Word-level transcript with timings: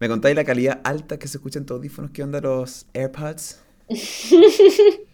¿Me 0.00 0.08
contáis 0.08 0.34
la 0.36 0.44
calidad 0.44 0.80
alta 0.84 1.18
que 1.18 1.28
se 1.28 1.36
escucha 1.38 1.58
en 1.58 1.66
tus 1.66 1.76
audífonos? 1.76 2.10
¿Qué 2.12 2.22
onda 2.22 2.40
los 2.40 2.86
AirPods? 2.94 3.60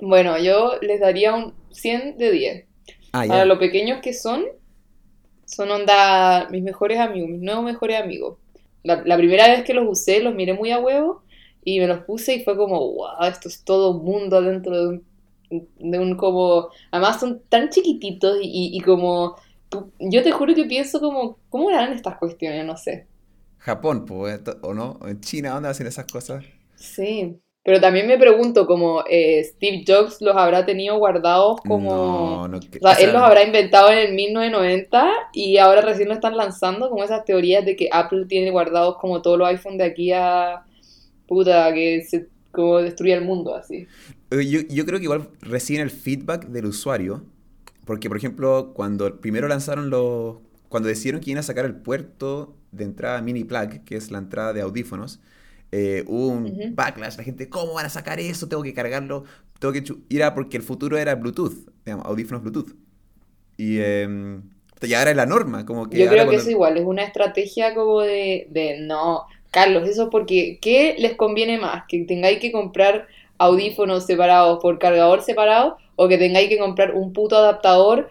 bueno, 0.00 0.38
yo 0.38 0.72
les 0.82 1.00
daría 1.00 1.34
un 1.34 1.54
100 1.70 2.16
de 2.18 2.30
10. 2.30 2.66
Ah, 3.12 3.24
Para 3.26 3.44
lo 3.44 3.58
pequeños 3.58 4.00
que 4.02 4.14
son, 4.14 4.44
son 5.44 5.70
onda 5.70 6.48
mis 6.50 6.62
mejores 6.62 6.98
amigos, 7.00 7.30
mis 7.30 7.40
nuevos 7.40 7.64
mejores 7.64 8.00
amigos. 8.00 8.38
La, 8.82 9.02
la 9.04 9.16
primera 9.16 9.48
vez 9.48 9.64
que 9.64 9.74
los 9.74 9.86
usé, 9.88 10.20
los 10.20 10.34
miré 10.34 10.54
muy 10.54 10.70
a 10.70 10.78
huevo 10.80 11.24
y 11.64 11.80
me 11.80 11.86
los 11.86 12.04
puse 12.04 12.34
y 12.36 12.44
fue 12.44 12.56
como, 12.56 12.78
wow, 12.94 13.24
esto 13.28 13.48
es 13.48 13.64
todo 13.64 13.92
un 13.98 14.04
mundo 14.04 14.40
dentro 14.42 14.76
de 14.76 14.88
un, 14.88 15.06
de 15.78 15.98
un 15.98 16.16
como... 16.16 16.68
Además 16.90 17.20
son 17.20 17.42
tan 17.48 17.70
chiquititos 17.70 18.38
y- 18.42 18.76
y 18.76 18.80
como... 18.80 19.36
Yo 19.98 20.22
te 20.22 20.32
juro 20.32 20.54
que 20.54 20.64
pienso 20.64 21.00
como, 21.00 21.38
¿cómo 21.50 21.70
eran 21.70 21.92
estas 21.92 22.18
cuestiones? 22.18 22.64
No 22.66 22.76
sé. 22.76 23.06
Japón, 23.68 24.04
pues, 24.06 24.40
¿o 24.62 24.74
no? 24.74 24.98
¿En 25.06 25.20
China 25.20 25.50
dónde 25.54 25.68
hacen 25.68 25.86
esas 25.86 26.06
cosas? 26.10 26.44
Sí. 26.76 27.38
Pero 27.64 27.80
también 27.82 28.06
me 28.06 28.16
pregunto, 28.16 28.66
como 28.66 29.04
eh, 29.10 29.44
Steve 29.44 29.84
Jobs 29.86 30.22
los 30.22 30.34
habrá 30.36 30.64
tenido 30.64 30.96
guardados 30.96 31.60
como... 31.66 31.90
No, 31.92 32.48
no. 32.48 32.60
que- 32.60 32.78
O 32.78 32.80
sea, 32.80 32.92
o 32.92 32.94
sea, 32.94 33.04
él 33.06 33.12
los 33.12 33.20
habrá 33.22 33.42
inventado 33.44 33.90
en 33.92 33.98
el 33.98 34.14
1990 34.14 35.06
y 35.34 35.58
ahora 35.58 35.82
recién 35.82 36.08
lo 36.08 36.14
están 36.14 36.34
lanzando, 36.36 36.88
como 36.88 37.04
esas 37.04 37.24
teorías 37.26 37.66
de 37.66 37.76
que 37.76 37.90
Apple 37.92 38.24
tiene 38.26 38.50
guardados 38.50 38.96
como 38.96 39.20
todos 39.20 39.38
los 39.38 39.48
iPhones 39.48 39.78
de 39.78 39.84
aquí 39.84 40.12
a 40.12 40.62
puta, 41.26 41.72
que 41.74 42.02
se 42.08 42.28
como 42.52 42.78
destruye 42.78 43.12
el 43.12 43.24
mundo 43.24 43.54
así. 43.54 43.86
Eh, 44.30 44.46
Yo, 44.48 44.60
yo 44.70 44.86
creo 44.86 44.98
que 44.98 45.04
igual 45.04 45.28
reciben 45.42 45.82
el 45.82 45.90
feedback 45.90 46.46
del 46.46 46.64
usuario, 46.64 47.22
porque 47.84 48.08
por 48.08 48.16
ejemplo, 48.16 48.72
cuando 48.74 49.20
primero 49.20 49.46
lanzaron 49.46 49.90
los, 49.90 50.36
cuando 50.70 50.88
decidieron 50.88 51.20
que 51.20 51.30
iban 51.32 51.40
a 51.40 51.42
sacar 51.42 51.66
el 51.66 51.74
puerto 51.74 52.54
de 52.72 52.84
entrada 52.84 53.20
mini 53.22 53.44
plug, 53.44 53.84
que 53.84 53.96
es 53.96 54.10
la 54.10 54.18
entrada 54.18 54.52
de 54.52 54.60
audífonos, 54.62 55.20
eh, 55.72 56.04
hubo 56.06 56.28
un 56.28 56.74
backlash, 56.74 57.16
la 57.18 57.24
gente, 57.24 57.48
¿cómo 57.48 57.74
van 57.74 57.86
a 57.86 57.90
sacar 57.90 58.20
eso? 58.20 58.48
Tengo 58.48 58.62
que 58.62 58.74
cargarlo, 58.74 59.24
tengo 59.58 59.72
que... 59.72 59.82
chu-". 59.84 60.04
Y 60.08 60.16
era 60.16 60.34
porque 60.34 60.56
el 60.56 60.62
futuro 60.62 60.96
era 60.98 61.14
Bluetooth, 61.14 61.68
digamos, 61.84 62.06
audífonos 62.06 62.42
Bluetooth. 62.42 62.74
Y, 63.56 63.78
eh, 63.80 64.40
y 64.82 64.94
ahora 64.94 65.10
es 65.10 65.16
la 65.16 65.26
norma, 65.26 65.66
como 65.66 65.88
que 65.90 65.98
Yo 65.98 66.08
creo 66.08 66.28
que 66.28 66.36
cuando- 66.36 66.42
eso 66.42 66.50
igual 66.50 66.76
es 66.76 66.84
una 66.84 67.04
estrategia 67.04 67.74
como 67.74 68.00
de, 68.02 68.46
de 68.50 68.78
no, 68.80 69.24
Carlos, 69.50 69.88
eso 69.88 70.10
porque 70.10 70.58
¿qué 70.60 70.96
les 70.98 71.14
conviene 71.16 71.58
más? 71.58 71.84
¿Que 71.88 72.04
tengáis 72.04 72.38
que 72.40 72.52
comprar 72.52 73.06
audífonos 73.38 74.04
separados 74.06 74.58
por 74.60 74.78
cargador 74.78 75.22
separado 75.22 75.78
o 75.96 76.08
que 76.08 76.18
tengáis 76.18 76.48
que 76.48 76.58
comprar 76.58 76.94
un 76.94 77.12
puto 77.12 77.36
adaptador 77.36 78.08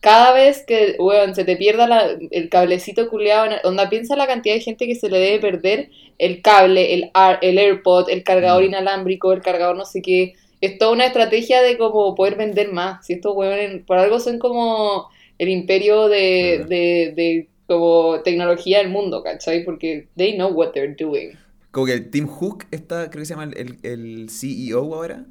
cada 0.00 0.32
vez 0.32 0.64
que, 0.66 0.96
weón, 0.98 1.34
se 1.34 1.44
te 1.44 1.56
pierda 1.56 1.86
la- 1.88 2.16
el 2.30 2.48
cablecito 2.48 3.08
culeado, 3.08 3.50
onda, 3.64 3.88
piensa 3.90 4.16
la 4.16 4.26
cantidad 4.26 4.54
de 4.54 4.60
gente 4.60 4.86
que 4.86 4.94
se 4.94 5.10
le 5.10 5.18
debe 5.18 5.38
perder 5.40 5.90
el 6.18 6.42
cable, 6.42 6.94
el, 6.94 7.10
el 7.42 7.58
AirPod, 7.58 8.08
el 8.10 8.22
cargador 8.24 8.62
Mm. 8.62 8.66
inalámbrico, 8.66 9.32
el 9.32 9.42
cargador 9.42 9.76
no 9.76 9.84
sé 9.84 10.02
qué. 10.02 10.34
Es 10.60 10.78
toda 10.78 10.92
una 10.92 11.06
estrategia 11.06 11.62
de 11.62 11.78
como 11.78 12.14
poder 12.14 12.36
vender 12.36 12.72
más. 12.72 13.06
Si 13.06 13.12
estos 13.14 13.34
weones, 13.36 13.82
por 13.86 13.98
algo 13.98 14.18
son 14.20 14.38
como 14.38 15.08
el 15.38 15.48
imperio 15.48 16.08
de, 16.08 16.64
de 16.68 17.48
como 17.66 18.20
tecnología 18.24 18.78
del 18.78 18.88
mundo, 18.88 19.22
¿cachai? 19.22 19.64
Porque 19.64 20.08
they 20.16 20.34
know 20.34 20.50
what 20.50 20.70
they're 20.72 20.94
doing. 20.98 21.32
Como 21.70 21.86
que 21.86 21.92
el 21.92 22.10
Tim 22.10 22.26
Hook 22.26 22.64
está, 22.70 23.10
creo 23.10 23.20
que 23.22 23.26
se 23.26 23.34
llama 23.34 23.50
el, 23.54 23.76
el 23.82 24.30
CEO 24.30 24.78
ahora. 24.94 25.26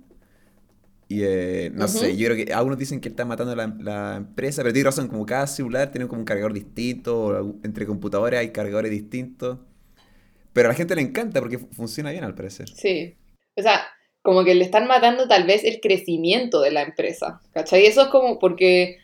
Y 1.10 1.22
eh, 1.24 1.72
no 1.74 1.88
sé, 1.88 2.18
yo 2.18 2.28
creo 2.28 2.46
que 2.46 2.54
algunos 2.54 2.78
dicen 2.78 3.00
que 3.00 3.08
está 3.08 3.24
matando 3.24 3.56
la, 3.56 3.74
la 3.80 4.16
empresa, 4.18 4.62
pero 4.62 4.74
tiene 4.74 4.88
razón, 4.88 5.08
como 5.08 5.26
cada 5.26 5.48
celular 5.48 5.90
tiene 5.92 6.08
como 6.08 6.20
un 6.20 6.26
cargador 6.26 6.52
distinto, 6.54 7.18
o 7.28 7.56
entre 7.64 7.86
computadores 7.86 8.40
hay 8.40 8.50
cargadores 8.52 8.92
distintos. 8.92 9.60
Pero 10.54 10.68
a 10.68 10.72
la 10.72 10.76
gente 10.78 10.96
le 10.96 11.02
encanta 11.04 11.40
porque 11.40 11.60
fu- 11.60 11.68
funciona 11.72 12.12
bien 12.12 12.24
al 12.24 12.36
parecer. 12.36 12.68
Sí. 12.70 13.16
O 13.56 13.62
sea, 13.62 13.82
como 14.22 14.44
que 14.44 14.56
le 14.56 14.66
están 14.66 14.88
matando 14.88 15.28
tal 15.28 15.46
vez 15.46 15.64
el 15.64 15.80
crecimiento 15.80 16.60
de 16.62 16.72
la 16.72 16.82
empresa, 16.82 17.42
¿cachai? 17.54 17.86
Eso 17.86 18.02
es 18.02 18.08
como 18.10 18.38
porque, 18.40 18.98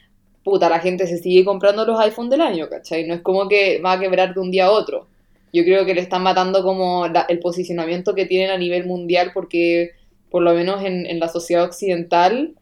puta, 0.44 0.68
la 0.70 0.80
gente 0.80 1.08
se 1.08 1.20
sigue 1.20 1.46
comprando 1.46 1.86
los 1.86 2.00
iPhone 2.02 2.30
del 2.30 2.42
año, 2.42 2.68
¿cachai? 2.70 3.08
No 3.08 3.14
es 3.14 3.22
como 3.22 3.48
que 3.48 3.80
va 3.80 3.94
a 3.94 4.00
quebrar 4.00 4.34
de 4.34 4.42
un 4.42 4.52
día 4.52 4.66
a 4.66 4.72
otro. 4.72 5.08
Yo 5.54 5.64
creo 5.64 5.86
que 5.86 5.94
le 5.94 6.02
están 6.02 6.24
matando 6.24 6.64
como 6.64 7.08
la- 7.08 7.26
el 7.30 7.40
posicionamiento 7.40 8.14
que 8.16 8.26
tienen 8.26 8.50
a 8.50 8.58
nivel 8.58 8.86
mundial 8.86 9.32
porque, 9.34 9.92
por 10.34 10.42
lo 10.42 10.56
menos 10.56 10.84
en, 10.84 11.06
en 11.06 11.20
la 11.20 11.30
sociedad 11.30 11.64
occidental, 11.64 12.56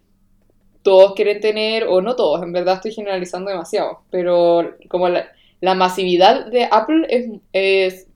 todos 0.81 1.13
quieren 1.13 1.39
tener, 1.39 1.85
o 1.87 2.01
no 2.01 2.17
todos, 2.17 2.43
en 2.43 2.51
verdad 2.51 2.75
estoy 2.75 2.91
generalizando 2.91 3.49
demasiado, 3.49 4.01
pero 4.09 4.75
como 4.89 5.07
la, 5.07 5.31
la 5.61 5.73
masividad 5.73 6.47
de 6.47 6.67
Apple 6.69 7.07
es, 7.07 7.29
es 7.53 8.07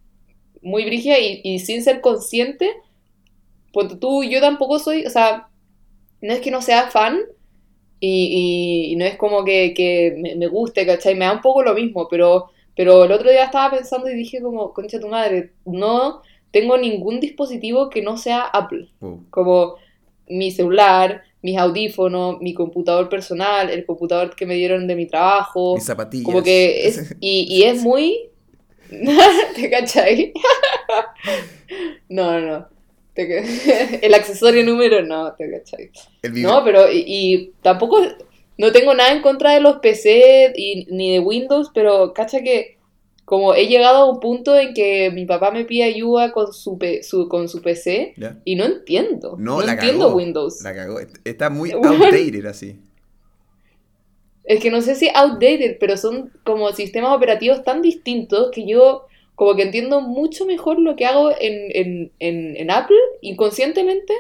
muy 0.62 0.84
brígida 0.84 1.20
y, 1.20 1.60
sin 1.60 1.82
ser 1.84 2.02
consciente, 2.02 2.70
pues 3.72 3.98
tú, 3.98 4.26
yo 4.26 4.42
tampoco 4.42 4.78
soy, 4.78 5.06
o 5.06 5.10
sea, 5.10 5.48
no 6.20 6.34
es 6.34 6.42
que 6.42 6.52
no 6.52 6.62
sea 6.62 6.92
fan 6.92 7.22
y, 8.02 8.94
no 8.98 9.06
es 9.06 9.16
como 9.16 9.46
que, 9.46 10.36
me 10.38 10.48
guste, 10.48 10.86
¿cachai? 10.86 11.16
Me 11.16 11.24
da 11.24 11.32
un 11.32 11.40
poco 11.40 11.64
lo 11.64 11.74
mismo, 11.74 12.10
pero, 12.10 12.50
pero 12.76 13.06
el 13.06 13.12
otro 13.14 13.32
día 13.32 13.46
estaba 13.46 13.74
pensando 13.78 14.10
y 14.10 14.16
dije 14.16 14.42
como, 14.42 14.74
concha 14.74 15.00
tu 15.00 15.08
madre, 15.08 15.54
no 15.64 16.24
tengo 16.56 16.78
ningún 16.78 17.20
dispositivo 17.20 17.90
que 17.90 18.02
no 18.02 18.16
sea 18.16 18.44
Apple, 18.44 18.88
como 19.30 19.76
mi 20.30 20.52
celular, 20.52 21.24
mis 21.42 21.58
audífonos, 21.58 22.40
mi 22.40 22.54
computador 22.54 23.10
personal, 23.10 23.70
el 23.70 23.86
computador 23.86 24.34
que 24.38 24.46
me 24.46 24.56
dieron 24.56 24.88
de 24.88 24.96
mi 24.96 25.06
trabajo, 25.06 25.76
Mis 25.76 25.84
zapatillas. 25.84 26.24
como 26.24 26.42
que 26.44 26.88
es, 26.88 27.14
y, 27.20 27.46
y 27.54 27.64
es 27.64 27.82
muy... 27.82 28.30
¿Te 29.56 29.70
cachai? 29.70 30.32
No, 32.08 32.40
no, 32.40 32.48
no. 32.48 32.68
El 33.16 34.14
accesorio 34.14 34.64
número 34.64 35.02
no, 35.02 35.34
te 35.34 35.52
cachai. 35.52 35.90
No, 36.42 36.64
pero 36.64 36.90
y, 36.90 37.04
y 37.06 37.52
tampoco, 37.62 37.98
no 38.58 38.72
tengo 38.72 38.94
nada 38.94 39.12
en 39.12 39.22
contra 39.22 39.52
de 39.56 39.60
los 39.60 39.80
PC 39.80 40.54
y, 40.56 40.88
ni 40.90 41.12
de 41.12 41.20
Windows, 41.20 41.72
pero 41.74 42.14
cacha 42.14 42.42
que 42.42 42.75
como 43.26 43.54
he 43.56 43.68
llegado 43.68 43.98
a 43.98 44.10
un 44.10 44.20
punto 44.20 44.56
en 44.58 44.74
que 44.74 45.10
mi 45.12 45.26
papá 45.26 45.50
me 45.52 45.66
pide 45.66 45.84
ayuda 45.84 46.32
con 46.32 46.54
su, 46.54 46.78
pe- 46.78 47.02
su- 47.04 47.28
con 47.28 47.50
su 47.50 47.62
PC 47.62 48.14
y 48.46 48.56
no 48.56 48.66
entiendo. 48.66 49.36
No, 49.40 49.60
No, 49.60 49.66
la 49.66 49.74
entiendo 49.74 50.06
cagó. 50.06 50.16
Windows. 50.18 50.62
La 50.64 50.74
cagó. 50.76 51.00
Está 51.24 51.50
muy 51.50 51.72
outdated 51.74 52.46
así. 52.46 52.76
Es 54.44 54.60
que 54.60 54.70
no 54.70 54.82
sé 54.82 54.94
si 54.96 55.10
outdated, 55.14 55.78
pero 55.80 55.98
son 55.98 56.32
como 56.44 56.72
sistemas 56.72 57.16
operativos 57.16 57.64
tan 57.64 57.82
distintos 57.82 58.52
que 58.52 58.68
yo 58.68 59.06
como 59.34 59.56
que 59.56 59.64
entiendo 59.64 60.02
mucho 60.02 60.46
mejor 60.46 60.80
lo 60.80 60.96
que 60.96 61.06
hago 61.06 61.32
en, 61.32 61.72
en, 61.74 62.12
en, 62.20 62.56
en 62.56 62.72
Apple 62.72 62.96
inconscientemente 63.22 64.14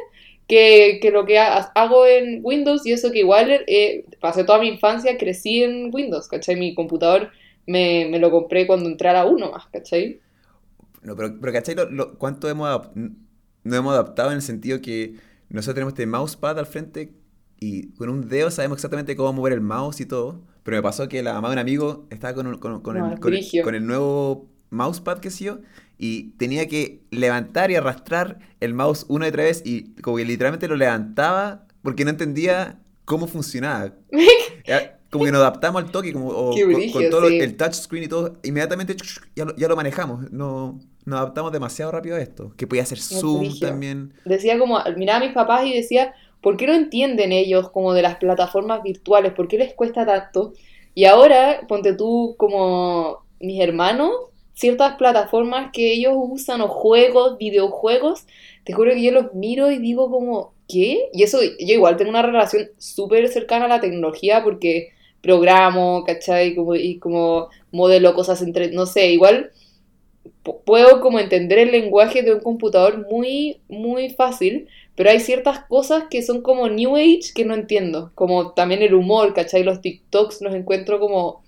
que, 0.48 0.98
que 1.02 1.12
lo 1.12 1.26
que 1.26 1.38
ha- 1.38 1.72
hago 1.76 2.06
en 2.08 2.40
Windows 2.44 2.86
y 2.88 2.92
eso 2.92 3.12
que 3.12 3.20
igual 3.20 3.52
eh, 3.68 4.04
pasé 4.20 4.44
toda 4.44 4.60
mi 4.60 4.68
infancia, 4.68 5.18
crecí 5.18 5.64
en 5.64 5.94
Windows, 5.94 6.28
¿cachai? 6.28 6.56
Mi 6.56 6.74
computador 6.74 7.30
me, 7.68 8.08
me 8.10 8.20
lo 8.20 8.32
compré 8.32 8.68
cuando 8.68 8.90
entré 8.90 9.10
a 9.10 9.14
la 9.14 9.26
1 9.26 9.52
más, 9.52 9.68
¿cachai? 9.68 10.22
No, 11.02 11.16
pero, 11.16 11.40
pero 11.40 11.54
¿cachai? 11.54 11.76
Lo, 11.76 11.90
lo- 11.90 12.18
¿Cuánto 12.18 12.50
hemos, 12.50 12.90
nos 13.64 13.78
hemos 13.80 13.94
adaptado 13.94 14.30
en 14.32 14.38
el 14.38 14.42
sentido 14.42 14.82
que 14.82 15.16
nosotros 15.50 15.76
tenemos 15.76 15.94
este 15.94 16.06
mousepad 16.08 16.58
al 16.60 16.66
frente 16.66 17.14
y 17.60 17.94
con 17.94 18.10
un 18.10 18.28
dedo 18.28 18.52
sabemos 18.52 18.78
exactamente 18.78 19.16
cómo 19.16 19.34
mover 19.34 19.54
el 19.54 19.62
mouse 19.62 20.02
y 20.02 20.06
todo? 20.06 20.42
Pero 20.64 20.78
me 20.78 20.84
pasó 20.84 21.08
que 21.08 21.22
la 21.22 21.34
mamá 21.34 21.50
de 21.50 21.54
un 21.54 21.60
amigo 21.60 22.08
estaba 22.10 22.34
con, 22.34 22.48
un- 22.48 22.58
con- 22.58 22.82
con 22.82 22.98
No, 22.98 23.06
el, 23.12 23.20
con, 23.20 23.34
el, 23.34 23.42
con 23.62 23.76
el 23.76 23.86
nuevo 23.86 24.50
mousepad 24.72 25.20
que 25.20 25.30
yo 25.30 25.60
y 25.98 26.32
tenía 26.38 26.68
que 26.68 27.04
levantar 27.12 27.72
y 27.72 27.76
arrastrar 27.76 28.40
el 28.60 28.74
mouse 28.74 29.06
una 29.08 29.28
y 29.28 29.30
otra 29.30 29.44
vez 29.44 29.62
y 29.66 29.94
como 30.02 30.18
que 30.18 30.26
literalmente 30.26 30.68
lo 30.68 30.76
levantaba 30.76 31.68
porque 31.84 32.04
no 32.04 32.10
entendía 32.12 32.82
cómo 33.06 33.28
funcionaba. 33.28 33.94
Era 34.66 34.95
Como 35.10 35.26
que 35.26 35.32
nos 35.32 35.42
adaptamos 35.42 35.84
al 35.84 35.92
toque, 35.92 36.12
como 36.12 36.28
o 36.30 36.52
con, 36.92 37.10
todo 37.10 37.30
sí. 37.30 37.40
el 37.40 37.56
touchscreen 37.56 38.04
y 38.04 38.08
todo, 38.08 38.38
inmediatamente 38.44 38.96
ya 39.36 39.46
lo, 39.46 39.56
ya 39.56 39.68
lo 39.68 39.76
manejamos. 39.76 40.32
No, 40.32 40.80
nos 41.06 41.20
adaptamos 41.20 41.52
demasiado 41.52 41.92
rápido 41.92 42.16
a 42.18 42.20
esto. 42.20 42.54
Que 42.58 42.68
podía 42.68 42.84
hacer 42.84 43.00
Zoom 43.00 43.60
también. 43.60 44.14
decía 44.26 44.58
como, 44.58 44.80
miraba 44.98 45.20
a 45.20 45.26
mis 45.26 45.34
papás 45.34 45.66
y 45.66 45.74
decía, 45.74 46.14
¿por 46.42 46.58
qué 46.58 46.68
no 46.68 46.74
entienden 46.74 47.32
ellos 47.32 47.70
como 47.70 47.94
de 47.94 48.02
las 48.02 48.16
plataformas 48.18 48.84
virtuales? 48.84 49.34
¿Por 49.34 49.48
qué 49.48 49.58
les 49.58 49.74
cuesta 49.74 50.06
tanto? 50.06 50.54
Y 50.94 51.06
ahora, 51.06 51.62
ponte 51.68 51.94
tú 51.94 52.36
como 52.38 53.24
mis 53.40 53.62
hermanos, 53.62 54.12
ciertas 54.54 54.96
plataformas 54.96 55.72
que 55.72 55.94
ellos 55.94 56.14
usan 56.16 56.62
o 56.62 56.68
juegos, 56.68 57.38
videojuegos, 57.38 58.26
te 58.64 58.74
juro 58.74 58.92
que 58.92 59.04
yo 59.04 59.12
los 59.12 59.34
miro 59.34 59.70
y 59.70 59.78
digo 59.78 60.10
como, 60.10 60.54
¿qué? 60.68 61.10
Y 61.14 61.24
eso, 61.24 61.40
yo 61.42 61.74
igual 61.74 61.98
tengo 61.98 62.10
una 62.10 62.22
relación 62.22 62.70
súper 62.78 63.28
cercana 63.28 63.66
a 63.66 63.68
la 63.68 63.82
tecnología 63.82 64.44
porque 64.44 64.94
programo, 65.26 66.04
¿cachai? 66.06 66.56
Como, 66.56 66.76
y 66.76 67.00
como 67.00 67.50
modelo 67.72 68.14
cosas 68.14 68.42
entre, 68.42 68.72
no 68.72 68.86
sé, 68.86 69.12
igual 69.12 69.52
pu- 70.44 70.60
puedo 70.66 71.02
como 71.02 71.20
entender 71.20 71.58
el 71.60 71.72
lenguaje 71.72 72.22
de 72.24 72.34
un 72.36 72.42
computador 72.42 73.08
muy, 73.12 73.60
muy 73.68 74.10
fácil, 74.10 74.68
pero 74.96 75.10
hay 75.10 75.20
ciertas 75.20 75.60
cosas 75.68 76.06
que 76.10 76.22
son 76.22 76.42
como 76.42 76.70
New 76.70 76.96
Age 76.96 77.34
que 77.36 77.46
no 77.46 77.54
entiendo, 77.56 78.12
como 78.16 78.52
también 78.54 78.82
el 78.82 78.94
humor, 78.94 79.34
¿cachai? 79.34 79.64
Los 79.64 79.82
TikToks 79.82 80.42
los 80.42 80.54
encuentro 80.56 81.00
como, 81.00 81.44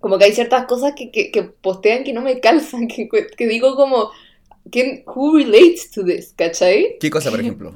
como 0.00 0.18
que 0.18 0.26
hay 0.26 0.32
ciertas 0.32 0.66
cosas 0.66 0.92
que, 0.96 1.10
que, 1.10 1.30
que 1.32 1.42
postean 1.44 2.04
que 2.04 2.12
no 2.12 2.20
me 2.22 2.40
calzan, 2.40 2.86
que, 2.94 3.08
que 3.36 3.46
digo 3.48 3.74
como, 3.76 4.10
¿quién, 4.70 5.02
who 5.06 5.36
relates 5.36 5.90
to 5.90 6.04
this? 6.04 6.32
¿Cachai? 6.36 6.96
¿Qué 7.00 7.10
cosa, 7.10 7.30
por 7.30 7.40
ejemplo? 7.40 7.74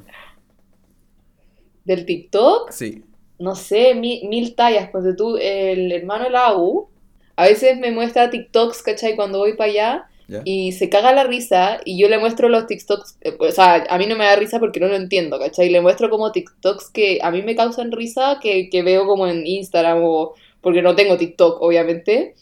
Del 1.85 2.05
TikTok, 2.05 2.71
Sí. 2.71 3.03
No 3.39 3.55
sé, 3.55 3.95
mi- 3.95 4.21
mil 4.27 4.55
tallas, 4.55 4.89
pues 4.91 5.03
tú, 5.17 5.37
el 5.37 5.91
hermano 5.91 6.25
de 6.25 6.29
la 6.31 6.55
U, 6.57 6.89
a 7.35 7.45
veces 7.45 7.77
me 7.79 7.91
muestra 7.91 8.29
TikToks, 8.29 8.83
¿cachai? 8.83 9.15
Cuando 9.15 9.39
voy 9.39 9.53
para 9.53 9.69
allá 9.71 10.05
y 10.45 10.73
se 10.73 10.89
caga 10.89 11.11
la 11.13 11.23
risa 11.23 11.79
y 11.85 11.99
yo 11.99 12.07
le 12.07 12.19
muestro 12.19 12.49
los 12.49 12.67
TikToks, 12.67 13.17
eh, 13.21 13.35
o 13.39 13.51
sea, 13.51 13.85
a 13.89 13.97
mí 13.97 14.05
no 14.05 14.15
me 14.15 14.25
da 14.25 14.35
risa 14.35 14.59
porque 14.59 14.79
no 14.79 14.87
lo 14.87 14.95
entiendo, 14.95 15.39
¿cachai? 15.39 15.69
Le 15.69 15.81
muestro 15.81 16.09
como 16.11 16.31
TikToks 16.31 16.89
que 16.91 17.19
a 17.23 17.31
mí 17.31 17.41
me 17.41 17.55
causan 17.55 17.91
risa, 17.91 18.37
que, 18.41 18.69
que 18.69 18.83
veo 18.83 19.07
como 19.07 19.25
en 19.27 19.47
Instagram 19.47 20.01
o 20.03 20.33
porque 20.61 20.81
no 20.81 20.95
tengo 20.95 21.17
TikTok, 21.17 21.61
obviamente. 21.61 22.35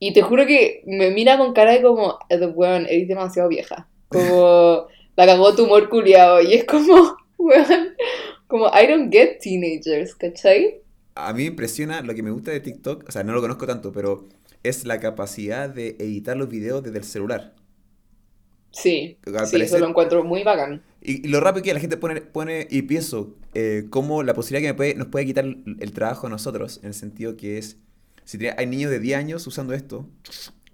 Y 0.00 0.12
te 0.12 0.22
juro 0.22 0.46
que 0.46 0.82
me 0.86 1.10
mira 1.10 1.38
con 1.38 1.52
cara 1.52 1.72
de 1.72 1.82
como, 1.82 2.18
"Eh, 2.28 2.38
weón, 2.46 2.86
eres 2.86 3.06
demasiado 3.08 3.48
vieja. 3.48 3.86
Como, 4.08 4.86
la 5.16 5.26
cagó 5.26 5.54
tu 5.54 5.64
humor. 5.64 5.88
Y 6.44 6.54
es 6.54 6.64
como, 6.64 7.16
weón, 7.38 7.94
como, 8.50 8.66
I 8.68 8.86
don't 8.88 9.12
get 9.12 9.38
teenagers, 9.40 10.14
¿cachai? 10.16 10.82
A 11.14 11.32
mí 11.32 11.42
me 11.42 11.48
impresiona 11.50 12.00
lo 12.02 12.14
que 12.14 12.22
me 12.24 12.30
gusta 12.32 12.50
de 12.50 12.60
TikTok, 12.60 13.04
o 13.08 13.12
sea, 13.12 13.22
no 13.24 13.32
lo 13.32 13.40
conozco 13.40 13.66
tanto, 13.66 13.92
pero 13.92 14.28
es 14.64 14.84
la 14.86 14.98
capacidad 15.00 15.68
de 15.70 15.90
editar 16.00 16.36
los 16.36 16.48
videos 16.48 16.82
desde 16.82 16.98
el 16.98 17.04
celular. 17.04 17.54
Sí, 18.72 19.18
Al 19.26 19.46
sí, 19.46 19.62
eso 19.62 19.78
parecer- 19.78 19.80
lo 19.80 19.88
encuentro 19.88 20.24
muy 20.24 20.42
bacán. 20.44 20.82
Y, 21.02 21.26
y 21.26 21.30
lo 21.30 21.40
rápido 21.40 21.64
que 21.64 21.74
la 21.74 21.80
gente 21.80 21.96
pone, 21.96 22.20
pone 22.20 22.66
y 22.70 22.82
pienso, 22.82 23.34
eh, 23.54 23.86
cómo 23.90 24.22
la 24.22 24.34
posibilidad 24.34 24.68
que 24.68 24.72
me 24.72 24.76
puede- 24.76 24.94
nos 24.94 25.08
puede 25.08 25.26
quitar 25.26 25.44
el, 25.44 25.76
el 25.80 25.92
trabajo 25.92 26.26
a 26.26 26.30
nosotros, 26.30 26.78
en 26.82 26.88
el 26.88 26.94
sentido 26.94 27.36
que 27.36 27.58
es, 27.58 27.78
si 28.24 28.38
tiene- 28.38 28.54
hay 28.58 28.66
niños 28.66 28.90
de 28.90 29.00
10 29.00 29.18
años 29.18 29.46
usando 29.46 29.74
esto, 29.74 30.08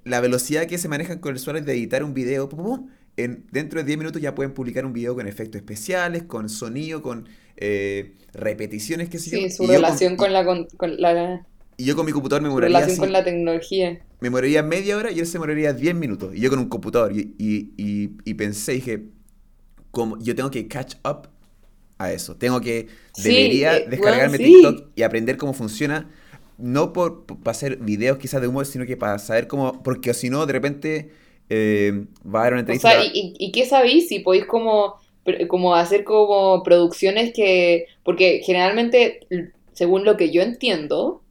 la 0.05 0.21
velocidad 0.21 0.67
que 0.67 0.79
se 0.79 0.89
manejan 0.89 1.19
con 1.21 1.31
el 1.31 1.37
usuario 1.37 1.63
de 1.63 1.73
editar 1.73 2.05
un 2.05 2.15
video, 2.15 2.49
pum, 2.49 2.59
pum, 2.65 2.77
pum, 2.79 2.91
en, 3.17 3.47
dentro 3.53 3.81
de 3.81 3.87
10 3.87 3.99
minutos 3.99 4.21
ya 4.21 4.35
pueden 4.35 4.53
publicar 4.53 4.85
un 4.85 4.93
video 4.93 5.15
con 5.15 5.27
efectos 5.27 5.59
especiales, 5.61 6.25
con 6.25 6.49
sonido, 6.49 7.03
con 7.03 7.29
eh, 7.57 8.17
repeticiones, 8.35 9.09
qué 9.09 9.19
sé 9.19 9.31
yo. 9.31 9.41
Sí, 9.41 9.51
su 9.51 9.67
relación 9.67 10.17
con, 10.17 10.17
con 10.17 10.33
la, 10.33 10.45
con, 10.45 10.67
con 10.77 10.97
la, 11.01 11.47
y 11.77 11.85
yo 11.85 11.97
con 11.97 12.07
mi 12.07 12.13
computador 12.13 12.43
me 12.43 12.49
su 12.49 12.57
moraría 12.57 12.85
relación 12.85 12.87
así, 12.87 12.99
con 12.99 13.13
la 13.13 13.23
tecnología. 13.23 14.05
me 14.21 14.31
moriría 14.31 14.63
media 14.63 14.97
hora 14.97 15.11
y 15.11 15.21
él 15.21 15.27
se 15.27 15.39
moriría 15.39 15.73
10 15.73 15.95
minutos. 15.95 16.35
Y 16.35 16.41
yo 16.41 16.51
con 16.51 16.59
un 16.59 16.69
computador. 16.69 17.13
Y, 17.13 17.35
y, 17.39 17.73
y, 17.77 18.11
y 18.25 18.35
pensé, 18.35 18.73
dije, 18.73 19.05
como, 19.91 20.19
yo 20.21 20.35
tengo 20.37 20.51
que 20.51 20.69
catch 20.69 20.97
up 21.07 21.29
a 21.99 22.13
eso. 22.13 22.37
Tengo 22.37 22.61
que, 22.61 22.89
Sí, 23.13 23.31
debería 23.33 23.79
eh, 23.79 23.87
descargarme 23.89 24.39
sí. 24.39 24.45
TikTok 24.51 24.91
y 24.97 25.03
aprender 25.03 25.37
cómo 25.39 25.55
funciona. 25.55 26.11
No 26.59 26.93
por, 26.93 27.27
para 27.27 27.53
hacer 27.53 27.79
videos 27.79 28.19
quizás 28.19 28.41
de 28.43 28.49
humor, 28.49 28.67
sino 28.67 28.87
que 28.87 28.97
para 28.97 29.19
saber 29.19 29.49
cómo, 29.49 29.83
porque 29.83 30.15
si 30.15 30.31
no, 30.31 30.47
de 30.47 30.53
repente 30.55 31.13
eh, 31.51 32.07
va 32.27 32.41
a 32.41 32.43
haber 32.43 32.55
una 32.55 32.61
O 32.69 32.75
entrevista. 32.75 32.91
sea, 32.91 33.05
¿y, 33.05 33.09
y, 33.15 33.35
y 33.39 33.53
qué 33.53 33.65
sabéis? 33.67 34.09
Si 34.09 34.21
podéis 34.21 34.47
como, 34.47 34.97
como 35.49 35.75
hacer 35.75 36.05
como 36.05 36.63
producciones 36.63 37.33
que... 37.35 37.87
Porque 38.05 38.41
generalmente, 38.45 39.21
según 39.73 40.05
lo 40.05 40.17
que 40.17 40.31
yo 40.31 40.43
entiendo, 40.43 41.23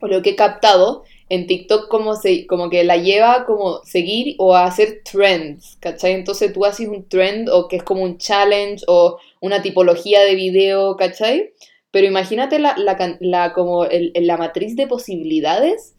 o 0.00 0.06
lo 0.06 0.22
que 0.22 0.30
he 0.30 0.36
captado, 0.36 1.04
en 1.28 1.46
TikTok 1.46 1.88
como, 1.88 2.14
se, 2.16 2.46
como 2.46 2.70
que 2.70 2.84
la 2.84 2.96
lleva 2.96 3.44
como 3.44 3.82
seguir 3.84 4.34
o 4.38 4.54
a 4.54 4.64
hacer 4.64 5.02
trends, 5.04 5.76
¿cachai? 5.80 6.12
Entonces 6.12 6.52
tú 6.52 6.64
haces 6.64 6.88
un 6.88 7.06
trend 7.08 7.48
o 7.50 7.68
que 7.68 7.76
es 7.76 7.82
como 7.82 8.02
un 8.02 8.16
challenge 8.18 8.84
o 8.86 9.18
una 9.40 9.60
tipología 9.62 10.20
de 10.22 10.34
video, 10.34 10.96
¿cachai? 10.96 11.52
Pero 11.90 12.06
imagínate 12.06 12.58
la, 12.58 12.76
la, 12.78 13.16
la- 13.20 13.52
como 13.52 13.84
el- 13.84 14.12
la 14.14 14.36
matriz 14.36 14.76
de 14.76 14.86
posibilidades 14.86 15.94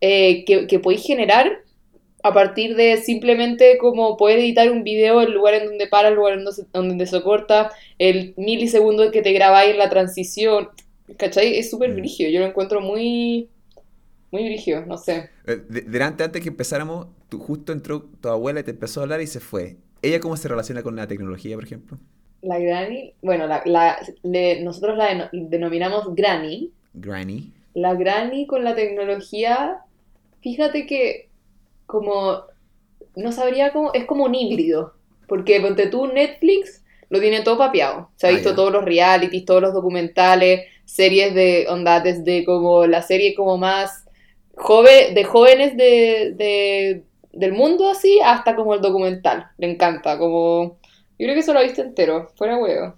eh, 0.00 0.44
que, 0.44 0.66
que 0.66 0.78
podéis 0.78 1.02
generar 1.04 1.62
a 2.28 2.34
partir 2.34 2.76
de 2.76 2.96
simplemente 2.98 3.78
como 3.78 4.16
poder 4.16 4.38
editar 4.40 4.70
un 4.70 4.84
video, 4.84 5.20
el 5.22 5.32
lugar 5.32 5.54
en 5.54 5.66
donde 5.66 5.86
para, 5.88 6.08
el 6.08 6.14
lugar 6.14 6.34
en 6.38 6.44
donde 6.72 7.06
se, 7.06 7.22
corta, 7.22 7.70
el 7.98 8.34
milisegundo 8.36 9.10
que 9.10 9.22
te 9.22 9.32
grabáis 9.32 9.72
en 9.72 9.78
la 9.78 9.90
transición, 9.90 10.68
¿cachai? 11.16 11.56
Es 11.58 11.70
súper 11.70 11.90
Mm. 11.90 11.96
brígido, 11.96 12.30
yo 12.30 12.40
lo 12.40 12.46
encuentro 12.46 12.80
muy, 12.80 13.48
muy 14.30 14.44
brígido, 14.44 14.84
no 14.86 14.98
sé. 14.98 15.30
Eh, 15.46 15.60
de- 15.68 15.82
delante, 15.82 16.24
antes 16.24 16.42
que 16.42 16.48
empezáramos, 16.48 17.08
tú, 17.28 17.38
justo 17.38 17.72
entró 17.72 18.02
tu 18.02 18.28
abuela 18.28 18.60
y 18.60 18.64
te 18.64 18.70
empezó 18.72 19.00
a 19.00 19.04
hablar 19.04 19.20
y 19.20 19.26
se 19.26 19.40
fue. 19.40 19.76
¿Ella 20.02 20.20
cómo 20.20 20.36
se 20.36 20.48
relaciona 20.48 20.82
con 20.82 20.96
la 20.96 21.06
tecnología, 21.08 21.54
por 21.56 21.64
ejemplo? 21.64 21.98
La 22.42 22.58
granny, 22.58 23.14
bueno, 23.22 23.46
la, 23.46 23.62
la- 23.66 23.98
le- 24.22 24.60
nosotros 24.62 24.96
la 24.96 25.08
deno- 25.10 25.30
denominamos 25.32 26.14
granny. 26.14 26.70
Granny. 26.94 27.52
La 27.74 27.94
granny 27.94 28.46
con 28.46 28.64
la 28.64 28.74
tecnología, 28.74 29.78
fíjate 30.42 30.86
que 30.86 31.27
como, 31.88 32.44
no 33.16 33.32
sabría 33.32 33.72
cómo, 33.72 33.92
es 33.94 34.06
como 34.06 34.24
un 34.24 34.34
híbrido. 34.34 34.94
Porque 35.28 35.60
ponte 35.60 35.88
tú, 35.88 36.06
Netflix 36.08 36.84
lo 37.10 37.20
tiene 37.20 37.42
todo 37.42 37.58
papeado. 37.58 38.10
Se 38.16 38.26
ha 38.28 38.30
Ah, 38.30 38.38
visto 38.38 38.54
todos 38.54 38.72
los 38.72 38.84
realities, 38.84 39.44
todos 39.44 39.62
los 39.62 39.74
documentales, 39.74 40.66
series 40.84 41.34
de 41.34 41.66
onda, 41.68 42.00
desde 42.00 42.44
como 42.44 42.86
la 42.86 43.02
serie 43.02 43.34
como 43.34 43.58
más 43.58 44.06
joven, 44.56 45.14
de 45.14 45.24
jóvenes 45.24 45.76
de, 45.76 46.34
de- 46.36 47.04
del 47.32 47.52
mundo 47.52 47.88
así, 47.90 48.18
hasta 48.24 48.56
como 48.56 48.74
el 48.74 48.80
documental. 48.80 49.48
Le 49.58 49.70
encanta, 49.72 50.18
como... 50.18 50.78
Yo 51.18 51.24
creo 51.26 51.34
que 51.34 51.40
eso 51.40 51.52
lo 51.54 51.62
viste 51.62 51.82
entero, 51.82 52.30
fuera 52.36 52.58
huevo. 52.58 52.94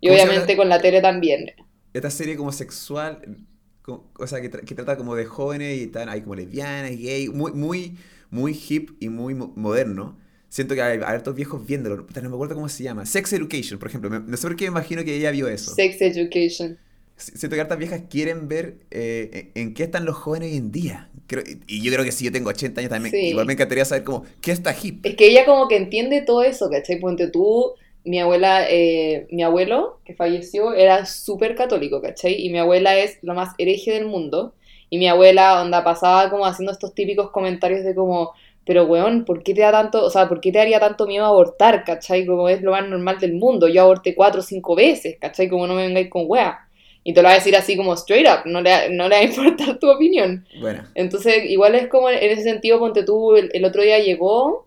Y 0.00 0.08
¿Cómo 0.08 0.18
se 0.18 0.26
obviamente 0.26 0.56
con 0.56 0.68
la 0.68 0.80
tele 0.82 1.00
también. 1.00 1.52
esta 1.92 2.10
serie 2.10 2.36
como 2.36 2.52
sexual, 2.52 3.46
o 3.86 4.26
sea, 4.26 4.40
que, 4.40 4.50
tra- 4.50 4.64
que 4.64 4.74
trata 4.74 4.96
como 4.96 5.14
de 5.14 5.26
jóvenes 5.26 5.78
y 5.78 5.82
están 5.84 6.08
ahí 6.08 6.22
como 6.22 6.34
lesbianas, 6.34 6.90
gay, 6.92 7.28
muy, 7.28 7.52
muy, 7.52 7.98
muy 8.32 8.58
hip 8.68 8.90
y 8.98 9.08
muy 9.10 9.34
mo- 9.34 9.52
moderno. 9.54 10.18
Siento 10.48 10.74
que 10.74 10.82
hay, 10.82 10.98
hartos 11.04 11.34
viejos 11.36 11.64
viéndolo, 11.66 11.96
no 12.22 12.28
me 12.28 12.34
acuerdo 12.34 12.56
cómo 12.56 12.68
se 12.68 12.82
llama. 12.82 13.06
Sex 13.06 13.32
Education, 13.32 13.78
por 13.78 13.88
ejemplo. 13.88 14.10
Me- 14.10 14.18
no 14.20 14.36
sé 14.36 14.48
por 14.48 14.56
qué 14.56 14.64
me 14.64 14.70
imagino 14.72 15.04
que 15.04 15.14
ella 15.16 15.30
vio 15.30 15.48
eso. 15.48 15.74
Sex 15.74 16.00
Education. 16.02 16.78
Si- 17.16 17.32
Siento 17.38 17.54
que 17.54 17.60
hartas 17.60 17.78
viejas 17.78 18.02
quieren 18.10 18.48
ver 18.48 18.78
eh, 18.90 19.50
en 19.54 19.68
en 19.68 19.74
qué 19.74 19.84
están 19.84 20.04
los 20.04 20.16
jóvenes 20.16 20.50
hoy 20.50 20.56
en 20.58 20.72
día. 20.72 21.10
Creo- 21.26 21.44
y 21.66 21.82
yo 21.82 21.92
creo 21.92 22.04
que 22.04 22.12
si 22.12 22.24
yo 22.24 22.32
tengo 22.32 22.50
80 22.50 22.80
años 22.80 22.90
también, 22.90 23.14
Sí. 23.14 23.28
igual 23.28 23.46
me 23.46 23.52
encantaría 23.52 23.84
saber 23.84 24.04
como, 24.04 24.24
¿qué 24.40 24.50
está 24.52 24.74
hip? 24.82 25.06
Es 25.06 25.14
que 25.14 25.28
ella 25.28 25.44
como 25.46 25.68
que 25.68 25.76
entiende 25.76 26.22
todo 26.22 26.42
eso, 26.42 26.68
¿cachai? 26.70 26.98
Ponte 27.00 27.28
tú, 27.28 27.72
mi 28.04 28.18
abuela, 28.20 28.66
eh, 28.68 29.26
mi 29.30 29.42
abuelo, 29.44 30.00
que 30.04 30.14
falleció, 30.14 30.74
era 30.74 31.06
súper 31.06 31.54
católico, 31.54 32.02
¿cachai? 32.02 32.34
Y 32.44 32.50
mi 32.50 32.58
abuela 32.58 32.98
es 32.98 33.18
lo 33.22 33.34
más 33.34 33.54
hereje 33.58 33.92
del 33.92 34.06
mundo. 34.06 34.54
Y 34.92 34.98
mi 34.98 35.08
abuela, 35.08 35.62
onda, 35.62 35.82
pasaba 35.82 36.28
como 36.28 36.44
haciendo 36.44 36.70
estos 36.70 36.94
típicos 36.94 37.30
comentarios 37.30 37.82
de 37.82 37.94
como, 37.94 38.32
pero 38.66 38.84
weón, 38.84 39.24
¿por 39.24 39.42
qué 39.42 39.54
te 39.54 39.62
da 39.62 39.72
tanto, 39.72 40.04
o 40.04 40.10
sea, 40.10 40.28
¿por 40.28 40.38
qué 40.38 40.52
te 40.52 40.58
daría 40.58 40.80
tanto 40.80 41.06
miedo 41.06 41.24
abortar, 41.24 41.82
¿cachai? 41.82 42.26
Como 42.26 42.46
es 42.50 42.60
lo 42.60 42.72
más 42.72 42.86
normal 42.86 43.18
del 43.18 43.32
mundo. 43.32 43.68
Yo 43.68 43.80
aborté 43.80 44.14
cuatro 44.14 44.40
o 44.40 44.44
cinco 44.44 44.74
veces, 44.74 45.16
¿cachai? 45.18 45.48
Como 45.48 45.66
no 45.66 45.72
me 45.76 45.86
vengáis 45.86 46.10
con 46.10 46.24
wea. 46.26 46.68
Y 47.04 47.14
te 47.14 47.22
lo 47.22 47.28
va 47.28 47.32
a 47.32 47.36
decir 47.38 47.56
así 47.56 47.74
como 47.74 47.94
straight 47.94 48.26
up, 48.28 48.42
no 48.44 48.60
le, 48.60 48.90
no 48.90 49.08
le 49.08 49.16
va 49.16 49.22
a 49.22 49.24
importar 49.46 49.78
tu 49.78 49.90
opinión. 49.90 50.44
Bueno, 50.60 50.84
Entonces, 50.94 51.42
igual 51.48 51.74
es 51.74 51.88
como 51.88 52.10
en 52.10 52.30
ese 52.30 52.42
sentido, 52.42 52.78
ponte 52.78 53.02
tú, 53.02 53.34
el, 53.34 53.48
el 53.54 53.64
otro 53.64 53.80
día 53.80 53.98
llegó 53.98 54.66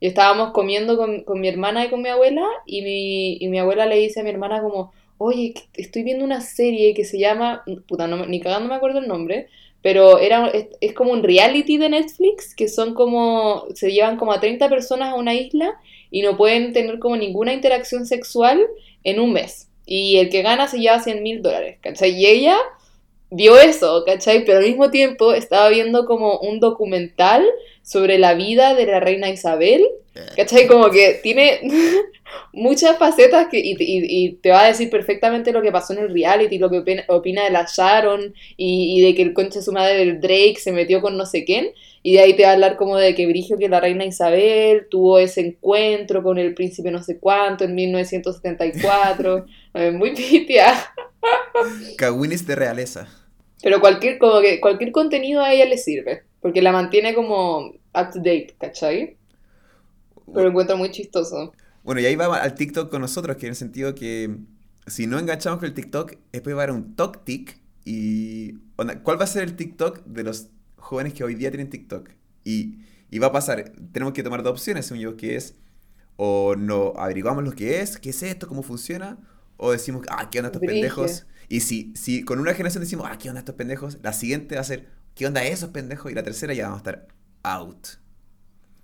y 0.00 0.06
estábamos 0.06 0.52
comiendo 0.52 0.96
con, 0.96 1.22
con 1.24 1.38
mi 1.38 1.48
hermana 1.48 1.84
y 1.84 1.90
con 1.90 2.00
mi 2.00 2.08
abuela 2.08 2.46
y 2.64 2.80
mi, 2.80 3.36
y 3.40 3.48
mi 3.48 3.58
abuela 3.58 3.84
le 3.84 3.96
dice 3.96 4.20
a 4.20 4.22
mi 4.22 4.30
hermana 4.30 4.62
como, 4.62 4.94
oye, 5.18 5.52
estoy 5.74 6.02
viendo 6.02 6.24
una 6.24 6.40
serie 6.40 6.94
que 6.94 7.04
se 7.04 7.18
llama, 7.18 7.62
puta, 7.86 8.06
no, 8.06 8.24
ni 8.24 8.40
cagando 8.40 8.68
me 8.70 8.74
acuerdo 8.74 8.98
el 9.00 9.08
nombre, 9.08 9.48
pero 9.86 10.18
era, 10.18 10.48
es, 10.48 10.66
es 10.80 10.94
como 10.94 11.12
un 11.12 11.22
reality 11.22 11.78
de 11.78 11.88
Netflix 11.88 12.56
que 12.56 12.66
son 12.66 12.92
como, 12.92 13.66
se 13.72 13.92
llevan 13.92 14.16
como 14.16 14.32
a 14.32 14.40
30 14.40 14.68
personas 14.68 15.10
a 15.10 15.14
una 15.14 15.32
isla 15.32 15.78
y 16.10 16.22
no 16.22 16.36
pueden 16.36 16.72
tener 16.72 16.98
como 16.98 17.16
ninguna 17.16 17.52
interacción 17.52 18.04
sexual 18.04 18.60
en 19.04 19.20
un 19.20 19.32
mes. 19.32 19.68
Y 19.86 20.16
el 20.16 20.28
que 20.28 20.42
gana 20.42 20.66
se 20.66 20.80
lleva 20.80 20.98
100 20.98 21.22
mil 21.22 21.40
dólares, 21.40 21.78
¿cachai? 21.80 22.20
Y 22.20 22.26
ella 22.26 22.56
vio 23.30 23.56
eso, 23.60 24.02
¿cachai? 24.04 24.44
Pero 24.44 24.58
al 24.58 24.64
mismo 24.64 24.90
tiempo 24.90 25.32
estaba 25.32 25.68
viendo 25.68 26.04
como 26.04 26.40
un 26.40 26.58
documental 26.58 27.46
sobre 27.86 28.18
la 28.18 28.34
vida 28.34 28.74
de 28.74 28.84
la 28.86 28.98
reina 29.00 29.30
Isabel, 29.30 29.82
¿cachai? 30.36 30.66
Como 30.66 30.90
que 30.90 31.20
tiene 31.22 31.60
muchas 32.52 32.98
facetas 32.98 33.46
que, 33.48 33.58
y, 33.60 33.76
y- 33.78 34.24
y 34.26 34.32
te 34.42 34.50
va 34.50 34.62
a 34.64 34.66
decir 34.68 34.90
perfectamente 34.90 35.52
lo 35.52 35.62
que 35.62 35.70
pasó 35.72 35.92
en 35.92 36.00
el 36.00 36.12
reality, 36.12 36.58
lo 36.58 36.68
que 36.68 36.78
opina, 36.78 37.04
opina 37.08 37.44
de 37.44 37.50
la 37.50 37.66
Sharon 37.70 38.34
y, 38.56 38.98
y 38.98 39.02
de 39.02 39.14
que 39.14 39.22
el 39.22 39.32
concha 39.34 39.60
de 39.60 39.64
su 39.64 39.72
madre 39.72 39.98
del 39.98 40.20
Drake 40.20 40.56
se 40.58 40.72
metió 40.72 41.00
con 41.00 41.16
no 41.16 41.26
sé 41.26 41.44
quién. 41.44 41.68
Y 42.02 42.14
de 42.14 42.20
ahí 42.20 42.34
te 42.34 42.42
va 42.44 42.50
a 42.50 42.52
hablar 42.54 42.76
como 42.76 42.96
de 42.98 43.14
que 43.14 43.26
Brigio, 43.26 43.58
que 43.58 43.68
la 43.68 43.80
reina 43.80 44.04
Isabel 44.04 44.86
tuvo 44.90 45.18
ese 45.18 45.40
encuentro 45.40 46.22
con 46.22 46.38
el 46.38 46.54
príncipe 46.54 46.90
no 46.92 47.02
sé 47.02 47.18
cuánto 47.18 47.64
en 47.64 47.74
1974. 47.74 49.46
Eh, 49.78 49.90
Muy 49.90 50.14
pitia. 50.14 50.72
Cawinis 51.96 52.46
de 52.46 52.54
realeza. 52.54 53.08
Pero 53.62 53.80
cualquier, 53.80 54.18
como 54.18 54.40
que 54.40 54.60
cualquier 54.60 54.92
contenido 54.92 55.42
a 55.42 55.52
ella 55.52 55.66
le 55.66 55.78
sirve. 55.78 56.22
Porque 56.46 56.62
la 56.62 56.70
mantiene 56.70 57.12
como 57.12 57.70
up 57.70 58.10
to 58.12 58.18
date, 58.18 58.54
¿cachai? 58.60 59.16
Pero 60.26 60.42
lo 60.42 60.48
encuentro 60.50 60.76
muy 60.76 60.92
chistoso. 60.92 61.52
Bueno, 61.82 62.00
y 62.00 62.06
ahí 62.06 62.14
va 62.14 62.36
al 62.36 62.54
TikTok 62.54 62.88
con 62.88 63.00
nosotros, 63.00 63.36
que 63.36 63.46
en 63.46 63.50
el 63.50 63.56
sentido 63.56 63.96
que 63.96 64.36
si 64.86 65.08
no 65.08 65.18
enganchamos 65.18 65.58
con 65.58 65.66
el 65.66 65.74
TikTok, 65.74 66.14
después 66.30 66.54
va 66.54 66.60
a 66.60 66.64
haber 66.64 66.76
un 66.76 66.94
TokTik 66.94 67.60
y... 67.84 68.52
¿Cuál 69.02 69.20
va 69.20 69.24
a 69.24 69.26
ser 69.26 69.42
el 69.42 69.56
TikTok 69.56 70.04
de 70.04 70.22
los 70.22 70.50
jóvenes 70.86 71.14
que 71.14 71.24
hoy 71.24 71.34
día 71.34 71.50
tienen 71.50 71.68
TikTok. 71.68 72.10
Y, 72.44 72.78
y 73.10 73.18
va 73.18 73.28
a 73.28 73.32
pasar, 73.32 73.72
tenemos 73.92 74.14
que 74.14 74.22
tomar 74.22 74.42
dos 74.42 74.52
opciones, 74.52 74.86
según 74.86 75.02
yo, 75.02 75.16
que 75.16 75.34
es 75.34 75.56
o 76.18 76.54
no 76.56 76.94
averiguamos 76.96 77.44
lo 77.44 77.52
que 77.52 77.80
es, 77.80 77.98
qué 77.98 78.10
es 78.10 78.22
esto, 78.22 78.46
cómo 78.46 78.62
funciona, 78.62 79.18
o 79.56 79.72
decimos, 79.72 80.06
ah, 80.08 80.30
¿qué 80.30 80.38
onda 80.38 80.48
estos 80.48 80.62
pendejos? 80.62 81.26
Y 81.48 81.60
si, 81.60 81.92
si 81.94 82.24
con 82.24 82.38
una 82.38 82.52
generación 82.52 82.82
decimos, 82.82 83.06
ah, 83.10 83.18
¿qué 83.18 83.28
onda 83.28 83.40
estos 83.40 83.54
pendejos? 83.54 83.98
La 84.02 84.12
siguiente 84.12 84.54
va 84.54 84.62
a 84.62 84.64
ser, 84.64 84.88
¿qué 85.16 85.26
onda 85.26 85.44
esos 85.44 85.70
pendejos? 85.70 86.12
Y 86.12 86.16
la 86.16 86.24
tercera 86.24 86.54
ya 86.54 86.64
vamos 86.64 86.78
a 86.86 86.90
estar 86.90 87.08
out. 87.44 87.88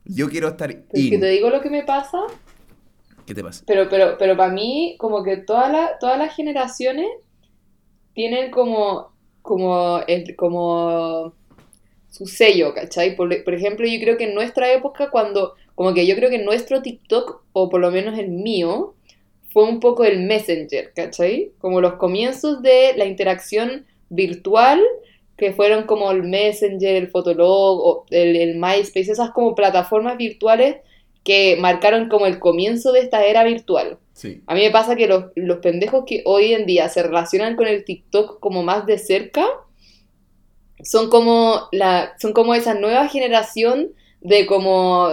Yo 0.05 0.29
quiero 0.31 0.49
estar 0.49 0.71
Pero 0.93 1.03
es 1.03 1.09
que 1.09 1.19
in. 1.19 1.21
te 1.21 1.27
digo 1.27 1.51
lo 1.51 1.61
que 1.61 1.71
me 1.71 1.83
pasa, 1.85 2.19
¿Qué 3.27 3.35
te 3.35 3.43
pasa? 3.45 3.67
pero, 3.67 3.89
pero, 3.89 4.17
pero 4.19 4.37
para 4.37 4.53
mí, 4.53 4.97
como 4.99 5.23
que 5.25 5.37
todas 5.39 5.71
las 5.73 5.99
todas 5.99 6.19
las 6.19 6.35
generaciones 6.37 7.09
tienen 8.15 8.51
como, 8.51 9.13
como, 9.43 10.01
el, 10.07 10.37
como 10.37 11.35
su 12.11 12.27
sello, 12.27 12.75
¿cachai? 12.75 13.17
Por, 13.17 13.45
por 13.45 13.55
ejemplo, 13.55 13.87
yo 13.87 14.01
creo 14.01 14.17
que 14.19 14.25
en 14.27 14.35
nuestra 14.35 14.73
época, 14.73 15.11
cuando, 15.11 15.55
como 15.75 15.95
que 15.95 16.07
yo 16.07 16.17
creo 16.17 16.31
que 16.31 16.39
nuestro 16.39 16.83
TikTok, 16.83 17.43
o 17.53 17.71
por 17.71 17.81
lo 17.81 17.91
menos 17.91 18.19
el 18.19 18.31
mío, 18.31 18.95
fue 19.53 19.65
un 19.65 19.81
poco 19.81 20.05
el 20.05 20.21
Messenger, 20.27 20.93
¿cachai? 20.95 21.53
Como 21.59 21.81
los 21.81 21.95
comienzos 21.95 22.63
de 22.63 22.95
la 22.97 23.07
interacción 23.07 23.87
virtual, 24.11 24.81
que 25.43 25.53
fueron 25.53 25.87
como 25.87 26.13
el 26.13 26.23
Messenger, 26.23 26.95
el 26.95 27.09
Fotolog, 27.09 27.81
o 27.81 28.07
el, 28.11 28.37
el 28.37 28.55
MySpace, 28.61 29.11
esas 29.11 29.33
como 29.33 29.57
plataformas 29.57 30.17
virtuales 30.17 30.77
que 31.25 31.57
marcaron 31.59 32.09
como 32.09 32.27
el 32.27 32.39
comienzo 32.39 32.93
de 32.93 33.01
esta 33.01 33.27
era 33.27 33.43
virtual. 33.43 33.99
Sí. 34.13 34.41
A 34.47 34.55
mí 34.55 34.61
me 34.61 34.71
pasa 34.71 34.95
que 34.95 35.09
los, 35.09 35.25
los 35.35 35.59
pendejos 35.59 36.05
que 36.07 36.23
hoy 36.27 36.55
en 36.55 36.65
día 36.65 36.89
se 36.89 37.03
relacionan 37.03 37.57
con 37.57 37.67
el 37.67 37.85
TikTok 37.85 38.39
como 38.39 38.63
más 38.63 38.87
de 38.87 38.99
cerca 38.99 39.45
son 40.85 41.11
como 41.11 41.63
la 41.73 42.15
son 42.21 42.33
como 42.33 42.55
esa 42.55 42.75
nueva 42.75 43.09
generación 43.09 43.91
de 44.21 44.47
como 44.47 45.09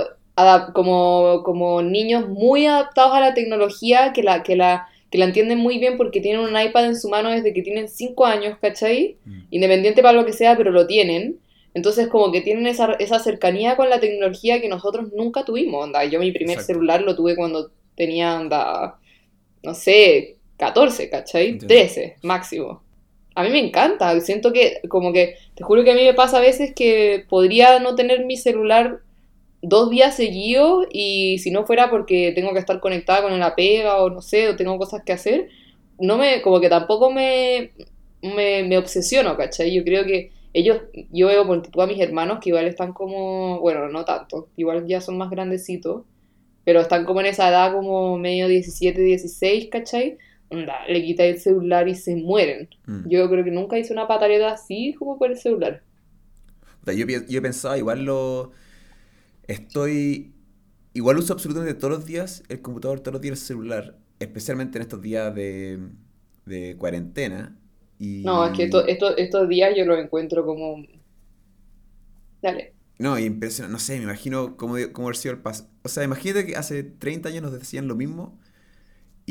como 0.76 1.42
como 1.44 1.82
niños 1.82 2.30
muy 2.30 2.68
adaptados 2.68 3.16
a 3.16 3.20
la 3.20 3.34
tecnología 3.34 4.14
que 4.14 4.22
la 4.22 4.44
que 4.44 4.56
la 4.56 4.90
que 5.10 5.18
la 5.18 5.26
entienden 5.26 5.58
muy 5.58 5.80
bien 5.80 5.98
porque 5.98 6.22
tienen 6.22 6.42
un 6.42 6.60
iPad 6.60 6.86
en 6.86 6.96
su 6.96 7.10
mano 7.10 7.30
desde 7.30 7.54
que 7.54 7.62
tienen 7.62 7.88
5 7.88 8.26
años, 8.26 8.58
¿cachai? 8.62 9.18
Mm. 9.26 9.40
Independiente 9.50 10.02
para 10.02 10.18
lo 10.20 10.26
que 10.26 10.34
sea, 10.34 10.56
pero 10.56 10.72
lo 10.72 10.86
tienen. 10.88 11.40
Entonces 11.74 12.08
como 12.08 12.32
que 12.32 12.42
tienen 12.42 12.68
esa, 12.68 12.94
esa 12.94 13.20
cercanía 13.20 13.76
con 13.76 13.90
la 13.90 14.00
tecnología 14.00 14.62
que 14.62 14.70
nosotros 14.70 15.12
nunca 15.14 15.46
tuvimos, 15.46 15.84
onda. 15.84 16.04
Yo 16.06 16.20
mi 16.20 16.32
primer 16.32 16.56
Exacto. 16.58 16.74
celular 16.74 17.02
lo 17.02 17.16
tuve 17.16 17.36
cuando 17.36 17.72
tenía, 17.96 18.40
onda, 18.40 19.00
no 19.64 19.74
sé, 19.74 20.38
14, 20.58 21.10
¿cachai? 21.10 21.50
Entiendo. 21.50 21.68
13, 21.68 22.16
máximo. 22.22 22.84
A 23.36 23.44
mí 23.44 23.50
me 23.50 23.60
encanta, 23.60 24.20
siento 24.22 24.52
que, 24.52 24.82
como 24.90 25.14
que, 25.14 25.36
te 25.56 25.64
juro 25.64 25.84
que 25.84 25.92
a 25.92 25.96
mí 25.96 26.04
me 26.04 26.14
pasa 26.14 26.38
a 26.38 26.42
veces 26.42 26.74
que 26.76 27.26
podría 27.30 27.80
no 27.80 27.96
tener 27.96 28.26
mi 28.26 28.36
celular 28.36 29.00
dos 29.62 29.90
días 29.90 30.16
seguidos 30.16 30.88
y 30.92 31.40
si 31.40 31.52
no 31.52 31.66
fuera 31.66 31.90
porque 31.90 32.32
tengo 32.36 32.54
que 32.54 32.60
estar 32.60 32.80
conectada 32.80 33.22
con 33.24 33.38
la 33.40 33.56
pega 33.56 34.02
o 34.04 34.10
no 34.10 34.22
sé, 34.22 34.50
o 34.50 34.56
tengo 34.56 34.78
cosas 34.78 35.04
que 35.06 35.14
hacer, 35.14 35.50
no 36.00 36.18
me, 36.18 36.42
como 36.42 36.60
que 36.62 36.70
tampoco 36.70 37.12
me, 37.12 37.72
me, 38.22 38.64
me 38.64 38.78
obsesiono, 38.78 39.38
¿cachai? 39.38 39.74
Yo 39.76 39.84
creo 39.84 40.06
que 40.06 40.32
ellos, 40.54 40.82
yo 41.12 41.28
veo 41.28 41.46
por 41.46 41.62
a 41.84 41.88
mis 41.88 42.00
hermanos 42.00 42.40
que 42.42 42.50
igual 42.50 42.68
están 42.68 42.94
como, 42.94 43.60
bueno, 43.60 43.88
no 43.90 44.06
tanto, 44.06 44.50
igual 44.56 44.88
ya 44.88 45.02
son 45.02 45.18
más 45.18 45.30
grandecitos, 45.30 46.04
pero 46.64 46.82
están 46.82 47.06
como 47.06 47.20
en 47.22 47.28
esa 47.28 47.50
edad 47.50 47.74
como 47.74 48.18
medio 48.18 48.48
17, 48.48 49.02
16, 49.02 49.70
¿cachai? 49.72 50.18
Onda, 50.50 50.86
le 50.88 51.04
quita 51.04 51.26
el 51.26 51.40
celular 51.40 51.88
y 51.88 51.96
se 51.96 52.16
mueren. 52.16 52.70
Mm. 52.88 53.10
Yo 53.10 53.30
creo 53.30 53.44
que 53.44 53.52
nunca 53.52 53.78
hice 53.78 53.94
una 53.94 54.08
pataleta 54.08 54.52
así 54.54 54.94
como 54.98 55.18
por 55.18 55.32
el 55.32 55.38
celular. 55.38 55.84
Yo, 56.96 57.06
pi- 57.06 57.26
yo 57.28 57.40
he 57.40 57.42
pensado, 57.42 57.78
igual 57.78 58.04
lo. 58.04 58.52
Estoy. 59.50 60.36
Igual 60.94 61.20
uso 61.20 61.34
absolutamente 61.34 61.76
todos 61.76 61.94
los 61.94 62.06
días 62.06 62.44
el 62.50 62.62
computador, 62.62 63.02
todos 63.02 63.14
los 63.14 63.22
días 63.22 63.40
el 63.42 63.46
celular, 63.48 64.00
especialmente 64.20 64.78
en 64.80 64.84
estos 64.84 65.02
días 65.02 65.34
de, 65.36 65.90
de 66.46 66.78
cuarentena. 66.78 67.58
Y... 68.00 68.24
No, 68.24 68.46
es 68.46 68.54
que 68.56 68.64
esto- 68.64 68.86
esto- 68.88 69.18
estos 69.18 69.50
días 69.50 69.74
yo 69.76 69.84
los 69.86 70.00
encuentro 70.00 70.46
como... 70.46 70.78
Dale. 72.42 72.76
No, 72.98 73.18
y 73.18 73.24
impresiona, 73.26 73.70
no 73.72 73.80
sé, 73.80 73.98
me 73.98 74.04
imagino 74.04 74.58
cómo, 74.58 74.76
cómo 74.92 75.08
haber 75.08 75.16
sido 75.18 75.34
el 75.36 75.42
paso. 75.42 75.70
O 75.84 75.90
sea, 75.90 76.04
imagínate 76.04 76.46
que 76.46 76.56
hace 76.58 76.84
30 76.84 77.30
años 77.30 77.44
nos 77.44 77.54
decían 77.54 77.88
lo 77.88 77.96
mismo 77.96 78.38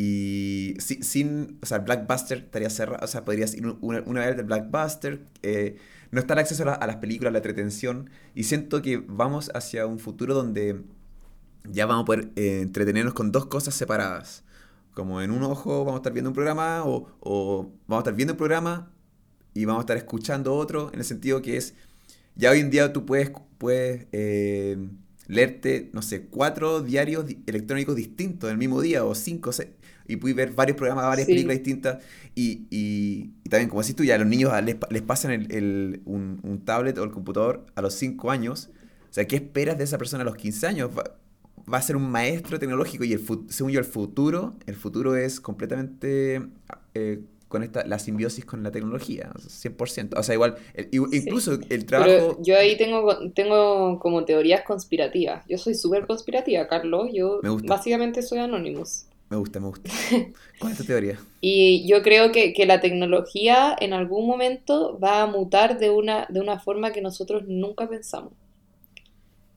y 0.02 0.74
si- 0.80 1.02
sin, 1.02 1.58
o 1.62 1.66
sea, 1.66 1.78
Blackbuster 1.80 2.38
estaría 2.38 2.70
cerrado, 2.70 3.04
o 3.04 3.08
sea, 3.08 3.24
podrías 3.24 3.54
ir 3.54 3.66
una, 3.80 4.02
una 4.06 4.26
vez 4.26 4.36
del 4.36 4.46
Blackbuster, 4.46 5.20
eh, 5.42 5.76
no 6.12 6.20
está 6.20 6.34
el 6.34 6.40
acceso 6.40 6.62
a, 6.64 6.66
la- 6.66 6.74
a 6.74 6.86
las 6.86 6.96
películas, 6.96 7.32
la 7.32 7.38
entretención, 7.40 8.10
y 8.34 8.44
siento 8.44 8.82
que 8.82 8.98
vamos 8.98 9.50
hacia 9.54 9.86
un 9.86 9.98
futuro 9.98 10.34
donde 10.34 10.82
ya 11.64 11.86
vamos 11.86 12.02
a 12.02 12.06
poder 12.06 12.30
eh, 12.36 12.60
entretenernos 12.62 13.14
con 13.14 13.32
dos 13.32 13.46
cosas 13.46 13.74
separadas. 13.74 14.44
Como 14.94 15.20
en 15.22 15.30
un 15.30 15.42
ojo 15.44 15.80
vamos 15.84 15.94
a 15.94 15.96
estar 15.98 16.12
viendo 16.12 16.30
un 16.30 16.34
programa 16.34 16.84
o, 16.84 17.08
o 17.20 17.70
vamos 17.86 18.00
a 18.00 18.04
estar 18.04 18.14
viendo 18.14 18.34
un 18.34 18.38
programa 18.38 18.90
y 19.54 19.64
vamos 19.64 19.80
a 19.80 19.84
estar 19.84 19.96
escuchando 19.96 20.54
otro, 20.54 20.90
en 20.92 21.00
el 21.00 21.04
sentido 21.04 21.42
que 21.42 21.56
es, 21.56 21.74
ya 22.36 22.50
hoy 22.50 22.60
en 22.60 22.70
día 22.70 22.92
tú 22.92 23.06
puedes, 23.06 23.30
puedes 23.58 24.06
eh, 24.12 24.78
leerte, 25.26 25.90
no 25.92 26.02
sé, 26.02 26.26
cuatro 26.26 26.80
diarios 26.82 27.26
di- 27.26 27.42
electrónicos 27.46 27.96
distintos 27.96 28.48
en 28.48 28.52
el 28.54 28.58
mismo 28.58 28.80
día 28.80 29.04
o 29.04 29.14
cinco, 29.14 29.52
seis, 29.52 29.70
y 30.08 30.16
puedes 30.16 30.36
ver 30.36 30.50
varios 30.52 30.76
programas, 30.76 31.04
varias 31.04 31.26
Sí. 31.26 31.32
películas 31.34 31.58
distintas. 31.58 32.02
Y, 32.34 32.66
y- 32.70 33.30
y 33.44 33.48
también, 33.50 33.68
como 33.68 33.82
decís 33.82 33.94
tú, 33.94 34.02
ya 34.04 34.14
a 34.16 34.18
los 34.18 34.26
niños 34.26 34.52
les, 34.64 34.76
les 34.90 35.02
pasan 35.02 35.30
el- 35.32 35.52
el- 35.54 36.02
un, 36.06 36.40
un 36.42 36.64
tablet 36.64 36.96
o 36.98 37.04
el 37.04 37.10
computador 37.12 37.66
a 37.76 37.82
los 37.82 37.94
5 37.94 38.30
años. 38.30 38.70
O 39.10 39.12
sea, 39.12 39.26
¿qué 39.26 39.36
esperas 39.36 39.78
de 39.78 39.84
esa 39.84 39.98
persona 39.98 40.22
a 40.22 40.24
los 40.24 40.36
15 40.36 40.66
años? 40.66 40.90
Va, 40.96 41.04
va 41.72 41.78
a 41.78 41.82
ser 41.82 41.96
un 41.96 42.10
maestro 42.10 42.58
tecnológico 42.58 43.04
y 43.04 43.12
el, 43.12 43.20
según 43.48 43.72
yo 43.72 43.78
el 43.78 43.84
futuro, 43.84 44.54
el 44.66 44.74
futuro 44.76 45.14
es 45.16 45.40
completamente 45.40 46.42
eh, 46.94 47.20
con 47.48 47.62
esta, 47.62 47.86
la 47.86 47.98
simbiosis 47.98 48.44
con 48.44 48.62
la 48.62 48.70
tecnología, 48.70 49.30
o 49.34 49.38
sea, 49.38 49.50
100%. 49.50 50.18
O 50.18 50.22
sea, 50.22 50.34
igual, 50.34 50.56
el- 50.74 50.88
i- 50.92 50.98
Sí. 50.98 51.24
incluso 51.24 51.52
el 51.54 51.60
Pero 51.68 51.86
trabajo... 51.86 52.38
yo 52.42 52.56
ahí 52.58 52.76
tengo, 52.76 53.30
tengo 53.32 53.98
como 54.00 54.24
teorías 54.26 54.62
conspirativas. 54.64 55.44
Yo 55.48 55.56
soy 55.58 55.74
súper 55.74 56.06
conspirativa, 56.06 56.66
Carlos. 56.68 57.08
Yo 57.12 57.40
básicamente 57.64 58.20
soy 58.22 58.38
Anonymous. 58.40 59.06
Me 59.30 59.36
gusta, 59.36 59.60
me 59.60 59.68
gusta. 59.68 59.90
¿Cuál 60.58 60.72
es 60.72 60.78
tu 60.78 60.84
teoría? 60.84 61.18
Y 61.40 61.86
yo 61.86 62.02
creo 62.02 62.32
que, 62.32 62.52
que 62.52 62.66
la 62.66 62.80
tecnología 62.80 63.76
en 63.78 63.92
algún 63.92 64.26
momento 64.26 64.98
va 64.98 65.22
a 65.22 65.26
mutar 65.26 65.78
de 65.78 65.90
una, 65.90 66.26
de 66.30 66.40
una 66.40 66.58
forma 66.58 66.92
que 66.92 67.02
nosotros 67.02 67.44
nunca 67.46 67.88
pensamos. 67.88 68.32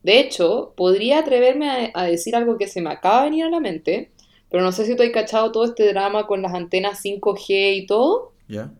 De 0.02 0.18
hecho, 0.20 0.74
podría 0.76 1.20
atreverme 1.20 1.92
a, 1.94 2.02
a 2.02 2.04
decir 2.04 2.36
algo 2.36 2.58
que 2.58 2.66
se 2.66 2.80
me 2.80 2.90
acaba 2.90 3.22
de 3.22 3.30
venir 3.30 3.44
a 3.44 3.50
la 3.50 3.60
mente, 3.60 4.10
pero 4.50 4.62
no 4.62 4.72
sé 4.72 4.84
si 4.84 4.92
has 4.92 5.10
cachado 5.10 5.52
todo 5.52 5.64
este 5.64 5.88
drama 5.88 6.26
con 6.26 6.42
las 6.42 6.52
antenas 6.52 7.02
5G 7.02 7.76
y 7.76 7.86
todo. 7.86 8.32
¿Ya? 8.48 8.72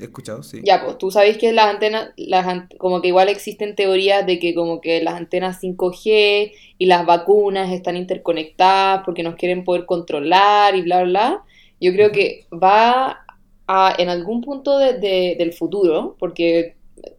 He 0.00 0.04
escuchado, 0.04 0.42
sí. 0.42 0.62
Ya, 0.62 0.84
pues 0.84 0.98
tú 0.98 1.10
sabes 1.10 1.38
que 1.38 1.52
las 1.52 1.66
antenas, 1.66 2.10
las, 2.16 2.64
como 2.78 3.00
que 3.00 3.08
igual 3.08 3.28
existen 3.30 3.74
teorías 3.74 4.26
de 4.26 4.38
que 4.38 4.54
como 4.54 4.80
que 4.82 5.02
las 5.02 5.14
antenas 5.14 5.58
5G 5.60 6.52
y 6.76 6.86
las 6.86 7.06
vacunas 7.06 7.72
están 7.72 7.96
interconectadas 7.96 9.02
porque 9.04 9.22
nos 9.22 9.36
quieren 9.36 9.64
poder 9.64 9.86
controlar 9.86 10.76
y 10.76 10.82
bla, 10.82 11.02
bla, 11.02 11.08
bla. 11.10 11.44
Yo 11.80 11.92
creo 11.94 12.12
que 12.12 12.46
va 12.52 13.24
a, 13.66 13.94
en 13.98 14.10
algún 14.10 14.42
punto 14.42 14.78
de- 14.78 14.98
de- 14.98 15.36
del 15.38 15.52
futuro, 15.54 16.16
porque 16.18 16.74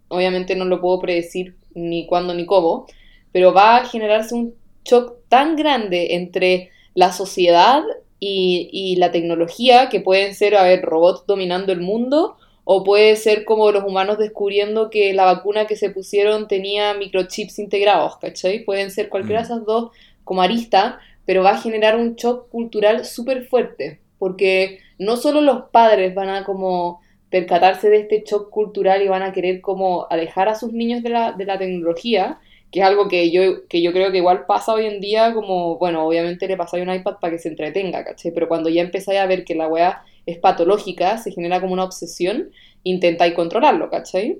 obviamente 0.07 0.55
no 0.55 0.65
lo 0.65 0.79
puedo 0.81 0.99
predecir 0.99 1.55
ni 1.73 2.05
cuándo 2.05 2.33
ni 2.35 2.45
cómo, 2.45 2.85
pero 3.31 3.53
va 3.53 3.77
a 3.77 3.85
generarse 3.85 4.35
un 4.35 4.53
shock 4.85 5.15
tan 5.29 5.55
grande 5.55 6.15
entre 6.15 6.69
la 6.93 7.11
sociedad 7.11 7.83
y, 8.19 8.69
y 8.71 8.95
la 8.97 9.11
tecnología, 9.11 9.89
que 9.89 9.99
pueden 10.01 10.35
ser, 10.35 10.55
a 10.55 10.63
ver, 10.63 10.81
robots 10.83 11.25
dominando 11.25 11.71
el 11.71 11.81
mundo, 11.81 12.35
o 12.63 12.83
puede 12.83 13.15
ser 13.15 13.45
como 13.45 13.71
los 13.71 13.83
humanos 13.83 14.17
descubriendo 14.17 14.89
que 14.89 15.13
la 15.13 15.25
vacuna 15.25 15.65
que 15.67 15.75
se 15.75 15.89
pusieron 15.89 16.47
tenía 16.47 16.93
microchips 16.93 17.59
integrados, 17.59 18.17
¿cachai? 18.17 18.63
Pueden 18.63 18.91
ser 18.91 19.09
cualquiera 19.09 19.41
de 19.41 19.45
Mm. 19.45 19.45
esas 19.45 19.65
dos 19.65 19.91
como 20.23 20.41
arista, 20.41 20.99
pero 21.25 21.43
va 21.43 21.51
a 21.51 21.57
generar 21.61 21.95
un 21.97 22.15
shock 22.15 22.49
cultural 22.49 23.05
súper 23.05 23.45
fuerte, 23.45 24.01
porque 24.17 24.79
no 24.97 25.17
solo 25.17 25.41
los 25.41 25.63
padres 25.71 26.13
van 26.15 26.29
a 26.29 26.43
como 26.45 27.01
percatarse 27.29 27.89
de 27.89 27.97
este 28.01 28.23
shock 28.25 28.49
cultural 28.49 29.01
y 29.01 29.07
van 29.07 29.23
a 29.23 29.31
querer 29.33 29.61
como 29.61 30.07
alejar 30.09 30.49
a 30.49 30.55
sus 30.55 30.73
niños 30.73 31.01
de 31.03 31.09
la, 31.09 31.31
de 31.33 31.45
la 31.45 31.57
tecnología, 31.57 32.39
que 32.71 32.79
es 32.81 32.85
algo 32.85 33.07
que 33.07 33.31
yo, 33.31 33.67
que 33.67 33.81
yo 33.81 33.91
creo 33.93 34.11
que 34.11 34.17
igual 34.17 34.45
pasa 34.45 34.73
hoy 34.73 34.85
en 34.85 34.99
día, 35.01 35.33
como, 35.33 35.77
bueno, 35.77 36.05
obviamente 36.05 36.47
le 36.47 36.57
pasáis 36.57 36.83
un 36.85 36.93
iPad 36.93 37.15
para 37.19 37.31
que 37.33 37.39
se 37.39 37.49
entretenga, 37.49 38.03
¿cachai? 38.03 38.31
Pero 38.33 38.47
cuando 38.47 38.69
ya 38.69 38.81
empezáis 38.81 39.19
a 39.19 39.25
ver 39.25 39.43
que 39.45 39.55
la 39.55 39.67
weá 39.67 40.03
es 40.25 40.37
patológica, 40.39 41.17
se 41.17 41.31
genera 41.31 41.61
como 41.61 41.73
una 41.73 41.83
obsesión, 41.83 42.51
intentáis 42.83 43.33
controlarlo, 43.33 43.89
¿cachai? 43.89 44.39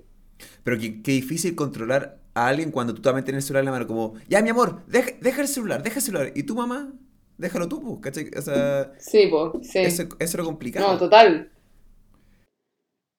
Pero 0.64 0.80
qué, 0.80 1.02
qué 1.02 1.12
difícil 1.12 1.56
controlar 1.56 2.20
a 2.34 2.48
alguien 2.48 2.72
cuando 2.72 2.94
tú 2.94 3.02
también 3.02 3.26
tienes 3.26 3.44
el 3.44 3.48
celular 3.48 3.62
en 3.62 3.66
la 3.66 3.72
mano, 3.72 3.88
como, 3.88 4.14
ya 4.28 4.42
mi 4.42 4.50
amor, 4.50 4.84
deja, 4.88 5.12
deja 5.22 5.42
el 5.42 5.48
celular, 5.48 5.84
deja 5.84 5.98
el 5.98 6.02
celular. 6.02 6.32
¿Y 6.36 6.44
tu 6.44 6.56
mamá? 6.56 6.94
Déjalo 7.38 7.68
tú, 7.68 7.82
pues, 7.82 8.00
¿cachai? 8.02 8.30
O 8.38 8.42
sea, 8.42 8.92
Sí, 9.00 9.28
pues, 9.28 9.68
sí. 9.68 9.80
eso, 9.80 10.04
eso 10.04 10.16
es 10.20 10.36
lo 10.36 10.46
complicado. 10.46 10.92
No, 10.92 10.98
total. 10.98 11.50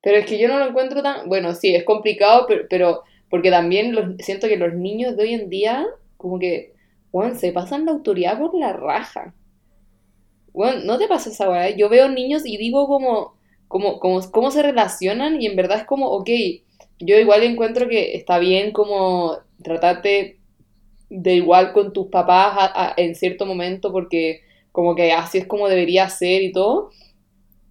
Pero 0.02 0.18
es 0.18 0.26
que 0.26 0.38
yo 0.38 0.48
no 0.48 0.58
lo 0.58 0.66
encuentro 0.66 1.02
tan... 1.02 1.28
Bueno, 1.28 1.54
sí, 1.54 1.74
es 1.74 1.84
complicado, 1.84 2.46
pero, 2.48 2.64
pero 2.68 3.02
porque 3.30 3.50
también 3.50 3.94
los, 3.94 4.16
siento 4.18 4.48
que 4.48 4.56
los 4.56 4.74
niños 4.74 5.16
de 5.16 5.22
hoy 5.22 5.34
en 5.34 5.48
día, 5.48 5.86
como 6.16 6.38
que, 6.38 6.74
bueno, 7.12 7.34
se 7.34 7.52
pasan 7.52 7.86
la 7.86 7.92
autoridad 7.92 8.38
por 8.38 8.54
la 8.54 8.72
raja. 8.72 9.34
Bueno, 10.52 10.82
no 10.84 10.98
te 10.98 11.08
pasa 11.08 11.30
esa 11.30 11.50
weá. 11.50 11.70
Yo 11.76 11.88
veo 11.88 12.08
niños 12.08 12.42
y 12.44 12.56
digo 12.58 12.86
como, 12.86 13.34
como, 13.68 13.98
como, 14.00 14.20
cómo 14.30 14.50
se 14.50 14.62
relacionan 14.62 15.40
y 15.40 15.46
en 15.46 15.56
verdad 15.56 15.78
es 15.78 15.84
como, 15.86 16.08
ok, 16.10 16.28
yo 16.98 17.18
igual 17.18 17.42
encuentro 17.42 17.88
que 17.88 18.14
está 18.16 18.38
bien 18.38 18.72
como 18.72 19.38
tratarte 19.62 20.38
de 21.10 21.34
igual 21.34 21.72
con 21.72 21.92
tus 21.92 22.08
papás 22.08 22.72
en 22.96 23.14
cierto 23.14 23.44
momento 23.46 23.92
porque 23.92 24.40
como 24.72 24.94
que 24.94 25.12
así 25.12 25.38
es 25.38 25.46
como 25.46 25.68
debería 25.68 26.08
ser 26.08 26.42
y 26.42 26.52
todo. 26.52 26.90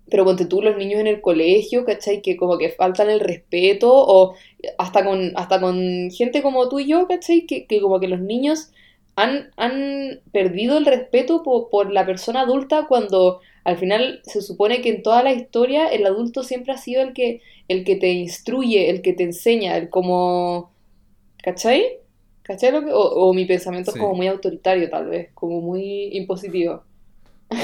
Pero 0.10 0.26
ponte 0.26 0.46
tú 0.46 0.62
los 0.62 0.76
niños 0.78 1.00
en 1.00 1.08
el 1.08 1.22
colegio, 1.22 1.86
¿cachai? 1.86 2.22
Que 2.22 2.36
como 2.36 2.58
que 2.58 2.70
faltan 2.70 3.10
el 3.10 3.22
respeto 3.22 3.90
o 3.94 4.36
hasta 4.78 5.06
con, 5.06 5.32
hasta 5.36 5.62
con 5.62 6.10
gente 6.12 6.42
como 6.42 6.68
tú 6.70 6.80
y 6.80 6.88
yo, 6.88 7.08
¿cachai? 7.08 7.46
Que, 7.46 7.66
que 7.66 7.82
como 7.82 8.00
que 8.00 8.08
los 8.10 8.20
niños 8.20 8.72
han, 9.22 9.52
han 9.58 10.20
perdido 10.32 10.78
el 10.78 10.86
respeto 10.86 11.44
por, 11.44 11.70
por, 11.70 11.92
la 11.92 12.06
persona 12.06 12.42
adulta 12.42 12.86
cuando 12.88 13.42
al 13.64 13.78
final 13.78 14.22
se 14.24 14.42
supone 14.42 14.82
que 14.82 14.90
en 14.90 15.04
toda 15.04 15.24
la 15.24 15.34
historia 15.34 15.88
el 15.88 16.06
adulto 16.06 16.44
siempre 16.44 16.74
ha 16.74 16.78
sido 16.78 17.02
el 17.02 17.14
que, 17.14 17.42
el 17.68 17.84
que 17.84 17.96
te 17.96 18.10
instruye, 18.12 18.90
el 18.90 19.02
que 19.02 19.14
te 19.14 19.24
enseña, 19.24 19.78
el 19.78 19.90
como... 19.90 20.72
¿Cachai? 21.44 22.00
¿Cachai? 22.44 22.72
Lo 22.72 22.82
que, 22.82 22.92
o, 22.94 23.34
mi 23.34 23.46
pensamiento 23.46 23.92
es 23.92 23.98
como 23.98 24.14
muy 24.16 24.28
autoritario 24.28 24.90
tal 24.90 25.08
vez, 25.08 25.30
como 25.34 25.62
muy 25.62 26.10
impositivo. 26.16 26.84
o 27.50 27.56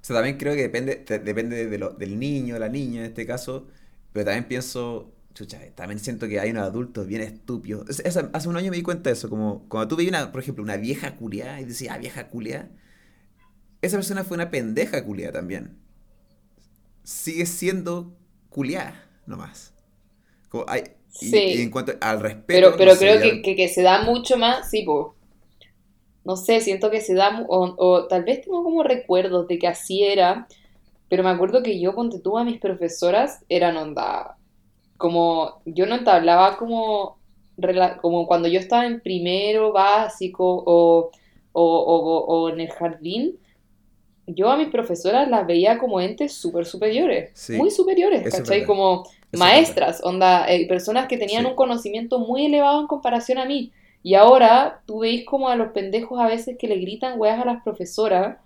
sea, 0.00 0.16
también 0.16 0.36
creo 0.36 0.54
que 0.54 0.62
depende, 0.62 1.04
depende 1.24 1.66
de 1.66 1.78
lo, 1.78 1.90
del 1.90 2.18
niño, 2.18 2.58
la 2.58 2.68
niña 2.68 3.00
en 3.00 3.06
este 3.06 3.26
caso, 3.26 3.66
pero 4.12 4.26
también 4.26 4.46
pienso, 4.48 5.12
chucha, 5.34 5.58
también 5.74 5.98
siento 5.98 6.28
que 6.28 6.40
hay 6.40 6.50
unos 6.50 6.64
adultos 6.64 7.06
bien 7.06 7.22
estúpidos. 7.22 7.86
hace 8.00 8.48
un 8.48 8.56
año 8.56 8.70
me 8.70 8.76
di 8.76 8.82
cuenta 8.82 9.10
de 9.10 9.14
eso, 9.14 9.28
como 9.30 9.68
cuando 9.68 9.88
tú 9.88 9.96
veías, 9.96 10.10
una, 10.10 10.32
por 10.32 10.40
ejemplo, 10.40 10.62
una 10.62 10.76
vieja 10.76 11.16
culiada 11.16 11.60
y 11.60 11.64
decías, 11.64 11.94
ah, 11.94 11.98
vieja 11.98 12.28
culiada, 12.28 12.70
esa 13.82 13.96
persona 13.96 14.24
fue 14.24 14.36
una 14.36 14.50
pendeja 14.50 15.04
culiada 15.04 15.32
también. 15.32 15.78
Sigue 17.02 17.46
siendo 17.46 18.16
culiada, 18.50 19.08
nomás. 19.26 19.72
Como 20.48 20.64
hay, 20.68 20.84
y, 21.20 21.62
en 21.62 21.70
cuanto 21.70 21.92
al 22.00 22.20
respeto. 22.20 22.44
Pero, 22.46 22.76
pero 22.76 22.96
creo 22.96 23.20
que, 23.42 23.56
que, 23.56 23.68
se 23.68 23.82
da 23.82 24.02
mucho 24.02 24.36
más, 24.36 24.70
sí, 24.70 24.82
pues 24.84 25.06
no 26.24 26.36
sé, 26.36 26.60
siento 26.60 26.90
que 26.90 27.00
se 27.00 27.14
da, 27.14 27.44
o, 27.48 28.06
tal 28.06 28.24
vez 28.24 28.42
tengo 28.42 28.62
como 28.62 28.82
recuerdos 28.82 29.48
de 29.48 29.58
que 29.58 29.66
así 29.66 30.04
era, 30.04 30.46
pero 31.08 31.24
me 31.24 31.30
acuerdo 31.30 31.62
que 31.62 31.80
yo, 31.80 31.94
ponte 31.94 32.20
tú, 32.20 32.38
a 32.38 32.44
mis 32.44 32.60
profesoras 32.60 33.44
eran 33.48 33.76
onda, 33.76 34.36
como, 35.00 35.62
yo 35.64 35.86
no 35.86 35.96
entablaba 35.96 36.58
como, 36.58 37.16
como 38.02 38.26
cuando 38.26 38.48
yo 38.48 38.60
estaba 38.60 38.86
en 38.86 39.00
primero 39.00 39.72
básico 39.72 40.62
o, 40.66 41.10
o, 41.52 42.50
en 42.50 42.60
el 42.60 42.70
jardín, 42.70 43.38
yo 44.26 44.50
a 44.50 44.58
mis 44.58 44.68
profesoras 44.68 45.26
las 45.28 45.46
veía 45.46 45.78
como 45.78 46.02
entes 46.02 46.34
súper 46.34 46.66
superiores, 46.66 47.32
muy 47.56 47.70
superiores, 47.70 48.30
¿cachai? 48.30 48.66
Como 48.66 49.04
maestras, 49.32 50.02
onda, 50.04 50.46
eh, 50.52 50.68
personas 50.68 51.08
que 51.08 51.16
tenían 51.16 51.46
un 51.46 51.54
conocimiento 51.54 52.18
muy 52.18 52.44
elevado 52.44 52.82
en 52.82 52.86
comparación 52.86 53.38
a 53.38 53.46
mí. 53.46 53.72
Y 54.02 54.14
ahora 54.14 54.82
tú 54.86 55.00
veis 55.00 55.24
como 55.24 55.48
a 55.48 55.56
los 55.56 55.72
pendejos 55.72 56.20
a 56.20 56.28
veces 56.28 56.58
que 56.58 56.68
le 56.68 56.76
gritan 56.76 57.18
weas 57.18 57.40
a 57.40 57.46
las 57.46 57.62
profesoras 57.62 58.36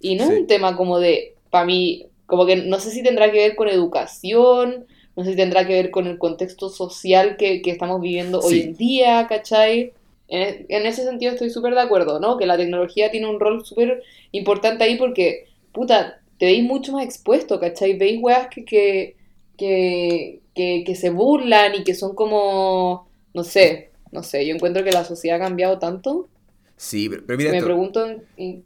y 0.00 0.14
no 0.14 0.24
es 0.24 0.30
un 0.30 0.46
tema 0.46 0.76
como 0.76 1.00
de, 1.00 1.34
para 1.50 1.64
mí, 1.64 2.06
como 2.26 2.46
que 2.46 2.56
no 2.56 2.78
sé 2.78 2.92
si 2.92 3.02
tendrá 3.02 3.32
que 3.32 3.38
ver 3.38 3.56
con 3.56 3.68
educación, 3.68 4.86
no 5.16 5.24
sé 5.24 5.30
si 5.30 5.36
tendrá 5.36 5.66
que 5.66 5.74
ver 5.74 5.90
con 5.90 6.06
el 6.06 6.18
contexto 6.18 6.68
social 6.68 7.36
que, 7.36 7.62
estamos 7.64 8.00
viviendo 8.00 8.40
hoy 8.40 8.60
en 8.60 8.76
día, 8.76 9.26
¿cachai? 9.28 9.92
En, 10.28 10.66
en 10.68 10.86
ese 10.86 11.04
sentido 11.04 11.32
estoy 11.32 11.50
súper 11.50 11.74
de 11.74 11.80
acuerdo, 11.80 12.18
¿no? 12.18 12.36
Que 12.36 12.46
la 12.46 12.56
tecnología 12.56 13.10
tiene 13.10 13.28
un 13.28 13.38
rol 13.38 13.64
súper 13.64 14.02
importante 14.32 14.84
ahí 14.84 14.96
porque, 14.96 15.46
puta, 15.72 16.20
te 16.38 16.46
veis 16.46 16.64
mucho 16.64 16.92
más 16.92 17.04
expuesto, 17.04 17.60
¿cachai? 17.60 17.96
Veis 17.96 18.20
weas 18.22 18.48
que, 18.48 18.64
que, 18.64 19.16
que, 19.56 20.84
que 20.84 20.94
se 20.94 21.10
burlan 21.10 21.74
y 21.74 21.84
que 21.84 21.94
son 21.94 22.14
como, 22.14 23.08
no 23.32 23.44
sé, 23.44 23.90
no 24.10 24.22
sé, 24.22 24.46
yo 24.46 24.54
encuentro 24.54 24.84
que 24.84 24.92
la 24.92 25.04
sociedad 25.04 25.40
ha 25.40 25.44
cambiado 25.44 25.78
tanto. 25.78 26.28
Sí, 26.76 27.08
pero, 27.08 27.38
mira. 27.38 27.52
Me 27.52 27.62
pregunto 27.62 28.06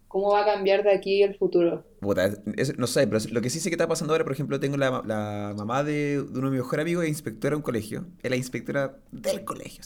cómo 0.08 0.32
va 0.32 0.42
a 0.42 0.46
cambiar 0.46 0.82
de 0.82 0.92
aquí 0.92 1.22
el 1.22 1.34
futuro. 1.36 1.84
No 2.00 2.86
sé, 2.86 3.06
pero 3.06 3.24
lo 3.30 3.40
que 3.40 3.50
sí 3.50 3.60
sé 3.60 3.70
que 3.70 3.74
está 3.74 3.88
pasando 3.88 4.14
ahora, 4.14 4.24
por 4.24 4.32
ejemplo, 4.32 4.60
tengo 4.60 4.76
la, 4.76 5.54
mamá 5.56 5.84
de, 5.84 6.24
uno 6.30 6.50
de 6.50 6.50
mis 6.50 6.60
mejores 6.60 6.84
amigos, 6.84 7.04
es 7.04 7.10
inspectora 7.10 7.50
de 7.52 7.56
un 7.56 7.62
colegio. 7.62 8.06
Es 8.22 8.30
la 8.30 8.36
inspectora 8.36 8.98
del 9.10 9.44
colegio. 9.44 9.82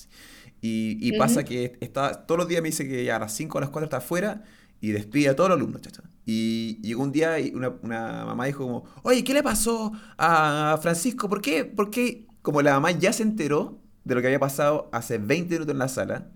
Y, 0.60 1.16
pasa 1.18 1.44
que 1.44 1.76
está, 1.80 2.26
todos 2.26 2.38
los 2.38 2.48
días 2.48 2.62
me 2.62 2.68
dice 2.68 2.86
que 2.86 3.10
a 3.10 3.18
las 3.18 3.34
5 3.34 3.56
o 3.56 3.58
a 3.58 3.60
las 3.62 3.70
4 3.70 3.84
está 3.84 3.96
afuera 3.98 4.44
y 4.80 4.92
despide 4.92 5.30
a 5.30 5.36
todos 5.36 5.50
los 5.50 5.56
alumnos, 5.56 5.82
chacha. 5.82 6.02
Y 6.24 6.80
llegó 6.82 7.02
un 7.02 7.12
día 7.12 7.40
y 7.40 7.50
una, 7.54 7.70
una, 7.82 8.24
mamá 8.24 8.46
dijo 8.46 8.64
como, 8.64 8.84
oye, 9.02 9.24
¿qué 9.24 9.34
le 9.34 9.42
pasó 9.42 9.92
a 10.18 10.78
Francisco? 10.80 11.28
¿Por 11.28 11.40
qué? 11.40 11.64
Porque 11.64 12.26
como 12.42 12.62
la 12.62 12.74
mamá 12.74 12.92
ya 12.92 13.12
se 13.12 13.22
enteró 13.22 13.80
de 14.04 14.14
lo 14.14 14.20
que 14.20 14.28
había 14.28 14.38
pasado 14.38 14.88
hace 14.92 15.18
20 15.18 15.54
minutos 15.54 15.72
en 15.72 15.78
la 15.78 15.88
sala. 15.88 16.30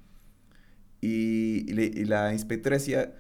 Y, 1.01 1.73
la 2.07 2.33
inspectora 2.33 2.77
decía, 2.77 3.15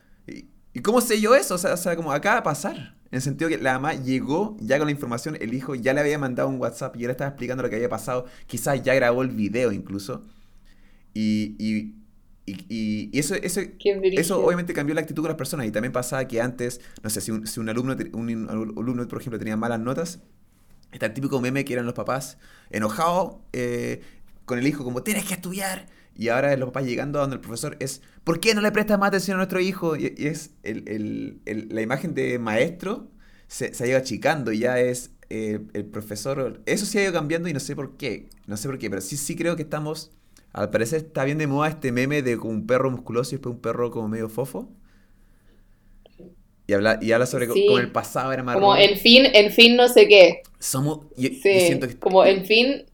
¿y, 0.76 0.82
cómo 0.82 1.00
sé 1.00 1.20
yo 1.20 1.34
eso? 1.34 1.54
O 1.54 1.58
sea, 1.58 1.74
o 1.74 1.76
sea, 1.76 1.96
como 1.96 2.12
acaba 2.12 2.36
de 2.36 2.42
pasar. 2.42 2.96
En 3.10 3.18
el 3.18 3.22
sentido 3.22 3.48
que 3.48 3.58
la 3.58 3.74
mamá 3.74 3.94
llegó 3.94 4.56
ya 4.60 4.78
con 4.78 4.86
la 4.86 4.92
información, 4.92 5.36
el 5.40 5.54
hijo 5.54 5.74
ya 5.74 5.94
le 5.94 6.00
había 6.00 6.18
mandado 6.18 6.48
un 6.48 6.60
WhatsApp 6.60 6.96
y 6.96 7.04
él 7.04 7.10
estaba 7.10 7.28
explicando 7.28 7.62
lo 7.62 7.70
que 7.70 7.76
había 7.76 7.88
pasado. 7.88 8.26
Quizás 8.46 8.82
ya 8.82 8.94
grabó 8.94 9.22
el 9.22 9.28
video 9.28 9.72
incluso. 9.72 10.22
Y, 11.14 11.54
y, 11.58 11.94
y, 12.46 13.18
eso, 13.18 13.34
eso, 13.34 13.60
eso 13.80 14.44
obviamente 14.44 14.72
cambió 14.72 14.94
la 14.94 15.00
actitud 15.00 15.22
de 15.22 15.28
las 15.28 15.36
personas. 15.36 15.66
Y 15.66 15.70
también 15.70 15.92
pasaba 15.92 16.26
que 16.28 16.40
antes, 16.40 16.80
no 17.02 17.10
sé, 17.10 17.20
si 17.20 17.30
un, 17.30 17.46
si 17.46 17.60
un 17.60 17.68
alumno, 17.68 17.96
un, 18.12 18.48
alumno, 18.48 19.08
por 19.08 19.20
ejemplo, 19.20 19.38
tenía 19.38 19.56
malas 19.56 19.80
notas, 19.80 20.20
está 20.92 21.06
el 21.06 21.14
típico 21.14 21.40
meme 21.40 21.64
que 21.64 21.72
eran 21.72 21.86
los 21.86 21.94
papás 21.94 22.38
enojados, 22.70 23.36
eh, 23.52 24.02
con 24.44 24.58
el 24.58 24.66
hijo 24.66 24.84
como, 24.84 25.02
tienes 25.02 25.24
que 25.24 25.34
estudiar. 25.34 25.86
Y 26.14 26.28
ahora 26.28 26.56
los 26.56 26.68
papás 26.68 26.84
llegando 26.84 27.18
a 27.18 27.22
donde 27.22 27.36
el 27.36 27.40
profesor 27.40 27.76
es, 27.80 28.00
¿por 28.26 28.40
qué 28.40 28.56
no 28.56 28.60
le 28.60 28.72
prestas 28.72 28.98
más 28.98 29.08
atención 29.08 29.36
a 29.36 29.38
nuestro 29.38 29.60
hijo? 29.60 29.96
Y, 29.96 30.12
es 30.18 30.50
el, 30.64 31.38
el, 31.46 31.68
la 31.70 31.80
imagen 31.80 32.12
de 32.12 32.40
maestro 32.40 33.08
se, 33.46 33.72
se, 33.72 33.84
ha 33.84 33.86
ido 33.86 33.98
achicando 33.98 34.50
y 34.50 34.58
ya 34.58 34.80
es 34.80 35.12
eh, 35.30 35.60
el 35.74 35.84
profesor. 35.84 36.60
Eso 36.66 36.86
se 36.86 36.98
ha 36.98 37.04
ido 37.04 37.12
cambiando 37.12 37.48
y 37.48 37.52
no 37.52 37.60
sé 37.60 37.76
por 37.76 37.96
qué. 37.96 38.28
No 38.46 38.56
sé 38.56 38.68
por 38.68 38.78
qué, 38.78 38.90
pero 38.90 39.00
sí, 39.00 39.16
sí 39.16 39.36
creo 39.36 39.54
que 39.54 39.62
estamos. 39.62 40.10
Al 40.52 40.70
parecer 40.70 41.02
está 41.02 41.22
bien 41.22 41.38
de 41.38 41.46
moda 41.46 41.68
este 41.68 41.92
meme 41.92 42.20
de 42.22 42.36
un 42.36 42.66
perro 42.66 42.90
musculoso 42.90 43.30
y 43.30 43.38
después 43.38 43.54
un 43.54 43.60
perro 43.60 43.92
como 43.92 44.08
medio 44.08 44.28
fofo. 44.28 44.68
Y 46.66 46.72
habla, 46.72 46.98
y 47.00 47.12
habla 47.12 47.26
sobre 47.26 47.46
cómo 47.46 47.78
el 47.78 47.92
pasado 47.92 48.32
era 48.32 48.42
más 48.42 48.56
Como 48.56 48.76
en 48.76 48.98
fin, 48.98 49.22
en 49.32 49.52
fin 49.52 49.76
no 49.76 49.88
sé 49.88 50.08
qué. 50.08 50.42
Somos. 50.58 51.06
como 52.00 52.24
en 52.24 52.44
fin 52.44 52.86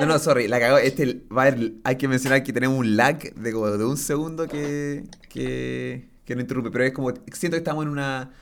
no, 0.00 0.06
no, 0.06 0.18
sorry, 0.18 0.48
la 0.48 0.60
cagó. 0.60 0.78
Este, 0.78 1.22
va 1.36 1.54
hay 1.84 1.96
que 1.96 2.08
mencionar 2.08 2.42
que 2.42 2.52
tenemos 2.52 2.78
un 2.78 2.96
lag 2.96 3.18
de 3.34 3.52
como 3.52 3.70
de 3.70 3.84
un 3.84 3.96
segundo 3.96 4.46
que, 4.46 5.04
que, 5.28 6.08
que 6.24 6.34
no 6.34 6.40
interrumpe, 6.40 6.70
pero 6.70 6.84
es 6.84 6.92
como, 6.92 7.12
siento 7.32 7.56
que 7.56 7.58
estamos 7.58 7.84
en 7.84 7.90
una... 7.90 8.32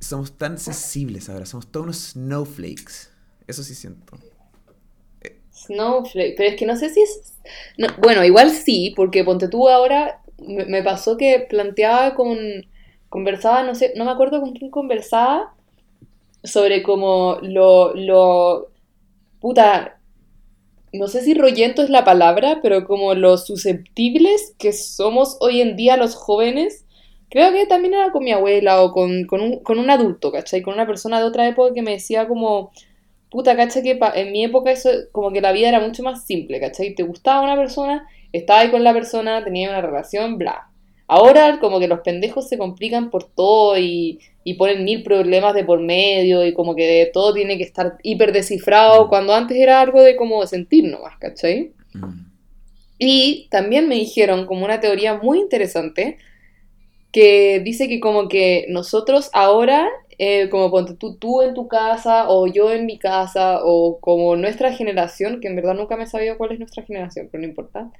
Somos 0.00 0.38
tan 0.38 0.58
sensibles 0.58 1.28
ahora, 1.28 1.44
somos 1.44 1.66
todos 1.66 1.84
unos 1.84 1.96
snowflakes. 2.12 3.10
Eso 3.46 3.62
sí 3.62 3.74
siento. 3.74 4.16
Snowflake, 5.50 6.34
pero 6.36 6.50
es 6.50 6.56
que 6.56 6.66
no 6.66 6.76
sé 6.76 6.88
si 6.90 7.00
es... 7.00 7.34
bueno, 7.98 8.24
igual 8.24 8.50
sí, 8.50 8.92
porque 8.96 9.24
ponte 9.24 9.48
tú 9.48 9.68
ahora, 9.68 10.20
me, 10.38 10.82
pasó 10.82 11.16
que 11.16 11.46
planteaba 11.48 12.14
con... 12.14 12.38
Conversaba, 13.08 13.62
no 13.62 13.74
sé, 13.74 13.94
no 13.96 14.04
me 14.04 14.10
acuerdo 14.10 14.40
con 14.40 14.52
quién 14.52 14.70
conversaba, 14.70 15.54
sobre 16.44 16.82
como 16.82 17.38
lo... 17.42 17.94
lo 17.94 18.70
puta, 19.40 19.97
no 20.92 21.08
sé 21.08 21.22
si 21.22 21.34
rollento 21.34 21.82
es 21.82 21.90
la 21.90 22.04
palabra, 22.04 22.60
pero 22.62 22.86
como 22.86 23.14
los 23.14 23.46
susceptibles 23.46 24.54
que 24.58 24.72
somos 24.72 25.36
hoy 25.40 25.60
en 25.60 25.76
día 25.76 25.96
los 25.96 26.14
jóvenes, 26.14 26.84
creo 27.30 27.52
que 27.52 27.66
también 27.66 27.94
era 27.94 28.12
con 28.12 28.24
mi 28.24 28.32
abuela 28.32 28.82
o 28.82 28.92
con, 28.92 29.26
un, 29.30 29.58
con 29.62 29.78
un 29.78 29.90
adulto, 29.90 30.32
¿cachai? 30.32 30.62
Con 30.62 30.74
una 30.74 30.86
persona 30.86 31.20
de 31.20 31.26
otra 31.26 31.48
época 31.48 31.74
que 31.74 31.82
me 31.82 31.92
decía 31.92 32.26
como, 32.26 32.72
puta, 33.30 33.56
¿cachai? 33.56 33.82
Que 33.82 33.98
en 34.14 34.32
mi 34.32 34.44
época 34.44 34.70
eso, 34.70 34.90
como 35.12 35.30
que 35.30 35.40
la 35.40 35.52
vida 35.52 35.68
era 35.68 35.80
mucho 35.80 36.02
más 36.02 36.24
simple, 36.26 36.60
¿cachai? 36.60 36.94
Te 36.94 37.02
gustaba 37.02 37.42
una 37.42 37.56
persona, 37.56 38.06
estaba 38.32 38.60
ahí 38.60 38.70
con 38.70 38.84
la 38.84 38.92
persona, 38.92 39.44
tenía 39.44 39.70
una 39.70 39.80
relación, 39.80 40.38
bla. 40.38 40.70
Ahora 41.08 41.58
como 41.58 41.80
que 41.80 41.88
los 41.88 42.00
pendejos 42.00 42.48
se 42.48 42.58
complican 42.58 43.10
por 43.10 43.24
todo 43.24 43.78
y, 43.78 44.20
y 44.44 44.54
ponen 44.54 44.84
mil 44.84 45.02
problemas 45.02 45.54
de 45.54 45.64
por 45.64 45.80
medio 45.80 46.46
y 46.46 46.52
como 46.52 46.76
que 46.76 47.10
todo 47.12 47.32
tiene 47.32 47.56
que 47.56 47.64
estar 47.64 47.96
hiper 48.02 48.32
descifrado 48.32 49.06
mm. 49.06 49.08
cuando 49.08 49.34
antes 49.34 49.56
era 49.56 49.80
algo 49.80 50.02
de 50.02 50.16
como 50.16 50.46
sentir 50.46 50.84
nomás, 50.84 51.16
¿cachai? 51.18 51.72
Mm. 51.94 52.28
Y 52.98 53.48
también 53.50 53.88
me 53.88 53.94
dijeron 53.94 54.46
como 54.46 54.64
una 54.64 54.80
teoría 54.80 55.14
muy 55.14 55.38
interesante 55.38 56.18
que 57.10 57.60
dice 57.64 57.88
que 57.88 58.00
como 58.00 58.28
que 58.28 58.66
nosotros 58.68 59.30
ahora 59.32 59.88
eh, 60.18 60.48
como 60.50 60.70
ponte 60.70 60.94
tú, 60.94 61.14
tú 61.16 61.42
en 61.42 61.54
tu 61.54 61.68
casa 61.68 62.28
o 62.28 62.48
yo 62.48 62.72
en 62.72 62.86
mi 62.86 62.98
casa 62.98 63.60
o 63.62 64.00
como 64.00 64.34
nuestra 64.34 64.72
generación, 64.72 65.40
que 65.40 65.46
en 65.46 65.54
verdad 65.54 65.74
nunca 65.74 65.96
me 65.96 66.02
he 66.04 66.06
sabido 66.06 66.36
cuál 66.36 66.52
es 66.52 66.58
nuestra 66.58 66.82
generación, 66.82 67.28
pero 67.30 67.40
no 67.40 67.48
importa, 67.48 67.90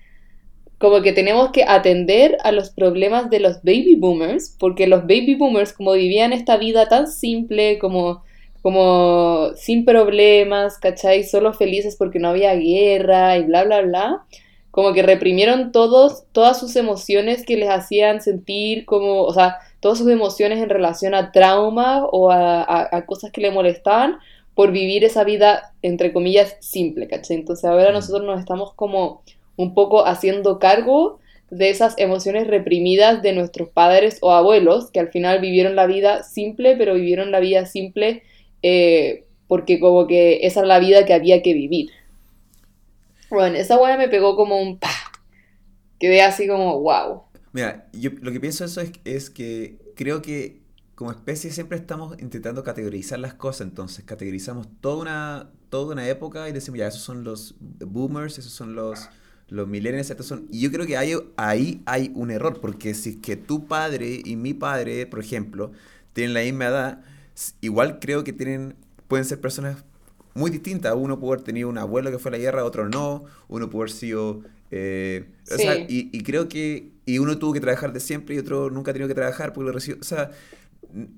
como 0.78 1.02
que 1.02 1.12
tenemos 1.12 1.50
que 1.50 1.64
atender 1.64 2.38
a 2.44 2.52
los 2.52 2.70
problemas 2.70 3.30
de 3.30 3.40
los 3.40 3.62
baby 3.62 3.96
boomers, 3.96 4.54
porque 4.58 4.86
los 4.86 5.02
baby 5.02 5.34
boomers 5.34 5.72
como 5.72 5.92
vivían 5.92 6.32
esta 6.32 6.56
vida 6.56 6.88
tan 6.88 7.08
simple, 7.08 7.78
como, 7.78 8.22
como 8.62 9.50
sin 9.56 9.84
problemas, 9.84 10.78
¿cachai? 10.78 11.24
Solo 11.24 11.52
felices 11.52 11.96
porque 11.96 12.18
no 12.18 12.28
había 12.28 12.54
guerra 12.54 13.36
y 13.36 13.44
bla, 13.44 13.64
bla, 13.64 13.82
bla 13.82 14.24
como 14.78 14.92
que 14.92 15.02
reprimieron 15.02 15.72
todos, 15.72 16.22
todas 16.30 16.60
sus 16.60 16.76
emociones 16.76 17.44
que 17.44 17.56
les 17.56 17.68
hacían 17.68 18.20
sentir 18.20 18.84
como, 18.84 19.22
o 19.22 19.34
sea, 19.34 19.58
todas 19.80 19.98
sus 19.98 20.08
emociones 20.08 20.62
en 20.62 20.68
relación 20.68 21.16
a 21.16 21.32
trauma 21.32 22.04
o 22.04 22.30
a, 22.30 23.04
cosas 23.04 23.32
que 23.32 23.40
le 23.40 23.50
molestaban 23.50 24.18
por 24.54 24.70
vivir 24.70 25.02
esa 25.02 25.24
vida, 25.24 25.72
entre 25.82 26.12
comillas, 26.12 26.56
simple, 26.60 27.08
¿cachai? 27.08 27.38
Entonces 27.38 27.64
ahora 27.64 27.90
nosotros 27.90 28.24
nos 28.24 28.38
estamos 28.38 28.72
como 28.74 29.22
un 29.58 29.74
poco 29.74 30.06
haciendo 30.06 30.58
cargo 30.58 31.18
de 31.50 31.68
esas 31.68 31.94
emociones 31.98 32.46
reprimidas 32.46 33.22
de 33.22 33.32
nuestros 33.32 33.68
padres 33.68 34.18
o 34.22 34.32
abuelos, 34.32 34.90
que 34.90 35.00
al 35.00 35.08
final 35.08 35.40
vivieron 35.40 35.76
la 35.76 35.86
vida 35.86 36.22
simple, 36.22 36.76
pero 36.76 36.94
vivieron 36.94 37.30
la 37.30 37.40
vida 37.40 37.66
simple 37.66 38.22
eh, 38.62 39.24
porque 39.48 39.80
como 39.80 40.06
que 40.06 40.46
esa 40.46 40.60
es 40.60 40.66
la 40.66 40.78
vida 40.78 41.04
que 41.04 41.14
había 41.14 41.42
que 41.42 41.54
vivir. 41.54 41.90
Bueno, 43.30 43.56
esa 43.56 43.78
weá 43.78 43.96
me 43.96 44.08
pegó 44.08 44.36
como 44.36 44.60
un 44.60 44.78
pa. 44.78 44.90
Quedé 45.98 46.22
así 46.22 46.46
como, 46.46 46.80
wow. 46.80 47.22
Mira, 47.52 47.88
yo 47.92 48.10
lo 48.20 48.30
que 48.30 48.40
pienso 48.40 48.64
eso 48.64 48.80
es, 48.80 48.92
es 49.04 49.30
que 49.30 49.78
creo 49.96 50.22
que 50.22 50.60
como 50.94 51.10
especie 51.10 51.50
siempre 51.50 51.78
estamos 51.78 52.20
intentando 52.20 52.62
categorizar 52.62 53.18
las 53.18 53.34
cosas, 53.34 53.68
entonces 53.68 54.04
categorizamos 54.04 54.68
toda 54.80 54.96
una, 54.96 55.50
toda 55.70 55.92
una 55.92 56.08
época 56.08 56.48
y 56.48 56.52
decimos, 56.52 56.78
ya, 56.78 56.88
esos 56.88 57.02
son 57.02 57.24
los 57.24 57.54
boomers, 57.58 58.38
esos 58.38 58.52
son 58.52 58.74
los, 58.74 59.08
los 59.48 59.66
millennials, 59.66 60.10
estos 60.10 60.26
son... 60.26 60.46
Y 60.50 60.60
yo 60.60 60.70
creo 60.70 60.86
que 60.86 60.96
hay, 60.96 61.14
ahí 61.36 61.82
hay 61.86 62.12
un 62.14 62.30
error, 62.30 62.60
porque 62.60 62.94
si 62.94 63.10
es 63.10 63.16
que 63.16 63.36
tu 63.36 63.66
padre 63.66 64.20
y 64.24 64.36
mi 64.36 64.54
padre, 64.54 65.06
por 65.06 65.20
ejemplo, 65.20 65.72
tienen 66.12 66.34
la 66.34 66.42
misma 66.42 66.66
edad, 66.66 67.04
igual 67.60 67.98
creo 67.98 68.24
que 68.24 68.32
tienen, 68.32 68.74
pueden 69.06 69.24
ser 69.24 69.40
personas 69.40 69.84
muy 70.34 70.50
distintas. 70.50 70.94
Uno 70.94 71.18
puede 71.18 71.34
haber 71.34 71.44
tenido 71.44 71.68
un 71.68 71.78
abuelo 71.78 72.10
que 72.10 72.18
fue 72.18 72.30
a 72.30 72.32
la 72.32 72.38
guerra, 72.38 72.64
otro 72.64 72.88
no. 72.88 73.24
Uno 73.48 73.70
puede 73.70 73.84
haber 73.84 73.90
sido... 73.90 74.42
Eh, 74.70 75.30
o 75.50 75.56
sea, 75.56 75.78
y, 75.78 76.10
y, 76.12 76.22
creo 76.22 76.48
que... 76.48 76.92
Y 77.06 77.18
uno 77.18 77.38
tuvo 77.38 77.54
que 77.54 77.60
trabajar 77.60 77.94
de 77.94 78.00
siempre 78.00 78.34
y 78.34 78.38
otro 78.38 78.68
nunca 78.68 78.90
ha 78.90 78.94
tenido 78.94 79.08
que 79.08 79.14
trabajar 79.14 79.52
porque 79.54 79.66
lo 79.66 79.72
recibió... 79.72 79.98
O 80.00 80.04
sea, 80.04 80.30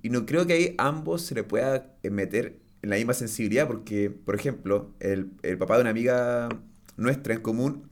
y 0.03 0.11
no 0.11 0.25
creo 0.25 0.47
que 0.47 0.53
ahí 0.53 0.75
ambos 0.79 1.23
se 1.23 1.35
le 1.35 1.43
pueda 1.43 1.95
eh, 2.03 2.11
meter 2.11 2.59
en 2.83 2.91
la 2.91 2.97
misma 2.97 3.15
sensibilidad 3.15 3.67
porque, 3.67 4.11
por 4.11 4.35
ejemplo, 4.35 4.95
el, 5.01 5.33
el 5.43 5.59
papá 5.59 5.77
de 5.77 5.83
una 5.83 5.91
amiga 5.91 6.49
nuestra 6.97 7.35
en 7.35 7.41
común 7.41 7.90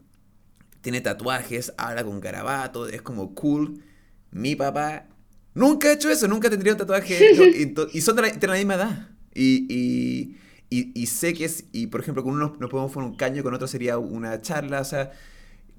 tiene 0.81 1.01
tatuajes, 1.01 1.73
habla 1.77 2.03
con 2.03 2.19
garabato, 2.19 2.87
es 2.87 3.01
como 3.01 3.33
cool. 3.35 3.83
Mi 4.31 4.55
papá 4.55 5.07
nunca 5.53 5.89
ha 5.89 5.93
hecho 5.93 6.09
eso, 6.09 6.27
nunca 6.27 6.49
tendría 6.49 6.73
un 6.73 6.79
tatuaje. 6.79 7.31
y, 7.93 8.01
son 8.01 8.15
de 8.15 8.21
la, 8.21 8.29
de 8.29 8.47
la 8.47 8.53
misma 8.53 8.75
edad. 8.75 9.09
Y, 9.33 10.35
y, 10.69 10.91
y, 10.93 11.05
sé 11.07 11.33
que 11.33 11.45
es, 11.45 11.65
y 11.71 11.87
por 11.87 12.01
ejemplo, 12.01 12.23
con 12.23 12.33
uno 12.33 12.55
nos 12.59 12.69
podemos 12.69 12.91
poner 12.91 13.09
un 13.09 13.15
caño, 13.15 13.43
con 13.43 13.53
otro 13.53 13.67
sería 13.67 13.97
una 13.97 14.41
charla, 14.41 14.81
o 14.81 14.85
sea, 14.85 15.11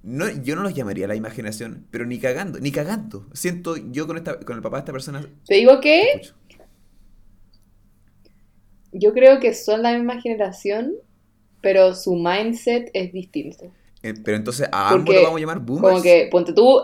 no, 0.02 0.28
yo 0.42 0.56
no 0.56 0.62
los 0.62 0.74
llamaría 0.74 1.06
la 1.06 1.14
imaginación, 1.14 1.86
pero 1.90 2.06
ni 2.06 2.18
cagando, 2.18 2.58
ni 2.58 2.72
cagando. 2.72 3.26
Siento 3.32 3.76
yo 3.76 4.06
con, 4.06 4.16
esta, 4.16 4.40
con 4.40 4.56
el 4.56 4.62
papá 4.62 4.78
de 4.78 4.80
esta 4.80 4.92
persona. 4.92 5.26
¿Te 5.46 5.56
digo 5.56 5.80
qué? 5.80 6.22
Yo 8.92 9.12
creo 9.12 9.38
que 9.38 9.54
son 9.54 9.82
la 9.82 9.94
misma 9.94 10.20
generación, 10.20 10.94
pero 11.60 11.94
su 11.94 12.16
mindset 12.16 12.90
es 12.94 13.12
distinto. 13.12 13.72
Eh, 14.02 14.14
pero 14.24 14.36
entonces, 14.36 14.68
¿a 14.72 14.90
ambos 14.90 15.14
lo 15.14 15.22
vamos 15.22 15.36
a 15.36 15.40
llamar 15.40 15.60
boomers? 15.60 15.88
Como 15.88 16.02
que, 16.02 16.28
ponte 16.30 16.52
tú. 16.52 16.80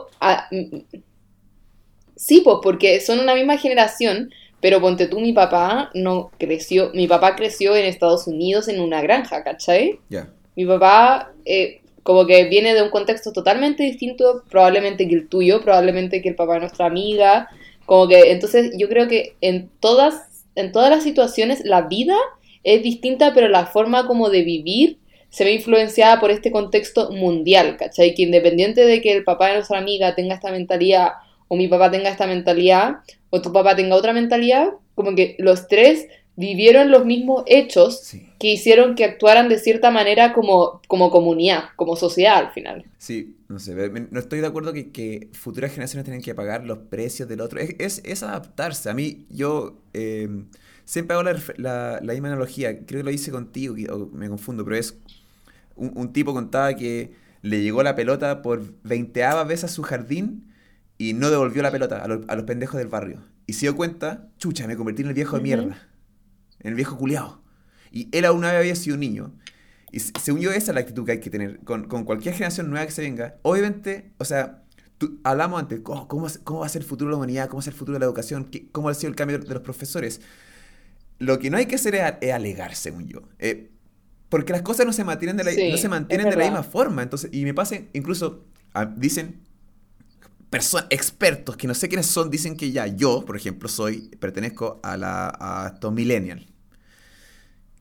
sí, 2.14 2.42
pues, 2.42 2.57
porque 2.62 3.00
son 3.00 3.20
una 3.20 3.35
misma 3.35 3.57
generación, 3.57 4.31
pero 4.61 4.81
ponte 4.81 5.07
tú, 5.07 5.20
mi 5.20 5.33
papá 5.33 5.90
no 5.94 6.31
creció, 6.38 6.90
mi 6.94 7.07
papá 7.07 7.37
creció 7.37 7.76
en 7.76 7.87
Estados 7.87 8.26
Unidos 8.26 8.68
en 8.68 8.81
una 8.81 9.00
granja, 9.00 9.42
¿cachai? 9.44 9.98
Ya. 10.09 10.31
Mi 10.55 10.66
papá 10.66 11.33
eh, 11.44 11.81
como 12.02 12.24
que 12.24 12.44
viene 12.44 12.72
de 12.72 12.83
un 12.83 12.90
contexto 12.90 13.33
totalmente 13.33 13.83
distinto, 13.83 14.44
probablemente 14.48 15.09
que 15.09 15.14
el 15.16 15.29
tuyo, 15.29 15.61
probablemente 15.61 16.22
que 16.22 16.29
el 16.29 16.37
papá 16.37 16.55
de 16.55 16.61
nuestra 16.61 16.87
amiga, 16.87 17.48
como 17.85 18.09
que 18.09 18.31
entonces 18.31 18.72
yo 18.79 18.88
creo 18.88 19.09
que 19.09 19.37
en 19.40 19.68
todas, 19.81 20.44
en 20.55 20.72
todas 20.72 20.90
las 20.90 21.02
situaciones 21.02 21.62
la 21.64 21.83
vida 21.83 22.16
es 22.62 22.83
distinta, 22.83 23.33
pero 23.35 23.48
la 23.48 23.66
forma 23.66 24.07
como 24.07 24.31
de 24.31 24.42
vivir 24.42 24.98
se 25.37 25.44
ve 25.44 25.53
influenciada 25.53 26.18
por 26.18 26.31
este 26.31 26.51
contexto 26.51 27.11
mundial, 27.11 27.77
¿cachai? 27.77 28.14
Que 28.14 28.22
independiente 28.22 28.87
de 28.87 29.03
que 29.03 29.12
el 29.12 29.22
papá 29.22 29.49
de 29.49 29.57
nuestra 29.57 29.77
amiga 29.77 30.14
tenga 30.14 30.35
esta 30.35 30.51
mentalidad 30.51 31.11
o 31.49 31.57
mi 31.57 31.68
papá 31.68 31.90
tenga 31.90 32.09
esta 32.09 32.27
mentalidad, 32.27 33.01
o 33.29 33.42
tu 33.42 33.53
papá 33.53 33.77
tenga 33.77 33.96
otra 33.96 34.14
mentalidad, 34.14 34.70
como 34.94 35.14
que 35.14 35.37
los 35.38 35.68
tres 35.68 36.07
vivieron 36.37 36.90
los 36.90 37.05
mismos 37.05 37.44
hechos 37.46 38.14
que 38.38 38.49
hicieron 38.49 38.94
que 38.94 39.05
actuaran 39.05 39.51
de 39.51 39.59
cierta 39.59 39.90
manera 39.90 40.33
como, 40.33 40.81
como 40.88 41.11
comunidad, 41.11 41.64
como 41.77 41.96
sociedad 41.96 42.38
al 42.38 42.53
final. 42.53 42.87
Sí, 42.96 43.37
no 43.49 43.59
sé, 43.59 43.75
no 43.75 44.18
estoy 44.18 44.40
de 44.40 44.46
acuerdo 44.46 44.72
que, 44.72 44.90
que 44.90 45.29
futuras 45.35 45.70
generaciones 45.70 46.05
tienen 46.05 46.22
que 46.22 46.35
pagar 46.35 46.64
los 46.64 46.79
precios 46.79 47.29
del 47.29 47.42
otro. 47.42 47.61
Es, 47.61 48.01
es, 48.05 48.22
adaptarse. 48.22 48.88
A 48.88 48.94
mí, 48.94 49.27
yo 49.29 49.83
eh, 49.92 50.29
siempre 50.87 51.12
hago 51.12 51.25
la, 51.25 51.38
la, 51.59 52.01
la, 52.03 52.12
misma 52.14 52.29
analogía, 52.29 52.87
creo 52.87 53.01
que 53.01 53.05
lo 53.05 53.11
hice 53.11 53.31
contigo, 53.31 53.75
o 53.92 54.07
me 54.07 54.31
confundo, 54.31 54.64
pero 54.64 54.77
es 54.77 54.99
un, 55.77 55.93
un 55.95 56.12
tipo 56.12 56.35
contaba 56.35 56.75
que 56.75 57.12
le 57.43 57.62
llegó 57.62 57.83
la 57.83 57.95
pelota 57.95 58.43
por 58.43 58.62
20 58.83 59.23
veces 59.47 59.65
a 59.65 59.69
su 59.69 59.83
jardín 59.83 60.53
y 60.99 61.12
no 61.12 61.31
devolvió 61.31 61.62
la 61.62 61.71
pelota 61.71 62.03
a, 62.03 62.09
los 62.09 62.45
pendejos 62.45 62.79
del 62.79 62.89
barrio. 62.89 63.23
Y 63.47 63.53
se 63.53 63.61
dio 63.62 63.77
cuenta, 63.77 64.29
chucha, 64.39 64.67
me 64.67 64.77
convertí 64.77 65.03
en 65.03 65.09
el 65.09 65.15
viejo 65.15 65.37
de 65.37 65.43
mierda. 65.43 65.89
En 66.61 66.71
el 66.71 66.75
viejo 66.75 66.97
culiao. 66.97 67.43
Y 67.93 68.09
él 68.17 68.25
aún 68.25 68.45
había 68.45 68.75
sido 68.75 68.95
un 68.95 69.01
niño. 69.01 69.33
Y 69.93 70.01
según 70.01 70.41
yo, 70.41 70.51
esa 70.51 70.73
es 70.73 70.75
la 70.75 70.81
actitud 70.81 71.05
que 71.05 71.12
hay 71.12 71.21
que 71.21 71.31
tener 71.31 71.61
con, 71.61 71.87
cualquier 71.87 72.35
generación 72.35 72.69
nueva 72.71 72.87
que 72.87 72.93
se 72.93 73.03
venga. 73.03 73.37
Obviamente, 73.43 74.12
o 74.19 74.25
sea, 74.25 74.65
hablamos 75.23 75.61
antes, 75.61 75.81
oh, 75.85 76.09
¿cómo, 76.09 76.27
¿cómo, 76.43 76.61
va 76.61 76.67
a 76.67 76.69
ser 76.69 76.83
el 76.83 76.89
futuro 76.89 77.11
de 77.11 77.12
la 77.12 77.17
humanidad? 77.19 77.49
¿Cómo 77.49 77.59
va 77.59 77.61
a 77.61 77.65
ser 77.65 77.75
el 77.75 77.79
futuro 77.79 77.95
de 77.95 78.01
la 78.01 78.07
educación? 78.07 78.51
¿Cómo 78.73 78.89
ha 78.89 78.95
sido 78.95 79.11
el 79.11 79.17
cambio 79.17 79.39
de 79.39 79.55
los 79.55 79.62
profesores? 79.62 80.21
Lo 81.19 81.39
que 81.39 81.51
no 81.51 81.57
hay 81.57 81.67
que 81.67 81.77
hacer 81.77 81.95
es, 81.95 82.33
alegar, 82.33 82.75
según 82.75 83.07
yo. 83.07 83.23
Eh, 83.39 83.71
porque 84.29 84.53
las 84.53 84.62
cosas 84.62 84.87
no 84.87 84.93
se 84.93 85.05
mantienen 85.05 85.37
de 85.37 85.45
la, 85.45 85.53
no 85.53 85.77
se 85.77 85.89
mantienen 85.89 86.31
de 86.31 86.37
la 86.37 86.45
misma 86.45 86.62
forma. 86.62 87.03
Entonces, 87.03 87.31
y 87.33 87.45
me 87.45 87.55
pasa, 87.55 87.77
incluso, 87.93 88.45
ah, 88.75 88.87
dicen, 88.87 89.41
expertos 90.91 91.57
que 91.57 91.67
no 91.67 91.75
sé 91.75 91.89
quiénes 91.89 92.07
son 92.07 92.31
dicen 92.31 92.57
que 92.57 92.71
ya 92.73 92.87
yo, 92.87 93.25
por 93.25 93.37
ejemplo, 93.37 93.69
soy, 93.69 94.09
pertenezco 94.19 94.81
a 94.83 94.97
la 94.97 95.29
a 95.29 95.91
millennial. 95.91 96.47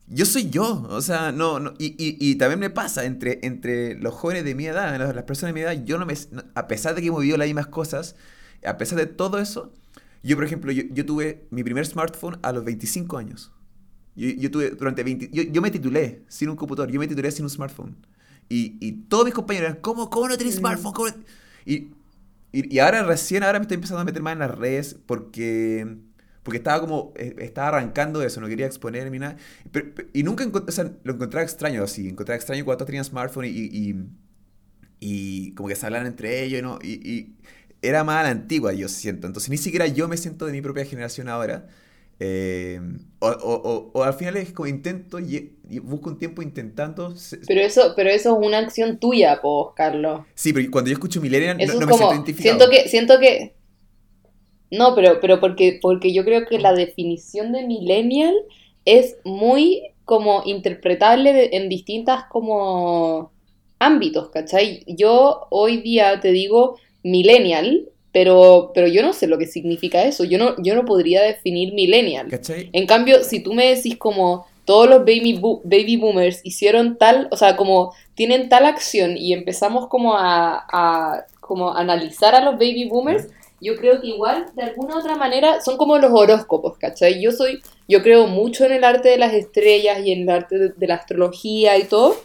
Yo 0.08 0.26
soy 0.26 0.52
yo, 0.52 0.86
o 0.90 1.02
sea, 1.02 1.32
no, 1.32 1.60
no 1.60 1.74
y, 1.80 1.96
y, 1.98 2.36
también 2.36 2.60
me 2.60 2.70
pasa 2.70 3.06
entre, 3.06 3.40
entre 3.42 3.96
los 3.96 4.14
jóvenes 4.14 4.46
de 4.46 4.54
mi 4.54 4.68
edad, 4.68 4.96
las, 5.00 5.24
personas 5.24 5.56
de 5.56 5.60
mi 5.60 5.62
edad, 5.62 5.84
yo 5.84 5.98
no 5.98 6.06
me, 6.06 6.14
a 6.54 6.68
pesar 6.68 6.94
de 6.94 7.02
que 7.02 7.08
hemos 7.08 7.22
vivido 7.22 7.38
las 7.38 7.48
mismas 7.48 7.68
cosas, 7.68 8.16
a 8.64 8.78
pesar 8.78 9.00
de 9.00 9.08
todo 9.08 9.40
eso, 9.40 9.74
yo, 10.22 10.36
por 10.36 10.46
ejemplo, 10.46 10.72
yo, 10.72 10.84
yo 10.92 11.08
tuve 11.08 11.48
mi 11.50 11.64
primer 11.64 11.88
smartphone 11.88 12.38
a 12.44 12.52
los 12.52 12.64
25 12.64 13.18
años. 13.18 13.52
Yo, 14.16 14.30
yo 14.30 14.52
tuve 14.52 14.72
durante 14.72 15.04
20, 15.04 15.30
yo, 15.32 15.44
yo, 15.44 15.62
me 15.62 15.72
titulé 15.72 16.24
sin 16.28 16.50
un 16.50 16.56
computador, 16.56 16.92
yo 16.92 17.00
me 17.00 17.08
titulé 17.08 17.32
sin 17.32 17.46
un 17.46 17.50
smartphone. 17.50 17.96
Y, 18.48 18.78
y 18.80 18.92
todos 19.10 19.26
mis 19.26 19.34
compañeros 19.34 19.70
eran, 19.70 19.82
¿cómo, 19.82 20.10
cómo 20.10 20.30
no 20.30 20.38
tienes 20.38 20.56
mm. 20.56 20.60
smartphone? 20.60 21.26
Y 21.66 21.90
y, 22.56 22.80
ahora 22.80 23.04
recién, 23.04 23.44
ahora 23.44 23.60
me 23.60 23.64
estoy 23.64 23.76
empezando 23.76 24.00
a 24.00 24.06
meter 24.06 24.22
más 24.22 24.32
en 24.32 24.40
las 24.40 24.58
redes 24.58 24.96
porque, 25.06 25.98
porque 26.42 26.58
estaba 26.60 26.80
como, 26.80 27.12
eh, 27.18 27.36
estaba 27.40 27.68
arrancando 27.68 28.24
eso, 28.24 28.40
no 28.40 28.48
quería 28.48 28.66
exponerme 28.66 29.20
nada. 29.20 29.36
y 30.14 30.24
nunca 30.24 30.48
o 30.48 30.72
sea, 30.72 30.90
lo 31.04 31.14
encontraba 31.14 31.44
extraño 31.44 31.84
así, 31.84 32.08
encontraba 32.08 32.38
extraño 32.38 32.64
cuando 32.64 32.78
todos 32.78 32.88
tenían 32.88 33.04
smartphone 33.04 33.46
y, 33.46 33.50
y, 33.50 33.96
y, 35.02 35.52
como 35.56 35.68
que 35.68 35.76
se 35.76 35.86
hablan 35.86 36.06
entre 36.06 36.44
ellos 36.44 36.64
¿no? 36.64 36.80
y, 36.82 37.36
era 37.82 38.06
más 38.06 38.22
a 38.22 38.24
la 38.24 38.30
antigua, 38.30 38.72
yo 38.72 38.88
siento. 38.88 39.28
Entonces 39.28 39.50
ni 39.50 39.58
siquiera 39.58 39.86
yo 39.88 40.08
me 40.08 40.16
siento 40.16 40.46
de 40.46 40.54
mi 40.54 40.62
propia 40.62 40.86
generación 40.86 41.28
ahora. 41.28 41.68
Eh, 42.20 42.80
o, 43.20 43.28
o, 43.28 43.92
o, 43.94 44.04
al 44.04 44.14
final 44.14 44.38
es 44.38 44.54
como 44.54 44.68
intento 44.68 45.20
y, 45.20 45.52
busco 45.82 46.10
un 46.10 46.20
tiempo 46.20 46.42
intentando. 46.42 47.14
Pero 47.48 47.62
eso, 47.62 47.94
pero 47.96 48.10
eso 48.10 48.38
es 48.40 48.46
una 48.48 48.60
acción 48.60 49.00
tuya, 49.00 49.40
pues, 49.42 49.68
Carlos. 49.76 50.22
Sí, 50.34 50.54
pero 50.54 50.70
cuando 50.72 50.90
yo 50.90 50.94
escucho 50.94 51.22
Millennial 51.22 51.58
no, 51.58 51.64
me 51.64 51.68
siento 51.68 52.14
identificado. 52.14 52.58
Siento 52.58 52.70
que, 52.70 52.90
siento 52.90 53.20
que. 53.20 53.56
No, 54.72 54.96
pero, 54.96 55.20
pero 55.20 55.40
porque, 55.40 55.80
porque 55.82 56.14
yo 56.14 56.24
creo 56.24 56.46
que 56.46 56.60
la 56.60 56.74
definición 56.74 57.52
de 57.52 57.66
Millennial 57.66 58.34
es 58.86 59.18
muy 59.24 59.82
como 60.06 60.44
interpretable 60.46 61.56
en 61.56 61.70
distintas 61.70 62.26
como 62.30 63.32
ámbitos, 63.80 64.30
¿cachai? 64.30 64.84
Yo 64.88 65.48
hoy 65.50 65.82
día 65.82 66.20
te 66.20 66.32
digo 66.32 66.78
Millennial 67.04 67.90
Pero, 68.16 68.72
pero 68.74 68.88
yo 68.88 69.02
no 69.02 69.12
sé 69.12 69.28
lo 69.28 69.38
que 69.38 69.46
significa 69.46 70.06
eso. 70.06 70.24
Yo 70.24 70.38
no, 70.38 70.56
yo 70.64 70.74
no 70.74 70.86
podría 70.86 71.22
definir 71.22 71.74
millennial. 71.74 72.30
¿Cachai? 72.30 72.70
En 72.72 72.88
cambio, 72.88 73.22
si 73.26 73.42
tú 73.42 73.54
me 73.54 73.76
decís 73.76 73.98
como 73.98 74.48
todos 74.64 74.88
los 74.90 75.00
baby, 75.00 75.34
bo- 75.38 75.60
baby 75.66 75.98
boomers 75.98 76.40
hicieron 76.46 76.98
tal, 76.98 77.28
o 77.32 77.36
sea, 77.36 77.58
como 77.58 77.94
tienen 78.16 78.48
tal 78.48 78.66
acción 78.68 79.18
y 79.18 79.34
empezamos 79.34 79.90
como 79.90 80.14
a, 80.18 80.66
a 80.72 81.26
como 81.42 81.76
analizar 81.76 82.36
a 82.36 82.40
los 82.40 82.54
baby 82.54 82.86
boomers, 82.86 83.28
yo 83.60 83.76
creo 83.76 84.00
que 84.00 84.08
igual, 84.08 84.46
de 84.56 84.64
alguna 84.64 84.96
u 84.96 85.00
otra 85.00 85.18
manera, 85.18 85.60
son 85.60 85.76
como 85.76 85.98
los 85.98 86.12
horóscopos, 86.14 86.78
¿cachai? 86.78 87.22
Yo 87.22 87.34
soy, 87.34 87.60
yo 87.90 88.02
creo 88.02 88.28
mucho 88.28 88.64
en 88.64 88.72
el 88.72 88.86
arte 88.86 89.10
de 89.10 89.18
las 89.18 89.34
estrellas 89.34 90.00
y 90.06 90.14
en 90.14 90.22
el 90.22 90.30
arte 90.30 90.58
de, 90.58 90.70
de 90.70 90.88
la 90.88 90.96
astrología 90.96 91.78
y 91.78 91.84
todo, 91.84 92.16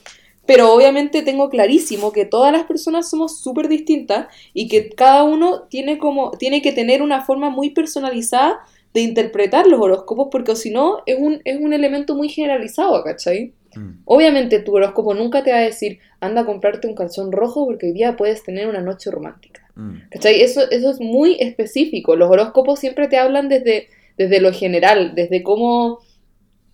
pero 0.46 0.72
obviamente 0.72 1.22
tengo 1.22 1.48
clarísimo 1.48 2.12
que 2.12 2.24
todas 2.24 2.52
las 2.52 2.64
personas 2.64 3.08
somos 3.08 3.40
súper 3.40 3.68
distintas 3.68 4.26
y 4.52 4.68
que 4.68 4.90
cada 4.90 5.22
uno 5.22 5.62
tiene 5.68 5.98
como, 5.98 6.32
tiene 6.32 6.62
que 6.62 6.72
tener 6.72 7.02
una 7.02 7.24
forma 7.24 7.50
muy 7.50 7.70
personalizada 7.70 8.60
de 8.92 9.02
interpretar 9.02 9.66
los 9.66 9.80
horóscopos, 9.80 10.28
porque 10.30 10.56
si 10.56 10.70
no, 10.70 11.02
es 11.06 11.16
un, 11.18 11.40
es 11.44 11.60
un 11.60 11.72
elemento 11.72 12.14
muy 12.16 12.28
generalizado, 12.28 13.02
¿cachai? 13.04 13.52
Mm. 13.76 14.00
Obviamente 14.04 14.58
tu 14.60 14.74
horóscopo 14.74 15.14
nunca 15.14 15.44
te 15.44 15.52
va 15.52 15.58
a 15.58 15.62
decir, 15.62 16.00
anda 16.18 16.40
a 16.40 16.46
comprarte 16.46 16.88
un 16.88 16.94
calzón 16.94 17.30
rojo 17.30 17.66
porque 17.66 17.86
hoy 17.86 17.92
día 17.92 18.16
puedes 18.16 18.42
tener 18.42 18.66
una 18.66 18.80
noche 18.80 19.10
romántica. 19.10 19.68
Mm. 19.76 20.08
¿Cachai? 20.10 20.42
Eso, 20.42 20.68
eso 20.70 20.90
es 20.90 21.00
muy 21.00 21.36
específico. 21.38 22.16
Los 22.16 22.30
horóscopos 22.30 22.80
siempre 22.80 23.06
te 23.06 23.18
hablan 23.18 23.48
desde, 23.48 23.88
desde 24.16 24.40
lo 24.40 24.52
general, 24.52 25.14
desde 25.14 25.42
cómo... 25.42 26.00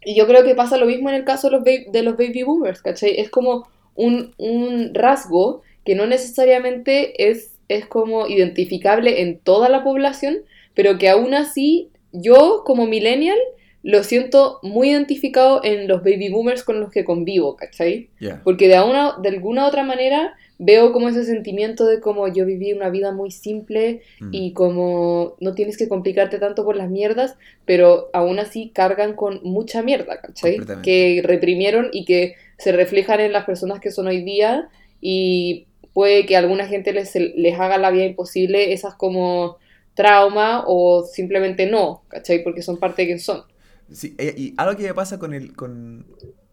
Y 0.07 0.15
yo 0.15 0.27
creo 0.27 0.45
que 0.45 0.55
pasa 0.55 0.77
lo 0.77 0.87
mismo 0.87 1.09
en 1.11 1.17
el 1.17 1.25
caso 1.25 1.49
de 1.49 1.57
los, 1.57 1.65
ba- 1.65 1.91
de 1.93 2.03
los 2.03 2.17
baby 2.17 2.43
boomers, 2.45 2.81
¿cachai? 2.81 3.19
Es 3.21 3.29
como 3.29 3.67
un, 3.95 4.33
un 4.39 4.95
rasgo 4.95 5.63
que 5.85 5.95
no 5.95 6.07
necesariamente 6.07 7.29
es, 7.31 7.53
es 7.69 7.87
como 7.87 8.27
identificable 8.29 9.21
en 9.23 9.39
toda 9.39 9.69
la 9.69 9.83
población, 9.83 10.39
pero 10.75 10.99
que 10.99 11.09
aún 11.09 11.35
así 11.35 11.91
yo 12.13 12.63
como 12.65 12.87
millennial 12.87 13.39
lo 13.83 14.03
siento 14.03 14.59
muy 14.63 14.91
identificado 14.91 15.61
en 15.65 15.87
los 15.89 16.03
baby 16.03 16.29
boomers 16.29 16.63
con 16.65 16.81
los 16.81 16.91
que 16.91 17.05
convivo, 17.05 17.57
¿cachai? 17.57 18.09
Porque 18.45 18.69
de, 18.69 18.81
una, 18.83 19.17
de 19.23 19.29
alguna 19.29 19.67
otra 19.67 19.85
manera 19.85 20.35
veo 20.59 20.93
como 20.93 21.09
ese 21.09 21.25
sentimiento 21.25 21.87
de 21.87 22.01
como 22.01 22.29
yo 22.29 22.47
viví 22.47 22.73
una 22.73 22.89
vida 22.91 23.13
muy 23.13 23.31
simple 23.31 24.03
Mm. 24.21 24.29
y 24.33 24.53
como 24.53 25.37
no 25.41 25.55
tienes 25.55 25.77
que 25.77 25.89
complicarte 25.89 26.39
tanto 26.39 26.65
por 26.65 26.77
las 26.77 26.91
mierdas, 26.91 27.37
pero 27.67 28.09
aún 28.13 28.39
así 28.39 28.71
cargan 28.75 29.15
con 29.15 29.41
mucha 29.43 29.83
mierda, 29.83 30.21
¿cachai? 30.21 30.59
Que 30.83 31.21
reprimieron 31.25 31.89
y 31.93 32.05
que 32.05 32.35
se 32.59 32.73
reflejan 32.73 33.21
en 33.21 33.33
las 33.33 33.45
personas 33.45 33.81
que 33.81 33.91
son 33.91 34.07
hoy 34.07 34.23
día 34.23 34.69
y 35.01 35.67
puede 35.93 36.27
que 36.27 36.37
a 36.37 36.41
alguna 36.41 36.67
gente 36.67 36.93
les, 36.93 37.15
les 37.15 37.59
haga 37.61 37.79
la 37.79 37.91
vida 37.91 38.05
imposible 38.05 38.73
esas 38.73 38.95
como 38.95 39.59
trauma 39.95 40.65
o 40.67 41.05
simplemente 41.05 41.67
no, 41.67 42.03
¿cachai? 42.09 42.43
Porque 42.43 42.63
son 42.63 42.79
parte 42.79 43.03
de 43.03 43.07
quien 43.09 43.21
son. 43.21 43.43
Sí, 43.91 44.15
eh, 44.19 44.35
y 44.37 44.55
algo 44.57 44.77
que 44.77 44.83
me 44.85 44.95
pasa 44.95 45.19
con 45.19 45.33
el, 45.33 45.55
con, 45.55 46.07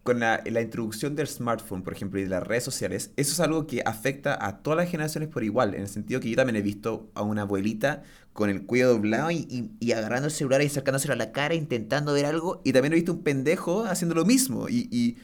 con 0.04 0.20
la, 0.20 0.42
introducción 0.46 1.16
del 1.16 1.26
smartphone, 1.28 1.82
por 1.82 1.94
ejemplo, 1.94 2.20
y 2.20 2.24
de 2.24 2.30
las 2.30 2.42
redes 2.46 2.64
sociales, 2.64 3.12
eso 3.16 3.32
es 3.32 3.40
algo 3.40 3.66
que 3.66 3.82
afecta 3.86 4.38
a 4.46 4.62
todas 4.62 4.76
las 4.78 4.90
generaciones 4.90 5.30
por 5.30 5.44
igual, 5.44 5.74
en 5.74 5.82
el 5.82 5.88
sentido 5.88 6.20
que 6.20 6.30
yo 6.30 6.36
también 6.36 6.56
he 6.56 6.62
visto 6.62 7.10
a 7.14 7.22
una 7.22 7.42
abuelita 7.42 8.04
con 8.34 8.50
el 8.50 8.66
cuello 8.66 8.90
doblado 8.90 9.30
y, 9.32 9.70
y- 9.80 9.92
agarrando 9.92 10.26
el 10.28 10.32
celular 10.32 10.62
y 10.62 10.66
acercándoselo 10.66 11.14
a 11.14 11.16
la 11.16 11.32
cara, 11.32 11.54
intentando 11.54 12.12
ver 12.14 12.26
algo, 12.26 12.62
y 12.64 12.72
también 12.72 12.92
he 12.92 12.96
visto 12.96 13.12
un 13.14 13.22
pendejo 13.24 13.84
haciendo 13.84 14.14
lo 14.14 14.24
mismo, 14.26 14.68
y, 14.68 14.88
y, 14.92 15.16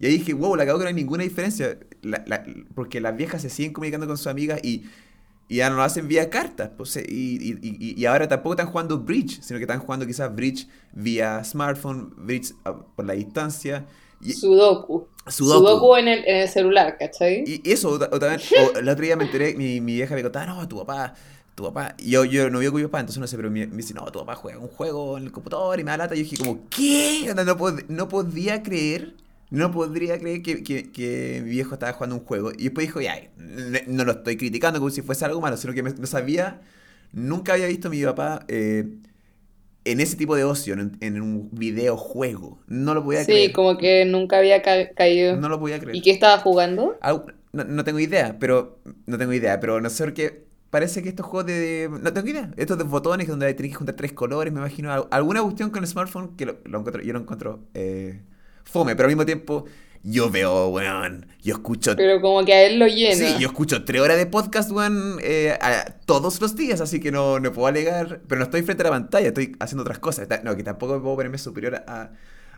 y 0.00 0.06
ahí 0.06 0.12
dije, 0.18 0.34
wow, 0.34 0.56
la 0.56 0.66
cago 0.66 0.78
que 0.78 0.84
no 0.84 0.88
hay 0.88 0.94
ninguna 0.94 1.24
diferencia, 1.24 1.78
porque 2.74 3.00
las 3.00 3.16
viejas 3.16 3.42
se 3.42 3.50
siguen 3.50 3.72
comunicando 3.72 4.06
con 4.06 4.16
sus 4.18 4.26
amigas 4.28 4.60
y... 4.62 4.84
Y 5.48 5.56
ya 5.56 5.70
no 5.70 5.76
lo 5.76 5.82
hacen 5.82 6.08
vía 6.08 6.30
cartas. 6.30 6.70
Pues, 6.76 6.96
eh, 6.96 7.06
y, 7.08 7.36
y- 7.52 7.58
y- 7.62 8.00
y 8.00 8.06
ahora 8.06 8.28
tampoco 8.28 8.54
están 8.54 8.66
jugando 8.68 8.98
Bridge, 9.00 9.40
sino 9.42 9.58
que 9.58 9.64
están 9.64 9.80
jugando 9.80 10.06
quizás 10.06 10.34
Bridge 10.34 10.68
vía 10.92 11.44
smartphone, 11.44 12.14
Bridge 12.16 12.54
ah, 12.64 12.76
por 12.96 13.04
la 13.04 13.12
distancia. 13.14 13.86
Y, 14.24 14.32
Sudoku. 14.32 15.06
Sudoku. 15.28 15.58
Sudoku 15.66 15.96
en 15.96 16.08
el, 16.08 16.18
en 16.26 16.36
el 16.36 16.48
celular, 16.48 16.96
¿cachai? 16.98 17.44
Y 17.46 17.62
eso, 17.70 17.90
o, 17.90 17.94
o 17.94 17.98
también, 18.18 18.40
o 18.74 18.78
el 18.78 18.88
otro 18.88 19.04
día 19.04 19.16
me 19.16 19.24
enteré, 19.24 19.54
mi, 19.54 19.80
mi 19.80 19.94
vieja 19.94 20.14
me 20.14 20.22
contaba, 20.22 20.46
no, 20.46 20.66
tu 20.68 20.78
papá, 20.78 21.14
tu 21.54 21.62
papá, 21.64 21.94
y 21.98 22.10
yo, 22.10 22.24
yo 22.24 22.50
no 22.50 22.58
vivo 22.58 22.72
con 22.72 22.80
mi 22.82 22.86
papá, 22.88 23.00
entonces 23.00 23.20
no 23.20 23.26
sé, 23.26 23.36
pero 23.36 23.50
me, 23.50 23.66
me 23.66 23.76
dice, 23.76 23.94
no, 23.94 24.04
tu 24.06 24.18
papá 24.20 24.34
juega 24.34 24.58
un 24.58 24.68
juego 24.68 25.16
en 25.18 25.24
el 25.24 25.32
computador 25.32 25.78
y 25.78 25.84
me 25.84 25.90
da 25.92 25.98
lata. 25.98 26.14
Y 26.16 26.18
yo 26.18 26.30
dije 26.30 26.36
como, 26.38 26.68
¿qué? 26.68 27.32
No, 27.34 27.56
pod- 27.56 27.84
no 27.88 28.08
podía 28.08 28.62
creer, 28.62 29.14
no 29.50 29.70
podría 29.70 30.18
creer 30.18 30.42
que, 30.42 30.62
que, 30.64 30.90
que 30.90 31.40
mi 31.44 31.50
viejo 31.50 31.74
estaba 31.74 31.92
jugando 31.92 32.16
un 32.16 32.24
juego. 32.24 32.50
Y 32.52 32.64
después 32.64 32.86
dijo, 32.86 33.00
ya, 33.00 33.16
no 33.86 34.04
lo 34.04 34.12
estoy 34.12 34.36
criticando 34.36 34.78
como 34.80 34.90
si 34.90 35.02
fuese 35.02 35.24
algo 35.24 35.40
malo, 35.40 35.56
sino 35.56 35.72
que 35.74 35.82
me- 35.82 35.92
no 35.92 36.06
sabía, 36.06 36.60
nunca 37.12 37.52
había 37.54 37.66
visto 37.68 37.88
a 37.88 37.90
mi 37.90 38.02
papá 38.04 38.44
eh, 38.48 38.84
en 39.84 40.00
ese 40.00 40.16
tipo 40.16 40.34
de 40.36 40.44
ocio, 40.44 40.74
en, 40.74 40.96
en 41.00 41.20
un 41.20 41.50
videojuego. 41.52 42.58
No 42.66 42.94
lo 42.94 43.04
podía 43.04 43.20
Sí, 43.20 43.26
creer. 43.26 43.52
como 43.52 43.76
que 43.78 44.04
nunca 44.04 44.38
había 44.38 44.62
ca- 44.62 44.90
caído. 44.94 45.36
No 45.36 45.48
lo 45.48 45.60
podía 45.60 45.78
creer. 45.78 45.96
¿Y 45.96 46.02
qué 46.02 46.10
estaba 46.10 46.38
jugando? 46.38 46.96
No, 47.52 47.64
no 47.64 47.84
tengo 47.84 48.00
idea, 48.00 48.36
pero. 48.40 48.78
No 49.06 49.16
tengo 49.18 49.32
idea, 49.32 49.60
pero 49.60 49.80
no 49.80 49.90
sé 49.90 50.04
por 50.04 50.14
qué. 50.14 50.44
Parece 50.70 51.02
que 51.02 51.08
estos 51.10 51.26
juegos 51.26 51.46
de. 51.46 51.88
No 52.02 52.12
tengo 52.12 52.28
idea. 52.28 52.50
Estos 52.56 52.78
de 52.78 52.84
botones 52.84 53.28
donde 53.28 53.52
tenés 53.54 53.72
que 53.72 53.76
juntar 53.76 53.94
tres 53.94 54.12
colores, 54.12 54.52
me 54.52 54.58
imagino. 54.60 54.92
al- 54.92 55.06
Alguna 55.10 55.42
cuestión 55.42 55.70
con 55.70 55.82
el 55.84 55.88
smartphone 55.88 56.36
que 56.36 56.46
lo, 56.46 56.56
lo 56.64 56.78
encuentro, 56.80 57.02
yo 57.02 57.12
lo 57.12 57.20
encuentro 57.20 57.60
eh, 57.74 58.20
fome, 58.64 58.96
pero 58.96 59.06
al 59.06 59.10
mismo 59.14 59.24
tiempo. 59.26 59.66
Yo 60.06 60.30
veo, 60.30 60.68
weón. 60.68 61.26
Yo 61.42 61.54
escucho. 61.54 61.96
Pero 61.96 62.20
como 62.20 62.44
que 62.44 62.52
a 62.52 62.66
él 62.66 62.78
lo 62.78 62.86
llena. 62.86 63.14
Sí, 63.14 63.36
yo 63.40 63.48
escucho 63.48 63.84
tres 63.84 64.02
horas 64.02 64.18
de 64.18 64.26
podcast, 64.26 64.70
weón, 64.70 65.18
eh, 65.22 65.56
a- 65.60 65.96
todos 66.04 66.40
los 66.40 66.54
días, 66.56 66.80
así 66.82 67.00
que 67.00 67.10
no, 67.10 67.40
no 67.40 67.52
puedo 67.52 67.66
alegar. 67.68 68.20
Pero 68.28 68.38
no 68.38 68.44
estoy 68.44 68.62
frente 68.62 68.82
a 68.82 68.84
la 68.84 68.90
pantalla, 68.90 69.28
estoy 69.28 69.56
haciendo 69.60 69.82
otras 69.82 69.98
cosas. 69.98 70.28
No, 70.44 70.54
que 70.56 70.62
tampoco 70.62 71.00
puedo 71.02 71.16
ponerme 71.16 71.38
superior 71.38 71.76
a, 71.86 72.12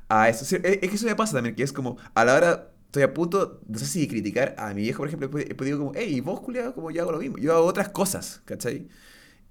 a 0.09 0.29
eso. 0.29 0.45
Sí, 0.45 0.57
Es, 0.57 0.79
es 0.83 0.91
que 0.91 0.97
eso 0.97 1.07
me 1.07 1.15
pasa 1.15 1.35
también, 1.35 1.55
que 1.55 1.63
es 1.63 1.73
como, 1.73 1.97
a 2.15 2.25
la 2.25 2.35
hora 2.35 2.73
estoy 2.87 3.03
a 3.05 3.15
punto, 3.15 3.61
no 3.69 3.79
sé 3.79 3.87
si 3.87 4.09
criticar 4.09 4.55
a 4.59 4.73
mi 4.75 4.83
viejo, 4.83 4.99
por 4.99 5.09
ejemplo, 5.09 5.31
he 5.39 5.55
podido 5.55 5.79
como, 5.79 5.93
hey, 5.95 6.21
vos, 6.21 6.41
culiado, 6.41 6.75
como 6.75 6.91
yo 6.91 7.03
hago 7.03 7.13
lo 7.13 7.19
mismo. 7.19 7.37
Yo 7.39 7.55
hago 7.55 7.67
otras 7.67 7.91
cosas, 7.91 8.43
¿cachai? 8.45 8.89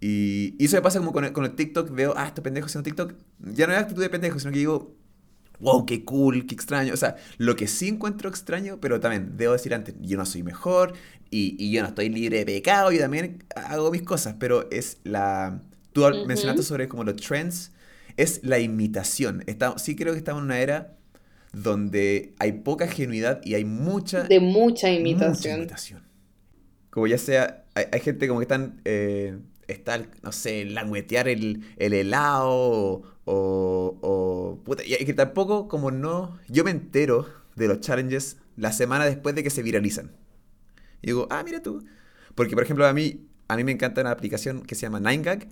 Y, 0.02 0.56
y 0.60 0.66
eso 0.66 0.76
me 0.78 0.82
pasa 0.82 1.00
como 1.00 1.14
con 1.14 1.26
el, 1.26 1.32
con 1.34 1.46
el 1.46 1.56
TikTok, 1.56 1.90
veo, 1.92 2.14
ah, 2.18 2.28
estos 2.28 2.44
pendejos 2.44 2.70
haciendo 2.72 2.84
TikTok. 2.84 3.14
Ya 3.40 3.68
no 3.68 3.74
es 3.74 3.80
actitud 3.80 4.02
de 4.02 4.10
pendejo, 4.10 4.40
sino 4.40 4.52
que 4.52 4.60
digo, 4.60 4.96
wow, 5.60 5.86
qué 5.86 6.04
cool, 6.06 6.46
qué 6.48 6.56
extraño. 6.56 6.94
O 6.94 6.98
sea, 6.98 7.16
lo 7.38 7.56
que 7.56 7.68
sí 7.68 7.88
encuentro 7.90 8.30
extraño, 8.30 8.80
pero 8.82 9.00
también 9.00 9.38
debo 9.38 9.54
decir 9.54 9.74
antes, 9.74 9.96
yo 10.02 10.18
no 10.18 10.26
soy 10.26 10.44
mejor 10.44 10.94
y, 11.30 11.56
y 11.64 11.72
yo 11.72 11.82
no 11.82 11.90
estoy 11.90 12.10
libre 12.10 12.40
de 12.40 12.46
pecado, 12.46 12.92
yo 12.92 13.00
también 13.00 13.44
hago 13.56 13.92
mis 13.92 14.04
cosas, 14.04 14.36
pero 14.40 14.70
es 14.72 14.98
la... 15.04 15.62
Tú 15.94 16.04
Ujú. 16.10 16.26
mencionaste 16.26 16.64
sobre 16.64 16.88
como 16.90 17.04
los 17.06 17.16
trends, 17.16 17.72
es 18.18 18.42
la 18.44 18.60
imitación. 18.60 19.44
Está, 19.48 19.78
sí 19.78 19.96
creo 19.96 20.14
que 20.14 20.20
estamos 20.20 20.42
en 20.42 20.46
una 20.46 20.60
era 20.60 20.98
donde 21.54 22.36
hay 22.40 22.54
poca 22.54 22.88
genuidad 22.88 23.42
y 23.44 23.56
hay 23.56 23.66
mucha... 23.66 24.32
De 24.32 24.42
mucha 24.42 24.90
Mucha 24.98 25.50
imitación. 25.50 25.52
imitación. 25.52 26.04
Como 26.90 27.08
ya 27.08 27.18
sea, 27.18 27.66
hay, 27.76 27.86
hay 27.92 28.00
gente 28.00 28.28
como 28.28 28.40
que 28.40 28.44
están, 28.46 28.82
eh, 28.86 29.38
está, 29.68 30.00
no 30.24 30.32
sé, 30.32 30.66
languetear 30.66 31.28
el, 31.28 31.64
el 31.78 31.94
helado 31.94 32.50
o, 32.52 33.04
o, 33.26 33.98
o- 34.02 34.60
puta, 34.64 34.84
y 34.86 34.96
que 35.06 35.14
tampoco 35.14 35.68
como 35.68 35.92
no, 35.92 36.38
yo 36.50 36.64
me 36.64 36.72
entero 36.72 37.28
de 37.56 37.68
los 37.68 37.80
challenges 37.82 38.38
la 38.58 38.72
semana 38.72 39.06
después 39.06 39.36
de 39.36 39.44
que 39.44 39.50
se 39.50 39.64
viralizan. 39.64 40.12
Y 41.02 41.08
digo, 41.08 41.28
ah, 41.30 41.44
mira 41.44 41.62
tú. 41.62 41.86
Porque, 42.36 42.56
por 42.56 42.64
ejemplo, 42.64 42.86
a 42.86 42.94
mí, 42.94 43.28
a 43.48 43.56
mí 43.58 43.64
me 43.64 43.72
encanta 43.72 44.02
una 44.02 44.12
aplicación 44.12 44.64
que 44.64 44.76
se 44.76 44.84
llama 44.84 45.00
9gag 45.00 45.48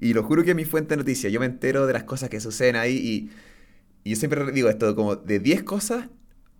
y 0.00 0.14
lo 0.14 0.22
juro 0.24 0.44
que 0.44 0.50
es 0.50 0.56
mi 0.56 0.64
fuente 0.64 0.90
de 0.90 0.98
noticias. 0.98 1.32
Yo 1.32 1.40
me 1.40 1.46
entero 1.46 1.86
de 1.86 1.92
las 1.92 2.04
cosas 2.04 2.30
que 2.30 2.40
suceden 2.40 2.76
ahí 2.76 2.96
y, 2.96 3.30
y 4.04 4.10
yo 4.10 4.16
siempre 4.16 4.50
digo 4.52 4.68
esto, 4.68 4.94
como 4.96 5.16
de 5.16 5.38
10 5.38 5.62
cosas, 5.62 6.08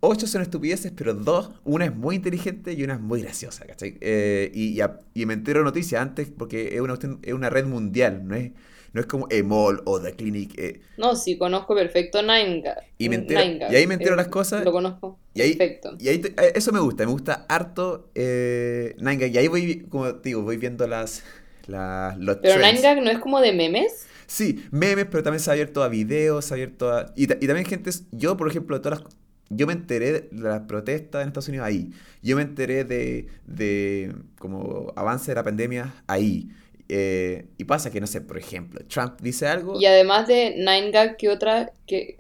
8 0.01 0.27
son 0.27 0.43
estupideces, 0.43 0.93
pero 0.95 1.15
dos, 1.15 1.51
una 1.65 1.87
es 1.87 1.95
muy 1.97 2.17
inteligente 2.17 2.73
y 2.75 2.85
una 2.85 2.95
es 2.95 3.01
muy 3.01 3.23
graciosa, 3.23 3.67
¿cachai? 3.67 3.99
Eh, 4.01 4.51
y, 4.55 4.69
y 4.71 4.81
a- 4.81 5.01
y 5.15 5.27
me 5.27 5.35
entero 5.35 5.61
de 5.61 5.65
noticias 5.65 6.01
antes 6.03 6.29
porque 6.31 6.75
es 6.77 6.81
una, 6.81 6.95
es 7.23 7.33
una 7.35 7.51
red 7.51 7.67
mundial, 7.67 8.27
no 8.27 8.35
es, 8.35 8.53
no 8.95 9.01
es 9.01 9.07
como 9.07 9.27
Emol 9.29 9.83
o 9.85 10.01
The 10.01 10.13
Clinic. 10.15 10.59
eh, 10.59 10.81
No, 10.97 11.15
sí, 11.17 11.37
conozco 11.37 11.75
perfecto 11.75 12.23
Nine 12.23 12.63
Gag. 12.63 12.79
Y 12.97 13.09
me 13.11 13.17
entero- 13.17 13.41
Nine 13.45 13.59
Gag. 13.59 13.73
y 13.73 13.77
ahí 13.77 13.87
me 13.87 13.95
entero 13.95 14.15
Eh, 14.15 14.17
las 14.17 14.29
cosas, 14.29 14.65
Lo 14.65 14.73
conozco. 14.73 15.19
y 15.35 15.43
ahí, 15.43 15.55
Perfecto. 15.57 15.97
y 16.01 16.09
ahí 16.09 16.19
te- 16.19 16.29
eh, 16.43 16.53
eso 16.55 16.73
me 16.73 16.81
gusta, 16.81 17.05
me 17.05 17.13
gusta 17.13 17.45
harto 17.49 18.09
eh, 18.15 18.95
9gag. 18.99 19.31
Y 19.35 19.39
ahí 19.39 19.49
voy, 19.49 19.81
como 19.91 20.15
te 20.15 20.31
digo, 20.31 20.41
voy 20.43 20.57
viendo 20.57 20.87
las, 20.87 21.23
las 21.67 22.17
los 22.19 22.37
Pero 22.37 22.55
trends. 22.55 22.73
Nine 22.75 22.83
Gag 22.83 23.03
no 23.03 23.11
es 23.11 23.19
como 23.19 23.41
de 23.41 23.53
memes. 23.53 24.07
Sí, 24.27 24.65
memes, 24.71 25.05
pero 25.11 25.23
también 25.23 25.41
se 25.41 25.51
ha 25.51 25.53
abierto 25.53 25.83
a 25.83 25.89
videos, 25.89 26.47
se 26.47 26.55
ha 26.55 26.57
abierto 26.57 26.91
a... 26.91 27.13
Y, 27.15 27.25
y 27.25 27.47
también 27.47 27.67
gente, 27.67 27.91
yo 28.13 28.37
por 28.39 28.49
ejemplo, 28.49 28.81
todas 28.81 29.01
las... 29.03 29.09
Yo 29.51 29.67
me 29.67 29.75
enteré 29.75 30.13
de 30.13 30.29
las 30.33 30.61
protestas 30.63 31.21
en 31.23 31.29
Estados 31.29 31.49
Unidos 31.49 31.67
ahí. 31.67 31.91
Yo 32.23 32.35
me 32.37 32.43
enteré 32.43 32.85
de, 32.85 33.27
de 33.47 34.15
como 34.39 34.93
avance 34.97 35.31
de 35.31 35.35
la 35.35 35.43
pandemia 35.43 35.95
ahí. 36.07 36.49
Eh, 36.89 37.47
y 37.57 37.65
pasa 37.65 37.91
que, 37.91 38.01
no 38.01 38.07
sé, 38.07 38.21
por 38.21 38.37
ejemplo, 38.39 38.81
Trump 38.87 39.21
dice 39.23 39.47
algo, 39.47 39.81
Y 39.81 39.87
además 39.87 40.27
de 40.29 40.55
Nine 40.57 40.91
Gag, 40.91 41.17
¿qué, 41.17 41.29
otra, 41.31 41.73
qué, 41.87 42.19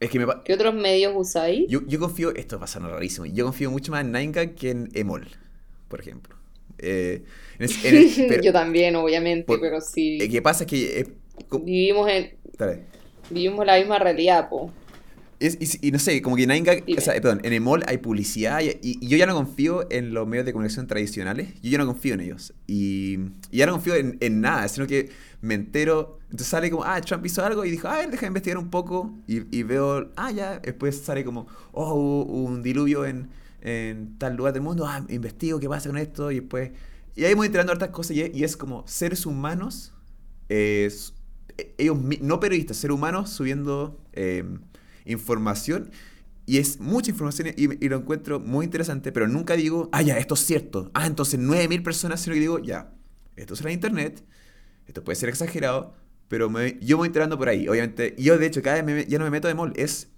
es 0.00 0.10
que 0.10 0.18
me, 0.18 0.26
pa- 0.26 0.42
qué 0.44 0.52
otros 0.52 0.74
medios 0.74 1.14
usáis? 1.16 1.64
yo, 1.68 1.80
yo 1.86 1.98
confío, 1.98 2.34
esto 2.34 2.58
va 2.58 2.64
a 2.64 2.68
sonar 2.68 2.90
rarísimo, 2.92 3.24
yo 3.26 3.44
confío 3.46 3.70
mucho 3.70 3.92
más 3.92 4.02
en 4.04 4.12
9gag 4.12 4.54
que 4.54 4.70
en 4.70 4.88
Emol, 4.94 5.26
por 5.88 6.00
ejemplo. 6.00 6.36
Eh, 6.78 7.22
en 7.58 7.64
es- 7.64 7.84
en 7.86 7.96
el- 7.96 8.10
pero- 8.28 8.42
Yo 8.42 8.52
también, 8.52 8.96
obviamente, 8.96 9.44
por- 9.44 9.60
pero 9.60 9.80
sí. 9.80 10.18
eh, 10.20 10.28
¿Qué 10.28 10.42
pasa? 10.42 10.64
Es 10.64 10.70
que... 10.70 11.00
eh, 11.00 11.06
Vivimos 11.62 12.08
en 12.10 12.30
vivimos 13.30 13.64
la 13.66 13.78
misma 13.78 13.98
realidad, 13.98 14.48
po. 14.48 14.70
Es- 15.38 15.58
y, 15.60 15.88
y 15.88 15.90
no 15.92 15.98
sé, 15.98 16.22
como 16.22 16.36
que. 16.36 16.44
O 16.96 17.00
sea, 17.00 17.14
eh, 17.16 17.20
perdón, 17.20 17.40
en 17.44 17.52
el 17.52 17.60
mall 17.60 17.82
hay 17.86 17.98
publicidad 17.98 18.60
y, 18.62 19.06
yo 19.06 19.16
ya 19.16 19.26
no 19.26 19.34
confío 19.34 19.86
en 19.90 20.14
los 20.14 20.26
medios 20.26 20.46
de 20.46 20.52
comunicación 20.52 20.86
tradicionales. 20.86 21.54
Yo 21.62 21.70
ya 21.70 21.78
no 21.78 21.86
confío 21.86 22.14
en 22.14 22.20
ellos. 22.20 22.54
Y, 22.66 23.18
y 23.50 23.58
ya 23.58 23.66
no 23.66 23.72
confío 23.72 23.94
en, 23.96 24.16
en 24.20 24.40
nada, 24.40 24.68
sino 24.68 24.86
que 24.86 25.10
me 25.42 25.54
entero... 25.54 26.18
Entonces 26.26 26.48
sale 26.48 26.70
como, 26.70 26.84
ah, 26.84 27.00
Trump 27.00 27.24
hizo 27.26 27.44
algo 27.44 27.64
y 27.64 27.70
dijo, 27.70 27.86
ah, 27.88 27.98
deja 28.06 28.22
de 28.22 28.26
investigar 28.26 28.58
un 28.58 28.70
poco. 28.70 29.14
Y, 29.26 29.62
veo, 29.62 30.10
ah, 30.16 30.32
ya, 30.32 30.58
después 30.58 30.96
sale 30.98 31.24
como, 31.24 31.46
oh, 31.72 31.94
hubo 31.94 32.44
un 32.44 32.62
diluvio 32.62 33.04
en, 33.04 33.28
en 33.60 34.18
tal 34.18 34.36
lugar 34.36 34.52
del 34.54 34.62
mundo, 34.62 34.86
ah, 34.86 35.04
investigo 35.08 35.60
qué 35.60 35.68
pasa 35.68 35.88
con 35.88 35.98
esto. 35.98 36.30
Y 36.32 36.40
después... 36.40 36.70
Y 37.14 37.24
ahí 37.24 37.34
voy 37.34 37.46
enterando 37.46 37.72
hartas 37.72 37.90
cosas 37.90 38.16
y 38.16 38.44
es, 38.44 38.56
como 38.56 38.86
seres 38.86 39.24
humanos, 39.24 39.94
eh, 40.50 40.90
eh, 41.56 41.74
ellos, 41.78 41.96
no 42.20 42.40
periodistas, 42.40 42.76
seres 42.76 42.94
humanos 42.94 43.30
subiendo 43.30 43.98
eh, 44.12 44.44
información. 45.06 45.90
Y 46.46 46.58
es 46.58 46.80
mucha 46.80 47.10
información 47.10 47.48
y, 47.56 47.88
lo 47.88 47.96
encuentro 47.98 48.40
muy 48.40 48.64
interesante, 48.66 49.12
pero 49.12 49.28
nunca 49.28 49.56
digo, 49.56 49.88
ah, 49.92 50.02
ya, 50.02 50.18
esto 50.18 50.34
es 50.34 50.40
cierto. 50.40 50.90
Ah, 50.94 51.06
entonces 51.06 51.40
9.000 51.40 51.82
personas, 51.82 52.20
sino 52.20 52.34
que 52.34 52.40
digo, 52.40 52.58
ya, 52.60 52.92
esto 53.36 53.56
será 53.56 53.72
internet, 53.72 54.24
esto 54.86 55.04
puede 55.04 55.16
ser 55.16 55.28
exagerado, 55.30 55.94
pero 56.28 56.50
me- 56.50 56.78
yo 56.82 56.96
voy 56.98 57.08
enterando 57.08 57.38
por 57.38 57.48
ahí. 57.48 57.68
Obviamente, 57.68 58.14
yo 58.18 58.38
de 58.38 58.46
hecho 58.46 58.62
cada 58.62 58.76
vez 58.82 58.84
me- 58.84 59.06
ya 59.06 59.18
no 59.18 59.24
me 59.26 59.30
meto 59.32 59.48
de 59.48 59.54
mall, 59.54 59.72
es 59.76 60.10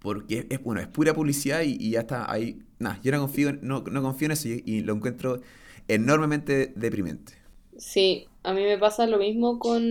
porque 0.00 0.46
es, 0.50 0.62
bueno, 0.62 0.80
es 0.80 0.88
pura 0.88 1.14
publicidad 1.14 1.62
y, 1.62 1.90
ya 1.90 2.00
está 2.00 2.30
ahí. 2.30 2.62
Nada, 2.78 2.98
yo 3.02 3.12
no 3.12 3.20
confío, 3.20 3.52
no, 3.62 3.82
no 3.82 4.02
confío 4.02 4.26
en 4.26 4.32
eso 4.32 4.48
y, 4.48 4.62
y 4.66 4.80
lo 4.82 4.94
encuentro 4.94 5.40
enormemente 5.88 6.72
deprimente. 6.76 7.34
Sí, 7.78 8.28
a 8.42 8.52
mí 8.52 8.62
me 8.64 8.78
pasa 8.78 9.06
lo 9.06 9.18
mismo 9.18 9.58
con 9.58 9.82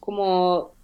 como 0.00 0.74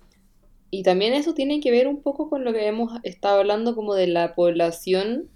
y 0.71 0.83
también 0.83 1.15
eso 1.15 1.35
tiene 1.35 1.61
que 1.61 1.71
ver 1.71 1.89
un 1.89 2.03
poco 2.03 2.29
con 2.29 2.45
lo 2.45 2.53
que 2.53 2.67
hemos 2.67 2.93
estado 3.03 3.41
hablando 3.41 3.75
como 3.75 3.95
de 3.95 4.07
la 4.07 4.35
población 4.35 5.29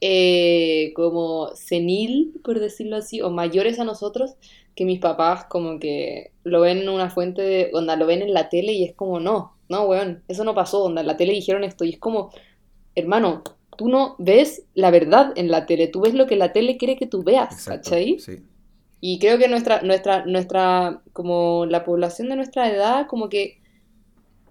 eh, 0.00 0.92
como 0.94 1.50
senil, 1.54 2.34
por 2.44 2.60
decirlo 2.60 2.96
así, 2.96 3.22
o 3.22 3.30
mayores 3.30 3.78
a 3.78 3.84
nosotros, 3.84 4.34
que 4.74 4.84
mis 4.84 4.98
papás 4.98 5.46
como 5.46 5.78
que 5.78 6.32
lo 6.44 6.60
ven 6.60 6.78
en 6.78 6.88
una 6.88 7.08
fuente 7.10 7.42
de, 7.42 7.70
onda, 7.72 7.96
lo 7.96 8.06
ven 8.06 8.22
en 8.22 8.34
la 8.34 8.48
tele 8.48 8.72
y 8.72 8.84
es 8.84 8.94
como, 8.94 9.20
no, 9.20 9.56
no, 9.68 9.84
weón, 9.84 10.22
eso 10.28 10.44
no 10.44 10.54
pasó, 10.54 10.84
onda, 10.84 11.00
en 11.00 11.06
la 11.06 11.16
tele 11.16 11.32
dijeron 11.32 11.64
esto 11.64 11.84
y 11.84 11.90
es 11.90 11.98
como, 11.98 12.30
hermano, 12.94 13.42
tú 13.78 13.88
no 13.88 14.16
ves 14.18 14.64
la 14.74 14.90
verdad 14.90 15.32
en 15.36 15.50
la 15.50 15.64
tele, 15.64 15.88
tú 15.88 16.00
ves 16.00 16.14
lo 16.14 16.26
que 16.26 16.36
la 16.36 16.52
tele 16.52 16.76
quiere 16.76 16.96
que 16.96 17.06
tú 17.06 17.22
veas, 17.22 17.52
Exacto. 17.52 17.90
¿cachai? 17.90 18.18
Sí. 18.18 18.42
Y 19.00 19.18
creo 19.18 19.38
que 19.38 19.48
nuestra, 19.48 19.82
nuestra, 19.82 20.26
nuestra, 20.26 21.02
como 21.12 21.66
la 21.66 21.84
población 21.84 22.28
de 22.28 22.36
nuestra 22.36 22.70
edad, 22.70 23.06
como 23.06 23.28
que 23.28 23.60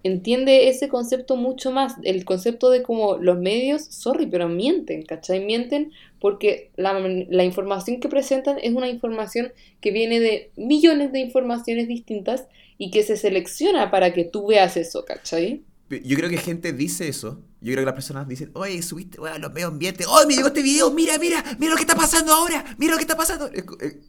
entiende 0.06 0.70
ese 0.70 0.88
concepto 0.88 1.36
mucho 1.36 1.72
más, 1.72 1.96
el 2.04 2.26
concepto 2.26 2.70
de 2.70 2.84
como 2.84 3.18
los 3.18 3.40
medios, 3.40 3.84
sorry, 3.86 4.28
pero 4.28 4.48
mienten, 4.48 5.02
¿cachai? 5.02 5.44
Mienten 5.44 5.92
porque 6.20 6.70
la, 6.76 6.94
la 7.00 7.44
información 7.44 8.00
que 8.00 8.08
presentan 8.08 8.58
es 8.62 8.74
una 8.74 8.88
información 8.88 9.52
que 9.82 9.90
viene 9.90 10.20
de 10.20 10.52
millones 10.56 11.12
de 11.12 11.22
informaciones 11.22 11.88
distintas 11.88 12.48
y 12.78 12.92
que 12.92 13.02
se 13.02 13.18
selecciona 13.18 13.90
para 13.90 14.14
que 14.14 14.26
tú 14.26 14.46
veas 14.46 14.78
eso, 14.78 15.06
¿cachai? 15.06 15.64
Yo 15.90 16.18
creo 16.18 16.30
que 16.30 16.38
gente 16.38 16.72
dice 16.72 17.08
eso. 17.08 17.42
Yo 17.62 17.72
creo 17.72 17.82
que 17.82 17.86
las 17.86 17.94
personas 17.96 18.28
dicen, 18.28 18.52
oye, 18.54 18.82
subiste 18.84 19.20
bueno, 19.20 19.40
los 19.40 19.54
medios 19.54 19.72
ambientes. 19.72 20.06
¡Oh, 20.08 20.24
me 20.28 20.36
llegó 20.36 20.48
este 20.48 20.62
video! 20.62 20.92
¡Mira, 20.92 21.18
mira! 21.18 21.44
¡Mira 21.58 21.72
lo 21.72 21.78
que 21.78 21.84
está 21.84 21.96
pasando 21.96 22.32
ahora! 22.32 22.64
¡Mira 22.78 22.92
lo 22.92 22.98
que 22.98 23.04
está 23.04 23.18
pasando! 23.18 23.48
Eh, 23.48 24.02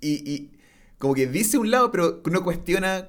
y, 0.00 0.32
y 0.32 0.50
como 0.98 1.14
que 1.14 1.26
dice 1.26 1.58
un 1.58 1.72
lado, 1.72 1.90
pero 1.90 2.22
no 2.30 2.44
cuestiona. 2.44 3.08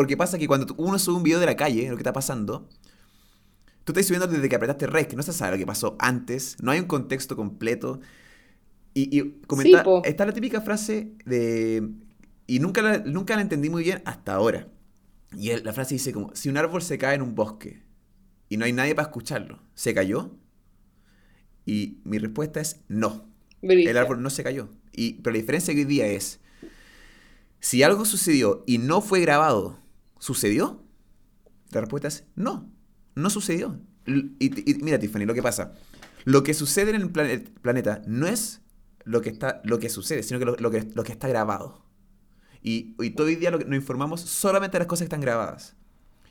Porque 0.00 0.16
pasa 0.16 0.38
que 0.38 0.46
cuando 0.46 0.74
uno 0.78 0.98
sube 0.98 1.18
un 1.18 1.22
video 1.22 1.40
de 1.40 1.44
la 1.44 1.56
calle, 1.56 1.86
lo 1.90 1.94
que 1.94 2.00
está 2.00 2.14
pasando, 2.14 2.70
tú 3.84 3.92
estás 3.92 4.06
subiendo 4.06 4.26
desde 4.26 4.48
que 4.48 4.56
apretaste 4.56 4.86
rec, 4.86 5.12
no 5.12 5.22
se 5.22 5.34
sabe 5.34 5.52
lo 5.52 5.58
que 5.58 5.66
pasó 5.66 5.94
antes, 5.98 6.56
no 6.62 6.70
hay 6.70 6.80
un 6.80 6.86
contexto 6.86 7.36
completo. 7.36 8.00
Y, 8.94 9.14
y 9.14 9.42
comenta- 9.46 9.82
po. 9.84 10.00
está 10.02 10.24
la 10.24 10.32
típica 10.32 10.62
frase 10.62 11.12
de. 11.26 11.86
Y 12.46 12.60
nunca 12.60 12.80
la, 12.80 12.96
nunca 13.00 13.36
la 13.36 13.42
entendí 13.42 13.68
muy 13.68 13.82
bien 13.84 14.00
hasta 14.06 14.32
ahora. 14.32 14.68
Y 15.36 15.54
la 15.60 15.72
frase 15.74 15.96
dice 15.96 16.14
como, 16.14 16.34
si 16.34 16.48
un 16.48 16.56
árbol 16.56 16.80
se 16.80 16.96
cae 16.96 17.16
en 17.16 17.20
un 17.20 17.34
bosque 17.34 17.82
y 18.48 18.56
no 18.56 18.64
hay 18.64 18.72
nadie 18.72 18.94
para 18.94 19.08
escucharlo, 19.08 19.60
¿se 19.74 19.92
cayó? 19.92 20.34
Y 21.66 21.98
mi 22.04 22.16
respuesta 22.16 22.58
es 22.62 22.80
no. 22.88 23.28
El 23.90 23.98
árbol 23.98 24.22
no 24.22 24.30
se 24.30 24.42
cayó. 24.44 24.70
Y, 24.92 25.20
pero 25.20 25.34
la 25.34 25.40
diferencia 25.40 25.74
que 25.74 25.80
hoy 25.80 25.84
día 25.84 26.06
es, 26.06 26.40
si 27.60 27.82
algo 27.82 28.06
sucedió 28.06 28.64
y 28.66 28.78
no 28.78 29.02
fue 29.02 29.20
grabado, 29.20 29.78
¿sucedió? 30.20 30.84
La 31.72 31.80
respuesta 31.80 32.06
es 32.06 32.24
no, 32.36 32.72
no 33.16 33.28
sucedió. 33.30 33.80
Y, 34.06 34.70
y 34.70 34.74
mira, 34.82 35.00
Tiffany, 35.00 35.24
lo 35.24 35.34
que 35.34 35.42
pasa. 35.42 35.72
Lo 36.24 36.44
que 36.44 36.54
sucede 36.54 36.90
en 36.90 37.02
el 37.02 37.10
plane- 37.12 37.44
planeta 37.60 38.02
no 38.06 38.28
es 38.28 38.60
lo 39.04 39.20
que, 39.22 39.30
está, 39.30 39.60
lo 39.64 39.80
que 39.80 39.88
sucede, 39.88 40.22
sino 40.22 40.38
que 40.38 40.44
lo, 40.44 40.56
lo 40.56 40.70
que 40.70 40.88
lo 40.94 41.02
que 41.02 41.12
está 41.12 41.26
grabado. 41.26 41.84
Y, 42.62 42.94
y 43.00 43.10
todo 43.10 43.26
hoy 43.26 43.36
día 43.36 43.50
lo 43.50 43.58
que 43.58 43.64
nos 43.64 43.74
informamos 43.74 44.20
solamente 44.20 44.74
de 44.76 44.80
las 44.80 44.86
cosas 44.86 45.00
que 45.00 45.06
están 45.06 45.20
grabadas. 45.22 45.74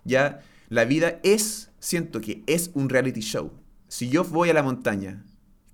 Ya 0.06 0.42
la 0.70 0.86
vida 0.86 1.20
es, 1.24 1.72
siento 1.80 2.22
que 2.22 2.44
es 2.48 2.72
un 2.76 2.88
reality 2.90 3.22
show. 3.22 3.52
Si 3.88 4.10
yo 4.10 4.24
voy 4.24 4.50
a 4.50 4.54
la 4.54 4.62
montaña 4.64 5.26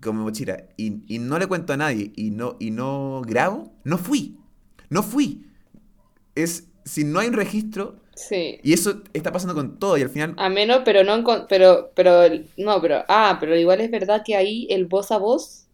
con 0.01 0.17
mi 0.17 0.23
mochila 0.23 0.69
y, 0.77 1.03
y 1.13 1.19
no 1.19 1.37
le 1.37 1.47
cuento 1.47 1.73
a 1.73 1.77
nadie 1.77 2.13
y 2.15 2.31
no, 2.31 2.55
y 2.59 2.71
no 2.71 3.21
grabo, 3.25 3.75
no 3.83 3.97
fui. 3.97 4.39
No 4.89 5.03
fui. 5.03 5.45
Es, 6.35 6.67
si 6.85 7.03
no 7.03 7.19
hay 7.19 7.27
un 7.27 7.33
registro, 7.33 7.99
Sí. 8.15 8.59
y 8.63 8.73
eso 8.73 9.01
está 9.13 9.31
pasando 9.31 9.53
con 9.53 9.77
todo, 9.77 9.97
y 9.97 10.01
al 10.01 10.09
final... 10.09 10.33
A 10.37 10.49
menos, 10.49 10.81
pero 10.85 11.03
no, 11.03 11.23
pero, 11.47 11.91
pero, 11.95 12.21
no, 12.57 12.81
pero, 12.81 13.03
ah, 13.09 13.37
pero 13.39 13.55
igual 13.57 13.81
es 13.81 13.91
verdad 13.91 14.23
que 14.25 14.35
ahí 14.35 14.67
el 14.69 14.85
voz 14.85 15.11
a 15.11 15.17
voz 15.17 15.67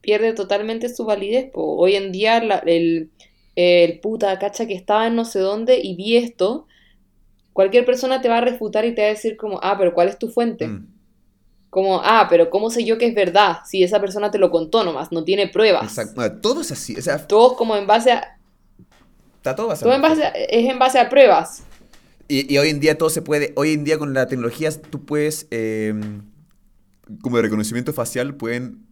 pierde 0.00 0.32
totalmente 0.34 0.88
su 0.94 1.04
validez, 1.04 1.50
po. 1.52 1.76
Hoy 1.76 1.96
en 1.96 2.12
día 2.12 2.42
la- 2.42 2.58
el, 2.58 3.10
el 3.56 3.98
puta, 4.00 4.38
cacha 4.38 4.66
que 4.66 4.74
estaba 4.74 5.06
en 5.08 5.16
no 5.16 5.24
sé 5.24 5.40
dónde 5.40 5.80
y 5.82 5.96
vi 5.96 6.16
esto, 6.16 6.66
cualquier 7.52 7.84
persona 7.86 8.20
te 8.20 8.28
va 8.28 8.38
a 8.38 8.42
refutar 8.42 8.84
y 8.84 8.94
te 8.94 9.02
va 9.02 9.08
a 9.08 9.10
decir 9.10 9.36
como, 9.36 9.60
ah, 9.62 9.76
pero 9.78 9.94
¿cuál 9.94 10.08
es 10.08 10.18
tu 10.18 10.28
fuente? 10.28 10.68
mm, 10.68 10.86
Como, 11.70 12.00
ah, 12.04 12.26
pero 12.30 12.50
¿cómo 12.50 12.70
sé 12.70 12.84
yo 12.84 12.98
que 12.98 13.06
es 13.06 13.14
verdad? 13.14 13.58
Si 13.66 13.82
esa 13.82 14.00
persona 14.00 14.30
te 14.30 14.38
lo 14.38 14.50
contó 14.50 14.84
nomás, 14.84 15.12
no 15.12 15.24
tiene 15.24 15.48
pruebas. 15.48 15.84
exacto. 15.84 16.14
Bueno, 16.16 16.40
todo 16.40 16.60
es 16.62 16.70
así. 16.72 16.96
O 16.96 17.02
sea, 17.02 17.26
Todos 17.26 17.54
como 17.54 17.76
en 17.76 17.86
base 17.86 18.12
a, 18.12 18.38
está 19.50 19.54
todo 19.56 19.68
basado 19.68 19.90
todo 19.90 19.94
en 19.96 20.02
base 20.02 20.24
a- 20.24 20.30
es 20.30 20.68
en 20.70 20.78
base 20.78 20.98
a 20.98 21.08
pruebas. 21.08 21.62
Y, 22.28 22.52
y 22.52 22.58
hoy 22.58 22.70
en 22.70 22.80
día 22.80 22.98
todo 22.98 23.08
se 23.10 23.22
puede, 23.22 23.52
hoy 23.56 23.72
en 23.72 23.84
día 23.84 23.98
con 23.98 24.12
la 24.12 24.26
tecnología 24.26 24.70
tú 24.90 25.04
puedes, 25.04 25.46
eh, 25.52 25.94
como 27.22 27.36
de 27.36 27.42
reconocimiento 27.42 27.92
facial, 27.92 28.34
pueden 28.34 28.84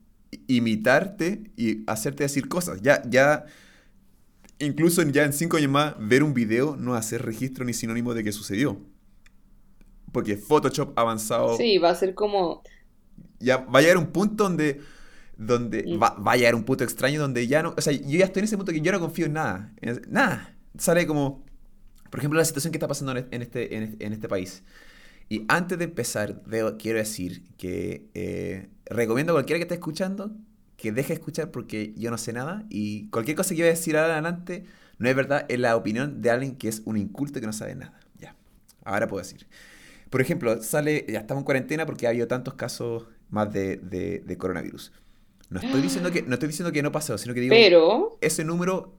imitarte 0.47 1.51
y 1.57 1.83
hacerte 1.89 2.23
decir 2.23 2.49
cosas. 2.49 2.81
Ya, 2.81 3.03
ya, 3.09 3.45
incluso 4.59 5.03
ya 5.03 5.25
en 5.25 5.33
cinco 5.33 5.57
años 5.57 5.71
más, 5.71 5.95
ver 5.99 6.23
un 6.23 6.35
video 6.35 6.77
no 6.77 6.95
hace 6.95 7.19
registro 7.19 7.65
ni 7.65 7.73
sinónimo 7.73 8.15
de 8.15 8.23
que 8.23 8.33
sucedió. 8.33 8.79
Porque 10.13 10.37
Photoshop 10.37 10.97
avanzado. 10.97 11.57
Sí, 11.57 11.79
va 11.79 11.91
a 11.91 11.95
ser 11.97 12.15
como, 12.15 12.63
Ya 13.41 13.59
va 13.59 13.81
a 13.81 13.83
llegar 13.83 13.99
un 13.99 14.07
punto 14.13 14.45
donde, 14.45 14.81
donde 15.37 15.85
Mm. 15.87 16.03
va, 16.03 16.11
va 16.15 16.33
a 16.33 16.37
llegar 16.37 16.55
un 16.55 16.65
punto 16.65 16.85
extraño 16.85 17.21
donde 17.21 17.47
ya 17.47 17.63
no, 17.63 17.75
o 17.77 17.81
sea, 17.81 17.93
yo 17.93 18.19
ya 18.19 18.25
estoy 18.27 18.41
en 18.41 18.45
ese 18.45 18.57
punto 18.57 18.73
que 18.73 18.81
yo 18.81 18.93
no 18.93 19.01
confío 19.01 19.27
en 19.27 19.33
nada. 19.35 19.73
En- 19.81 20.03
nada. 20.09 20.55
Sale 20.79 21.07
como, 21.07 21.45
por 22.11 22.21
ejemplo, 22.21 22.39
la 22.39 22.45
situación 22.45 22.73
que 22.73 22.79
está 22.79 22.89
pasando 22.89 23.13
en 23.13 23.43
este, 23.43 23.75
en 23.77 23.83
este, 23.83 24.07
en 24.07 24.13
este 24.13 24.29
país. 24.29 24.63
Y 25.29 25.45
antes 25.49 25.79
de 25.79 25.85
empezar, 25.85 26.43
quiero 26.79 26.99
decir 26.99 27.43
que 27.57 28.09
eh, 28.15 28.69
recomiendo 28.87 29.33
a 29.33 29.37
cualquiera 29.37 29.59
que 29.59 29.63
esté 29.63 29.75
escuchando 29.75 30.37
que 30.77 30.93
deje 30.93 31.09
de 31.09 31.15
escuchar 31.15 31.51
porque 31.51 31.95
yo 31.97 32.11
no 32.11 32.19
sé 32.19 32.33
nada 32.33 32.65
y 32.69 33.09
cualquier 33.09 33.37
cosa 33.37 33.51
que 33.51 33.57
yo 33.57 33.63
voy 33.65 33.69
a 33.69 33.75
decir 33.75 33.97
ahora 33.97 34.13
adelante 34.15 34.65
no 34.99 35.09
es 35.09 35.17
verdad, 35.17 35.47
es 35.49 35.59
la 35.59 35.77
opinión 35.77 36.21
de 36.21 36.31
alguien 36.31 36.57
que 36.57 36.69
es 36.69 36.83
un 36.85 36.97
inculto 36.99 37.41
que 37.41 37.47
no 37.47 37.53
sabe 37.53 37.75
nada. 37.75 37.99
Ya, 38.21 38.37
ahora 38.85 39.09
puedo 39.09 39.23
decir. 39.23 39.47
Por 40.11 40.21
ejemplo, 40.21 40.63
sale, 40.63 41.07
ya 41.09 41.21
estamos 41.21 41.41
en 41.41 41.45
cuarentena 41.47 41.87
porque 41.87 42.07
ha 42.07 42.11
habido 42.11 42.29
tantos 42.29 42.55
casos 42.55 43.07
más 43.31 43.53
de, 43.53 43.79
de- 43.79 44.23
de 44.27 44.37
coronavirus. 44.37 44.93
No 45.55 45.61
estoy 45.61 45.83
diciendo 45.83 46.11
que 46.11 46.23
no 46.23 46.35
estoy 46.35 46.49
diciendo 46.49 46.73
que 46.73 46.83
no 46.83 46.93
pasó, 46.93 47.19
sino 47.19 47.35
que 47.35 47.41
digo 47.41 47.55
pero, 47.55 48.21
ese 48.21 48.45
número 48.45 48.99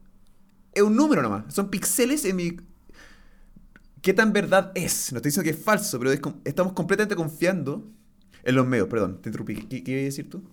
es 0.74 0.84
un 0.84 0.96
número 0.96 1.22
nomás. 1.22 1.54
Son 1.54 1.70
píxeles 1.72 2.26
en 2.26 2.36
mi. 2.38 2.58
¿Qué 4.02 4.14
tan 4.14 4.34
verdad 4.34 4.72
es? 4.76 5.12
No 5.12 5.18
estoy 5.18 5.30
diciendo 5.30 5.44
que 5.52 5.58
es 5.58 5.64
falso, 5.64 5.98
pero 6.00 6.12
es 6.12 6.20
com- 6.20 6.40
estamos 6.46 6.74
completamente 6.74 7.16
confiando 7.16 7.84
en 8.44 8.56
los 8.56 8.66
medios. 8.68 8.88
Perdón, 8.88 9.22
te 9.22 9.30
interrumpí. 9.30 9.66
¿Qué, 9.68 9.84
qué 9.84 9.92
ibas 9.92 10.02
a 10.04 10.06
decir 10.06 10.30
tú? 10.30 10.44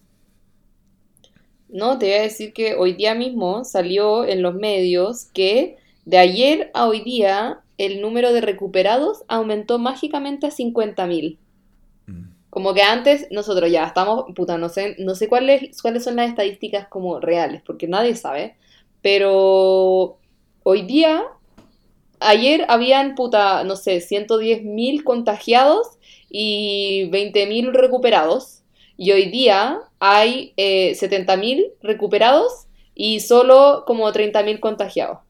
No, 1.68 1.98
te 1.98 2.06
voy 2.06 2.14
a 2.16 2.22
decir 2.22 2.52
que 2.52 2.74
hoy 2.76 2.92
día 2.94 3.14
mismo 3.14 3.64
salió 3.64 4.24
en 4.24 4.42
los 4.42 4.54
medios 4.54 5.24
que 5.32 5.76
de 6.04 6.18
ayer 6.18 6.70
a 6.74 6.86
hoy 6.86 7.00
día 7.02 7.62
el 7.78 8.00
número 8.00 8.32
de 8.32 8.40
recuperados 8.42 9.24
aumentó 9.28 9.78
mágicamente 9.78 10.46
a 10.46 10.50
50.000. 10.50 11.38
Como 12.52 12.74
que 12.74 12.82
antes 12.82 13.28
nosotros 13.30 13.70
ya 13.70 13.86
estamos, 13.86 14.26
puta, 14.34 14.58
no 14.58 14.68
sé, 14.68 14.94
no 14.98 15.14
sé 15.14 15.26
cuáles, 15.26 15.80
cuáles 15.80 16.04
son 16.04 16.16
las 16.16 16.28
estadísticas 16.28 16.86
como 16.86 17.18
reales, 17.18 17.62
porque 17.64 17.88
nadie 17.88 18.14
sabe, 18.14 18.56
pero 19.00 20.18
hoy 20.62 20.82
día, 20.82 21.24
ayer 22.20 22.66
habían, 22.68 23.14
puta, 23.14 23.64
no 23.64 23.74
sé, 23.74 24.02
110.000 24.02 25.02
contagiados 25.02 25.98
y 26.28 27.08
20.000 27.10 27.72
recuperados, 27.72 28.64
y 28.98 29.12
hoy 29.12 29.30
día 29.30 29.80
hay 29.98 30.52
eh, 30.58 30.92
70.000 30.92 31.72
recuperados 31.80 32.66
y 32.94 33.20
solo 33.20 33.84
como 33.86 34.12
30.000 34.12 34.60
contagiados. 34.60 35.20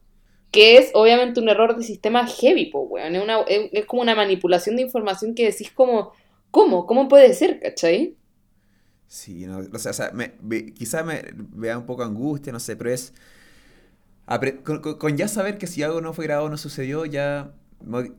Que 0.51 0.75
es 0.75 0.91
obviamente 0.93 1.39
un 1.39 1.47
error 1.47 1.77
de 1.77 1.83
sistema 1.83 2.27
heavy, 2.27 2.65
po, 2.65 2.81
weón. 2.81 3.15
Es 3.47 3.85
como 3.85 4.01
una 4.01 4.13
manipulación 4.13 4.75
de 4.75 4.81
información 4.81 5.33
que 5.33 5.45
decís 5.45 5.71
como, 5.71 6.11
¿cómo? 6.53 6.85
¿Cómo 6.87 7.09
puede 7.09 7.33
ser, 7.33 7.59
cachai? 7.59 8.17
Sí, 9.07 9.45
no, 9.45 9.59
o 9.59 9.79
sea, 9.79 9.91
o 9.91 9.93
sea, 9.93 10.11
me, 10.13 10.33
me- 10.41 10.73
quizá 10.73 11.03
me 11.03 11.21
vea 11.35 11.77
un 11.77 11.85
poco 11.85 12.03
angustia, 12.03 12.51
no 12.51 12.59
sé, 12.59 12.75
pero 12.75 12.89
es... 12.91 13.13
Con, 14.99 15.17
ya 15.17 15.27
saber 15.27 15.57
que 15.57 15.67
si 15.67 15.83
algo 15.83 16.01
no 16.01 16.13
fue 16.13 16.25
grabado, 16.25 16.49
no 16.49 16.57
sucedió, 16.57 17.05
ya... 17.05 17.53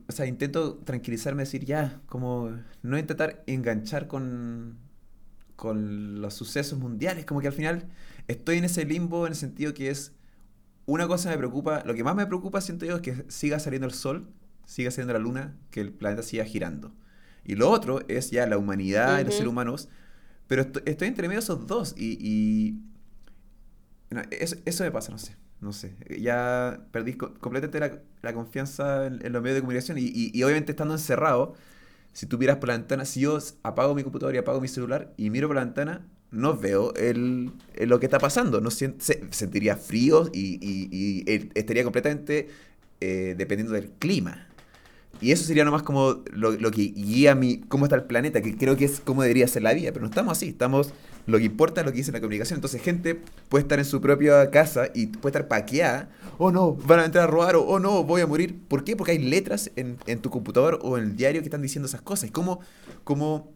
O 0.07 0.11
sea, 0.11 0.27
intento 0.27 0.77
tranquilizarme, 0.77 1.41
decir 1.43 1.65
ya, 1.65 2.01
como 2.07 2.51
no 2.83 2.97
intentar 2.99 3.43
enganchar 3.47 4.07
con, 4.07 4.77
con 5.55 6.21
los 6.21 6.33
sucesos 6.35 6.79
mundiales, 6.79 7.25
como 7.25 7.41
que 7.41 7.47
al 7.47 7.53
final 7.53 7.89
estoy 8.27 8.57
en 8.59 8.65
ese 8.65 8.85
limbo 8.85 9.27
en 9.27 9.33
el 9.33 9.37
sentido 9.39 9.73
que 9.73 9.89
es... 9.91 10.13
Una 10.87 11.07
cosa 11.07 11.29
me 11.31 11.37
preocupa, 11.37 11.83
lo 11.85 11.95
que 11.95 12.03
más 12.03 12.15
me 12.15 12.27
preocupa, 12.27 12.61
siento 12.61 12.85
yo, 12.85 12.97
es 12.97 13.01
que 13.03 13.25
siga 13.29 13.59
saliendo 13.59 13.87
el 13.87 13.93
sol, 13.93 14.29
siga 14.65 14.91
saliendo 14.91 15.13
la 15.13 15.19
luna, 15.19 15.57
que 15.71 15.81
el 15.81 15.93
planeta 15.93 16.23
siga 16.23 16.45
girando. 16.45 16.93
Y 17.45 17.55
lo 17.55 17.69
otro 17.69 18.01
es 18.07 18.31
ya 18.31 18.45
la 18.47 18.57
humanidad 18.57 19.19
y 19.21 19.23
los 19.25 19.33
seres 19.35 19.49
humanos 19.49 19.89
pero 20.47 20.61
esto- 20.61 20.81
estoy 20.85 21.07
entre 21.07 21.27
medio 21.27 21.39
de 21.39 21.43
esos 21.43 21.65
dos 21.67 21.95
y, 21.97 22.17
y- 22.21 22.79
no, 24.11 24.21
eso, 24.31 24.55
eso 24.65 24.83
me 24.83 24.91
pasa, 24.91 25.11
no 25.11 25.17
sé, 25.17 25.35
no 25.61 25.73
sé. 25.73 25.95
Ya 26.19 26.81
perdí 26.91 27.13
co- 27.15 27.33
completamente 27.35 27.79
la, 27.79 27.99
la 28.21 28.33
confianza 28.33 29.07
en, 29.07 29.25
en 29.25 29.33
los 29.33 29.41
medios 29.41 29.55
de 29.55 29.61
comunicación 29.61 29.97
y, 29.97 30.01
y- 30.03 30.31
y 30.33 30.43
obviamente 30.43 30.71
estando 30.73 30.93
encerrado, 30.93 31.55
si 32.13 32.27
tú 32.27 32.37
miras 32.37 32.57
por 32.57 32.69
la 32.69 32.77
ventana, 32.77 33.05
si 33.05 33.21
yo 33.21 33.39
apago 33.63 33.95
mi 33.95 34.03
computador 34.03 34.35
y 34.35 34.37
apago 34.37 34.61
mi 34.61 34.67
celular 34.67 35.13
y 35.17 35.29
miro 35.31 35.47
por 35.47 35.55
la 35.55 35.65
ventana, 35.65 36.05
no 36.31 36.55
veo 36.55 36.93
el, 36.95 37.51
el- 37.73 37.89
lo 37.89 37.99
que 37.99 38.05
está 38.05 38.19
pasando. 38.19 38.61
No 38.61 38.69
se- 38.71 38.95
sentiría 38.99 39.75
frío 39.77 40.29
y, 40.33 40.59
y- 40.61 41.49
estaría 41.55 41.83
completamente 41.83 42.49
eh, 43.01 43.35
dependiendo 43.37 43.73
del 43.73 43.89
clima. 43.89 44.47
Y 45.21 45.31
eso 45.31 45.43
sería 45.45 45.63
nomás 45.63 45.83
como 45.83 46.23
lo, 46.31 46.51
lo 46.51 46.71
que 46.71 46.83
guía 46.83 47.35
mi, 47.35 47.57
cómo 47.57 47.85
está 47.85 47.95
el 47.95 48.03
planeta, 48.03 48.41
que 48.41 48.57
creo 48.57 48.75
que 48.75 48.85
es 48.85 48.99
cómo 48.99 49.21
debería 49.21 49.47
ser 49.47 49.63
la 49.63 49.73
vida, 49.73 49.91
pero 49.91 50.01
no 50.01 50.09
estamos 50.09 50.33
así, 50.33 50.49
estamos, 50.49 50.93
lo 51.25 51.37
que 51.37 51.45
importa 51.45 51.81
es 51.81 51.85
lo 51.85 51.91
que 51.91 51.99
dice 51.99 52.11
la 52.11 52.19
comunicación. 52.19 52.57
Entonces 52.57 52.81
gente 52.81 53.19
puede 53.49 53.63
estar 53.63 53.79
en 53.79 53.85
su 53.85 54.01
propia 54.01 54.51
casa 54.51 54.89
y 54.93 55.07
puede 55.07 55.31
estar 55.31 55.47
paqueada, 55.47 56.09
oh 56.37 56.51
no, 56.51 56.73
van 56.73 56.99
a 56.99 57.05
entrar 57.05 57.25
a 57.25 57.27
robar, 57.27 57.55
o 57.55 57.63
oh 57.63 57.79
no, 57.79 58.03
voy 58.03 58.21
a 58.21 58.27
morir. 58.27 58.55
¿Por 58.67 58.83
qué? 58.83 58.95
Porque 58.95 59.13
hay 59.13 59.19
letras 59.19 59.71
en, 59.75 59.97
en 60.05 60.19
tu 60.19 60.29
computador 60.29 60.79
o 60.83 60.97
en 60.97 61.05
el 61.05 61.15
diario 61.15 61.41
que 61.41 61.47
están 61.47 61.61
diciendo 61.61 61.87
esas 61.87 62.01
cosas. 62.01 62.29
Y 62.29 62.31
cómo, 62.31 62.59
cómo 63.03 63.53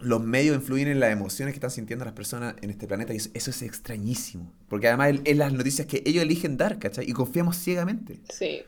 los 0.00 0.22
medios 0.22 0.56
influyen 0.56 0.88
en 0.88 1.00
las 1.00 1.12
emociones 1.12 1.52
que 1.52 1.58
están 1.58 1.70
sintiendo 1.70 2.04
las 2.04 2.14
personas 2.14 2.54
en 2.62 2.70
este 2.70 2.86
planeta. 2.86 3.12
Y 3.12 3.18
eso, 3.18 3.30
eso 3.34 3.50
es 3.50 3.62
extrañísimo. 3.62 4.52
Porque 4.68 4.88
además 4.88 5.20
es 5.24 5.36
las 5.36 5.52
noticias 5.52 5.86
que 5.86 6.02
ellos 6.06 6.22
eligen 6.22 6.56
dar, 6.56 6.78
¿cachai? 6.78 7.08
Y 7.08 7.12
confiamos 7.12 7.56
ciegamente. 7.56 8.20
Sí. 8.30 8.62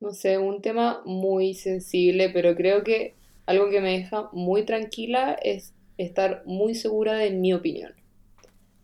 No 0.00 0.12
sé, 0.14 0.38
un 0.38 0.62
tema 0.62 1.02
muy 1.04 1.52
sensible, 1.54 2.30
pero 2.30 2.54
creo 2.56 2.82
que 2.82 3.14
algo 3.44 3.68
que 3.70 3.80
me 3.82 3.92
deja 3.98 4.30
muy 4.32 4.64
tranquila 4.64 5.34
es 5.42 5.74
estar 5.98 6.42
muy 6.46 6.74
segura 6.74 7.14
de 7.14 7.30
mi 7.30 7.52
opinión. 7.52 7.92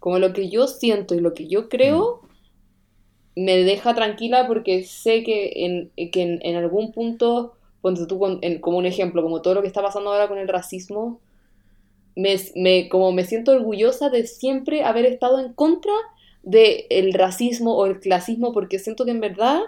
Como 0.01 0.19
lo 0.19 0.33
que 0.35 0.51
yo 0.51 0.67
siento 0.69 1.15
y 1.15 1.21
lo 1.21 1.35
que 1.35 1.49
yo 1.49 1.69
creo 1.69 2.23
me 3.35 3.57
deja 3.65 3.95
tranquila 3.95 4.47
porque 4.47 4.85
sé 4.85 5.23
que 5.25 5.53
en, 5.67 6.11
que 6.11 6.23
en, 6.43 6.57
algún 6.57 6.93
punto, 6.93 7.55
tú 8.09 8.19
como 8.61 8.79
un 8.79 8.87
ejemplo, 8.87 9.23
como 9.23 9.41
todo 9.43 9.55
lo 9.55 9.63
que 9.63 9.69
está 9.69 9.83
pasando 9.83 10.13
ahora 10.13 10.29
con 10.29 10.39
el 10.39 10.49
racismo, 10.49 11.21
me, 12.17 12.37
me- 12.57 12.89
como 12.89 13.13
me 13.13 13.25
siento 13.25 13.53
orgullosa 13.53 14.11
de 14.11 14.27
siempre 14.27 14.85
haber 14.85 15.07
estado 15.07 15.41
en 15.41 15.53
contra 15.55 15.93
del 16.43 17.13
racismo 17.15 17.77
o 17.77 17.87
el 17.87 18.01
clasismo 18.01 18.53
porque 18.53 18.79
siento 18.79 19.05
que 19.05 19.13
en 19.13 19.21
verdad, 19.21 19.61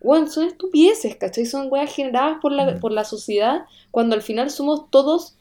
bueno, 0.00 0.28
son 0.28 0.44
estupideces, 0.44 1.16
¿cachai? 1.16 1.46
Son 1.46 1.68
weas 1.70 1.92
generadas 1.94 2.38
por 2.40 2.52
la, 2.52 2.74
Mm. 2.76 2.80
por 2.80 2.92
la 2.92 3.04
sociedad 3.04 3.66
cuando 3.90 4.14
al 4.14 4.22
final 4.22 4.50
somos 4.50 4.90
todos 4.90 5.36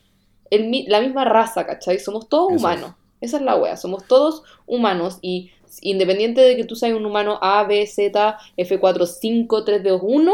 el 0.49 0.86
la 0.88 1.01
misma 1.01 1.26
raza, 1.26 1.66
¿cachai? 1.66 1.99
Somos 1.99 2.30
todos 2.30 2.47
Eso 2.49 2.55
es. 2.55 2.62
humanos. 2.62 2.91
Esa 3.20 3.38
es 3.38 3.43
la 3.43 3.55
wea, 3.55 3.76
somos 3.78 4.05
todos 4.08 4.43
humanos 4.68 5.18
y 5.22 5.51
independiente 5.82 6.41
de 6.41 6.55
que 6.55 6.64
tú 6.64 6.76
seas 6.76 6.95
un 6.95 7.05
humano 7.05 7.39
A, 7.41 7.64
B, 7.66 7.86
Z, 7.88 8.38
F4, 8.58 9.05
5, 9.05 9.64
3, 9.64 9.84
2, 9.84 9.99
1, 10.03 10.34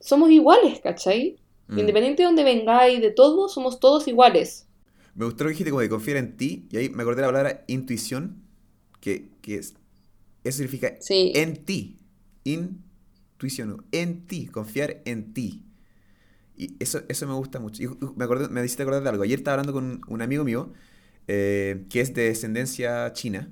somos 0.00 0.30
iguales, 0.30 0.80
¿cachai? 0.80 1.36
Mm. 1.68 1.78
Independiente 1.78 2.22
de 2.22 2.26
donde 2.26 2.44
vengáis, 2.44 3.00
de 3.00 3.10
todo, 3.10 3.48
somos 3.48 3.78
todos 3.78 4.08
iguales. 4.08 4.66
Me 5.14 5.24
gustó 5.26 5.44
lo 5.44 5.48
que 5.48 5.52
dijiste 5.52 5.70
como 5.70 5.80
de 5.82 5.88
confiar 5.88 6.16
en 6.16 6.36
ti, 6.36 6.66
y 6.72 6.76
ahí 6.78 6.88
me 6.88 7.02
acordé 7.02 7.22
la 7.22 7.28
palabra 7.28 7.64
intuición, 7.68 8.42
que, 9.00 9.28
que 9.42 9.56
es, 9.56 9.74
eso 10.42 10.58
significa 10.58 10.96
Sí. 11.00 11.32
en 11.36 11.64
ti. 11.64 11.98
Intuición, 12.44 12.82
no, 13.66 13.84
en 13.92 14.26
ti, 14.26 14.46
confiar 14.46 15.02
en 15.04 15.34
ti. 15.34 15.64
Y 16.56 16.76
eso, 16.80 17.02
eso 17.08 17.26
me 17.26 17.34
gusta 17.34 17.60
mucho. 17.60 17.82
Y 17.82 17.88
me, 18.16 18.24
acordé, 18.24 18.48
me 18.48 18.64
hiciste 18.64 18.82
acordar 18.84 19.02
de 19.02 19.08
algo. 19.10 19.22
Ayer 19.24 19.38
estaba 19.38 19.54
hablando 19.54 19.72
con 19.72 20.00
un 20.08 20.22
amigo 20.22 20.44
mío 20.44 20.72
eh, 21.28 21.86
que 21.90 22.00
es 22.00 22.14
de 22.14 22.24
descendencia 22.24 23.12
china, 23.12 23.50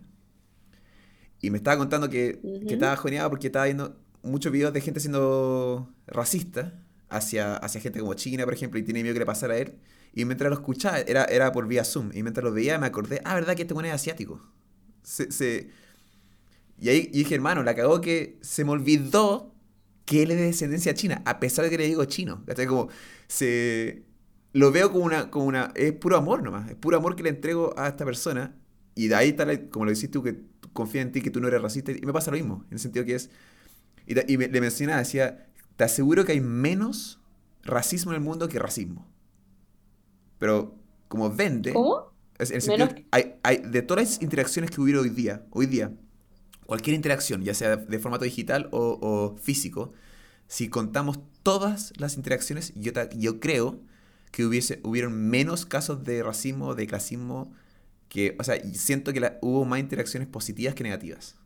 y 1.40 1.50
me 1.50 1.58
estaba 1.58 1.76
contando 1.78 2.08
que, 2.08 2.44
que 2.66 2.74
estaba 2.74 2.96
joneado 2.96 3.30
porque 3.30 3.48
estaba 3.48 3.64
viendo 3.66 3.96
muchos 4.22 4.52
videos 4.52 4.72
de 4.72 4.80
gente 4.80 5.00
siendo 5.00 5.92
racista 6.06 6.80
hacia, 7.08 7.56
hacia 7.56 7.80
gente 7.80 8.00
como 8.00 8.14
China, 8.14 8.44
por 8.44 8.54
ejemplo, 8.54 8.78
y 8.78 8.82
tiene 8.84 9.02
miedo 9.02 9.14
que 9.14 9.20
le 9.20 9.26
pasara 9.26 9.54
a 9.54 9.58
él. 9.58 9.74
Y 10.14 10.24
mientras 10.24 10.50
lo 10.50 10.56
escuchaba, 10.56 11.00
era, 11.00 11.24
era 11.24 11.52
por 11.52 11.66
vía 11.66 11.84
Zoom, 11.84 12.10
y 12.14 12.22
mientras 12.22 12.44
lo 12.44 12.52
veía 12.52 12.78
me 12.78 12.86
acordé, 12.86 13.20
ah, 13.24 13.34
¿verdad 13.34 13.56
que 13.56 13.62
este 13.62 13.74
weón 13.74 13.86
es 13.86 13.92
asiático? 13.94 14.40
Se, 15.02 15.32
se- 15.32 15.70
Y 16.78 16.88
ahí 16.88 17.08
y 17.12 17.18
dije, 17.18 17.34
hermano, 17.34 17.62
la 17.62 17.74
cagó 17.74 18.00
que 18.00 18.38
se 18.42 18.64
me 18.64 18.70
olvidó 18.72 19.51
que 20.04 20.22
él 20.22 20.30
es 20.32 20.36
de 20.38 20.44
descendencia 20.44 20.94
china, 20.94 21.22
a 21.24 21.38
pesar 21.40 21.64
de 21.64 21.70
que 21.70 21.78
le 21.78 21.86
digo 21.86 22.04
chino. 22.04 22.44
¿cachai? 22.46 22.66
Como 22.66 22.88
se... 23.28 24.04
Lo 24.52 24.70
veo 24.70 24.92
como 24.92 25.04
una, 25.04 25.30
como 25.30 25.46
una... 25.46 25.72
Es 25.74 25.92
puro 25.92 26.16
amor 26.16 26.42
nomás, 26.42 26.68
es 26.70 26.76
puro 26.76 26.96
amor 26.98 27.16
que 27.16 27.22
le 27.22 27.30
entrego 27.30 27.72
a 27.78 27.88
esta 27.88 28.04
persona. 28.04 28.54
Y 28.94 29.08
de 29.08 29.14
ahí 29.14 29.30
está, 29.30 29.46
la- 29.46 29.68
como 29.70 29.86
lo 29.86 29.90
decís 29.92 30.10
tú, 30.10 30.22
que 30.22 30.42
confía 30.72 31.00
en 31.02 31.12
ti, 31.12 31.22
que 31.22 31.30
tú 31.30 31.40
no 31.40 31.48
eres 31.48 31.62
racista. 31.62 31.92
Y 31.92 32.00
me 32.04 32.12
pasa 32.12 32.30
lo 32.30 32.36
mismo, 32.36 32.64
en 32.68 32.74
el 32.74 32.78
sentido 32.78 33.04
que 33.04 33.14
es... 33.14 33.30
Y, 34.06 34.14
ta- 34.14 34.24
y 34.26 34.36
me- 34.36 34.48
le 34.48 34.60
mencionaba, 34.60 34.98
decía, 34.98 35.46
te 35.76 35.84
aseguro 35.84 36.24
que 36.24 36.32
hay 36.32 36.40
menos 36.40 37.20
racismo 37.62 38.12
en 38.12 38.16
el 38.16 38.22
mundo 38.22 38.48
que 38.48 38.58
racismo. 38.58 39.06
Pero 40.38 40.74
como 41.08 41.30
vende... 41.34 41.72
¿Cómo? 41.72 42.12
En 42.38 42.54
el 42.56 42.62
sentido 42.62 42.88
Menos- 42.88 43.04
hay, 43.12 43.34
hay, 43.44 43.58
de 43.58 43.82
todas 43.82 44.04
las 44.04 44.22
interacciones 44.22 44.70
que 44.70 44.80
hubiera 44.80 45.00
hoy 45.00 45.10
día, 45.10 45.46
hoy 45.50 45.66
día, 45.66 45.92
cualquier 46.66 46.94
interacción, 46.96 47.42
ya 47.44 47.54
sea 47.54 47.76
de 47.76 47.98
formato 47.98 48.24
digital 48.24 48.68
o, 48.72 48.98
o 49.00 49.36
físico, 49.36 49.92
si 50.48 50.68
contamos 50.68 51.18
todas 51.42 51.92
las 51.98 52.16
interacciones, 52.16 52.72
yo, 52.74 53.40
creo 53.40 53.80
que 54.30 54.44
hubiese, 54.44 54.80
hubieron 54.82 55.14
menos 55.30 55.66
casos 55.66 56.04
de 56.04 56.22
racismo, 56.22 56.74
de 56.74 56.86
clasismo, 56.86 57.52
que, 58.08 58.36
o 58.38 58.44
sea, 58.44 58.56
y 58.56 58.74
siento 58.74 59.12
que 59.12 59.20
la- 59.20 59.38
hubo 59.42 59.64
más 59.64 59.80
interacciones 59.80 60.28
positivas 60.28 60.74
que 60.74 60.84
negativas. 60.84 61.36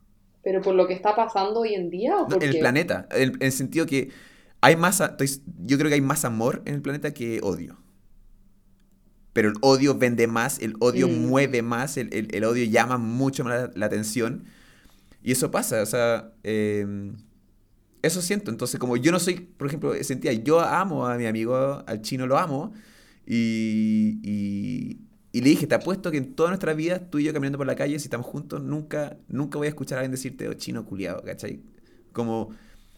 ¿Pero 0.42 0.62
por 0.62 0.74
lo 0.74 0.86
que 0.86 0.94
está 0.94 1.14
pasando 1.16 1.60
hoy 1.60 1.74
en 1.74 1.90
día 1.90 2.16
o 2.16 2.28
No, 2.28 2.36
en 2.36 2.42
el 2.42 2.58
planeta, 2.58 3.08
en, 3.12 3.30
en 3.30 3.42
el 3.42 3.52
sentido 3.52 3.86
que 3.86 4.10
hay 4.60 4.76
más, 4.76 5.02
yo 5.64 5.78
creo 5.78 5.88
que 5.88 5.94
hay 5.94 6.00
más 6.00 6.24
amor 6.24 6.62
en 6.64 6.74
el 6.74 6.82
planeta 6.82 7.12
que 7.12 7.40
odio. 7.42 7.76
Pero 9.32 9.50
el 9.50 9.54
odio 9.60 9.96
vende 9.96 10.26
más, 10.26 10.58
el 10.60 10.74
odio 10.80 11.08
Mm. 11.08 11.26
mueve 11.28 11.62
más, 11.62 11.96
el, 11.96 12.12
el- 12.14 12.34
el 12.34 12.44
odio 12.44 12.64
llama 12.64 12.96
mucho 12.98 13.44
más 13.44 13.54
la, 13.54 13.70
la 13.74 13.86
atención. 13.86 14.44
Y 15.26 15.32
eso 15.32 15.50
pasa, 15.52 15.82
o 15.82 15.86
sea, 15.86 16.32
eh, 16.44 16.86
eso 18.02 18.22
siento. 18.22 18.50
Entonces, 18.50 18.78
como 18.80 18.96
yo 18.96 19.12
no 19.12 19.18
soy, 19.18 19.34
por 19.40 19.66
ejemplo, 19.68 19.92
sentía, 20.04 20.32
yo 20.32 20.60
amo 20.60 21.06
a 21.06 21.16
mi 21.16 21.26
amigo, 21.26 21.82
al 21.86 22.02
chino 22.02 22.26
lo 22.26 22.38
amo, 22.38 22.72
y, 23.26 24.20
y, 24.22 25.00
y 25.32 25.40
le 25.40 25.50
dije, 25.50 25.66
te 25.66 25.74
apuesto 25.74 26.10
que 26.10 26.18
en 26.18 26.34
toda 26.34 26.50
nuestra 26.50 26.74
vida, 26.74 27.10
tú 27.10 27.18
y 27.18 27.24
yo 27.24 27.32
caminando 27.32 27.58
por 27.58 27.66
la 27.66 27.76
calle, 27.76 27.98
si 27.98 28.04
estamos 28.06 28.26
juntos, 28.26 28.62
nunca, 28.62 29.18
nunca 29.28 29.58
voy 29.58 29.66
a 29.66 29.70
escuchar 29.70 29.98
a 29.98 30.00
alguien 30.02 30.12
decirte, 30.12 30.48
oh, 30.48 30.54
chino 30.54 30.84
culiado, 30.86 31.22
¿cachai? 31.24 31.62
Como, 32.12 32.50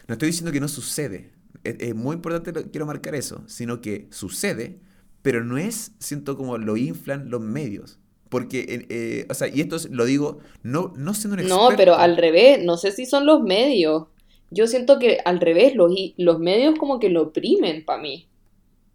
no 0.06 0.12
estoy 0.14 0.28
diciendo 0.28 0.52
que 0.52 0.60
no 0.60 0.68
sucede, 0.68 1.32
es, 1.64 1.76
es 1.80 1.94
muy 1.94 2.16
importante, 2.16 2.52
lo- 2.52 2.70
quiero 2.70 2.86
marcar 2.86 3.14
eso, 3.14 3.42
sino 3.46 3.80
que 3.80 4.08
sucede, 4.10 4.80
pero 5.22 5.44
no 5.44 5.58
es, 5.58 5.92
siento 5.98 6.36
como 6.36 6.58
lo 6.58 6.76
inflan 6.76 7.30
los 7.30 7.40
medios. 7.40 7.98
Porque, 8.28 8.60
eh, 8.60 8.86
eh, 8.90 9.26
o 9.30 9.34
sea, 9.34 9.48
y 9.48 9.60
esto 9.60 9.76
es- 9.76 9.90
lo 9.90 10.04
digo, 10.04 10.38
no, 10.62 10.92
no 10.96 11.14
siendo 11.14 11.34
un 11.34 11.40
experto. 11.40 11.64
No, 11.70 11.76
pero 11.76 11.94
al 11.96 12.16
revés, 12.16 12.62
no 12.64 12.76
sé 12.76 12.92
si 12.92 13.06
son 13.06 13.26
los 13.26 13.42
medios. 13.42 14.06
Yo 14.50 14.66
siento 14.66 14.98
que 14.98 15.18
al 15.24 15.40
revés, 15.40 15.74
los, 15.74 15.92
los 16.16 16.38
medios 16.38 16.76
como 16.78 16.98
que 17.00 17.10
lo 17.10 17.22
oprimen 17.24 17.84
para 17.84 18.00
mí. 18.02 18.28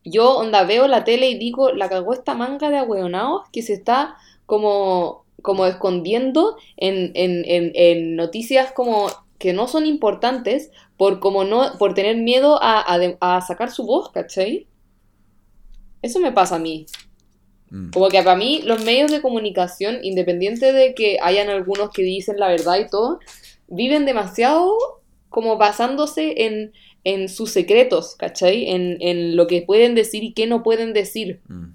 yo 0.05 0.37
onda 0.37 0.63
veo 0.65 0.87
la 0.87 1.03
tele 1.05 1.29
y 1.29 1.37
digo, 1.39 1.71
la 1.73 1.89
cagó 1.89 2.13
esta 2.13 2.35
manga 2.35 2.69
de 2.69 2.77
ahueonados 2.77 3.43
que 3.51 3.61
se 3.61 3.73
está 3.73 4.17
como, 4.45 5.25
como 5.41 5.65
escondiendo 5.65 6.57
en, 6.77 7.11
en, 7.15 7.43
en, 7.45 7.71
en 7.75 8.15
noticias 8.15 8.71
como 8.73 9.07
que 9.39 9.53
no 9.53 9.67
son 9.67 9.85
importantes 9.85 10.71
por 10.97 11.19
como 11.19 11.43
no 11.45 11.77
por 11.79 11.93
tener 11.95 12.17
miedo 12.17 12.59
a, 12.63 12.81
a, 12.81 13.37
a 13.37 13.41
sacar 13.41 13.71
su 13.71 13.85
voz, 13.85 14.11
¿cachai? 14.11 14.67
Eso 16.01 16.19
me 16.19 16.31
pasa 16.31 16.55
a 16.55 16.59
mí. 16.59 16.85
Mm. 17.73 17.89
Como 17.89 18.07
que 18.09 18.21
para 18.21 18.35
mí 18.35 18.61
los 18.63 18.85
medios 18.85 19.11
de 19.11 19.19
comunicación, 19.19 19.97
independiente 20.03 20.71
de 20.71 20.93
que 20.93 21.17
hayan 21.23 21.49
algunos 21.49 21.89
que 21.89 22.03
dicen 22.03 22.37
la 22.37 22.49
verdad 22.49 22.77
y 22.77 22.87
todo, 22.87 23.19
viven 23.67 24.05
demasiado 24.05 24.77
como 25.29 25.57
basándose 25.57 26.45
en, 26.45 26.71
en 27.03 27.29
sus 27.29 27.49
secretos, 27.49 28.15
¿cachai? 28.15 28.69
En, 28.69 28.97
en 29.01 29.35
lo 29.35 29.47
que 29.47 29.63
pueden 29.63 29.95
decir 29.95 30.23
y 30.23 30.33
qué 30.33 30.45
no 30.45 30.61
pueden 30.61 30.93
decir. 30.93 31.41
Mm. 31.47 31.69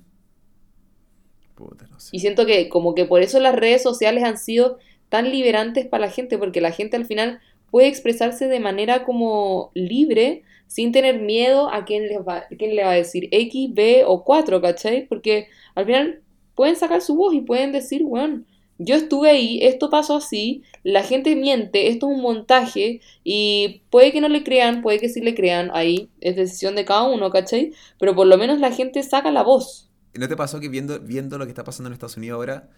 Puta, 1.56 1.88
no 1.90 1.98
sé. 1.98 2.10
Y 2.12 2.20
siento 2.20 2.46
que 2.46 2.68
como 2.68 2.94
que 2.94 3.04
por 3.04 3.20
eso 3.20 3.40
las 3.40 3.56
redes 3.56 3.82
sociales 3.82 4.22
han 4.22 4.38
sido 4.38 4.78
tan 5.08 5.32
liberantes 5.32 5.84
para 5.88 6.06
la 6.06 6.12
gente, 6.12 6.38
porque 6.38 6.60
la 6.60 6.70
gente 6.70 6.96
al 6.96 7.06
final 7.06 7.40
puede 7.72 7.88
expresarse 7.88 8.46
de 8.46 8.60
manera 8.60 9.02
como 9.02 9.72
libre, 9.74 10.44
sin 10.68 10.92
tener 10.92 11.20
miedo 11.20 11.72
a 11.72 11.84
quién, 11.84 12.04
les 12.06 12.18
va, 12.18 12.44
quién 12.56 12.76
le 12.76 12.84
va 12.84 12.92
a 12.92 12.94
decir 12.94 13.28
X, 13.32 13.74
B 13.74 14.04
o 14.06 14.22
4, 14.22 14.60
¿cachai? 14.60 15.06
Porque 15.08 15.48
al 15.74 15.86
final 15.86 16.22
pueden 16.54 16.76
sacar 16.76 17.00
su 17.00 17.16
voz 17.16 17.34
y 17.34 17.40
pueden 17.40 17.72
decir, 17.72 18.04
bueno, 18.04 18.44
yo 18.78 18.94
estuve 18.94 19.30
ahí, 19.30 19.58
esto 19.62 19.90
pasó 19.90 20.16
así, 20.16 20.62
la 20.84 21.02
gente 21.02 21.34
miente, 21.34 21.88
esto 21.88 22.08
es 22.08 22.16
un 22.16 22.22
montaje 22.22 23.00
y 23.24 23.82
puede 23.90 24.12
que 24.12 24.20
no 24.20 24.28
le 24.28 24.44
crean, 24.44 24.82
puede 24.82 25.00
que 25.00 25.08
sí 25.08 25.20
le 25.20 25.34
crean, 25.34 25.70
ahí 25.72 26.10
es 26.20 26.36
decisión 26.36 26.76
de 26.76 26.84
cada 26.84 27.08
uno, 27.08 27.30
¿cachai? 27.30 27.72
Pero 27.98 28.14
por 28.14 28.28
lo 28.28 28.38
menos 28.38 28.60
la 28.60 28.70
gente 28.70 29.02
saca 29.02 29.32
la 29.32 29.42
voz. 29.42 29.90
¿No 30.14 30.28
te 30.28 30.36
pasó 30.36 30.60
que 30.60 30.68
viendo, 30.68 31.00
viendo 31.00 31.38
lo 31.38 31.44
que 31.44 31.50
está 31.50 31.64
pasando 31.64 31.88
en 31.88 31.94
Estados 31.94 32.16
Unidos 32.16 32.36
ahora, 32.36 32.68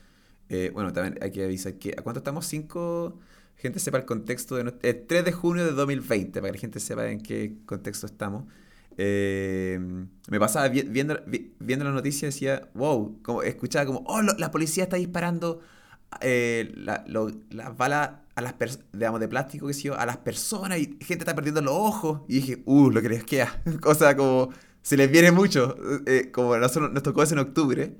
eh, 0.49 0.70
bueno, 0.72 0.93
también 0.93 1.18
hay 1.22 1.30
que 1.30 1.45
avisar 1.45 1.74
que 1.74 1.95
¿a 1.97 2.03
cuánto 2.03 2.18
estamos? 2.18 2.47
Cinco, 2.47 3.18
gente 3.61 3.79
sepa 3.81 3.99
el 3.99 4.05
contexto 4.05 4.57
de... 4.57 4.75
eh, 4.83 4.95
3 4.95 5.25
de 5.25 5.33
junio 5.33 5.65
de 5.65 5.73
2020, 5.73 6.41
para 6.41 6.53
que 6.53 6.59
la 6.59 6.61
gente 6.61 6.81
sepa 6.81 7.11
en 7.11 7.21
qué 7.21 7.57
contexto 7.67 8.07
estamos. 8.07 8.45
Eh, 8.97 9.79
me 10.29 10.41
pasaba 10.41 10.69
vi- 10.69 10.83
viendo, 10.83 11.19
vi- 11.27 11.55
viendo 11.59 11.85
la 11.85 11.93
noticia 11.93 12.29
decía, 12.29 12.69
wow, 12.75 13.21
como, 13.23 13.43
escuchaba 13.43 13.87
como, 13.87 14.05
oh, 14.07 14.23
lo- 14.23 14.35
la 14.39 14.51
policía 14.51 14.85
está 14.85 14.97
disparando 14.97 15.61
eh, 16.21 16.73
la- 16.77 17.05
las 17.51 17.77
balas 17.77 18.11
a 18.35 18.43
las 18.43 18.55
digamos, 18.93 19.21
de 19.21 19.29
plástico, 19.29 19.67
que 19.67 19.75
sé 19.75 19.83
yo, 19.83 19.99
a 19.99 20.07
las 20.07 20.17
personas 20.19 20.79
y 20.79 20.85
gente 21.01 21.19
está 21.25 21.35
perdiendo 21.35 21.61
los 21.63 21.75
ojos. 21.75 22.23
Y 22.29 22.35
dije, 22.37 22.63
uh, 22.67 22.91
lo 22.91 23.03
que 23.03 23.09
les 23.11 23.25
queda. 23.25 23.63
O 23.85 23.95
sea, 23.95 24.17
como 24.17 24.51
se 24.83 24.97
les 24.97 25.11
viene 25.11 25.31
mucho. 25.33 25.77
eh, 26.07 26.31
como 26.33 26.57
nosotros 26.57 26.93
nos 26.93 27.03
tocó 27.03 27.23
eso 27.23 27.35
en 27.35 27.41
octubre. 27.41 27.97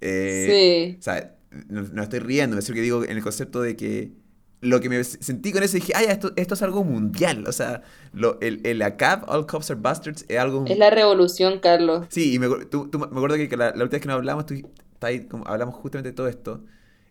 Eh, 0.00 0.46
sí. 0.46 0.96
o 0.98 1.02
sea, 1.02 1.36
no, 1.68 1.82
no 1.82 2.02
estoy 2.02 2.20
riendo, 2.20 2.56
me 2.56 2.62
que 2.62 2.80
digo 2.82 3.04
en 3.04 3.16
el 3.16 3.22
concepto 3.22 3.60
de 3.62 3.76
que 3.76 4.12
lo 4.60 4.80
que 4.80 4.88
me 4.88 5.02
sentí 5.04 5.52
con 5.52 5.62
eso 5.62 5.74
dije, 5.76 5.92
ay, 5.94 6.06
esto, 6.08 6.32
esto 6.36 6.54
es 6.54 6.62
algo 6.62 6.82
mundial. 6.84 7.44
O 7.46 7.52
sea, 7.52 7.82
lo, 8.12 8.40
el, 8.40 8.60
el 8.64 8.82
ACAB, 8.82 9.28
All 9.28 9.46
Cops 9.46 9.70
Are 9.70 9.80
Bastards, 9.80 10.24
es 10.28 10.38
algo... 10.38 10.64
Es 10.66 10.76
la 10.78 10.90
revolución, 10.90 11.60
Carlos. 11.60 12.06
Sí, 12.08 12.34
y 12.34 12.38
me, 12.38 12.48
tú- 12.66 12.88
tú- 12.88 12.98
me 12.98 13.04
acuerdo 13.06 13.36
que 13.36 13.56
la, 13.56 13.66
la 13.76 13.82
última 13.84 13.88
vez 13.90 14.02
que 14.02 14.08
nos 14.08 14.16
hablamos, 14.16 14.46
tú, 14.46 14.54
ahí 15.00 15.26
como- 15.26 15.46
hablamos 15.46 15.74
justamente 15.76 16.10
de 16.10 16.14
todo 16.16 16.26
esto. 16.28 16.64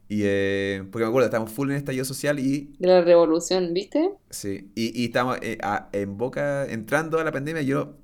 Y, 0.09 0.21
eh, 0.23 0.83
porque 0.91 1.03
me 1.03 1.09
acuerdo, 1.09 1.25
estábamos 1.27 1.51
full 1.53 1.69
en 1.69 1.77
estallido 1.77 2.05
social 2.05 2.39
y, 2.39 2.73
De 2.79 2.87
la 2.87 3.01
revolución, 3.01 3.73
¿viste? 3.73 4.09
sí, 4.29 4.71
y, 4.75 5.01
y 5.01 5.05
estábamos 5.05 5.37
eh, 5.41 5.57
a- 5.61 5.89
en 5.91 6.17
boca, 6.17 6.65
entrando 6.65 7.19
a 7.19 7.23
la 7.23 7.31
pandemia, 7.31 7.61
yo... 7.61 7.97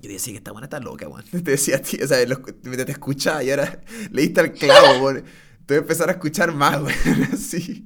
Yo 0.00 0.08
decía 0.10 0.32
que 0.32 0.38
esta 0.38 0.52
buena 0.52 0.66
está 0.66 0.78
loca, 0.78 1.08
weón. 1.08 1.24
Te 1.30 1.40
decía 1.42 1.76
a 1.76 1.82
ti, 1.82 1.98
o 2.02 2.06
sea, 2.06 2.24
los- 2.26 2.42
te, 2.44 2.84
te 2.84 2.92
escuchaba 2.92 3.42
y 3.42 3.50
ahora 3.50 3.80
leíste 4.12 4.40
al 4.40 4.52
clavo, 4.52 5.04
weón. 5.04 5.24
Te 5.66 5.74
voy 5.74 5.76
a 5.76 5.80
empezar 5.80 6.08
a 6.08 6.12
escuchar 6.12 6.54
más, 6.54 6.80
weón. 6.82 7.22
Así. 7.32 7.84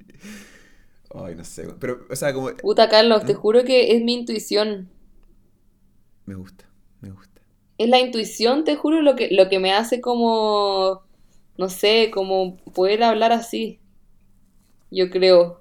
Ay, 1.14 1.34
no 1.34 1.44
sé. 1.44 1.66
Pero, 1.78 2.06
o 2.10 2.16
sea, 2.16 2.32
como... 2.32 2.54
Puta, 2.56 2.88
Carlos, 2.88 3.24
te 3.24 3.34
¿Mm? 3.34 3.36
juro 3.36 3.64
que 3.64 3.94
es 3.94 4.02
mi 4.02 4.14
intuición. 4.14 4.88
Me 6.24 6.34
gusta, 6.34 6.64
me 7.00 7.10
gusta. 7.10 7.40
Es 7.78 7.88
la 7.88 8.00
intuición, 8.00 8.64
te 8.64 8.76
juro, 8.76 9.02
lo 9.02 9.16
que, 9.16 9.28
lo 9.30 9.48
que 9.48 9.58
me 9.58 9.72
hace 9.72 10.00
como, 10.00 11.02
no 11.58 11.68
sé, 11.68 12.10
como 12.12 12.56
poder 12.74 13.02
hablar 13.02 13.32
así. 13.32 13.80
Yo 14.90 15.10
creo. 15.10 15.60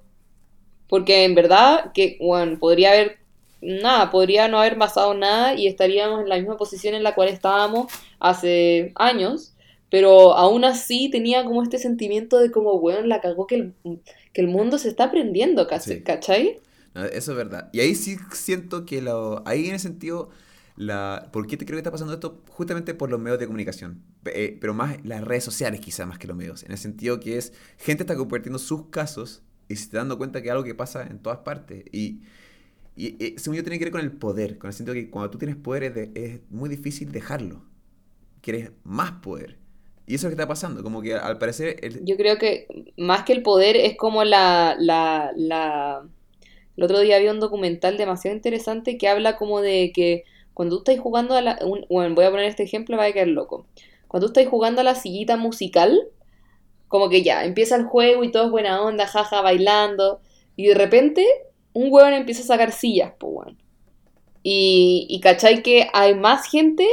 Porque 0.88 1.24
en 1.24 1.34
verdad, 1.34 1.92
que, 1.92 2.18
bueno, 2.20 2.58
podría 2.58 2.92
haber 2.92 3.18
nada, 3.60 4.10
podría 4.10 4.48
no 4.48 4.58
haber 4.58 4.78
pasado 4.78 5.14
nada 5.14 5.54
y 5.54 5.66
estaríamos 5.66 6.20
en 6.22 6.28
la 6.28 6.36
misma 6.36 6.56
posición 6.56 6.94
en 6.94 7.02
la 7.02 7.14
cual 7.14 7.28
estábamos 7.28 7.92
hace 8.18 8.92
años, 8.96 9.54
pero 9.88 10.34
aún 10.34 10.64
así 10.64 11.10
tenía 11.10 11.44
como 11.44 11.62
este 11.62 11.78
sentimiento 11.78 12.38
de 12.38 12.50
como, 12.50 12.78
bueno, 12.80 13.06
la 13.06 13.20
cagó 13.20 13.46
que 13.46 13.54
el, 13.56 13.74
que 14.32 14.40
el 14.40 14.48
mundo 14.48 14.78
se 14.78 14.88
está 14.88 15.04
aprendiendo, 15.04 15.66
casi, 15.66 15.96
Sí. 15.96 16.02
¿cachai? 16.02 16.60
No, 16.94 17.04
eso 17.04 17.32
es 17.32 17.36
verdad. 17.36 17.70
Y 17.72 17.80
ahí 17.80 17.94
sí 17.94 18.16
siento 18.32 18.84
que 18.84 19.00
lo, 19.02 19.42
ahí 19.46 19.68
en 19.68 19.74
ese 19.74 19.88
sentido, 19.88 20.30
la, 20.76 21.30
¿por 21.32 21.46
qué 21.46 21.56
te 21.56 21.64
creo 21.64 21.76
que 21.76 21.80
está 21.80 21.90
pasando 21.90 22.12
esto? 22.14 22.42
Justamente 22.50 22.94
por 22.94 23.10
los 23.10 23.20
medios 23.20 23.38
de 23.38 23.46
comunicación. 23.46 24.02
Eh, 24.26 24.58
pero 24.60 24.74
más 24.74 24.96
las 25.04 25.22
redes 25.24 25.44
sociales 25.44 25.80
quizás 25.80 26.06
más 26.06 26.18
que 26.18 26.26
los 26.26 26.36
medios. 26.36 26.62
En 26.64 26.72
el 26.72 26.78
sentido 26.78 27.18
que 27.20 27.38
es, 27.38 27.52
gente 27.78 28.02
está 28.02 28.16
compartiendo 28.16 28.58
sus 28.58 28.86
casos 28.88 29.42
y 29.68 29.76
se 29.76 29.84
está 29.84 29.98
dando 29.98 30.18
cuenta 30.18 30.42
que 30.42 30.48
es 30.48 30.52
algo 30.52 30.64
que 30.64 30.74
pasa 30.74 31.02
en 31.06 31.18
todas 31.20 31.38
partes. 31.38 31.84
Y, 31.92 32.22
y 32.96 33.16
eh, 33.24 33.34
según 33.38 33.56
yo 33.56 33.64
tiene 33.64 33.78
que 33.78 33.84
ver 33.86 33.92
con 33.92 34.02
el 34.02 34.12
poder. 34.12 34.58
Con 34.58 34.68
el 34.68 34.74
sentido 34.74 34.94
que 34.94 35.10
cuando 35.10 35.30
tú 35.30 35.38
tienes 35.38 35.56
poder 35.56 35.84
es, 35.84 35.94
de- 35.94 36.12
es 36.14 36.40
muy 36.50 36.68
difícil 36.70 37.12
dejarlo. 37.12 37.64
Quieres 38.42 38.72
más 38.84 39.12
poder. 39.22 39.58
Y 40.06 40.14
eso 40.16 40.26
es 40.26 40.32
lo 40.32 40.36
que 40.36 40.42
está 40.42 40.48
pasando. 40.48 40.82
Como 40.82 41.00
que 41.02 41.14
al 41.14 41.38
parecer... 41.38 41.76
el- 41.82 42.04
Yo 42.04 42.16
creo 42.16 42.38
que 42.38 42.66
más 42.96 43.24
que 43.24 43.32
el 43.32 43.42
poder 43.42 43.76
es 43.76 43.96
como 43.96 44.24
la, 44.24 44.76
la, 44.78 45.32
la... 45.36 46.06
El 46.76 46.84
otro 46.84 47.00
día 47.00 47.16
había 47.16 47.32
un 47.32 47.40
documental 47.40 47.96
demasiado 47.96 48.36
interesante 48.36 48.98
que 48.98 49.08
habla 49.08 49.36
como 49.36 49.60
de 49.60 49.92
que 49.94 50.24
cuando 50.54 50.76
tú 50.76 50.90
estás 50.92 51.02
jugando 51.02 51.34
a 51.34 51.40
la... 51.42 51.58
un- 51.64 51.86
bueno, 51.88 52.14
voy 52.14 52.24
a 52.24 52.30
poner 52.30 52.46
este 52.46 52.64
ejemplo, 52.64 52.96
va 52.96 53.04
a 53.04 53.12
quedar 53.12 53.28
loco. 53.28 53.66
Cuando 54.08 54.26
tú 54.30 54.38
estás 54.38 54.50
jugando 54.50 54.80
a 54.80 54.84
la 54.84 54.94
sillita 54.94 55.36
musical, 55.36 56.08
como 56.88 57.08
que 57.08 57.22
ya, 57.22 57.44
empieza 57.44 57.76
el 57.76 57.84
juego 57.84 58.24
y 58.24 58.30
todo 58.30 58.44
es 58.46 58.50
buena 58.50 58.82
onda, 58.82 59.06
jaja, 59.06 59.40
bailando, 59.40 60.20
y 60.56 60.66
de 60.66 60.74
repente 60.74 61.26
un 61.72 61.88
huevón 61.90 62.12
empieza 62.12 62.42
a 62.42 62.46
sacar 62.46 62.72
sillas, 62.72 63.12
pues 63.18 63.32
weón. 63.34 63.58
Y, 64.42 65.06
y 65.08 65.20
cachai 65.20 65.62
que 65.62 65.88
hay 65.92 66.14
más 66.14 66.50
gente, 66.50 66.86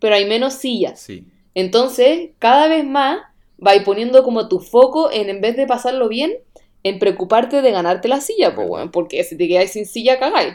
pero 0.00 0.14
hay 0.16 0.26
menos 0.26 0.54
sillas. 0.54 1.00
Sí. 1.00 1.26
Entonces, 1.54 2.30
cada 2.38 2.68
vez 2.68 2.84
más 2.84 3.18
vais 3.58 3.82
poniendo 3.82 4.22
como 4.22 4.48
tu 4.48 4.60
foco 4.60 5.10
en, 5.10 5.28
en 5.28 5.40
vez 5.40 5.56
de 5.56 5.66
pasarlo 5.66 6.08
bien, 6.08 6.32
en 6.84 6.98
preocuparte 6.98 7.60
de 7.60 7.70
ganarte 7.70 8.08
la 8.08 8.20
silla, 8.20 8.54
pues, 8.54 8.68
weón, 8.68 8.90
porque 8.90 9.22
si 9.24 9.36
te 9.36 9.48
quedáis 9.48 9.72
sin 9.72 9.86
silla, 9.86 10.18
cagáis. 10.18 10.54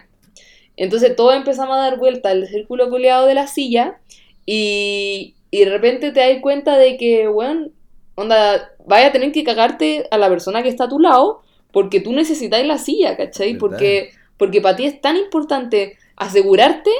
Entonces, 0.77 1.15
todos 1.15 1.35
empezamos 1.35 1.75
a 1.75 1.81
dar 1.81 1.99
vuelta 1.99 2.29
al 2.29 2.47
círculo 2.47 2.89
coleado 2.89 3.27
de 3.27 3.35
la 3.35 3.47
silla 3.47 3.99
y, 4.45 5.35
y 5.51 5.59
de 5.59 5.69
repente 5.69 6.11
te 6.11 6.19
das 6.19 6.41
cuenta 6.41 6.77
de 6.77 6.97
que, 6.97 7.27
weón, 7.27 7.73
onda, 8.15 8.71
vaya 8.85 9.07
a 9.07 9.11
tener 9.11 9.31
que 9.31 9.43
cagarte 9.43 10.07
a 10.11 10.17
la 10.17 10.29
persona 10.29 10.63
que 10.63 10.69
está 10.69 10.85
a 10.85 10.89
tu 10.89 10.99
lado 10.99 11.41
porque 11.71 11.99
tú 11.99 12.13
necesitáis 12.13 12.65
la 12.65 12.77
silla, 12.77 13.17
¿cachai? 13.17 13.53
Verdad. 13.53 13.59
Porque, 13.59 14.11
porque 14.37 14.61
para 14.61 14.75
ti 14.75 14.85
es 14.85 15.01
tan 15.01 15.17
importante 15.17 15.97
asegurarte 16.15 16.91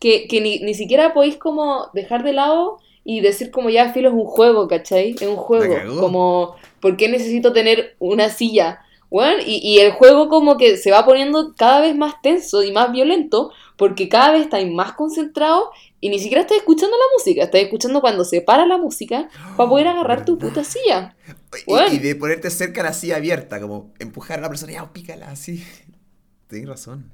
que, 0.00 0.28
que 0.28 0.40
ni, 0.40 0.60
ni 0.60 0.74
siquiera 0.74 1.14
podéis 1.14 1.36
como 1.36 1.88
dejar 1.94 2.22
de 2.22 2.34
lado 2.34 2.78
y 3.04 3.20
decir 3.20 3.50
como 3.50 3.70
ya, 3.70 3.92
filo, 3.92 4.08
es 4.08 4.14
un 4.14 4.24
juego, 4.26 4.68
¿cachai? 4.68 5.14
Es 5.18 5.26
un 5.26 5.36
juego. 5.36 6.00
Como, 6.00 6.56
¿por 6.80 6.96
qué 6.96 7.08
necesito 7.08 7.52
tener 7.52 7.96
una 7.98 8.28
silla? 8.28 8.80
Bueno, 9.10 9.42
y, 9.44 9.56
y 9.66 9.78
el 9.78 9.92
juego 9.92 10.28
como 10.28 10.58
que 10.58 10.76
se 10.76 10.90
va 10.90 11.06
poniendo 11.06 11.54
cada 11.56 11.80
vez 11.80 11.96
más 11.96 12.20
tenso 12.20 12.62
y 12.62 12.72
más 12.72 12.92
violento 12.92 13.50
porque 13.78 14.08
cada 14.08 14.32
vez 14.32 14.42
estáis 14.42 14.70
más 14.70 14.92
concentrados 14.92 15.68
y 16.00 16.10
ni 16.10 16.18
siquiera 16.18 16.42
estáis 16.42 16.60
escuchando 16.60 16.96
la 16.96 17.04
música, 17.16 17.44
estáis 17.44 17.64
escuchando 17.64 18.00
cuando 18.00 18.24
se 18.24 18.40
para 18.40 18.66
la 18.66 18.76
música 18.76 19.28
para 19.56 19.68
poder 19.68 19.86
agarrar 19.86 20.24
tu 20.24 20.36
puta 20.36 20.62
silla. 20.64 21.16
Y, 21.26 21.70
Bueno. 21.70 21.92
y 21.92 21.98
de 21.98 22.14
ponerte 22.16 22.50
cerca 22.50 22.82
a 22.82 22.84
la 22.84 22.92
silla 22.92 23.16
abierta, 23.16 23.60
como 23.60 23.92
empujar 23.98 24.40
a 24.40 24.42
la 24.42 24.48
persona, 24.48 24.72
ya, 24.72 24.92
pícala 24.92 25.30
así. 25.30 25.64
Tienes 26.48 26.68
razón. 26.68 27.10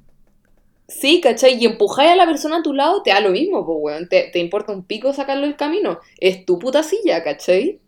Sí, 0.87 1.20
¿cachai? 1.20 1.57
Y 1.62 1.66
empujáis 1.66 2.11
a 2.11 2.16
la 2.16 2.26
persona 2.26 2.59
a 2.59 2.62
tu 2.62 2.74
lado, 2.74 3.03
te 3.03 3.11
da 3.11 3.20
lo 3.20 3.30
mismo, 3.30 3.64
pues, 3.64 3.78
weón. 3.80 4.09
Te, 4.09 4.30
te 4.32 4.39
importa 4.39 4.72
un 4.72 4.85
pico 4.85 5.12
sacarlo 5.12 5.47
del 5.47 5.57
camino. 5.57 5.99
Es 6.20 6.45
tu 6.45 6.59
puta 6.59 6.82
silla, 6.82 7.22
¿cachai? 7.22 7.80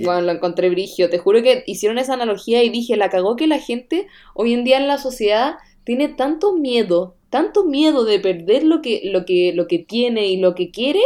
Bueno, 0.00 0.20
lo 0.22 0.32
encontré 0.32 0.70
brigio. 0.70 1.10
Te 1.10 1.18
juro 1.18 1.42
que 1.42 1.64
hicieron 1.66 1.98
esa 1.98 2.14
analogía 2.14 2.62
y 2.62 2.70
dije, 2.70 2.96
la 2.96 3.10
cagó 3.10 3.36
que 3.36 3.46
la 3.46 3.58
gente 3.58 4.06
hoy 4.34 4.54
en 4.54 4.64
día 4.64 4.78
en 4.78 4.88
la 4.88 4.98
sociedad 4.98 5.56
tiene 5.84 6.08
tanto 6.08 6.54
miedo, 6.54 7.16
tanto 7.30 7.64
miedo 7.64 8.04
de 8.04 8.20
perder 8.20 8.64
lo 8.64 8.80
que, 8.80 9.02
lo 9.04 9.24
que, 9.24 9.52
lo 9.54 9.66
que 9.66 9.78
tiene 9.78 10.26
y 10.26 10.36
lo 10.36 10.54
que 10.54 10.70
quiere, 10.70 11.00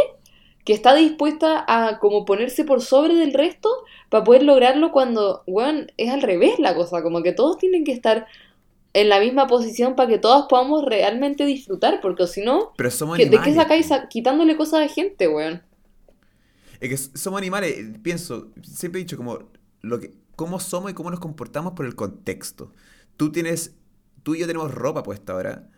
que 0.65 0.73
está 0.73 0.93
dispuesta 0.95 1.63
a 1.67 1.99
como 1.99 2.25
ponerse 2.25 2.63
por 2.63 2.81
sobre 2.81 3.15
del 3.15 3.33
resto 3.33 3.69
para 4.09 4.23
poder 4.23 4.43
lograrlo 4.43 4.91
cuando, 4.91 5.43
weón, 5.47 5.91
es 5.97 6.11
al 6.11 6.21
revés 6.21 6.59
la 6.59 6.75
cosa, 6.75 7.01
como 7.01 7.23
que 7.23 7.33
todos 7.33 7.57
tienen 7.57 7.83
que 7.83 7.91
estar 7.91 8.27
en 8.93 9.09
la 9.09 9.19
misma 9.19 9.47
posición 9.47 9.95
para 9.95 10.09
que 10.09 10.19
todos 10.19 10.45
podamos 10.49 10.85
realmente 10.85 11.45
disfrutar, 11.45 11.99
porque 12.01 12.27
si 12.27 12.41
no, 12.41 12.73
Pero 12.77 12.91
somos 12.91 13.17
¿qué- 13.17 13.25
¿de 13.25 13.39
qué 13.41 13.53
sacáis 13.53 13.87
sa- 13.87 14.07
quitándole 14.07 14.55
cosas 14.55 14.81
a 14.85 14.87
gente, 14.93 15.27
weón? 15.27 15.63
Es 16.79 16.89
que 17.11 17.17
somos 17.17 17.37
animales, 17.37 17.75
pienso, 18.01 18.51
siempre 18.61 18.99
he 18.99 19.03
dicho 19.03 19.17
como 19.17 19.39
lo 19.81 19.99
que, 19.99 20.13
cómo 20.35 20.59
somos 20.59 20.91
y 20.91 20.93
cómo 20.93 21.11
nos 21.11 21.19
comportamos 21.19 21.73
por 21.73 21.85
el 21.85 21.95
contexto. 21.95 22.71
Tú 23.17 23.31
tienes, 23.31 23.75
tú 24.23 24.35
y 24.35 24.39
yo 24.39 24.47
tenemos 24.47 24.73
ropa 24.73 25.03
puesta 25.03 25.33
ahora. 25.33 25.69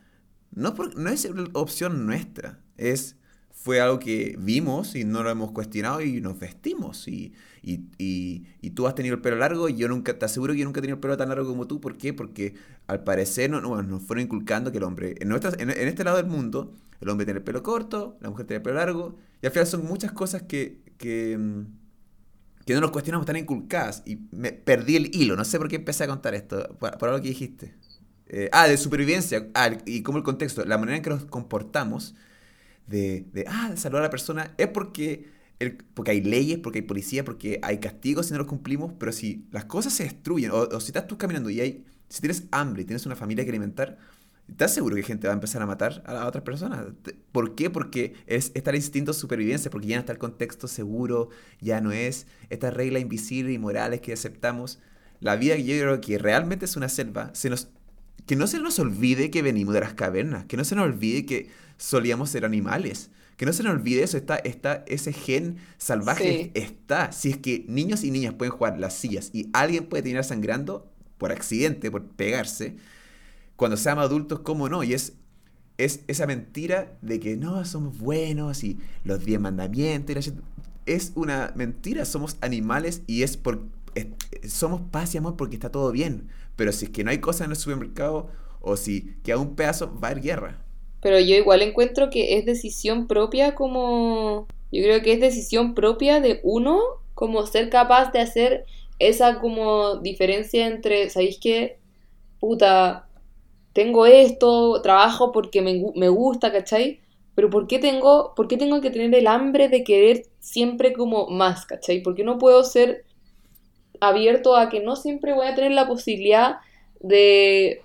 No, 0.51 0.73
por- 0.73 0.95
no 0.97 1.09
es 1.09 1.27
opción 1.53 2.05
nuestra, 2.05 2.59
es, 2.77 3.17
fue 3.65 3.81
algo 3.81 3.97
que 3.97 4.35
vimos 4.39 4.93
y 4.95 5.05
no 5.05 5.23
lo 5.23 5.31
hemos 5.31 5.51
cuestionado 5.51 5.99
y 5.99 6.21
nos 6.21 6.37
vestimos. 6.37 7.07
Y, 7.07 7.33
y, 7.63 8.43
y, 8.61 8.69
tú 8.69 8.85
has 8.85 8.93
tenido 8.93 9.15
el 9.15 9.21
pelo 9.21 9.37
largo 9.37 9.67
y 9.69 9.75
yo 9.75 9.87
nunca, 9.87 10.19
te 10.19 10.23
aseguro 10.23 10.53
que 10.53 10.59
yo 10.59 10.65
nunca 10.65 10.81
he 10.81 10.81
tenido 10.81 10.97
el 10.97 10.99
pelo 11.01 11.17
tan 11.17 11.29
largo 11.29 11.47
como 11.47 11.65
tú. 11.65 11.81
¿Por 11.81 11.97
qué? 11.97 12.13
Porque 12.13 12.53
al 12.85 13.03
parecer 13.03 13.49
no, 13.49 13.61
no, 13.61 13.81
nos 13.81 14.03
fueron 14.03 14.23
inculcando 14.25 14.71
que 14.71 14.77
el 14.77 14.83
hombre, 14.83 15.15
en, 15.19 15.29
nuestras- 15.29 15.57
en, 15.57 15.71
este 15.71 16.03
lado 16.03 16.17
del 16.17 16.27
mundo, 16.27 16.75
el 17.01 17.09
hombre 17.09 17.25
tiene 17.25 17.39
el 17.39 17.43
pelo 17.43 17.63
corto, 17.63 18.17
la 18.21 18.29
mujer 18.29 18.45
tiene 18.45 18.57
el 18.57 18.61
pelo 18.61 18.75
largo, 18.75 19.17
y 19.41 19.47
al 19.47 19.51
final 19.51 19.65
son 19.65 19.83
muchas 19.83 20.11
cosas 20.11 20.43
que, 20.43 20.83
que, 20.99 21.39
que 22.67 22.73
no 22.75 22.81
nos 22.81 22.91
cuestionamos 22.91 23.25
tan 23.25 23.35
inculcadas. 23.37 24.03
Y 24.05 24.17
me 24.31 24.51
perdí 24.51 24.95
el 24.95 25.15
hilo, 25.15 25.35
no 25.35 25.45
sé 25.45 25.57
por 25.57 25.69
qué 25.69 25.77
empecé 25.77 26.03
a 26.03 26.07
contar 26.07 26.35
esto, 26.35 26.75
por, 26.79 26.97
por 26.99 27.09
algo 27.09 27.21
que 27.21 27.29
dijiste. 27.29 27.73
Eh, 28.27 28.49
ah, 28.51 28.67
de 28.67 28.77
supervivencia, 28.77 29.47
ah, 29.53 29.71
y 29.85 30.01
como 30.03 30.17
el 30.17 30.23
contexto, 30.23 30.65
la 30.65 30.77
manera 30.77 30.97
en 30.97 31.03
que 31.03 31.09
nos 31.11 31.25
comportamos, 31.25 32.15
de, 32.87 33.25
de 33.33 33.45
ah, 33.47 33.73
saludar 33.75 34.03
a 34.03 34.07
la 34.07 34.11
persona, 34.11 34.53
es 34.57 34.67
porque, 34.67 35.29
el, 35.59 35.77
porque 35.93 36.11
hay 36.11 36.21
leyes, 36.21 36.59
porque 36.59 36.79
hay 36.79 36.85
policía, 36.85 37.25
porque 37.25 37.59
hay 37.61 37.79
castigos 37.79 38.27
si 38.27 38.33
no 38.33 38.39
los 38.39 38.47
cumplimos, 38.47 38.93
pero 38.99 39.11
si 39.11 39.45
las 39.51 39.65
cosas 39.65 39.93
se 39.93 40.03
destruyen, 40.03 40.51
o, 40.51 40.57
o 40.61 40.79
si 40.79 40.87
estás 40.87 41.07
tú 41.07 41.17
caminando 41.17 41.49
y 41.49 41.61
hay, 41.61 41.85
si 42.09 42.21
tienes 42.21 42.43
hambre 42.51 42.83
y 42.83 42.85
tienes 42.85 43.05
una 43.05 43.15
familia 43.15 43.43
que 43.43 43.51
alimentar, 43.51 43.97
¿Estás 44.47 44.75
seguro 44.75 44.95
que 44.95 45.01
gente 45.01 45.27
va 45.27 45.33
a 45.33 45.35
empezar 45.35 45.61
a 45.61 45.65
matar 45.65 46.03
a, 46.05 46.27
otras 46.27 46.43
personas? 46.43 46.85
¿Por 47.31 47.55
qué? 47.55 47.69
Porque 47.71 48.13
es, 48.27 48.51
está 48.53 48.69
el 48.69 48.75
instinto 48.75 49.11
de 49.11 49.17
supervivencia, 49.17 49.71
porque 49.71 49.87
ya 49.87 49.95
no 49.95 50.01
está 50.01 50.13
el 50.13 50.19
contexto 50.19 50.67
seguro, 50.67 51.29
ya 51.61 51.81
no 51.81 51.91
es 51.91 52.27
estas 52.49 52.73
reglas 52.73 53.01
invisibles 53.01 53.55
y 53.55 53.57
morales 53.57 54.01
que 54.01 54.13
aceptamos. 54.13 54.79
La 55.19 55.35
vida 55.35 55.55
que 55.55 55.63
yo 55.63 55.79
creo 55.79 56.01
que 56.01 56.17
realmente 56.19 56.65
es 56.65 56.75
una 56.75 56.89
selva, 56.89 57.31
se 57.33 57.49
nos, 57.49 57.69
que 58.27 58.35
no 58.35 58.45
se 58.45 58.59
nos 58.59 58.77
olvide 58.77 59.31
que 59.31 59.41
venimos 59.41 59.73
de 59.73 59.79
las 59.79 59.95
cavernas, 59.95 60.45
que 60.45 60.57
no 60.57 60.63
se 60.63 60.75
nos 60.75 60.85
olvide 60.85 61.25
que 61.25 61.49
solíamos 61.77 62.29
ser 62.29 62.45
animales, 62.45 63.09
que 63.37 63.45
no 63.45 63.53
se 63.53 63.63
nos 63.63 63.73
olvide 63.73 64.03
eso, 64.03 64.17
está, 64.17 64.37
está, 64.37 64.83
ese 64.87 65.11
gen 65.13 65.57
salvaje 65.77 66.51
Sí. 66.55 66.61
está. 66.61 67.11
Si 67.11 67.29
es 67.31 67.37
que 67.37 67.65
niños 67.67 68.03
y 68.03 68.11
niñas 68.11 68.33
pueden 68.35 68.51
jugar 68.53 68.79
las 68.79 68.93
sillas 68.93 69.29
y 69.33 69.49
alguien 69.53 69.85
puede 69.87 70.03
terminar 70.03 70.23
sangrando 70.23 70.89
por 71.17 71.31
accidente, 71.31 71.91
por 71.91 72.03
pegarse, 72.07 72.75
cuando 73.55 73.77
seamos 73.77 74.03
adultos, 74.05 74.39
¿cómo 74.41 74.69
no? 74.69 74.83
Y 74.83 74.93
es, 74.93 75.13
es 75.77 76.01
esa 76.07 76.27
mentira 76.27 76.97
de 77.01 77.19
que 77.19 77.37
no, 77.37 77.63
somos 77.65 77.97
buenos 77.99 78.63
y 78.63 78.77
los 79.03 79.23
diez 79.25 79.39
mandamientos. 79.39 80.11
y 80.11 80.15
la 80.15 80.21
shit- 80.21 80.43
es 80.85 81.11
una 81.15 81.51
mentira, 81.55 82.05
somos 82.05 82.37
animales 82.41 83.01
y 83.07 83.23
es 83.23 83.37
por... 83.37 83.63
es- 83.95 84.07
somos 84.51 84.81
paz 84.91 85.15
y 85.15 85.17
amor 85.17 85.35
porque 85.37 85.55
está 85.55 85.71
todo 85.71 85.91
bien. 85.91 86.27
Pero 86.55 86.71
si 86.71 86.85
es 86.85 86.91
que 86.91 87.03
no 87.03 87.11
hay 87.11 87.19
cosas 87.19 87.45
en 87.45 87.51
el 87.51 87.57
supermercado 87.57 88.29
o 88.61 88.77
si 88.77 89.15
queda 89.23 89.37
un 89.37 89.55
pedazo, 89.55 89.97
va 89.99 90.09
a 90.09 90.11
haber 90.11 90.23
guerra. 90.23 90.64
Pero 91.05 91.19
yo 91.19 91.35
igual 91.35 91.61
encuentro 91.61 92.09
que 92.09 92.35
es 92.35 92.45
decisión 92.45 93.05
propia 93.05 93.53
como... 93.53 94.47
Yo 94.71 94.81
creo 94.81 95.03
que 95.03 95.13
es 95.13 95.19
decisión 95.19 95.75
propia 95.75 96.19
de 96.19 96.39
uno 96.41 96.79
como 97.13 97.45
ser 97.45 97.69
capaz 97.69 98.11
de 98.11 98.21
hacer 98.21 98.65
esa 98.97 99.39
como 99.39 99.97
diferencia 99.97 100.65
entre, 100.65 101.11
¿sabéis 101.11 101.37
qué? 101.39 101.77
Puta, 102.39 103.07
tengo 103.71 104.07
esto, 104.07 104.81
trabajo 104.81 105.31
porque 105.31 105.61
me, 105.61 105.91
me 105.93 106.09
gusta, 106.09 106.51
¿cachai? 106.51 107.01
Pero 107.35 107.51
¿por 107.51 107.67
qué 107.67 107.77
tengo, 107.77 108.33
por 108.35 108.47
qué 108.47 108.57
tengo 108.57 108.81
que 108.81 108.89
tener 108.89 109.13
el 109.13 109.27
hambre 109.27 109.69
de 109.69 109.83
querer 109.83 110.23
siempre 110.39 110.91
como 110.91 111.27
más, 111.27 111.67
¿cachai? 111.67 112.01
¿Por 112.01 112.15
qué 112.15 112.23
no 112.23 112.39
puedo 112.39 112.63
ser 112.63 113.05
abierto 113.99 114.55
a 114.55 114.69
que 114.69 114.79
no 114.79 114.95
siempre 114.95 115.35
voy 115.35 115.45
a 115.45 115.53
tener 115.53 115.73
la 115.73 115.87
posibilidad 115.87 116.55
de... 116.99 117.83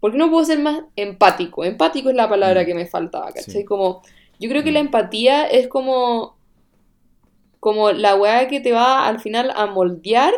¿Por 0.00 0.12
qué 0.12 0.18
no 0.18 0.30
puedo 0.30 0.44
ser 0.44 0.58
más 0.60 0.80
empático? 0.96 1.64
Empático 1.64 2.10
es 2.10 2.16
la 2.16 2.28
palabra 2.28 2.62
Mm. 2.62 2.66
que 2.66 2.74
me 2.74 2.86
faltaba, 2.86 3.26
¿cachai? 3.32 3.54
Sí. 3.54 3.64
Como, 3.64 4.02
yo 4.38 4.48
creo 4.48 4.62
que 4.62 4.70
Mm. 4.70 4.74
la 4.74 4.80
empatía 4.80 5.46
es 5.46 5.68
como, 5.68 6.36
como 7.60 7.92
la 7.92 8.14
weá 8.16 8.48
que 8.48 8.60
te 8.60 8.72
va 8.72 9.06
al 9.06 9.20
final 9.20 9.52
a 9.54 9.66
moldear 9.66 10.32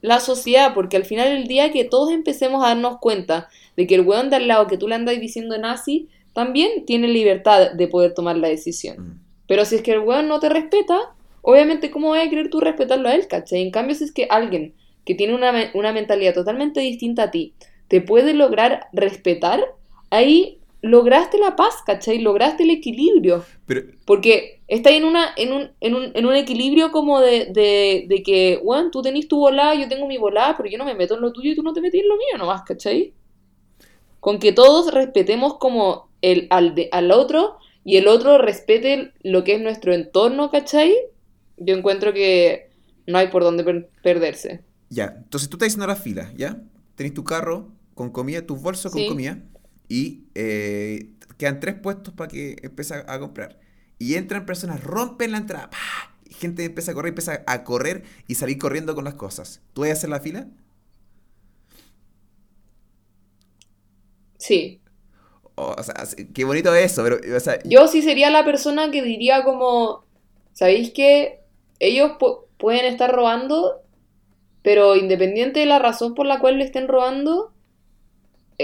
la 0.00 0.18
sociedad, 0.18 0.74
porque 0.74 0.96
al 0.96 1.04
final 1.04 1.28
del 1.28 1.46
día 1.46 1.70
que 1.70 1.84
todos 1.84 2.10
empecemos 2.10 2.64
a 2.64 2.68
darnos 2.68 2.98
cuenta 2.98 3.48
de 3.76 3.86
que 3.86 3.94
el 3.94 4.00
weón 4.00 4.30
de 4.30 4.36
al 4.36 4.48
lado 4.48 4.66
que 4.66 4.76
tú 4.78 4.88
le 4.88 4.94
andas 4.96 5.18
diciendo 5.20 5.56
nazi 5.58 6.08
también 6.32 6.84
tiene 6.86 7.08
libertad 7.08 7.72
de 7.72 7.86
poder 7.88 8.14
tomar 8.14 8.36
la 8.36 8.48
decisión. 8.48 8.96
Mm. 8.98 9.20
Pero 9.46 9.64
si 9.64 9.76
es 9.76 9.82
que 9.82 9.92
el 9.92 10.00
weón 10.00 10.28
no 10.28 10.40
te 10.40 10.48
respeta, 10.48 10.98
obviamente, 11.42 11.90
¿cómo 11.90 12.10
vas 12.10 12.26
a 12.26 12.30
querer 12.30 12.48
tú 12.50 12.60
respetarlo 12.60 13.08
a 13.08 13.14
él, 13.14 13.28
cachai? 13.28 13.60
En 13.62 13.70
cambio, 13.70 13.94
si 13.94 14.04
es 14.04 14.12
que 14.12 14.26
alguien 14.30 14.74
que 15.04 15.14
tiene 15.14 15.34
una, 15.34 15.52
una 15.74 15.92
mentalidad 15.92 16.32
totalmente 16.32 16.80
distinta 16.80 17.24
a 17.24 17.30
ti 17.30 17.52
te 17.92 18.00
puede 18.00 18.32
lograr 18.34 18.88
respetar, 18.94 19.60
ahí 20.10 20.58
lograste 20.80 21.36
la 21.38 21.56
paz, 21.56 21.74
cachai? 21.86 22.18
Lograste 22.18 22.64
el 22.64 22.70
equilibrio. 22.70 23.44
Pero, 23.66 23.82
Porque 24.06 24.60
está 24.66 24.90
en, 24.90 25.04
una, 25.04 25.32
en, 25.36 25.52
un, 25.52 25.70
en, 25.80 25.94
un, 25.94 26.04
en 26.14 26.26
un 26.26 26.34
equilibrio 26.34 26.90
como 26.90 27.20
de, 27.20 27.46
de, 27.58 28.06
de 28.08 28.22
que, 28.22 28.58
weón, 28.64 28.90
tú 28.90 29.02
tenés 29.02 29.28
tu 29.28 29.36
volada, 29.38 29.74
yo 29.74 29.88
tengo 29.88 30.06
mi 30.08 30.18
volada, 30.18 30.56
pero 30.56 30.68
yo 30.70 30.78
no 30.78 30.86
me 30.86 30.94
meto 30.94 31.14
en 31.14 31.20
lo 31.20 31.32
tuyo 31.32 31.52
y 31.52 31.54
tú 31.54 31.62
no 31.62 31.72
te 31.74 31.80
metes 31.82 32.00
en 32.02 32.08
lo 32.08 32.16
mío 32.16 32.38
nomás, 32.38 32.62
¿cachai? 32.62 33.12
Con 34.20 34.38
que 34.38 34.52
todos 34.52 34.92
respetemos 34.94 35.58
como 35.58 36.08
el, 36.22 36.46
al, 36.50 36.74
de- 36.74 36.88
al 36.92 37.10
otro 37.10 37.58
y 37.84 37.96
el 37.96 38.06
otro 38.08 38.38
respete 38.38 39.12
lo 39.22 39.44
que 39.44 39.54
es 39.56 39.60
nuestro 39.60 39.92
entorno, 39.92 40.50
¿cachai? 40.50 40.94
Yo 41.58 41.74
encuentro 41.76 42.12
que 42.12 42.70
no 43.06 43.18
hay 43.18 43.28
por 43.28 43.42
dónde 43.44 43.64
per- 43.64 43.88
perderse. 44.02 44.62
ya, 44.88 45.14
entonces 45.16 45.48
tú 45.48 45.56
estás 45.56 45.66
diciendo 45.68 45.86
la 45.86 45.96
fila, 45.96 46.32
¿ya? 46.36 46.60
Tenés 46.94 47.14
tu 47.14 47.24
carro 47.24 47.68
con 47.94 48.10
comida, 48.10 48.46
tus 48.46 48.60
bolsos 48.62 48.92
con 48.92 49.04
comida 49.04 49.38
y 49.88 50.24
eh, 50.34 51.12
quedan 51.38 51.60
tres 51.60 51.74
puestos 51.76 52.14
para 52.14 52.28
que 52.28 52.56
empieces 52.62 53.04
a, 53.06 53.12
a 53.14 53.20
comprar. 53.20 53.58
Y 53.98 54.14
entran 54.14 54.46
personas, 54.46 54.82
rompen 54.82 55.32
la 55.32 55.38
entrada, 55.38 55.70
¡pah! 55.70 55.78
y 56.24 56.34
gente 56.34 56.64
empieza 56.64 56.92
a 56.92 56.94
correr, 56.94 57.10
empieza 57.10 57.42
a 57.46 57.64
correr 57.64 58.04
y 58.26 58.34
salir 58.36 58.58
corriendo 58.58 58.94
con 58.94 59.04
las 59.04 59.14
cosas. 59.14 59.60
¿Tú 59.74 59.82
vas 59.82 59.90
a 59.90 59.92
hacer 59.94 60.10
la 60.10 60.20
fila? 60.20 60.48
Sí. 64.38 64.82
O, 65.54 65.74
o 65.78 65.82
sea, 65.82 65.94
qué 66.34 66.44
bonito 66.44 66.74
eso, 66.74 67.02
pero, 67.02 67.18
o 67.36 67.40
sea, 67.40 67.58
Yo 67.62 67.86
sí 67.88 68.02
sería 68.02 68.30
la 68.30 68.44
persona 68.44 68.90
que 68.90 69.02
diría 69.02 69.44
como, 69.44 70.04
¿sabéis 70.52 70.92
que 70.92 71.40
ellos 71.78 72.12
pu- 72.18 72.46
pueden 72.58 72.84
estar 72.86 73.12
robando, 73.14 73.82
pero 74.62 74.96
independiente 74.96 75.60
de 75.60 75.66
la 75.66 75.78
razón 75.80 76.14
por 76.14 76.26
la 76.26 76.40
cual 76.40 76.58
le 76.58 76.64
estén 76.64 76.88
robando, 76.88 77.51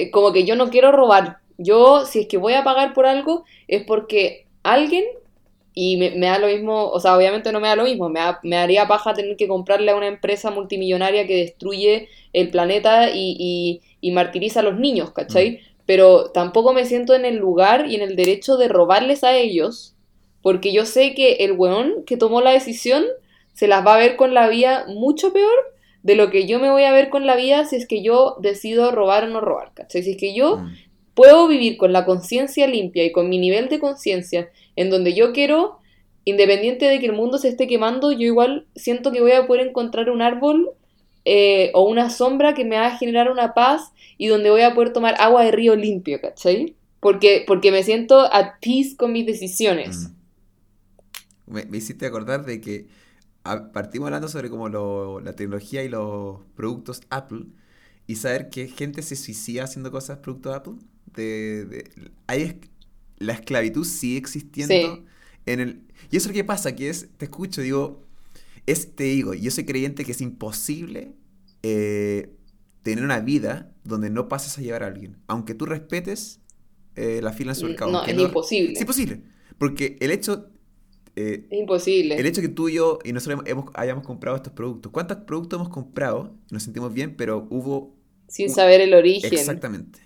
eh, 0.02 0.10
como 0.10 0.32
que 0.32 0.44
yo 0.44 0.56
no 0.56 0.70
quiero 0.70 0.92
robar. 0.92 1.38
Yo, 1.58 2.04
si 2.06 2.20
es 2.20 2.26
que 2.28 2.36
voy 2.38 2.54
a 2.54 2.64
pagar 2.64 2.94
por 2.94 3.06
algo, 3.06 3.44
es 3.68 3.84
porque 3.84 4.46
alguien, 4.62 5.04
y 5.74 5.96
me, 5.96 6.10
me 6.12 6.26
da 6.26 6.38
lo 6.38 6.48
mismo, 6.48 6.88
o 6.90 6.98
sea, 7.00 7.16
obviamente 7.16 7.52
no 7.52 7.60
me 7.60 7.68
da 7.68 7.76
lo 7.76 7.84
mismo, 7.84 8.08
me, 8.08 8.20
da- 8.20 8.40
me 8.42 8.56
daría 8.56 8.88
paja 8.88 9.14
tener 9.14 9.36
que 9.36 9.46
comprarle 9.48 9.90
a 9.92 9.96
una 9.96 10.08
empresa 10.08 10.50
multimillonaria 10.50 11.26
que 11.26 11.36
destruye 11.36 12.08
el 12.32 12.50
planeta 12.50 13.10
y, 13.10 13.36
y, 13.38 13.80
y 14.00 14.12
martiriza 14.12 14.60
a 14.60 14.62
los 14.64 14.78
niños, 14.78 15.12
¿cachai? 15.12 15.60
Pero 15.86 16.30
tampoco 16.32 16.72
me 16.72 16.84
siento 16.84 17.14
en 17.14 17.24
el 17.24 17.36
lugar 17.36 17.86
y 17.88 17.94
en 17.94 18.02
el 18.02 18.16
derecho 18.16 18.56
de 18.56 18.68
robarles 18.68 19.22
a 19.24 19.36
ellos, 19.36 19.94
porque 20.42 20.72
yo 20.72 20.84
sé 20.84 21.14
que 21.14 21.34
el 21.40 21.52
weón 21.52 22.04
que 22.06 22.16
tomó 22.16 22.40
la 22.40 22.50
decisión 22.52 23.04
se 23.54 23.68
las 23.68 23.86
va 23.86 23.94
a 23.94 23.98
ver 23.98 24.16
con 24.16 24.34
la 24.34 24.48
vida 24.48 24.84
mucho 24.88 25.32
peor 25.32 25.74
de 26.08 26.14
lo 26.14 26.30
que 26.30 26.46
yo 26.46 26.58
me 26.58 26.70
voy 26.70 26.84
a 26.84 26.90
ver 26.90 27.10
con 27.10 27.26
la 27.26 27.36
vida 27.36 27.66
si 27.66 27.76
es 27.76 27.86
que 27.86 28.02
yo 28.02 28.38
decido 28.40 28.90
robar 28.92 29.24
o 29.24 29.26
no 29.26 29.42
robar, 29.42 29.74
¿cachai? 29.74 30.02
Si 30.02 30.12
es 30.12 30.16
que 30.16 30.34
yo 30.34 30.56
mm, 30.56 30.74
puedo 31.12 31.46
vivir 31.48 31.76
con 31.76 31.92
la 31.92 32.06
conciencia 32.06 32.66
limpia 32.66 33.04
y 33.04 33.12
con 33.12 33.28
mi 33.28 33.38
nivel 33.38 33.68
de 33.68 33.78
conciencia 33.78 34.48
en 34.74 34.88
donde 34.88 35.12
yo 35.12 35.34
quiero, 35.34 35.80
independiente 36.24 36.86
de 36.86 36.98
que 36.98 37.04
el 37.04 37.12
mundo 37.12 37.36
se 37.36 37.48
esté 37.48 37.66
quemando, 37.66 38.10
yo 38.10 38.26
igual 38.26 38.66
siento 38.74 39.12
que 39.12 39.20
voy 39.20 39.32
a 39.32 39.46
poder 39.46 39.66
encontrar 39.66 40.08
un 40.08 40.22
árbol 40.22 40.70
eh, 41.26 41.72
o 41.74 41.86
una 41.86 42.08
sombra 42.08 42.54
que 42.54 42.64
me 42.64 42.76
va 42.76 42.86
a 42.86 42.96
generar 42.96 43.30
una 43.30 43.52
paz 43.52 43.92
y 44.16 44.28
donde 44.28 44.48
voy 44.48 44.62
a 44.62 44.74
poder 44.74 44.94
tomar 44.94 45.14
agua 45.18 45.44
de 45.44 45.50
río 45.50 45.76
limpio, 45.76 46.22
¿cachai? 46.22 46.74
Porque, 47.00 47.44
porque 47.46 47.70
me 47.70 47.82
siento 47.82 48.32
at 48.32 48.52
peace 48.62 48.96
con 48.96 49.12
mis 49.12 49.26
decisiones. 49.26 50.08
mm. 50.08 51.52
Me, 51.52 51.64
me 51.66 51.76
hiciste 51.76 52.06
acordar 52.06 52.46
de 52.46 52.62
que 52.62 52.86
a- 53.44 53.72
partimos 53.72 54.06
hablando 54.06 54.28
sobre 54.28 54.50
como 54.50 54.68
lo- 54.68 55.20
la 55.20 55.34
tecnología 55.34 55.82
y 55.84 55.88
los 55.88 56.40
productos 56.56 57.00
Apple 57.10 57.46
y 58.06 58.16
saber 58.16 58.50
que 58.50 58.68
gente 58.68 59.02
se 59.02 59.16
suicida 59.16 59.64
haciendo 59.64 59.90
cosas 59.90 60.18
producto 60.18 60.52
Apple. 60.54 60.74
De, 61.14 61.64
de- 61.64 61.90
hay 62.26 62.60
la 63.18 63.32
esclavitud 63.32 63.84
sigue 63.84 64.18
existiendo 64.18 64.74
Sí. 64.74 65.04
en 65.46 65.60
el... 65.60 65.82
Y 66.10 66.16
eso 66.16 66.24
es 66.24 66.26
lo 66.28 66.32
que 66.34 66.44
pasa, 66.44 66.74
que 66.76 66.88
es, 66.90 67.08
te 67.16 67.24
escucho, 67.24 67.60
digo, 67.62 68.02
es, 68.66 68.94
te 68.94 69.04
digo, 69.04 69.34
yo 69.34 69.50
soy 69.50 69.64
creyente 69.64 70.04
que 70.04 70.12
es 70.12 70.20
imposible 70.20 71.14
eh, 71.62 72.30
tener 72.82 73.02
una 73.04 73.20
vida 73.20 73.72
donde 73.84 74.10
no 74.10 74.28
pases 74.28 74.56
a 74.58 74.60
llevar 74.62 74.84
a 74.84 74.86
alguien. 74.86 75.16
Aunque 75.26 75.54
tú 75.54 75.66
respetes 75.66 76.40
eh, 76.94 77.20
la 77.22 77.32
fila 77.32 77.52
en 77.52 77.56
su 77.56 77.66
mercado. 77.66 77.90
No, 77.90 78.04
es 78.04 78.16
imposible. 78.18 78.72
Es 78.74 78.80
imposible. 78.80 79.22
Porque 79.58 79.96
el 80.00 80.10
hecho... 80.10 80.50
Eh, 81.20 81.44
es 81.50 81.58
imposible. 81.58 82.16
El 82.16 82.26
hecho 82.26 82.40
que 82.40 82.48
tú 82.48 82.68
y 82.68 82.74
yo 82.74 83.00
y 83.02 83.12
nosotros 83.12 83.42
hemos, 83.44 83.64
hayamos 83.74 84.04
comprado 84.04 84.36
estos 84.36 84.52
productos. 84.52 84.92
¿Cuántos 84.92 85.16
productos 85.18 85.58
hemos 85.58 85.68
comprado? 85.68 86.32
Nos 86.50 86.62
sentimos 86.62 86.94
bien, 86.94 87.16
pero 87.16 87.48
hubo... 87.50 87.96
Sin 88.28 88.50
saber 88.50 88.80
el 88.80 88.94
origen. 88.94 89.32
Exactamente. 89.32 89.98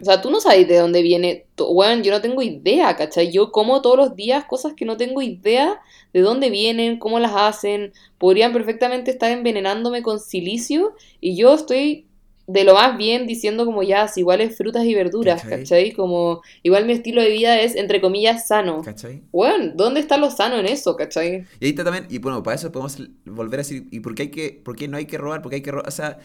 O 0.00 0.04
sea, 0.04 0.20
tú 0.20 0.30
no 0.30 0.40
sabes 0.40 0.66
de 0.66 0.78
dónde 0.78 1.02
viene. 1.02 1.46
Bueno, 1.56 2.02
yo 2.02 2.10
no 2.10 2.20
tengo 2.20 2.42
idea, 2.42 2.96
¿cachai? 2.96 3.30
Yo 3.30 3.52
como 3.52 3.82
todos 3.82 3.96
los 3.96 4.16
días 4.16 4.44
cosas 4.46 4.72
que 4.72 4.84
no 4.84 4.96
tengo 4.96 5.22
idea 5.22 5.80
de 6.12 6.22
dónde 6.22 6.50
vienen, 6.50 6.98
cómo 6.98 7.20
las 7.20 7.32
hacen. 7.36 7.92
Podrían 8.18 8.52
perfectamente 8.52 9.12
estar 9.12 9.30
envenenándome 9.30 10.02
con 10.02 10.18
silicio 10.18 10.96
y 11.20 11.36
yo 11.36 11.54
estoy 11.54 12.06
de 12.46 12.64
lo 12.64 12.74
más 12.74 12.96
bien 12.96 13.26
diciendo 13.26 13.64
como 13.64 13.82
ya, 13.82 14.10
igual 14.16 14.40
es 14.40 14.56
frutas 14.56 14.84
y 14.84 14.94
verduras, 14.94 15.42
¿cachai? 15.42 15.92
Como 15.92 16.42
igual 16.62 16.86
mi 16.86 16.92
estilo 16.92 17.22
de 17.22 17.30
vida 17.30 17.60
es, 17.60 17.76
entre 17.76 18.00
comillas, 18.00 18.46
sano. 18.48 18.82
¿Cachai? 18.82 19.22
Bueno, 19.32 19.72
¿dónde 19.74 20.00
está 20.00 20.16
lo 20.16 20.30
sano 20.30 20.56
en 20.56 20.66
eso, 20.66 20.96
cachai? 20.96 21.46
Y 21.60 21.64
ahí 21.64 21.70
está 21.70 21.84
también, 21.84 22.06
y 22.10 22.18
bueno, 22.18 22.42
para 22.42 22.56
eso 22.56 22.72
podemos 22.72 22.98
volver 23.24 23.60
a 23.60 23.62
decir, 23.62 23.86
¿y 23.90 24.00
por 24.00 24.14
qué, 24.14 24.22
hay 24.22 24.30
que, 24.30 24.60
por 24.64 24.76
qué 24.76 24.88
no 24.88 24.96
hay 24.96 25.06
que 25.06 25.18
robar? 25.18 25.42
¿Por 25.42 25.50
qué 25.50 25.56
hay 25.56 25.62
que 25.62 25.70
robar? 25.70 25.88
O 25.88 25.92
sea, 25.92 26.18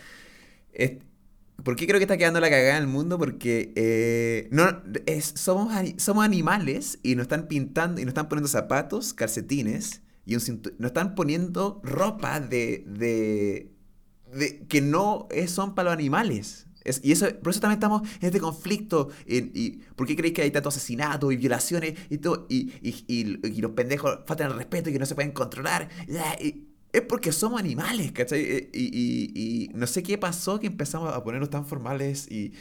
¿Por 1.63 1.75
qué 1.75 1.87
creo 1.87 1.99
que 1.99 2.03
está 2.03 2.17
quedando 2.17 2.39
la 2.39 2.49
cagada 2.49 2.77
en 2.77 2.83
el 2.83 2.87
mundo? 2.87 3.17
Porque 3.17 3.73
eh, 3.75 4.47
no, 4.51 4.83
somos, 5.35 5.73
somos 5.97 6.23
animales 6.23 6.99
y 7.01 7.15
nos 7.15 7.23
están 7.23 7.47
pintando 7.47 7.99
y 7.99 8.05
nos 8.05 8.11
están 8.11 8.29
poniendo 8.29 8.47
zapatos, 8.47 9.13
calcetines 9.13 10.01
y 10.25 10.35
un 10.35 10.61
Nos 10.77 10.89
están 10.89 11.15
poniendo 11.15 11.79
ropa 11.83 12.39
de, 12.39 12.83
de, 12.85 13.71
que 14.67 14.81
no 14.81 15.27
son 15.47 15.75
para 15.75 15.91
los 15.91 15.93
animales. 15.93 16.67
y 17.03 17.11
eso, 17.11 17.27
por 17.41 17.51
eso 17.51 17.59
también 17.59 17.77
estamos 17.77 18.01
en 18.19 18.27
este 18.27 18.39
conflicto. 18.39 19.09
y, 19.25 19.79
¿Por 19.95 20.07
qué 20.07 20.15
creéis 20.15 20.35
que 20.35 20.41
hay 20.43 20.51
tantos 20.51 20.75
asesinatos 20.75 21.31
y 21.33 21.37
violaciones 21.37 21.93
y 22.09 22.17
todo? 22.17 22.45
Y, 22.49 22.71
y, 22.81 23.61
los 23.61 23.71
pendejos 23.71 24.19
faltan 24.25 24.51
el 24.51 24.57
respeto 24.57 24.89
y 24.89 24.93
que 24.93 24.99
no 24.99 25.05
se 25.05 25.15
pueden 25.15 25.31
controlar. 25.31 25.89
Y, 26.39 26.67
es 26.93 27.01
porque 27.03 27.31
somos 27.31 27.59
animales, 27.59 28.11
¿cachai? 28.11 28.41
Eh, 28.41 28.69
y, 28.73 29.69
no 29.73 29.87
sé 29.87 30.03
qué 30.03 30.17
pasó 30.17 30.59
que 30.59 30.67
empezamos 30.67 31.13
a 31.13 31.23
ponernos 31.23 31.49
tan 31.49 31.65
formales 31.65 32.29
y, 32.31 32.53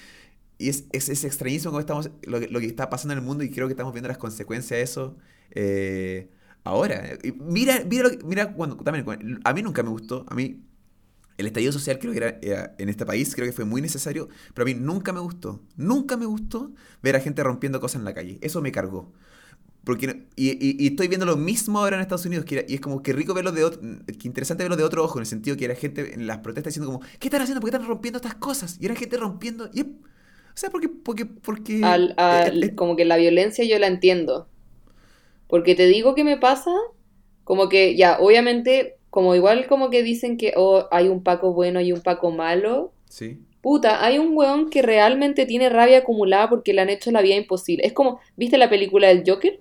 es, 0.58 0.84
es, 0.92 1.24
extrañísimo 1.24 1.72
cómo 1.72 1.80
estamos, 1.80 2.10
lo, 2.22 2.40
que 2.40 2.66
está 2.66 2.88
pasando 2.88 3.12
en 3.12 3.18
el 3.20 3.24
mundo 3.24 3.44
y 3.44 3.50
creo 3.50 3.66
que 3.66 3.72
estamos 3.72 3.92
viendo 3.92 4.08
las 4.08 4.18
consecuencias 4.18 4.78
de 4.78 4.82
eso 4.82 5.16
eh, 5.50 6.30
ahora. 6.64 7.18
mira, 7.38 7.84
mira, 7.88 8.10
mira 8.24 8.52
cuando, 8.52 8.76
también, 8.76 9.40
a 9.44 9.52
mí 9.52 9.62
nunca 9.62 9.82
me 9.82 9.90
gustó, 9.90 10.24
a 10.28 10.34
mí 10.34 10.65
el 11.38 11.46
estallido 11.46 11.72
social 11.72 11.98
creo 11.98 12.12
que 12.12 12.18
era, 12.18 12.74
en 12.78 12.88
este 12.88 13.04
país, 13.04 13.34
creo 13.34 13.46
que 13.46 13.52
fue 13.52 13.64
muy 13.64 13.82
necesario, 13.82 14.28
pero 14.54 14.62
a 14.62 14.66
mí 14.66 14.74
nunca 14.74 15.12
me 15.12 15.20
gustó, 15.20 15.62
nunca 15.76 16.16
me 16.16 16.26
gustó 16.26 16.72
ver 17.02 17.16
a 17.16 17.20
gente 17.20 17.42
rompiendo 17.42 17.80
cosas 17.80 18.00
en 18.00 18.04
la 18.04 18.14
calle, 18.14 18.38
eso 18.40 18.62
me 18.62 18.72
cargó. 18.72 19.12
Porque, 19.84 20.26
y, 20.34 20.82
y, 20.82 20.88
estoy 20.88 21.06
viendo 21.06 21.26
lo 21.26 21.36
mismo 21.36 21.78
ahora 21.78 21.94
en 21.94 22.02
Estados 22.02 22.26
Unidos, 22.26 22.44
que 22.44 22.66
y 22.68 22.74
es 22.74 22.80
como 22.80 23.04
que 23.04 23.12
rico 23.12 23.34
verlo 23.34 23.52
de 23.52 23.62
otro, 23.62 23.80
que 23.80 24.26
interesante 24.26 24.64
verlo 24.64 24.76
de 24.76 24.82
otro 24.82 25.04
ojo, 25.04 25.18
en 25.18 25.22
el 25.22 25.26
sentido 25.26 25.56
que 25.56 25.64
era 25.64 25.76
gente 25.76 26.12
en 26.12 26.26
las 26.26 26.38
protestas 26.38 26.74
diciendo 26.74 26.92
como, 26.92 27.06
¿qué 27.20 27.28
están 27.28 27.42
haciendo? 27.42 27.60
¿Por 27.60 27.70
qué 27.70 27.76
están 27.76 27.88
rompiendo 27.88 28.16
estas 28.16 28.34
cosas? 28.34 28.78
Y 28.80 28.86
era 28.86 28.96
gente 28.96 29.16
rompiendo, 29.16 29.70
y, 29.72 29.82
o 29.82 30.58
sea, 30.58 30.70
porque, 30.70 30.88
porque, 30.88 31.26
porque 31.26 31.82
eh, 31.84 32.74
como 32.74 32.96
que 32.96 33.04
la 33.04 33.16
violencia 33.16 33.64
yo 33.64 33.78
la 33.78 33.86
entiendo. 33.86 34.48
Porque 35.46 35.76
te 35.76 35.86
digo 35.86 36.16
que 36.16 36.24
me 36.24 36.36
pasa, 36.36 36.72
como 37.44 37.68
que 37.68 37.94
ya, 37.94 38.18
obviamente, 38.18 38.95
como 39.16 39.34
igual 39.34 39.66
como 39.66 39.88
que 39.88 40.02
dicen 40.02 40.36
que 40.36 40.52
oh, 40.56 40.88
hay 40.90 41.08
un 41.08 41.22
Paco 41.22 41.54
bueno 41.54 41.80
y 41.80 41.90
un 41.90 42.02
Paco 42.02 42.32
malo. 42.32 42.92
Sí. 43.08 43.38
Puta, 43.62 44.04
hay 44.04 44.18
un 44.18 44.36
weón 44.36 44.68
que 44.68 44.82
realmente 44.82 45.46
tiene 45.46 45.70
rabia 45.70 46.00
acumulada 46.00 46.50
porque 46.50 46.74
le 46.74 46.82
han 46.82 46.90
hecho 46.90 47.10
la 47.10 47.22
vida 47.22 47.34
imposible. 47.34 47.86
Es 47.86 47.94
como, 47.94 48.20
¿viste 48.36 48.58
la 48.58 48.68
película 48.68 49.08
del 49.08 49.22
Joker? 49.26 49.58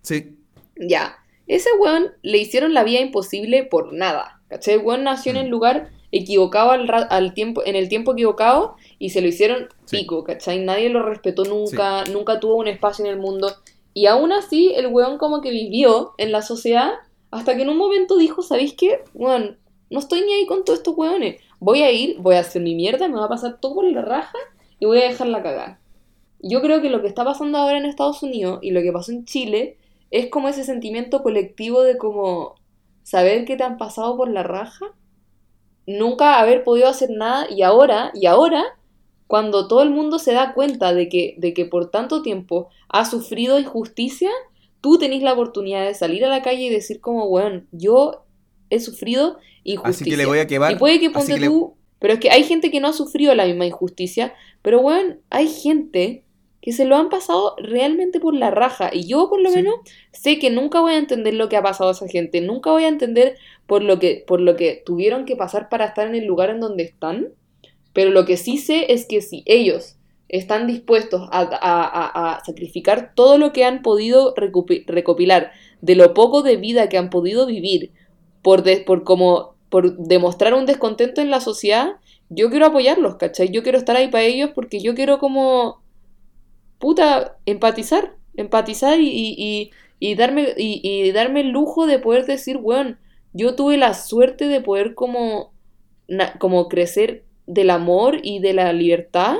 Sí. 0.00 0.38
Ya. 0.74 1.18
Ese 1.46 1.68
weón 1.78 2.12
le 2.22 2.38
hicieron 2.38 2.72
la 2.72 2.82
vida 2.82 2.98
imposible 2.98 3.62
por 3.62 3.92
nada. 3.92 4.40
¿Cachai? 4.48 4.76
El 4.76 4.80
weón 4.80 5.04
nació 5.04 5.32
en 5.32 5.36
el 5.36 5.48
mm. 5.48 5.50
lugar 5.50 5.90
equivocado 6.10 6.70
al, 6.70 7.34
tiempo, 7.34 7.62
en 7.66 7.76
el 7.76 7.90
tiempo 7.90 8.14
equivocado 8.14 8.76
y 8.98 9.10
se 9.10 9.20
lo 9.20 9.28
hicieron 9.28 9.68
pico, 9.90 10.24
¿cachai? 10.24 10.64
Nadie 10.64 10.88
lo 10.88 11.02
respetó 11.02 11.44
nunca, 11.44 12.04
nunca 12.04 12.40
tuvo 12.40 12.56
un 12.56 12.68
espacio 12.68 13.04
en 13.04 13.10
el 13.10 13.18
mundo. 13.18 13.54
Y 13.92 14.06
aún 14.06 14.32
así, 14.32 14.72
el 14.74 14.86
weón 14.86 15.18
como 15.18 15.42
que 15.42 15.50
vivió 15.50 16.14
en 16.16 16.32
la 16.32 16.40
sociedad 16.40 16.94
hasta 17.30 17.56
que 17.56 17.62
en 17.62 17.68
un 17.68 17.78
momento 17.78 18.16
dijo, 18.16 18.42
¿sabéis 18.42 18.74
qué? 18.74 19.02
Weón, 19.14 19.58
no 19.90 19.98
estoy 19.98 20.22
ni 20.22 20.32
ahí 20.32 20.46
con 20.46 20.64
todos 20.64 20.80
estos 20.80 20.96
weones. 20.96 21.40
Voy 21.58 21.82
a 21.82 21.92
ir, 21.92 22.18
voy 22.18 22.36
a 22.36 22.40
hacer 22.40 22.62
mi 22.62 22.74
mierda, 22.74 23.08
me 23.08 23.18
va 23.18 23.26
a 23.26 23.30
pasar 23.30 23.60
todo 23.60 23.76
por 23.76 23.84
la 23.84 24.02
raja 24.02 24.38
y 24.78 24.86
voy 24.86 24.98
a 24.98 25.08
dejarla 25.08 25.42
cagar. 25.42 25.78
Yo 26.40 26.60
creo 26.60 26.82
que 26.82 26.90
lo 26.90 27.00
que 27.00 27.08
está 27.08 27.24
pasando 27.24 27.58
ahora 27.58 27.78
en 27.78 27.86
Estados 27.86 28.22
Unidos 28.22 28.58
y 28.62 28.70
lo 28.70 28.82
que 28.82 28.92
pasó 28.92 29.12
en 29.12 29.24
Chile 29.24 29.78
es 30.10 30.28
como 30.28 30.48
ese 30.48 30.64
sentimiento 30.64 31.22
colectivo 31.22 31.82
de 31.82 31.98
como 31.98 32.54
saber 33.02 33.44
que 33.44 33.56
te 33.56 33.64
han 33.64 33.78
pasado 33.78 34.16
por 34.16 34.28
la 34.28 34.42
raja, 34.42 34.86
nunca 35.86 36.40
haber 36.40 36.64
podido 36.64 36.88
hacer 36.88 37.10
nada 37.10 37.46
y 37.50 37.62
ahora, 37.62 38.10
y 38.14 38.26
ahora, 38.26 38.64
cuando 39.26 39.68
todo 39.68 39.82
el 39.82 39.90
mundo 39.90 40.18
se 40.18 40.32
da 40.32 40.54
cuenta 40.54 40.92
de 40.92 41.08
que, 41.08 41.34
de 41.38 41.54
que 41.54 41.64
por 41.64 41.90
tanto 41.90 42.22
tiempo 42.22 42.68
ha 42.88 43.04
sufrido 43.04 43.58
injusticia, 43.58 44.30
tú 44.86 44.98
tenés 44.98 45.20
la 45.20 45.32
oportunidad 45.32 45.84
de 45.84 45.94
salir 45.94 46.24
a 46.24 46.28
la 46.28 46.42
calle 46.42 46.62
y 46.62 46.68
decir 46.68 47.00
como, 47.00 47.28
bueno, 47.28 47.64
yo 47.72 48.24
he 48.70 48.78
sufrido 48.78 49.36
injusticia. 49.64 50.04
Así 50.04 50.08
que 50.08 50.16
le 50.16 50.26
voy 50.26 50.38
a 50.38 50.46
quemar. 50.46 50.70
Y 50.70 50.76
puede 50.76 51.00
que 51.00 51.10
ponte 51.10 51.40
tú... 51.40 51.74
Pero 51.98 52.14
es 52.14 52.20
que 52.20 52.30
hay 52.30 52.44
gente 52.44 52.70
que 52.70 52.78
no 52.78 52.86
ha 52.86 52.92
sufrido 52.92 53.34
la 53.34 53.46
misma 53.46 53.66
injusticia, 53.66 54.32
pero 54.62 54.80
bueno, 54.80 55.16
hay 55.28 55.48
gente 55.48 56.22
que 56.62 56.70
se 56.70 56.84
lo 56.84 56.94
han 56.94 57.08
pasado 57.08 57.56
realmente 57.58 58.20
por 58.20 58.32
la 58.32 58.52
raja. 58.52 58.90
Y 58.92 59.08
yo 59.08 59.28
por 59.28 59.40
lo 59.40 59.50
menos 59.50 59.74
sé 60.12 60.38
que 60.38 60.50
nunca 60.50 60.80
voy 60.80 60.92
a 60.92 60.98
entender 60.98 61.34
lo 61.34 61.48
que 61.48 61.56
ha 61.56 61.64
pasado 61.64 61.90
a 61.90 61.92
esa 61.94 62.06
gente, 62.06 62.40
nunca 62.40 62.70
voy 62.70 62.84
a 62.84 62.88
entender 62.88 63.38
por 63.66 63.82
lo 63.82 63.98
que, 63.98 64.22
por 64.24 64.40
lo 64.40 64.54
que 64.54 64.84
tuvieron 64.86 65.24
que 65.24 65.34
pasar 65.34 65.68
para 65.68 65.86
estar 65.86 66.06
en 66.06 66.14
el 66.14 66.26
lugar 66.26 66.50
en 66.50 66.60
donde 66.60 66.84
están. 66.84 67.30
Pero 67.92 68.10
lo 68.10 68.24
que 68.24 68.36
sí 68.36 68.56
sé 68.56 68.92
es 68.92 69.06
que 69.06 69.20
si 69.20 69.42
ellos 69.46 69.95
están 70.28 70.66
dispuestos 70.66 71.28
a, 71.30 72.40
sacrificar 72.44 73.12
todo 73.14 73.38
lo 73.38 73.52
que 73.52 73.64
han 73.64 73.82
podido 73.82 74.34
recopilar, 74.36 75.52
de 75.80 75.94
lo 75.94 76.14
poco 76.14 76.42
de 76.42 76.56
vida 76.56 76.88
que 76.88 76.98
han 76.98 77.10
podido 77.10 77.46
vivir, 77.46 77.92
por, 78.42 78.62
por, 78.84 79.04
como, 79.04 79.54
por 79.68 79.96
demostrar 79.96 80.54
un 80.54 80.66
descontento 80.66 81.20
en 81.20 81.30
la 81.30 81.40
sociedad, 81.40 81.96
yo 82.28 82.50
quiero 82.50 82.66
apoyarlos, 82.66 83.16
¿cachai? 83.16 83.50
Yo 83.50 83.62
quiero 83.62 83.78
estar 83.78 83.96
ahí 83.96 84.08
para 84.08 84.24
ellos 84.24 84.50
porque 84.54 84.80
yo 84.80 84.94
quiero 84.94 85.18
como 85.18 85.80
puta, 86.78 87.36
empatizar, 87.46 88.14
empatizar 88.36 89.00
y, 89.00 89.70
y, 89.98 90.14
darme, 90.14 90.54
y, 90.56 91.10
darme 91.12 91.40
el 91.40 91.50
lujo 91.50 91.86
de 91.86 91.98
poder 91.98 92.26
decir, 92.26 92.58
weón, 92.60 92.98
yo 93.32 93.54
tuve 93.54 93.76
la 93.76 93.94
suerte 93.94 94.48
de 94.48 94.60
poder 94.60 94.94
como, 94.94 95.52
como 96.38 96.68
crecer 96.68 97.24
del 97.46 97.70
amor 97.70 98.18
y 98.22 98.40
de 98.40 98.52
la 98.54 98.72
libertad, 98.72 99.38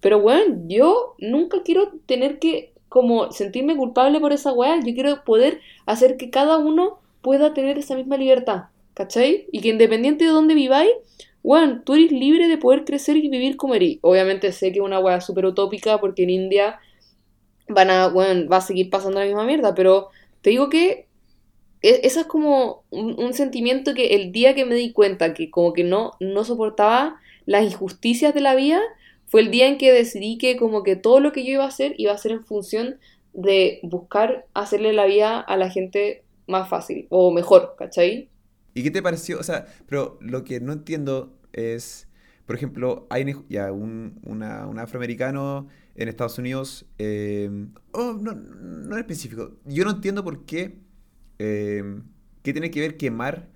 pero 0.00 0.18
weón, 0.18 0.68
yo 0.68 1.14
nunca 1.18 1.62
quiero 1.62 1.92
tener 2.06 2.38
que 2.38 2.72
como 2.88 3.32
sentirme 3.32 3.76
culpable 3.76 4.20
por 4.20 4.32
esa 4.32 4.52
weá, 4.52 4.76
yo 4.76 4.94
quiero 4.94 5.24
poder 5.24 5.60
hacer 5.86 6.16
que 6.16 6.30
cada 6.30 6.58
uno 6.58 7.00
pueda 7.20 7.52
tener 7.52 7.78
esa 7.78 7.94
misma 7.94 8.16
libertad, 8.16 8.64
¿cachai? 8.94 9.46
Y 9.52 9.60
que 9.60 9.68
independiente 9.68 10.24
de 10.24 10.30
dónde 10.30 10.54
viváis, 10.54 10.90
bueno, 11.42 11.82
tú 11.84 11.94
eres 11.94 12.12
libre 12.12 12.48
de 12.48 12.58
poder 12.58 12.84
crecer 12.84 13.16
y 13.16 13.28
vivir 13.28 13.56
como 13.56 13.74
eres. 13.74 13.98
Obviamente 14.02 14.52
sé 14.52 14.72
que 14.72 14.78
es 14.78 14.84
una 14.84 15.00
weá 15.00 15.20
súper 15.20 15.46
utópica 15.46 15.98
porque 15.98 16.24
en 16.24 16.30
India 16.30 16.78
van 17.68 17.90
a, 17.90 18.08
bueno, 18.08 18.48
va 18.48 18.58
a 18.58 18.60
seguir 18.62 18.90
pasando 18.90 19.20
la 19.20 19.26
misma 19.26 19.44
mierda, 19.44 19.74
pero 19.74 20.08
te 20.40 20.50
digo 20.50 20.68
que 20.68 21.06
e, 21.82 22.00
eso 22.04 22.20
es 22.20 22.26
como 22.26 22.84
un, 22.90 23.32
sentimiento 23.34 23.94
que 23.94 24.14
el 24.14 24.32
día 24.32 24.54
que 24.54 24.64
me 24.64 24.74
di 24.74 24.92
cuenta 24.92 25.34
que 25.34 25.50
como 25.50 25.72
que 25.72 25.84
no, 25.84 26.12
no 26.20 26.44
soportaba 26.44 27.20
las 27.46 27.64
injusticias 27.64 28.34
de 28.34 28.40
la 28.40 28.54
vida, 28.54 28.80
fue 29.28 29.42
el 29.42 29.50
día 29.50 29.68
en 29.68 29.78
que 29.78 29.92
decidí 29.92 30.38
que 30.38 30.56
como 30.56 30.82
que 30.82 30.96
todo 30.96 31.20
lo 31.20 31.32
que 31.32 31.44
yo 31.44 31.52
iba 31.52 31.64
a 31.64 31.68
hacer 31.68 31.94
iba 31.98 32.12
a 32.12 32.18
ser 32.18 32.32
en 32.32 32.44
función 32.44 32.98
de 33.32 33.80
buscar 33.82 34.46
hacerle 34.54 34.92
la 34.92 35.06
vida 35.06 35.40
a 35.40 35.56
la 35.56 35.70
gente 35.70 36.24
más 36.46 36.68
fácil 36.68 37.06
o 37.10 37.30
mejor, 37.30 37.74
¿cachai? 37.78 38.30
¿Y 38.74 38.82
qué 38.82 38.90
te 38.90 39.02
pareció? 39.02 39.38
O 39.38 39.42
sea, 39.42 39.66
pero 39.86 40.18
lo 40.20 40.44
que 40.44 40.60
no 40.60 40.72
entiendo 40.72 41.36
es, 41.52 42.08
por 42.46 42.56
ejemplo, 42.56 43.06
hay 43.10 43.26
ya 43.48 43.70
un, 43.70 44.42
afroamericano 44.78 45.68
en 45.94 46.08
Estados 46.08 46.38
Unidos, 46.38 46.86
eh, 46.98 47.50
oh, 47.92 48.12
no, 48.12 48.34
no 48.34 48.94
en 48.94 49.00
específico, 49.00 49.52
yo 49.64 49.84
no 49.84 49.90
entiendo 49.90 50.24
por 50.24 50.44
qué, 50.46 50.78
eh, 51.38 51.82
qué 52.42 52.52
tiene 52.52 52.70
que 52.70 52.80
ver 52.80 52.96
quemar, 52.96 53.48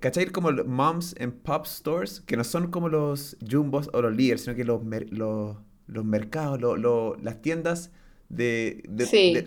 ¿cachai? 0.00 0.26
Como 0.26 0.50
los 0.50 0.66
moms 0.66 1.14
and 1.20 1.32
pop 1.42 1.66
stores, 1.66 2.20
que 2.26 2.36
no 2.36 2.44
son 2.44 2.70
como 2.70 2.88
los 2.88 3.36
jumbos 3.50 3.90
o 3.92 4.02
los 4.02 4.14
líderes, 4.16 4.42
sino 4.42 4.54
que 4.56 4.64
los, 4.64 4.82
los, 5.10 5.56
los 5.86 6.04
mercados, 6.04 6.60
las 7.22 7.42
tiendas 7.42 7.90
de, 8.28 8.82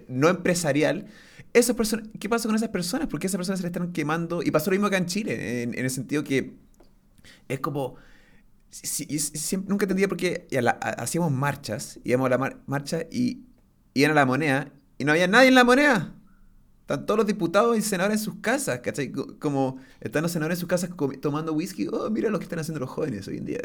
no 0.08 0.30
empresarial 0.30 1.08
esas 1.54 1.76
personas, 1.76 2.08
¿qué 2.20 2.28
pasa 2.30 2.48
con 2.50 2.56
esas 2.56 2.70
personas? 2.70 3.08
¿Por 3.08 3.20
qué 3.20 3.28
esas 3.28 3.38
personas 3.38 3.60
se 3.60 3.64
le 3.64 3.68
están 3.70 3.94
quemando? 3.94 4.44
Y 4.44 4.52
pasó 4.52 4.70
lo 4.72 4.76
mismo 4.76 4.88
acá 4.88 4.98
en 4.98 5.06
Chile, 5.06 5.64
en, 5.64 5.74
el 5.78 5.90
sentido 5.90 6.24
que 6.24 6.54
es 7.48 7.60
como, 7.60 7.96
y 9.08 9.20
siempre, 9.20 9.70
nunca 9.70 9.86
entendía 9.86 10.08
por 10.08 10.18
qué 10.18 10.48
la- 10.52 10.72
ha- 10.82 11.02
hacíamos 11.04 11.32
marchas, 11.32 12.00
íbamos 12.04 12.28
a 12.28 12.30
la 12.32 12.38
mar- 12.38 12.62
marcha 12.68 13.04
y 13.12 13.46
iban 13.94 14.12
a 14.12 14.16
la 14.16 14.26
moneda 14.26 14.72
y 14.98 15.06
no 15.06 15.12
había 15.14 15.28
nadie 15.28 15.48
en 15.50 15.56
la 15.56 15.64
moneda. 15.64 16.16
Están 16.86 17.06
todos 17.08 17.18
los 17.18 17.26
diputados 17.28 17.76
y 17.78 17.82
senadores 17.82 18.20
en 18.20 18.26
sus 18.26 18.36
casas, 18.42 18.80
¿cachai? 18.82 19.12
Co- 19.12 19.40
Como 19.40 19.80
están 20.02 20.22
los 20.22 20.32
senadores 20.32 20.58
en 20.58 20.60
sus 20.62 20.70
casas 20.70 20.92
tomando 21.20 21.54
whisky. 21.54 21.88
Oh, 21.92 22.12
mira 22.12 22.30
lo 22.30 22.38
que 22.38 22.44
están 22.46 22.60
haciendo 22.60 22.80
los 22.80 22.90
jóvenes 22.92 23.28
hoy 23.28 23.38
en 23.38 23.46
día. 23.46 23.60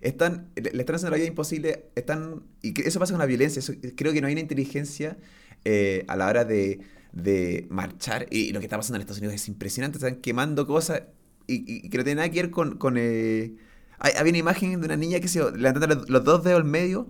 Están, 0.00 0.48
le 0.56 0.70
están 0.80 0.96
haciendo 0.96 1.10
la 1.10 1.16
vida 1.16 1.26
imposible. 1.28 1.86
Están, 1.94 2.42
y 2.62 2.72
eso 2.86 2.98
pasa 2.98 3.12
con 3.12 3.18
la 3.20 3.26
violencia. 3.26 3.62
creo 3.96 4.12
que 4.12 4.20
no 4.20 4.26
hay 4.28 4.32
una 4.32 4.40
inteligencia 4.40 5.18
eh, 5.64 6.04
a 6.08 6.16
la 6.16 6.26
hora 6.26 6.44
de, 6.44 6.80
de 7.12 7.66
marchar. 7.70 8.26
Y 8.30 8.52
lo 8.52 8.60
que 8.60 8.66
está 8.66 8.76
pasando 8.76 8.96
en 8.96 9.02
Estados 9.02 9.18
Unidos 9.18 9.34
es 9.34 9.48
impresionante. 9.48 9.98
Están 9.98 10.16
quemando 10.16 10.66
cosas 10.66 11.02
y, 11.46 11.86
y- 11.86 11.88
que 11.90 11.98
no 11.98 12.04
tiene 12.04 12.16
nada 12.16 12.30
que 12.30 12.42
ver 12.42 12.50
con... 12.50 12.78
con 12.78 12.96
eh, 12.98 13.56
hay- 13.98 14.12
había 14.18 14.30
una 14.30 14.38
imagen 14.38 14.80
de 14.80 14.86
una 14.86 14.96
niña 14.96 15.20
que 15.20 15.28
se 15.28 15.38
levantando 15.52 15.86
los, 15.94 16.08
los 16.10 16.24
dos 16.24 16.42
dedos 16.44 16.60
al 16.60 16.64
medio 16.66 17.08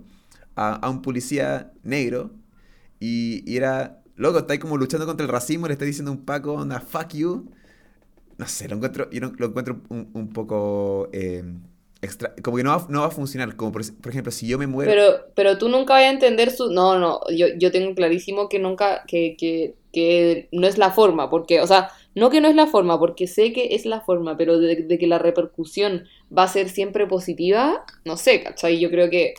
a, 0.55 0.75
a 0.75 0.89
un 0.89 1.01
policía 1.01 1.71
negro 1.83 2.31
y 2.99 3.55
era, 3.55 4.02
loco, 4.15 4.39
está 4.39 4.53
ahí 4.53 4.59
como 4.59 4.77
luchando 4.77 5.05
contra 5.05 5.25
el 5.25 5.31
racismo, 5.31 5.67
le 5.67 5.73
está 5.73 5.85
diciendo 5.85 6.11
un 6.11 6.25
Paco, 6.25 6.53
onda, 6.53 6.79
fuck 6.79 7.09
you. 7.13 7.49
No 8.37 8.47
sé, 8.47 8.67
lo 8.67 8.75
encuentro, 8.75 9.09
yo 9.11 9.21
lo 9.37 9.47
encuentro 9.47 9.81
un, 9.89 10.09
un 10.13 10.29
poco 10.29 11.09
eh, 11.13 11.43
extra, 12.01 12.33
como 12.43 12.57
que 12.57 12.63
no 12.63 12.71
va, 12.71 12.85
no 12.89 13.01
va 13.01 13.07
a 13.07 13.11
funcionar. 13.11 13.55
Como 13.55 13.71
por, 13.71 13.83
por 14.01 14.11
ejemplo, 14.11 14.31
si 14.31 14.47
yo 14.47 14.57
me 14.57 14.67
muero, 14.67 14.91
Pero, 14.91 15.13
pero 15.35 15.57
tú 15.57 15.69
nunca 15.69 15.93
vas 15.93 16.03
a 16.03 16.09
entender 16.09 16.51
su... 16.51 16.69
No, 16.71 16.99
no, 16.99 17.21
yo, 17.35 17.47
yo 17.57 17.71
tengo 17.71 17.95
clarísimo 17.95 18.49
que 18.49 18.59
nunca, 18.59 19.03
que, 19.07 19.35
que, 19.37 19.75
que 19.93 20.49
no 20.51 20.67
es 20.67 20.77
la 20.77 20.91
forma, 20.91 21.29
porque, 21.29 21.61
o 21.61 21.67
sea, 21.67 21.89
no 22.15 22.29
que 22.29 22.41
no 22.41 22.49
es 22.49 22.55
la 22.55 22.67
forma, 22.67 22.99
porque 22.99 23.27
sé 23.27 23.53
que 23.53 23.75
es 23.75 23.85
la 23.85 24.01
forma, 24.01 24.35
pero 24.37 24.59
de, 24.59 24.75
de 24.83 24.97
que 24.99 25.07
la 25.07 25.19
repercusión 25.19 26.05
va 26.35 26.43
a 26.43 26.47
ser 26.47 26.69
siempre 26.69 27.07
positiva, 27.07 27.85
no 28.05 28.17
sé, 28.17 28.43
¿cachai? 28.43 28.79
Yo 28.79 28.89
creo 28.89 29.09
que 29.09 29.35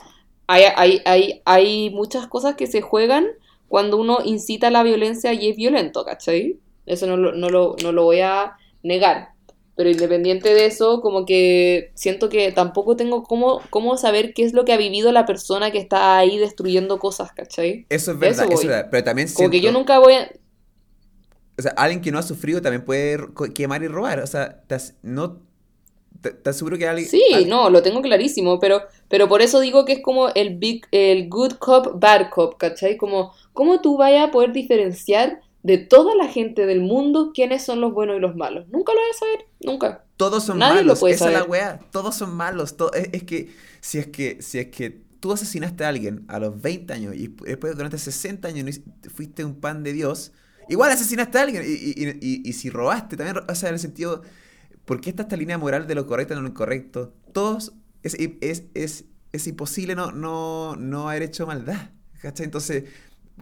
hay, 0.46 0.64
hay, 0.76 1.02
hay, 1.04 1.42
hay 1.44 1.90
muchas 1.90 2.26
cosas 2.26 2.54
que 2.56 2.66
se 2.66 2.80
juegan 2.80 3.26
cuando 3.74 3.96
uno 3.96 4.18
incita 4.24 4.68
a 4.68 4.70
la 4.70 4.84
violencia 4.84 5.32
y 5.32 5.48
es 5.50 5.56
violento, 5.56 6.04
¿cachai? 6.04 6.60
Eso 6.86 7.08
no 7.08 7.16
lo, 7.16 7.32
no 7.32 7.48
lo, 7.50 7.74
no 7.82 7.90
lo 7.90 8.04
voy 8.04 8.20
a 8.20 8.52
negar. 8.84 9.30
Pero 9.74 9.90
independiente 9.90 10.54
de 10.54 10.66
eso, 10.66 11.00
como 11.00 11.26
que 11.26 11.90
siento 11.96 12.28
que 12.28 12.52
tampoco 12.52 12.94
tengo 12.94 13.24
cómo, 13.24 13.60
cómo 13.70 13.96
saber 13.96 14.32
qué 14.32 14.44
es 14.44 14.52
lo 14.52 14.64
que 14.64 14.72
ha 14.72 14.76
vivido 14.76 15.10
la 15.10 15.26
persona 15.26 15.72
que 15.72 15.78
está 15.78 16.16
ahí 16.18 16.38
destruyendo 16.38 17.00
cosas, 17.00 17.32
¿cachai? 17.32 17.84
eso 17.88 18.12
es 18.12 18.18
verdad, 18.20 18.44
eso 18.44 18.52
eso 18.52 18.62
es 18.62 18.68
verdad, 18.68 18.88
pero 18.92 19.02
también 19.02 19.28
Como 19.34 19.50
que 19.50 19.56
yo 19.58 19.70
siento- 19.70 19.80
nunca 19.80 19.98
voy 19.98 20.14
a... 20.14 20.30
o 21.58 21.62
sea, 21.62 21.72
alguien 21.76 22.00
que 22.00 22.12
no 22.12 22.18
ha 22.18 22.22
sufrido 22.22 22.62
también 22.62 22.84
puede 22.84 23.18
quemar 23.54 23.82
y 23.82 23.88
robar, 23.88 24.20
o 24.20 24.26
sea, 24.28 24.62
te 24.68 24.76
as- 24.76 24.94
no, 25.02 25.40
te, 26.20 26.48
aseguro 26.48 26.78
que 26.78 26.88
alguien... 26.88 27.08
Sí, 27.08 27.22
no, 27.46 27.70
lo 27.70 27.82
tengo 27.82 28.02
clarísimo, 28.02 28.58
pero, 28.58 28.82
pero 29.08 29.28
por 29.28 29.42
eso 29.42 29.60
digo 29.60 29.84
que 29.84 29.92
es 29.94 30.02
como 30.02 30.28
el 30.30 30.56
big, 30.56 30.86
el 30.90 31.28
good 31.28 31.54
cop, 31.58 31.98
bad 32.00 32.30
cop, 32.30 32.56
¿cachai? 32.58 32.96
Como, 32.96 33.32
¿cómo 33.54 33.80
tú 33.82 33.98
vayas 33.98 34.28
a 34.28 34.32
poder 34.32 34.52
diferenciar 34.52 35.42
de 35.64 35.78
toda 35.78 36.16
la 36.16 36.28
gente 36.28 36.66
del 36.66 36.82
mundo 36.82 37.32
quiénes 37.34 37.64
son 37.64 37.80
los 37.82 37.94
buenos 37.94 38.18
y 38.18 38.20
los 38.20 38.36
malos? 38.36 38.68
Nunca 38.68 38.92
lo 38.94 39.00
vas 39.00 39.16
a 39.16 39.20
saber, 39.20 39.46
nunca. 39.60 40.06
Todos 40.16 40.44
son 40.44 40.58
Nadie 40.58 40.84
lo 40.84 40.86
malos, 40.88 41.00
puede 41.00 41.14
esa 41.14 41.24
es 41.26 41.32
la 41.32 41.42
saber. 41.42 41.44
weá, 41.44 41.78
todos 41.90 42.14
son 42.14 42.34
malos, 42.36 42.76
es, 42.94 43.08
es 43.12 43.24
que 43.24 43.52
si 43.80 43.98
es 43.98 44.06
que 44.08 44.40
si 44.42 44.58
es 44.60 44.68
que 44.68 44.90
tú 45.20 45.32
asesinaste 45.32 45.84
a 45.84 45.88
alguien 45.88 46.24
a 46.28 46.38
los 46.38 46.60
20 46.60 46.92
años 46.92 47.14
y 47.16 47.28
después 47.28 47.74
durante 47.76 47.98
60 47.98 48.46
años 48.48 48.80
fuiste 49.12 49.44
un 49.44 49.60
pan 49.60 49.82
de 49.82 49.92
Dios, 49.92 50.32
igual 50.68 50.92
asesinaste 50.92 51.38
a 51.38 51.42
alguien 51.42 51.64
y, 51.66 51.68
y- 51.68 52.08
y- 52.08 52.18
y- 52.20 52.48
y 52.48 52.52
si 52.52 52.70
robaste 52.70 53.16
también, 53.16 53.44
o 53.48 53.54
sea, 53.56 53.70
en 53.70 53.74
el 53.74 53.80
sentido, 53.80 54.22
¿por 54.84 55.00
qué 55.00 55.10
está 55.10 55.22
esta 55.22 55.36
línea 55.36 55.58
moral 55.58 55.86
de 55.86 55.94
lo 55.96 56.06
correcto 56.06 56.34
y 56.34 56.40
lo 56.40 56.46
incorrecto? 56.46 57.14
Todos, 57.32 57.74
es, 58.02 58.16
es, 58.40 58.64
es, 58.74 59.04
es 59.32 59.46
imposible 59.48 59.94
no, 59.96 60.12
no, 60.12 60.76
no 60.76 61.08
haber 61.10 61.22
hecho 61.24 61.46
maldad, 61.46 61.90
¿cachai? 62.20 62.44
Entonces... 62.46 62.84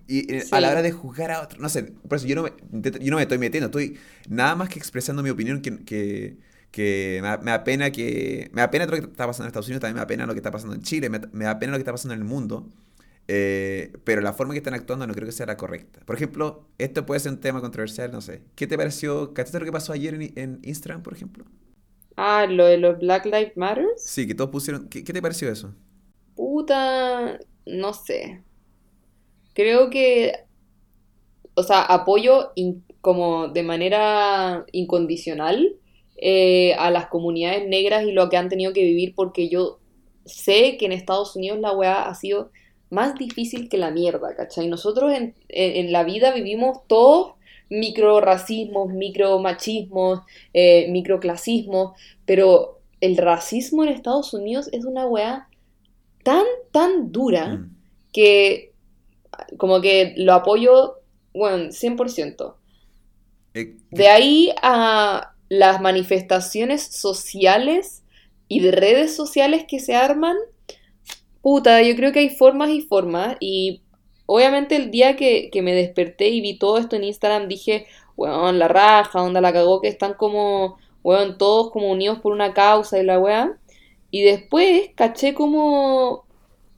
Y 0.06 0.32
eh, 0.34 0.44
a 0.50 0.60
la 0.60 0.70
hora 0.70 0.82
de 0.82 0.92
juzgar 0.92 1.30
a 1.30 1.42
otro, 1.42 1.60
no 1.60 1.68
sé, 1.68 1.84
por 1.84 2.16
eso 2.16 2.26
yo 2.26 2.34
no 2.34 2.42
me, 2.42 2.52
yo 3.00 3.10
no 3.10 3.16
me 3.16 3.22
estoy 3.22 3.38
metiendo, 3.38 3.66
estoy 3.66 3.98
nada 4.28 4.56
más 4.56 4.68
que 4.68 4.78
expresando 4.78 5.22
mi 5.22 5.30
opinión 5.30 5.62
que, 5.62 5.84
que, 5.84 6.38
que 6.70 7.20
me, 7.22 7.28
da, 7.28 7.38
me 7.38 7.50
da 7.52 7.64
pena 7.64 7.90
que 7.92 8.50
me 8.52 8.60
da 8.62 8.70
pena 8.70 8.86
todo 8.86 8.96
lo 8.96 9.02
que 9.02 9.10
está 9.10 9.26
pasando 9.26 9.44
en 9.44 9.48
Estados 9.48 9.68
Unidos, 9.68 9.80
también 9.80 9.94
me 9.94 10.00
da 10.00 10.06
pena 10.06 10.26
lo 10.26 10.32
que 10.34 10.40
está 10.40 10.50
pasando 10.50 10.74
en 10.74 10.82
Chile, 10.82 11.08
me, 11.08 11.20
me 11.32 11.44
da 11.44 11.58
pena 11.58 11.72
lo 11.72 11.78
que 11.78 11.82
está 11.82 11.92
pasando 11.92 12.14
en 12.14 12.20
el 12.20 12.26
mundo, 12.26 12.68
eh, 13.28 13.92
pero 14.04 14.20
la 14.20 14.32
forma 14.32 14.52
que 14.54 14.58
están 14.58 14.74
actuando 14.74 15.06
no 15.06 15.14
creo 15.14 15.26
que 15.26 15.32
sea 15.32 15.46
la 15.46 15.56
correcta. 15.56 16.00
Por 16.04 16.16
ejemplo, 16.16 16.68
esto 16.78 17.06
puede 17.06 17.20
ser 17.20 17.32
un 17.32 17.40
tema 17.40 17.60
controversial, 17.60 18.10
no 18.12 18.20
sé. 18.20 18.42
¿Qué 18.56 18.66
te 18.66 18.76
pareció? 18.76 19.32
¿Cachaste 19.34 19.60
lo 19.60 19.64
que 19.66 19.72
pasó 19.72 19.92
ayer 19.92 20.14
en, 20.14 20.32
en 20.36 20.60
Instagram, 20.64 21.02
por 21.02 21.14
ejemplo? 21.14 21.44
Ah, 22.16 22.46
lo 22.46 22.64
de 22.66 22.78
los 22.78 22.98
Black 23.00 23.26
Lives 23.26 23.56
Matters. 23.56 24.02
Sí, 24.04 24.26
que 24.26 24.34
todos 24.34 24.50
pusieron... 24.50 24.88
¿Qué, 24.88 25.02
qué 25.04 25.12
te 25.12 25.22
pareció 25.22 25.50
eso? 25.50 25.74
Puta, 26.34 27.38
no 27.66 27.92
sé. 27.94 28.44
Creo 29.54 29.90
que, 29.90 30.32
o 31.54 31.62
sea, 31.62 31.82
apoyo 31.82 32.52
in- 32.54 32.84
como 33.00 33.48
de 33.48 33.62
manera 33.62 34.64
incondicional 34.72 35.76
eh, 36.16 36.74
a 36.74 36.90
las 36.90 37.06
comunidades 37.06 37.66
negras 37.68 38.04
y 38.04 38.12
lo 38.12 38.28
que 38.28 38.36
han 38.36 38.48
tenido 38.48 38.72
que 38.72 38.84
vivir 38.84 39.14
porque 39.14 39.48
yo 39.48 39.78
sé 40.24 40.76
que 40.78 40.86
en 40.86 40.92
Estados 40.92 41.34
Unidos 41.36 41.58
la 41.58 41.72
weá 41.72 42.04
ha 42.08 42.14
sido 42.14 42.50
más 42.90 43.14
difícil 43.16 43.68
que 43.68 43.76
la 43.78 43.90
mierda, 43.90 44.34
¿cachai? 44.36 44.68
Nosotros 44.68 45.12
en, 45.12 45.34
en- 45.48 45.86
en 45.86 45.92
la 45.92 46.04
vida 46.04 46.32
vivimos 46.32 46.78
todos 46.86 47.32
micro 47.68 48.20
racismos, 48.20 48.92
micro 48.92 49.38
machismos, 49.38 50.20
eh, 50.52 50.88
microclasismos, 50.90 51.92
pero 52.26 52.80
el 53.00 53.16
racismo 53.16 53.82
en 53.82 53.88
Estados 53.88 54.32
Unidos 54.34 54.68
es 54.72 54.84
una 54.84 55.06
weá 55.06 55.48
tan, 56.22 56.44
tan 56.70 57.10
dura 57.10 57.46
Mm. 57.56 57.76
que 58.12 58.71
como 59.58 59.80
que 59.80 60.14
lo 60.16 60.34
apoyo, 60.34 60.98
bueno, 61.34 61.72
100%. 61.72 62.56
Eh, 63.54 63.76
De 63.90 64.08
ahí 64.08 64.52
a 64.62 65.34
las 65.48 65.80
manifestaciones 65.80 66.82
sociales 66.82 68.02
y 68.48 68.60
de 68.60 68.72
redes 68.72 69.14
sociales 69.14 69.64
que 69.68 69.80
se 69.80 69.94
arman, 69.94 70.36
puta, 71.42 71.82
yo 71.82 71.94
creo 71.96 72.12
que 72.12 72.20
hay 72.20 72.30
formas 72.30 72.70
y 72.70 72.82
formas 72.82 73.36
y 73.40 73.82
obviamente 74.26 74.76
el 74.76 74.90
día 74.90 75.16
que, 75.16 75.50
que 75.50 75.62
me 75.62 75.74
desperté 75.74 76.28
y 76.28 76.40
vi 76.40 76.58
todo 76.58 76.78
esto 76.78 76.96
en 76.96 77.04
Instagram 77.04 77.48
dije, 77.48 77.86
weón, 78.16 78.58
la 78.58 78.68
raja, 78.68 79.22
onda 79.22 79.40
la 79.40 79.52
cagó 79.52 79.80
que 79.80 79.88
están 79.88 80.14
como, 80.14 80.78
weón, 81.02 81.38
todos 81.38 81.70
como 81.70 81.90
unidos 81.90 82.20
por 82.20 82.32
una 82.32 82.54
causa 82.54 82.98
y 82.98 83.04
la 83.04 83.18
weá. 83.18 83.58
Y 84.10 84.22
después 84.22 84.90
caché 84.94 85.34
como 85.34 86.26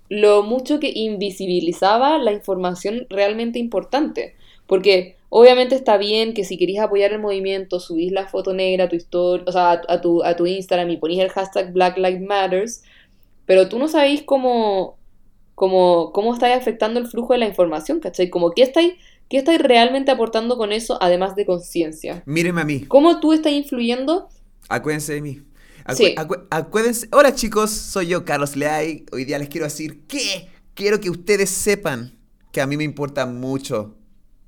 lo 0.08 0.42
mucho 0.42 0.80
que 0.80 0.92
invisibilizaba 0.94 2.18
la 2.18 2.32
información 2.32 3.06
realmente 3.08 3.58
importante. 3.58 4.34
Porque 4.66 5.16
obviamente 5.28 5.74
está 5.74 5.96
bien 5.96 6.32
que 6.32 6.44
si 6.44 6.56
queréis 6.56 6.80
apoyar 6.80 7.12
el 7.12 7.18
movimiento, 7.20 7.80
subís 7.80 8.12
la 8.12 8.26
foto 8.26 8.54
negra 8.54 8.84
a 8.84 8.88
tu 8.88 8.96
historia, 8.96 9.44
o 9.46 9.52
sea, 9.52 9.72
a, 9.72 9.82
a 9.88 10.00
tu, 10.00 10.22
a 10.22 10.36
tu 10.36 10.46
Instagram 10.46 10.90
y 10.90 10.96
ponís 10.96 11.20
el 11.20 11.30
hashtag 11.30 11.72
Black 11.72 11.98
Lives 11.98 12.22
Matters, 12.22 12.82
pero 13.46 13.68
tú 13.68 13.78
no 13.78 13.88
sabéis 13.88 14.22
cómo, 14.22 14.96
cómo, 15.54 16.12
cómo 16.12 16.34
estáis 16.34 16.56
afectando 16.56 17.00
el 17.00 17.06
flujo 17.06 17.32
de 17.32 17.40
la 17.40 17.46
información, 17.46 18.00
¿cachai? 18.00 18.30
Como 18.30 18.52
qué 18.52 18.62
estáis, 18.62 18.94
qué 19.28 19.38
estáis 19.38 19.60
realmente 19.60 20.10
aportando 20.10 20.56
con 20.56 20.72
eso, 20.72 20.98
además 21.00 21.36
de 21.36 21.46
conciencia. 21.46 22.22
Mírenme 22.26 22.62
a 22.62 22.64
mí. 22.64 22.84
¿Cómo 22.86 23.20
tú 23.20 23.32
estás 23.32 23.52
influyendo? 23.52 24.28
Acuérdense 24.68 25.14
de 25.14 25.20
mí. 25.20 25.40
Acu- 25.84 25.96
Sí. 25.96 26.14
acu- 26.16 26.46
acuérdense. 26.50 27.08
Hola 27.12 27.34
chicos, 27.34 27.70
soy 27.70 28.08
yo, 28.08 28.24
Carlos 28.24 28.56
Leay. 28.56 29.04
Hoy 29.12 29.24
día 29.24 29.38
les 29.38 29.48
quiero 29.48 29.66
decir 29.66 30.06
que 30.06 30.48
quiero 30.74 30.98
que 31.00 31.10
ustedes 31.10 31.50
sepan 31.50 32.18
que 32.52 32.60
a 32.60 32.66
mí 32.66 32.76
me 32.76 32.84
importa 32.84 33.26
mucho 33.26 33.94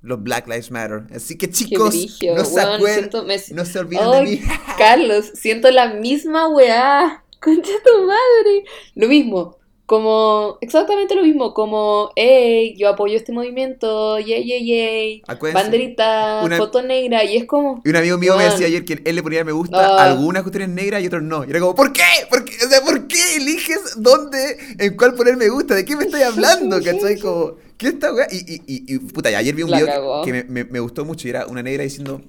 los 0.02 0.22
Black 0.22 0.46
Lives 0.46 0.70
Matter. 0.70 1.04
Así 1.14 1.36
que 1.36 1.50
chicos, 1.50 1.94
no 1.94 2.44
se 2.44 2.54
weón, 2.54 2.74
acuerden, 2.74 2.98
siento- 3.10 3.24
me- 3.24 3.40
no 3.54 3.64
se 3.64 3.78
olviden 3.78 4.10
de 4.12 4.22
mí. 4.22 4.40
Carlos, 4.78 5.30
siento 5.34 5.70
la 5.70 5.94
misma 5.94 6.48
weá. 6.48 7.22
Concha 7.42 7.70
tu 7.84 8.02
madre. 8.06 8.64
Lo 8.94 9.08
mismo. 9.08 9.58
Como, 9.86 10.58
exactamente 10.60 11.14
lo 11.14 11.22
mismo. 11.22 11.54
Como, 11.54 12.10
hey, 12.16 12.74
yo 12.76 12.88
apoyo 12.88 13.16
este 13.16 13.30
movimiento. 13.32 14.18
Yay, 14.18 14.44
yay, 14.44 14.66
yay. 14.66 15.22
Acuérdense. 15.28 15.62
Banderita, 15.62 16.40
Una- 16.44 16.56
foto 16.56 16.82
negra. 16.82 17.22
Y 17.24 17.36
es 17.36 17.44
como, 17.44 17.80
Y 17.84 17.90
un 17.90 17.96
amigo 17.96 18.18
mío 18.18 18.36
me 18.36 18.44
decía 18.44 18.66
ayer 18.66 18.84
que 18.84 19.00
él 19.04 19.14
le 19.14 19.22
ponía 19.22 19.44
me 19.44 19.52
gusta 19.52 19.78
Ah. 19.96 20.10
algunas 20.10 20.42
cuestiones 20.42 20.70
negras 20.70 21.02
y 21.02 21.06
otros 21.06 21.22
no. 21.22 21.44
Y 21.44 21.50
era 21.50 21.60
como, 21.60 21.76
¿por 21.76 21.92
qué? 21.92 22.02
¿Por 22.28 22.44
qué? 22.44 22.52
O 22.66 22.68
sea, 22.68 22.80
¿por 22.80 23.06
qué 23.06 23.36
eliges 23.36 23.94
dónde, 23.96 24.56
en 24.78 24.96
cuál 24.96 25.14
poner 25.14 25.36
me 25.36 25.48
gusta? 25.48 25.76
¿De 25.76 25.84
qué 25.84 25.94
me 25.94 26.04
estoy 26.04 26.22
hablando? 26.70 26.82
¿Cachai? 26.82 27.20
Como, 27.20 27.54
¿qué 27.78 27.86
esta 27.88 28.12
weá? 28.12 28.26
Y, 28.32 28.38
y, 28.38 28.54
y, 28.66 28.94
y, 28.94 28.98
puta, 28.98 29.30
y 29.30 29.34
ayer 29.36 29.54
vi 29.54 29.62
un 29.62 29.70
La 29.70 29.76
video 29.76 29.92
cagó. 29.92 30.22
que, 30.24 30.32
que 30.32 30.44
me, 30.44 30.64
me, 30.64 30.64
me 30.68 30.80
gustó 30.80 31.04
mucho 31.04 31.28
y 31.28 31.30
era 31.30 31.46
una 31.46 31.62
negra 31.62 31.84
diciendo, 31.84 32.22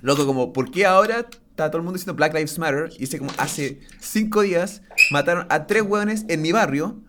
loco, 0.00 0.24
como, 0.24 0.52
¿por 0.54 0.70
qué 0.70 0.86
ahora 0.86 1.26
está 1.54 1.70
todo 1.70 1.78
el 1.78 1.84
mundo 1.84 1.96
diciendo 1.96 2.14
Black 2.14 2.34
Lives 2.34 2.58
Matter? 2.58 2.90
Y 2.96 2.98
dice 2.98 3.18
como, 3.18 3.30
hace 3.38 3.78
cinco 4.00 4.42
días 4.42 4.82
mataron 5.12 5.46
a 5.50 5.66
tres 5.68 5.82
hueones 5.82 6.24
en 6.28 6.42
mi 6.42 6.50
barrio. 6.50 7.00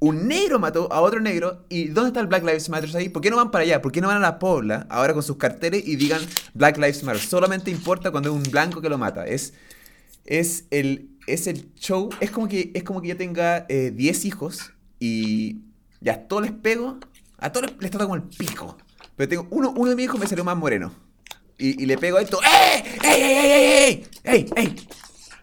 Un 0.00 0.26
negro 0.26 0.58
mató 0.58 0.92
a 0.92 1.00
otro 1.00 1.20
negro. 1.20 1.64
¿Y 1.68 1.86
dónde 1.86 2.08
está 2.08 2.20
el 2.20 2.26
Black 2.26 2.42
Lives 2.42 2.68
Matter 2.68 2.96
ahí? 2.96 3.08
¿Por 3.08 3.22
qué 3.22 3.30
no 3.30 3.36
van 3.36 3.52
para 3.52 3.62
allá? 3.62 3.80
¿Por 3.80 3.92
qué 3.92 4.00
no 4.00 4.08
van 4.08 4.16
a 4.16 4.20
la 4.20 4.40
Pobla 4.40 4.88
ahora 4.90 5.14
con 5.14 5.22
sus 5.22 5.36
carteles 5.36 5.86
y 5.86 5.94
digan 5.94 6.20
Black 6.52 6.78
Lives 6.78 7.04
Matter? 7.04 7.22
Solamente 7.22 7.70
importa 7.70 8.10
cuando 8.10 8.30
es 8.30 8.34
un 8.34 8.42
blanco 8.50 8.80
que 8.80 8.88
lo 8.88 8.98
mata. 8.98 9.24
Es, 9.24 9.54
es 10.24 10.64
el, 10.72 11.10
es 11.28 11.46
el 11.46 11.72
show, 11.76 12.10
es 12.18 12.32
como 12.32 12.48
que, 12.48 12.72
es 12.74 12.82
como 12.82 13.00
que 13.00 13.08
yo 13.08 13.16
tenga 13.16 13.66
10 13.68 13.70
eh, 13.70 14.26
hijos 14.26 14.72
y 14.98 15.58
ya 16.00 16.14
a 16.14 16.18
todos 16.26 16.42
les 16.42 16.52
pego, 16.52 16.98
a 17.38 17.52
todos 17.52 17.70
les, 17.70 17.80
les 17.80 17.90
trato 17.92 18.06
como 18.06 18.16
el 18.16 18.22
pico. 18.24 18.76
Pero 19.14 19.28
tengo 19.28 19.46
uno, 19.50 19.72
uno 19.76 19.90
de 19.90 19.94
mis 19.94 20.06
hijos 20.06 20.18
me 20.18 20.26
salió 20.26 20.42
más 20.42 20.56
moreno. 20.56 20.92
Y, 21.62 21.80
y 21.80 21.86
le 21.86 21.96
pego 21.96 22.18
a 22.18 22.22
esto, 22.22 22.40
¡eh! 22.42 22.82
¡Ey, 23.04 23.22
ey, 23.22 23.36
ey, 23.38 23.72
ey! 23.84 24.04
¡Ey, 24.24 24.46
ey! 24.56 24.76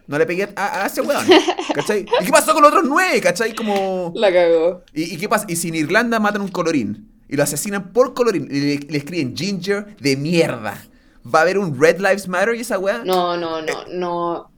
No 0.06 0.18
le 0.18 0.26
pegué 0.26 0.50
a, 0.54 0.82
a 0.82 0.86
ese 0.86 1.00
weón, 1.00 1.24
¿cachai? 1.74 2.04
¿Y 2.20 2.24
qué 2.26 2.30
pasó 2.30 2.52
con 2.52 2.60
los 2.60 2.70
otros 2.70 2.84
nueve, 2.86 3.22
cachai? 3.22 3.54
Como... 3.54 4.12
La 4.14 4.30
cagó. 4.30 4.82
¿Y, 4.92 5.14
¿Y, 5.14 5.16
qué 5.16 5.30
pasa? 5.30 5.46
Y 5.48 5.56
si 5.56 5.68
en 5.68 5.76
Irlanda 5.76 6.20
matan 6.20 6.42
un 6.42 6.48
colorín 6.48 7.10
y 7.26 7.36
lo 7.36 7.42
asesinan 7.42 7.94
por 7.94 8.12
colorín 8.12 8.48
y 8.50 8.60
le, 8.60 8.78
le 8.86 8.98
escriben 8.98 9.34
Ginger 9.34 9.96
de 9.96 10.16
mierda, 10.18 10.84
¿va 11.24 11.38
a 11.38 11.42
haber 11.42 11.56
un 11.56 11.80
Red 11.80 12.00
Lives 12.00 12.28
Matter 12.28 12.54
y 12.54 12.60
esa 12.60 12.78
weá? 12.78 13.02
No, 13.02 13.38
no, 13.38 13.62
no, 13.62 13.86
no. 13.88 14.50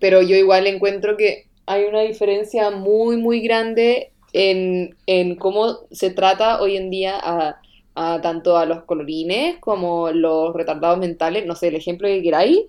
Pero 0.00 0.20
yo 0.20 0.36
igual 0.36 0.66
encuentro 0.66 1.16
que 1.16 1.46
hay 1.64 1.84
una 1.84 2.02
diferencia 2.02 2.70
muy, 2.70 3.16
muy 3.16 3.40
grande 3.40 4.12
en, 4.34 4.94
en 5.06 5.36
cómo 5.36 5.86
se 5.90 6.10
trata 6.10 6.60
hoy 6.60 6.76
en 6.76 6.90
día 6.90 7.18
a, 7.18 7.60
a 8.00 8.20
tanto 8.20 8.56
a 8.56 8.64
los 8.66 8.84
colorines 8.84 9.58
como 9.58 10.10
los 10.10 10.54
retardados 10.54 10.98
mentales, 10.98 11.46
no 11.46 11.54
sé, 11.54 11.68
el 11.68 11.74
ejemplo 11.76 12.06
que 12.08 12.22
queráis, 12.22 12.60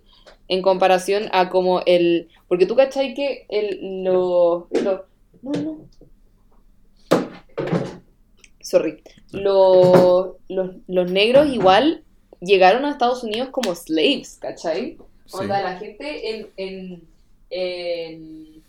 en 0.47 0.61
comparación 0.61 1.30
a 1.32 1.49
como 1.49 1.82
el... 1.86 2.27
Porque 2.47 2.65
tú 2.65 2.75
cachai 2.75 3.13
que 3.13 3.45
el, 3.49 4.03
lo, 4.03 4.67
lo- 4.71 5.05
No, 5.41 5.51
no. 5.51 5.77
Sorry. 8.61 9.01
Lo- 9.32 10.38
los, 10.47 10.75
los 10.88 11.11
negros 11.11 11.47
igual 11.47 12.03
llegaron 12.41 12.86
a 12.86 12.91
Estados 12.91 13.23
Unidos 13.23 13.49
como 13.49 13.73
slaves, 13.75 14.38
¿cachai? 14.41 14.97
Onda, 15.32 15.57
Sí. 15.57 15.63
la 15.63 15.77
gente 15.77 16.30
en, 16.36 16.47
en, 16.57 17.01
en- 17.51 18.63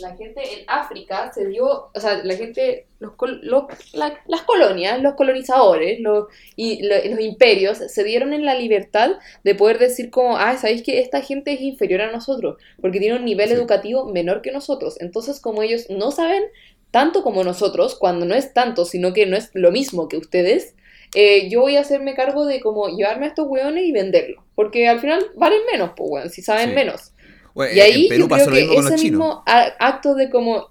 la 0.00 0.16
gente 0.16 0.40
en 0.54 0.64
África 0.68 1.30
se 1.32 1.46
dio, 1.46 1.90
o 1.94 2.00
sea, 2.00 2.22
la 2.24 2.34
gente, 2.34 2.86
los, 2.98 3.12
col- 3.14 3.40
los- 3.42 3.64
la- 3.94 4.18
las 4.26 4.42
colonias, 4.42 5.00
los 5.02 5.14
colonizadores 5.14 6.00
los, 6.00 6.26
y 6.56 6.82
lo- 6.86 7.04
los 7.10 7.20
imperios 7.20 7.78
se 7.78 8.04
dieron 8.04 8.32
en 8.32 8.44
la 8.44 8.54
libertad 8.54 9.12
de 9.44 9.54
poder 9.54 9.78
decir 9.78 10.10
como, 10.10 10.36
ah, 10.36 10.56
¿sabéis 10.56 10.82
que 10.82 11.00
esta 11.00 11.20
gente 11.22 11.52
es 11.52 11.60
inferior 11.60 12.00
a 12.02 12.12
nosotros? 12.12 12.56
Porque 12.80 13.00
tiene 13.00 13.16
un 13.16 13.24
nivel 13.24 13.48
Sí. 13.48 13.54
educativo 13.54 14.06
menor 14.06 14.42
que 14.42 14.52
nosotros. 14.52 15.00
Entonces, 15.00 15.40
como 15.40 15.62
ellos 15.62 15.86
no 15.90 16.10
saben 16.10 16.44
tanto 16.90 17.22
como 17.22 17.44
nosotros, 17.44 17.94
cuando 17.94 18.24
no 18.26 18.34
es 18.34 18.54
tanto, 18.54 18.84
sino 18.84 19.12
que 19.12 19.26
no 19.26 19.36
es 19.36 19.50
lo 19.54 19.70
mismo 19.70 20.08
que 20.08 20.16
ustedes, 20.16 20.74
eh, 21.14 21.48
yo 21.50 21.60
voy 21.60 21.76
a 21.76 21.80
hacerme 21.80 22.14
cargo 22.14 22.46
de 22.46 22.60
como 22.60 22.88
llevarme 22.88 23.26
a 23.26 23.28
estos 23.28 23.46
hueones 23.48 23.84
y 23.84 23.92
venderlos. 23.92 24.42
Porque 24.54 24.88
al 24.88 24.98
final 25.00 25.24
valen 25.36 25.60
menos, 25.70 25.90
pues, 25.96 26.10
weón, 26.10 26.30
si 26.30 26.42
saben 26.42 26.70
Sí. 26.70 26.74
menos. 26.74 27.12
Bueno, 27.56 27.74
Y 27.74 27.80
en 27.80 27.84
ahí 27.86 28.08
Perú 28.08 28.22
yo 28.24 28.28
pasó 28.28 28.50
creo 28.50 28.54
lo 28.54 28.54
que 28.54 28.60
mismo 28.62 28.74
con 28.76 28.84
ese 28.84 28.90
los 28.92 29.00
chinos. 29.00 29.18
mismo 29.20 29.42
acto 29.46 30.14
de 30.14 30.30
como... 30.30 30.68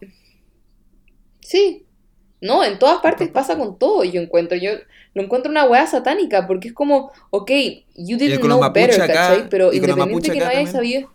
Sí. 1.42 1.84
No, 2.42 2.64
en 2.64 2.78
todas 2.80 3.02
partes 3.02 3.28
pasa 3.30 3.58
con 3.58 3.78
todo, 3.80 4.04
yo 4.04 4.22
encuentro. 4.22 4.56
Yo 4.56 4.72
lo 5.16 5.24
encuentro 5.24 5.50
una 5.52 5.66
weá 5.66 5.88
satánica, 5.88 6.46
porque 6.46 6.68
es 6.68 6.74
como, 6.76 7.12
ok, 7.32 7.50
you 7.96 8.18
didn't 8.18 8.40
know 8.42 8.60
mapuche 8.60 8.88
better, 8.88 9.02
acá, 9.02 9.14
¿cachai? 9.14 9.50
Pero 9.50 9.74
independiente 9.74 10.06
mapuche 10.06 10.32
que 10.32 10.40
no 10.40 10.46
también. 10.46 10.68
sabido... 10.72 11.12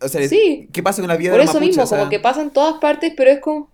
O 0.00 0.08
sea, 0.08 0.28
Sí. 0.28 0.68
¿qué 0.72 0.82
pasa 0.82 1.02
con 1.02 1.08
la 1.08 1.16
vida 1.16 1.30
Por 1.32 1.38
de 1.40 1.44
eso 1.44 1.54
mapuches? 1.54 1.68
mismo, 1.70 1.82
O 1.82 1.86
sea, 1.86 1.98
como 1.98 2.10
que 2.10 2.20
pasa 2.20 2.42
en 2.42 2.50
todas 2.50 2.74
partes, 2.80 3.12
pero 3.16 3.30
es 3.30 3.40
como... 3.40 3.70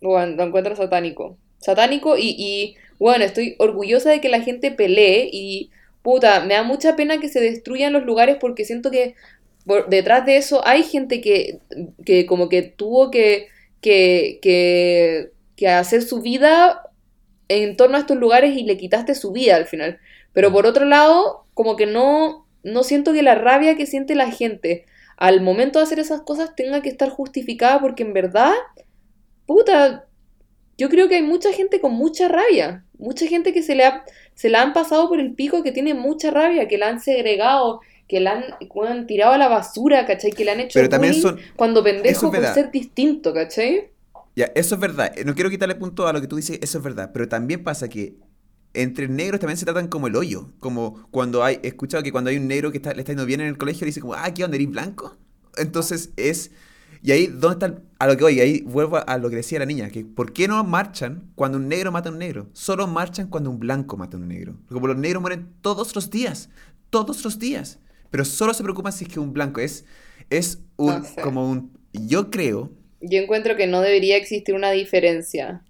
Bueno, 0.00 0.34
lo 0.36 0.42
encuentro 0.44 0.74
satánico. 0.74 1.36
Satánico 1.58 2.16
y, 2.18 2.34
y, 2.38 2.76
bueno, 2.98 3.24
estoy 3.24 3.54
orgullosa 3.58 4.10
de 4.10 4.20
que 4.20 4.28
la 4.28 4.40
gente 4.40 4.70
pelee 4.72 5.28
y, 5.32 5.70
puta, 6.06 6.38
me 6.44 6.54
da 6.54 6.62
mucha 6.62 6.94
pena 6.94 7.18
que 7.18 7.28
se 7.28 7.40
destruyan 7.40 7.92
los 7.92 8.04
lugares 8.04 8.36
porque 8.40 8.64
siento 8.64 8.92
que 8.92 9.16
por 9.64 9.88
detrás 9.88 10.24
de 10.24 10.36
eso 10.36 10.64
hay 10.64 10.84
gente 10.84 11.20
que, 11.20 11.58
que 12.04 12.26
como 12.26 12.48
que 12.48 12.62
tuvo 12.62 13.10
que, 13.10 13.48
que, 13.80 14.38
que, 14.40 15.32
que 15.56 15.66
hacer 15.66 16.02
su 16.02 16.22
vida 16.22 16.80
en 17.48 17.76
torno 17.76 17.96
a 17.96 18.00
estos 18.02 18.18
lugares 18.18 18.56
y 18.56 18.62
le 18.62 18.76
quitaste 18.76 19.16
su 19.16 19.32
vida 19.32 19.56
al 19.56 19.66
final. 19.66 19.98
Pero 20.32 20.52
por 20.52 20.64
otro 20.64 20.84
lado, 20.84 21.44
como 21.54 21.74
que 21.74 21.86
no, 21.86 22.46
no 22.62 22.84
siento 22.84 23.12
que 23.12 23.24
la 23.24 23.34
rabia 23.34 23.74
que 23.74 23.86
siente 23.86 24.14
la 24.14 24.30
gente 24.30 24.86
al 25.16 25.40
momento 25.40 25.80
de 25.80 25.86
hacer 25.86 25.98
esas 25.98 26.20
cosas 26.20 26.54
tenga 26.54 26.82
que 26.82 26.88
estar 26.88 27.10
justificada 27.10 27.80
porque 27.80 28.04
en 28.04 28.12
verdad, 28.12 28.52
puta, 29.44 30.06
yo 30.78 30.88
creo 30.88 31.08
que 31.08 31.16
hay 31.16 31.22
mucha 31.22 31.52
gente 31.52 31.80
con 31.80 31.92
mucha 31.92 32.28
rabia, 32.28 32.84
mucha 32.98 33.26
gente 33.26 33.52
que 33.52 33.62
se 33.62 33.74
le 33.74 33.84
ha, 33.84 34.04
se 34.34 34.48
la 34.48 34.62
han 34.62 34.72
pasado 34.72 35.08
por 35.08 35.20
el 35.20 35.32
pico, 35.34 35.62
que 35.62 35.72
tiene 35.72 35.94
mucha 35.94 36.30
rabia, 36.30 36.68
que 36.68 36.78
la 36.78 36.88
han 36.88 37.00
segregado, 37.00 37.80
que 38.08 38.20
la 38.20 38.32
han, 38.32 38.44
weón, 38.74 39.06
tirado 39.06 39.32
a 39.32 39.38
la 39.38 39.48
basura, 39.48 40.06
¿cachai? 40.06 40.32
Que 40.32 40.44
le 40.44 40.50
han 40.52 40.60
hecho 40.60 40.78
Pero 40.78 40.88
también 40.88 41.14
son... 41.14 41.38
cuando 41.56 41.82
pendejo 41.82 42.26
es 42.26 42.40
por 42.40 42.54
ser 42.54 42.70
distinto, 42.70 43.32
¿cachai? 43.32 43.90
Ya, 44.36 44.52
eso 44.54 44.74
es 44.74 44.80
verdad. 44.80 45.12
No 45.24 45.34
quiero 45.34 45.48
quitarle 45.48 45.74
punto 45.74 46.06
a 46.06 46.12
lo 46.12 46.20
que 46.20 46.26
tú 46.26 46.36
dices, 46.36 46.58
eso 46.60 46.78
es 46.78 46.84
verdad. 46.84 47.10
Pero 47.12 47.26
también 47.26 47.64
pasa 47.64 47.88
que 47.88 48.16
entre 48.74 49.08
negros 49.08 49.40
también 49.40 49.56
se 49.56 49.64
tratan 49.64 49.88
como 49.88 50.08
el 50.08 50.14
hoyo. 50.14 50.52
Como 50.60 51.08
cuando 51.10 51.42
hay, 51.42 51.58
he 51.62 51.68
escuchado 51.68 52.02
que 52.02 52.12
cuando 52.12 52.28
hay 52.28 52.36
un 52.36 52.46
negro 52.46 52.70
que 52.70 52.76
está, 52.76 52.92
le 52.92 53.00
está 53.00 53.12
yendo 53.12 53.24
bien 53.24 53.40
en 53.40 53.46
el 53.46 53.56
colegio, 53.56 53.80
le 53.80 53.86
dice 53.86 54.02
como, 54.02 54.12
ah, 54.12 54.32
¿qué 54.34 54.44
onda, 54.44 54.56
eres 54.56 54.68
blanco? 54.68 55.16
Entonces 55.56 56.10
es... 56.16 56.50
Y 57.02 57.12
ahí, 57.12 57.26
¿dónde 57.26 57.52
está? 57.54 57.66
el- 57.66 57.82
a 57.98 58.06
lo 58.06 58.16
que 58.16 58.24
voy, 58.24 58.40
ahí 58.40 58.62
vuelvo 58.62 58.98
a 59.06 59.18
lo 59.18 59.30
que 59.30 59.36
decía 59.36 59.58
la 59.58 59.66
niña, 59.66 59.88
que 59.90 60.04
¿por 60.04 60.32
qué 60.32 60.48
no 60.48 60.62
marchan 60.64 61.30
cuando 61.34 61.58
un 61.58 61.68
negro 61.68 61.92
mata 61.92 62.08
a 62.08 62.12
un 62.12 62.18
negro? 62.18 62.48
Solo 62.52 62.86
marchan 62.86 63.28
cuando 63.28 63.50
un 63.50 63.58
blanco 63.58 63.96
mata 63.96 64.16
a 64.16 64.20
un 64.20 64.28
negro. 64.28 64.56
Como 64.68 64.86
los 64.86 64.96
negros 64.96 65.20
mueren 65.22 65.48
todos 65.62 65.94
los 65.94 66.10
días, 66.10 66.50
todos 66.90 67.24
los 67.24 67.38
días. 67.38 67.78
Pero 68.10 68.24
solo 68.24 68.54
se 68.54 68.62
preocupan 68.62 68.92
si 68.92 69.04
es 69.04 69.10
que 69.12 69.20
un 69.20 69.32
blanco 69.32 69.60
es, 69.60 69.84
es 70.30 70.60
un, 70.76 71.02
No 71.02 71.04
sé. 71.10 71.20
como 71.20 71.48
un, 71.50 71.72
yo 71.92 72.30
creo, 72.30 72.70
Yo 73.00 73.22
encuentro 73.22 73.56
que 73.56 73.66
no 73.66 73.80
debería 73.80 74.18
existir 74.18 74.54
una 74.54 74.70
diferencia. 74.70 75.64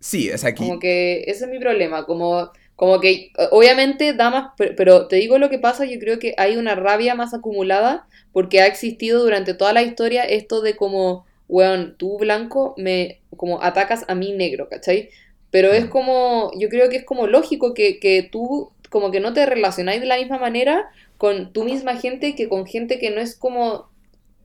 sí, 0.00 0.30
sea, 0.38 0.50
aquí, 0.50 0.56
Como 0.56 0.78
que 0.78 1.22
ese 1.26 1.44
es 1.46 1.50
mi 1.50 1.58
problema, 1.58 2.04
como, 2.06 2.50
como 2.76 3.00
que 3.00 3.32
obviamente 3.50 4.12
da 4.14 4.30
más, 4.30 4.52
pero 4.76 5.08
te 5.08 5.16
digo 5.16 5.38
lo 5.38 5.48
que 5.50 5.58
pasa, 5.58 5.84
yo 5.86 5.98
creo 5.98 6.18
que 6.18 6.34
hay 6.36 6.56
una 6.56 6.74
rabia 6.74 7.14
más 7.14 7.32
acumulada 7.34 8.06
porque 8.32 8.60
ha 8.60 8.66
existido 8.66 9.22
durante 9.22 9.54
toda 9.54 9.72
la 9.72 9.82
historia 9.82 10.24
esto 10.24 10.60
de 10.62 10.76
como, 10.76 11.26
weón, 11.48 11.96
tú 11.98 12.18
blanco 12.18 12.74
me 12.76 13.20
como 13.36 13.62
atacas 13.62 14.04
a 14.08 14.14
mí 14.14 14.32
negro, 14.32 14.68
¿cachai? 14.68 15.10
Pero 15.50 15.72
es 15.72 15.86
Mm. 15.86 15.88
como, 15.88 16.52
yo 16.58 16.68
creo 16.68 16.88
que 16.88 16.96
es 16.96 17.04
como 17.04 17.26
lógico 17.26 17.74
que, 17.74 17.98
que 17.98 18.22
tú 18.22 18.72
como 18.90 19.10
que 19.10 19.20
no 19.20 19.32
te 19.32 19.46
relacionáis 19.46 20.00
de 20.00 20.06
la 20.06 20.16
misma 20.18 20.38
manera 20.38 20.90
con 21.16 21.52
tu 21.52 21.64
misma 21.64 21.96
gente 21.96 22.34
que 22.34 22.48
con 22.48 22.66
gente 22.66 22.98
que 22.98 23.10
no 23.10 23.20
es 23.20 23.36
como 23.36 23.88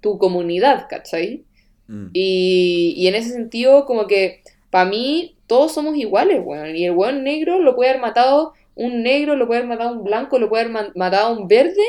tu 0.02 0.18
comunidad, 0.20 0.88
¿cachai? 0.90 1.46
mm, 1.88 2.12
Y, 2.14 2.94
y 2.98 3.08
en 3.08 3.16
ese 3.16 3.32
sentido, 3.32 3.86
como 3.86 4.08
que 4.08 4.42
para 4.70 4.90
mí 4.90 5.38
todos 5.48 5.74
somos 5.74 5.96
iguales, 5.98 6.42
weón. 6.44 6.76
Y 6.76 6.86
el 6.86 6.92
weón 6.94 7.24
negro 7.24 7.60
lo 7.62 7.76
puede 7.76 7.90
haber 7.92 8.02
matado 8.02 8.54
un 8.76 9.04
negro, 9.04 9.36
lo 9.36 9.48
puede 9.48 9.60
haber 9.62 9.70
matado 9.70 9.94
un 9.98 10.04
blanco, 10.04 10.40
lo 10.40 10.50
puede 10.50 10.64
haber 10.66 10.74
ma- 10.74 10.92
matado 10.96 11.38
un 11.38 11.48
verde, 11.48 11.84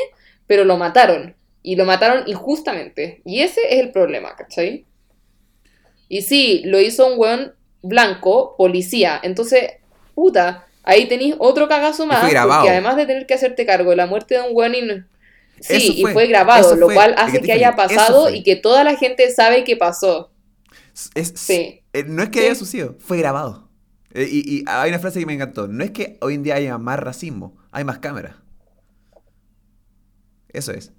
pero 0.46 0.64
lo 0.64 0.76
mataron. 0.76 1.36
Y 1.66 1.74
lo 1.74 1.84
mataron 1.84 2.22
injustamente. 2.28 3.22
Y 3.24 3.40
ese 3.40 3.60
es 3.70 3.80
el 3.80 3.90
problema, 3.90 4.36
¿cachai? 4.36 4.86
Y 6.08 6.22
sí, 6.22 6.62
lo 6.64 6.78
hizo 6.80 7.12
un 7.12 7.18
weón 7.18 7.54
blanco, 7.82 8.54
policía. 8.56 9.18
Entonces, 9.20 9.72
puta, 10.14 10.64
ahí 10.84 11.08
tenéis 11.08 11.34
otro 11.40 11.66
cagazo 11.66 12.06
más. 12.06 12.30
grabado. 12.30 12.60
Porque 12.60 12.70
además 12.70 12.94
de 12.94 13.06
tener 13.06 13.26
que 13.26 13.34
hacerte 13.34 13.66
cargo 13.66 13.90
de 13.90 13.96
la 13.96 14.06
muerte 14.06 14.36
de 14.36 14.42
un 14.42 14.50
weón 14.52 14.76
y... 14.76 14.80
Sí, 15.58 15.94
y 15.96 16.04
fue, 16.04 16.28
grabado, 16.28 16.76
lo 16.76 16.86
fue, 16.86 16.94
cual 16.94 17.16
que 17.16 17.20
hace 17.20 17.40
que 17.40 17.50
haya 17.50 17.74
pasado 17.74 18.30
y 18.30 18.44
que 18.44 18.54
toda 18.54 18.84
la 18.84 18.94
gente 18.94 19.28
sabe 19.32 19.64
que 19.64 19.76
pasó. 19.76 20.30
es, 21.16 21.32
Sí. 21.34 21.82
eh, 21.92 22.04
no 22.06 22.22
es 22.22 22.28
que 22.28 22.42
haya 22.42 22.54
sucedido, 22.54 22.94
fue 23.00 23.18
grabado. 23.18 23.68
Eh, 24.14 24.28
y, 24.30 24.58
y 24.58 24.64
hay 24.68 24.90
una 24.90 25.00
frase 25.00 25.18
que 25.18 25.26
me 25.26 25.32
encantó, 25.34 25.66
no 25.66 25.82
es 25.82 25.90
que 25.90 26.16
hoy 26.20 26.34
en 26.34 26.44
día 26.44 26.54
haya 26.54 26.78
más 26.78 27.00
racismo, 27.00 27.56
hay 27.72 27.82
más 27.82 27.98
cámaras. 27.98 28.36
Eso 30.50 30.70
es. 30.72 30.92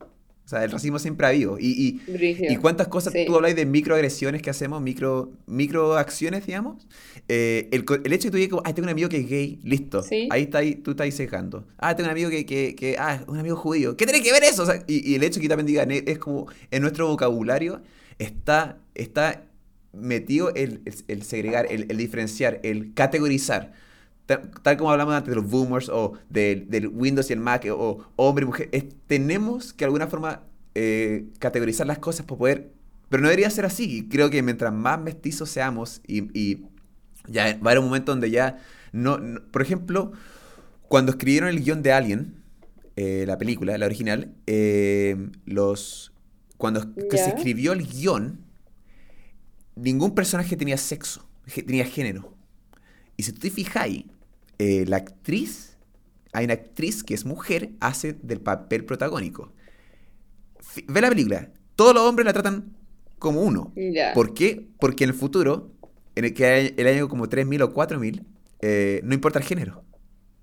O 0.47 0.49
sea, 0.49 0.63
el 0.63 0.71
racismo 0.71 0.97
siempre 0.97 1.25
ha 1.27 1.29
habido. 1.31 1.57
Y, 1.59 1.99
y. 2.07 2.47
¿Y 2.49 2.55
cuántas 2.55 2.87
cosas 2.87 3.11
Sí. 3.11 3.25
tú 3.27 3.35
hablas 3.35 3.53
de 3.53 3.65
microagresiones 3.65 4.41
que 4.41 4.49
hacemos, 4.49 4.81
micro, 4.81 5.33
microacciones, 5.45 6.45
digamos? 6.47 6.87
Eh, 7.27 7.67
el, 7.73 7.83
el 8.05 8.13
hecho 8.13 8.29
de 8.29 8.39
que 8.39 8.47
tú 8.47 8.55
digas, 8.55 8.61
ay, 8.63 8.73
tengo 8.73 8.85
un 8.85 8.91
amigo 8.91 9.09
que 9.09 9.17
es 9.17 9.27
gay, 9.29 9.59
listo. 9.63 10.03
Sí. 10.03 10.29
Ahí 10.31 10.43
está, 10.43 10.59
ahí, 10.59 10.75
tú 10.75 10.91
estás 10.91 11.03
ahí 11.03 11.11
sesgando. 11.11 11.65
Ah, 11.77 11.97
tengo 11.97 12.07
un 12.07 12.11
amigo 12.11 12.29
que, 12.29 12.45
que, 12.45 12.75
que 12.75 12.95
ah, 12.97 13.25
un 13.27 13.37
amigo 13.37 13.57
judío. 13.57 13.97
¿Qué 13.97 14.05
tiene 14.05 14.23
que 14.23 14.31
ver 14.31 14.45
eso? 14.45 14.63
O 14.63 14.65
sea, 14.65 14.81
y, 14.87 15.11
y 15.11 15.15
el 15.15 15.23
hecho 15.23 15.35
de 15.35 15.41
que 15.41 15.49
también 15.49 15.67
digan, 15.67 15.91
es 15.91 16.17
como 16.17 16.47
en 16.71 16.81
nuestro 16.81 17.07
vocabulario 17.09 17.81
está, 18.17 18.77
está 18.95 19.43
metido 19.91 20.53
el, 20.55 20.81
el- 20.85 20.95
el 21.09 21.23
segregar, 21.23 21.67
el, 21.69 21.87
el 21.89 21.97
diferenciar, 21.97 22.61
el 22.63 22.93
categorizar. 22.93 23.73
Ta- 24.27 24.41
Tal 24.61 24.77
como 24.77 24.91
hablamos 24.91 25.15
antes 25.15 25.29
de 25.31 25.35
los 25.35 25.49
boomers 25.49 25.89
o 25.89 26.13
del, 26.29 26.69
del 26.69 26.87
Windows 26.89 27.29
y 27.29 27.33
el 27.33 27.39
Mac 27.39 27.65
o 27.71 28.05
hombre 28.17 28.43
y 28.43 28.45
mujer, 28.45 28.69
es- 28.71 28.85
tenemos 29.07 29.73
que 29.73 29.79
de 29.79 29.85
alguna 29.85 30.05
forma 30.07 30.43
eh, 30.75 31.25
categorizar 31.39 31.87
las 31.87 31.97
cosas 31.97 32.25
para 32.27 32.37
poder... 32.37 32.71
Pero 33.09 33.23
no 33.23 33.29
debería 33.29 33.49
ser 33.49 33.65
así. 33.65 33.99
Y 33.99 34.09
Creo 34.09 34.29
que 34.29 34.43
mientras 34.43 34.71
más 34.73 34.99
mestizos 35.01 35.49
seamos 35.49 36.01
y, 36.05 36.23
y 36.39 36.65
ya 37.27 37.45
va 37.45 37.49
a 37.49 37.71
haber 37.71 37.79
un 37.79 37.85
momento 37.85 38.11
donde 38.11 38.29
ya 38.29 38.57
no, 38.91 39.17
no- 39.17 39.41
Por 39.51 39.63
ejemplo, 39.63 40.11
cuando 40.87 41.11
escribieron 41.13 41.49
el 41.49 41.63
guion 41.63 41.81
de 41.81 41.93
Alien, 41.93 42.35
eh, 42.97 43.23
la 43.27 43.37
película, 43.37 43.77
la 43.77 43.85
original, 43.85 44.33
eh, 44.45 45.29
los 45.45 46.11
cuando 46.57 46.81
se 46.81 47.29
escribió 47.29 47.71
el 47.73 47.85
guion, 47.87 48.39
ningún 49.75 50.15
personaje 50.15 50.55
tenía 50.55 50.77
sexo, 50.77 51.27
tenía 51.53 51.85
género. 51.85 52.33
Y 53.15 53.23
si 53.23 53.31
tú 53.31 53.39
te 53.39 53.49
fijas 53.51 53.83
ahí, 53.83 54.05
eh, 54.59 54.85
la 54.87 54.97
actriz, 54.97 55.77
hay 56.33 56.45
una 56.45 56.53
actriz 56.55 57.03
que 57.03 57.13
es 57.13 57.25
mujer, 57.25 57.71
hace 57.79 58.13
del 58.13 58.41
papel 58.41 58.85
protagónico. 58.85 59.53
Ve 60.87 61.01
la 61.01 61.09
película, 61.09 61.49
todos 61.75 61.93
los 61.93 62.03
hombres 62.03 62.25
la 62.25 62.33
tratan 62.33 62.75
como 63.19 63.41
uno. 63.41 63.73
¿Por 64.13 64.33
qué? 64.33 64.67
Porque 64.79 65.03
en 65.05 65.11
el 65.11 65.15
futuro, 65.15 65.71
en 66.15 66.25
el 66.25 66.33
que 66.33 66.45
hay 66.45 66.73
el 66.77 66.87
año 66.87 67.07
como 67.07 67.29
3000 67.29 67.61
o 67.63 67.73
4000, 67.73 68.25
eh, 68.61 69.01
no 69.03 69.13
importa 69.13 69.39
el 69.39 69.45
género. 69.45 69.83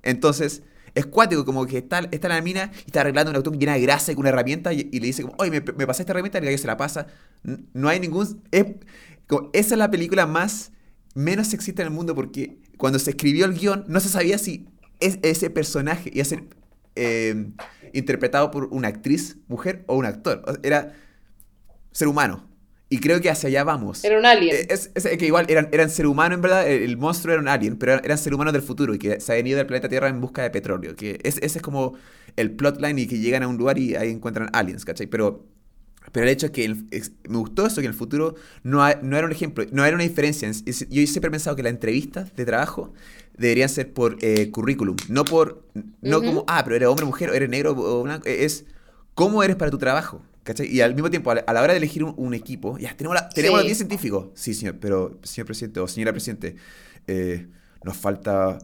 Entonces, 0.03 0.63
es 0.95 1.07
cuático, 1.07 1.45
como 1.45 1.67
que 1.67 1.79
está, 1.79 2.01
está 2.11 2.29
la 2.29 2.41
mina 2.41 2.71
y 2.79 2.87
está 2.87 3.01
arreglando 3.01 3.31
un 3.31 3.37
auto 3.37 3.51
llena 3.53 3.75
de 3.75 3.81
grasa 3.81 4.13
y 4.13 4.15
con 4.15 4.23
una 4.23 4.29
herramienta 4.31 4.73
y, 4.73 4.89
y 4.93 5.01
le 5.01 5.07
dice 5.07 5.23
como, 5.23 5.35
oye, 5.39 5.51
me, 5.51 5.61
me 5.61 5.87
pasé 5.87 6.03
esta 6.03 6.13
herramienta 6.13 6.39
y 6.39 6.41
el 6.41 6.45
gallo 6.47 6.59
se 6.59 6.67
la 6.67 6.77
pasa. 6.77 7.07
No 7.73 7.89
hay 7.89 8.01
ningún... 8.01 8.43
es- 8.51 8.67
como- 9.27 9.51
esa 9.53 9.75
es 9.75 9.79
la 9.79 9.91
película 9.91 10.27
más 10.27 10.73
menos 11.15 11.49
sexista 11.49 11.83
en 11.83 11.89
el 11.89 11.95
mundo 11.95 12.15
porque 12.15 12.59
cuando 12.77 12.99
se 12.99 13.11
escribió 13.11 13.47
el 13.47 13.55
guion 13.55 13.85
no 13.89 14.01
se 14.01 14.09
sabía 14.09 14.39
si 14.39 14.67
es, 15.01 15.19
ese 15.23 15.51
personaje 15.51 16.11
iba 16.13 16.23
a 16.23 16.27
ser 16.27 16.45
eh, 16.97 17.47
interpretado 17.93 18.51
por 18.51 18.67
una 18.67 18.89
actriz, 18.89 19.37
mujer 19.49 19.85
o 19.87 19.97
un 19.97 20.07
actor. 20.07 20.43
O 20.47 20.53
sea, 20.53 20.61
Era 20.63 20.93
ser 21.93 22.09
humano. 22.09 22.49
Y 22.91 22.99
creo 22.99 23.21
que 23.21 23.31
hacia 23.31 23.49
allá 23.49 23.65
vamos. 23.65 24.05
Era 24.05 24.19
un 24.19 24.27
alien. 24.27 24.55
Eh, 24.55 24.67
Es, 24.71 24.91
es 24.95 25.05
que 25.17 25.27
igual 25.27 25.47
eran, 25.49 25.69
eran 25.73 25.91
ser 25.91 26.07
humano 26.07 26.35
en 26.35 26.43
verdad, 26.43 26.69
el, 26.71 26.83
el 26.83 26.97
monstruo 26.97 27.33
era 27.33 27.43
un 27.43 27.49
alien, 27.49 27.77
pero 27.77 27.93
eran, 27.93 28.05
eran 28.05 28.19
ser 28.19 28.35
humanos 28.35 28.53
del 28.53 28.63
futuro 28.63 28.95
y 28.95 28.99
que 28.99 29.21
se 29.21 29.33
habían 29.33 29.47
ido 29.49 29.57
del 29.59 29.67
planeta 29.67 29.89
Tierra 29.89 30.09
en 30.09 30.21
busca 30.21 30.43
de 30.43 30.51
petróleo. 30.51 30.95
Que 30.95 31.19
es, 31.25 31.39
ese 31.39 31.59
es 31.59 31.63
como 31.63 31.95
el 32.37 32.53
plotline 32.53 32.99
y 32.99 33.07
que 33.07 33.19
llegan 33.19 33.43
a 33.43 33.49
un 33.49 33.57
lugar 33.57 33.79
y 33.79 33.97
ahí 33.97 34.11
encuentran 34.11 34.49
aliens, 34.53 34.85
¿cachai? 34.85 35.07
Pero, 35.07 35.47
pero 36.13 36.27
el 36.27 36.33
hecho 36.33 36.47
es 36.47 36.53
que 36.53 36.65
el- 36.65 36.87
es- 36.91 37.13
me 37.29 37.39
gustó 37.39 37.67
eso, 37.67 37.77
que 37.81 37.87
en 37.87 37.93
el 37.93 37.99
futuro 37.99 38.35
no, 38.63 38.79
no 39.03 39.17
era 39.17 39.27
un 39.27 39.33
ejemplo, 39.33 39.65
no 39.73 39.85
era 39.85 39.95
una 39.97 40.05
diferencia. 40.05 40.51
Yo 40.51 41.07
siempre 41.07 41.29
he 41.29 41.31
pensado 41.31 41.57
que 41.57 41.63
las 41.63 41.73
entrevistas 41.73 42.35
de 42.37 42.45
trabajo 42.45 42.93
deberían 43.37 43.69
ser 43.69 43.93
por 43.93 44.17
eh, 44.21 44.51
currículum, 44.51 44.97
no 45.09 45.25
por, 45.25 45.67
no 46.03 46.23
como, 46.23 46.45
ah, 46.47 46.63
pero 46.65 46.77
eres 46.77 46.89
hombre, 46.89 47.05
mujer, 47.07 47.31
o 47.31 47.35
eres 47.35 47.49
negro 47.49 47.73
o 47.77 48.03
blanco, 48.05 48.27
es 48.29 48.65
cómo 49.15 49.43
eres 49.43 49.57
para 49.57 49.71
tu 49.71 49.79
trabajo. 49.79 50.23
¿Cachai? 50.45 50.67
Y 50.71 50.83
al 50.83 50.93
mismo 50.95 51.09
tiempo, 51.09 51.31
a 51.31 51.37
la, 51.37 51.41
a 51.41 51.53
la 51.55 51.63
hora 51.63 51.73
de 51.73 51.79
elegir 51.79 52.05
un, 52.05 52.13
un 52.19 52.35
equipo, 52.35 52.77
ya 52.77 52.95
tenemos, 52.95 53.15
la- 53.15 53.31
tenemos 53.31 53.59
Sí. 53.61 53.63
los 53.63 53.67
10 53.67 53.79
científicos. 53.79 54.27
Sí, 54.35 54.53
señor, 54.53 54.77
pero 54.79 55.19
señor 55.23 55.47
presidente 55.47 55.81
o 55.81 55.89
señora 55.89 56.13
presidente, 56.13 56.57
eh, 57.07 57.47
nos 57.83 57.97
falta 57.97 58.59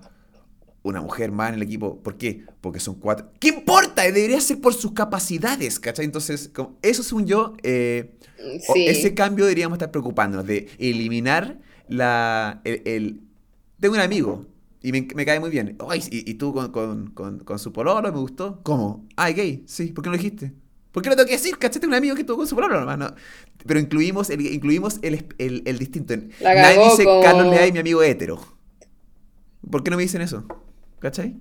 una 0.82 1.00
mujer 1.02 1.30
más 1.32 1.50
en 1.50 1.56
el 1.56 1.62
equipo. 1.62 1.98
¿Por 2.02 2.16
qué? 2.16 2.44
Porque 2.60 2.80
son 2.80 2.94
cuatro. 2.96 3.30
¿Qué 3.38 3.48
importa? 3.48 4.02
Debería 4.02 4.40
ser 4.40 4.60
por 4.60 4.72
sus 4.74 4.92
capacidades, 4.92 5.78
¿cachai? 5.78 6.04
Entonces, 6.06 6.50
como- 6.54 6.78
eso 6.82 7.02
según 7.02 7.26
yo, 7.26 7.54
eh, 7.62 8.14
Sí. 8.72 8.86
ese 8.86 9.14
cambio 9.14 9.44
deberíamos 9.44 9.76
estar 9.76 9.90
preocupándonos 9.90 10.46
de 10.46 10.68
eliminar 10.78 11.58
la, 11.88 12.60
el, 12.64 12.82
el- 12.86 13.20
Tengo 13.80 13.94
un 13.94 14.00
amigo 14.00 14.46
y 14.82 14.92
me, 14.92 15.06
me 15.14 15.24
cae 15.26 15.40
muy 15.40 15.50
bien. 15.50 15.76
Ay, 15.88 16.02
y, 16.10 16.30
y 16.30 16.34
tú 16.34 16.52
con, 16.54 16.70
con, 16.72 17.10
con, 17.10 17.40
con 17.40 17.58
su 17.58 17.72
pololo 17.72 18.00
me 18.12 18.18
gustó. 18.18 18.60
¿Cómo? 18.62 19.06
Ah, 19.16 19.28
¿es 19.30 19.36
gay. 19.36 19.62
Sí, 19.66 19.86
¿por 19.88 20.02
qué 20.04 20.08
no 20.10 20.16
lo 20.16 20.22
dijiste? 20.22 20.52
¿Por 20.92 21.02
qué 21.02 21.08
lo 21.10 21.16
tengo 21.16 21.26
que 21.28 21.34
decir? 21.34 21.56
¿Cachai? 21.58 21.80
Tengo 21.80 21.92
un 21.92 21.96
amigo 21.98 22.14
que 22.14 22.22
estuvo 22.22 22.38
con 22.38 22.46
su 22.46 22.54
pololo 22.54 22.80
nomás, 22.80 22.98
¿no? 22.98 23.14
Pero 23.66 23.78
incluimos 23.80 24.28
el, 24.30 24.40
incluimos 24.40 24.98
el, 25.02 25.26
el, 25.38 25.62
el 25.66 25.78
distinto. 25.78 26.14
La 26.40 26.54
Nadie 26.54 26.84
dice 26.84 27.04
Carlos 27.22 27.46
Leay, 27.48 27.70
mi 27.72 27.78
amigo 27.78 28.02
hétero. 28.02 28.40
¿Por 29.70 29.82
qué 29.84 29.90
no 29.90 29.96
me 29.98 30.02
dicen 30.02 30.22
eso? 30.22 30.44
¿Cachai? 31.00 31.34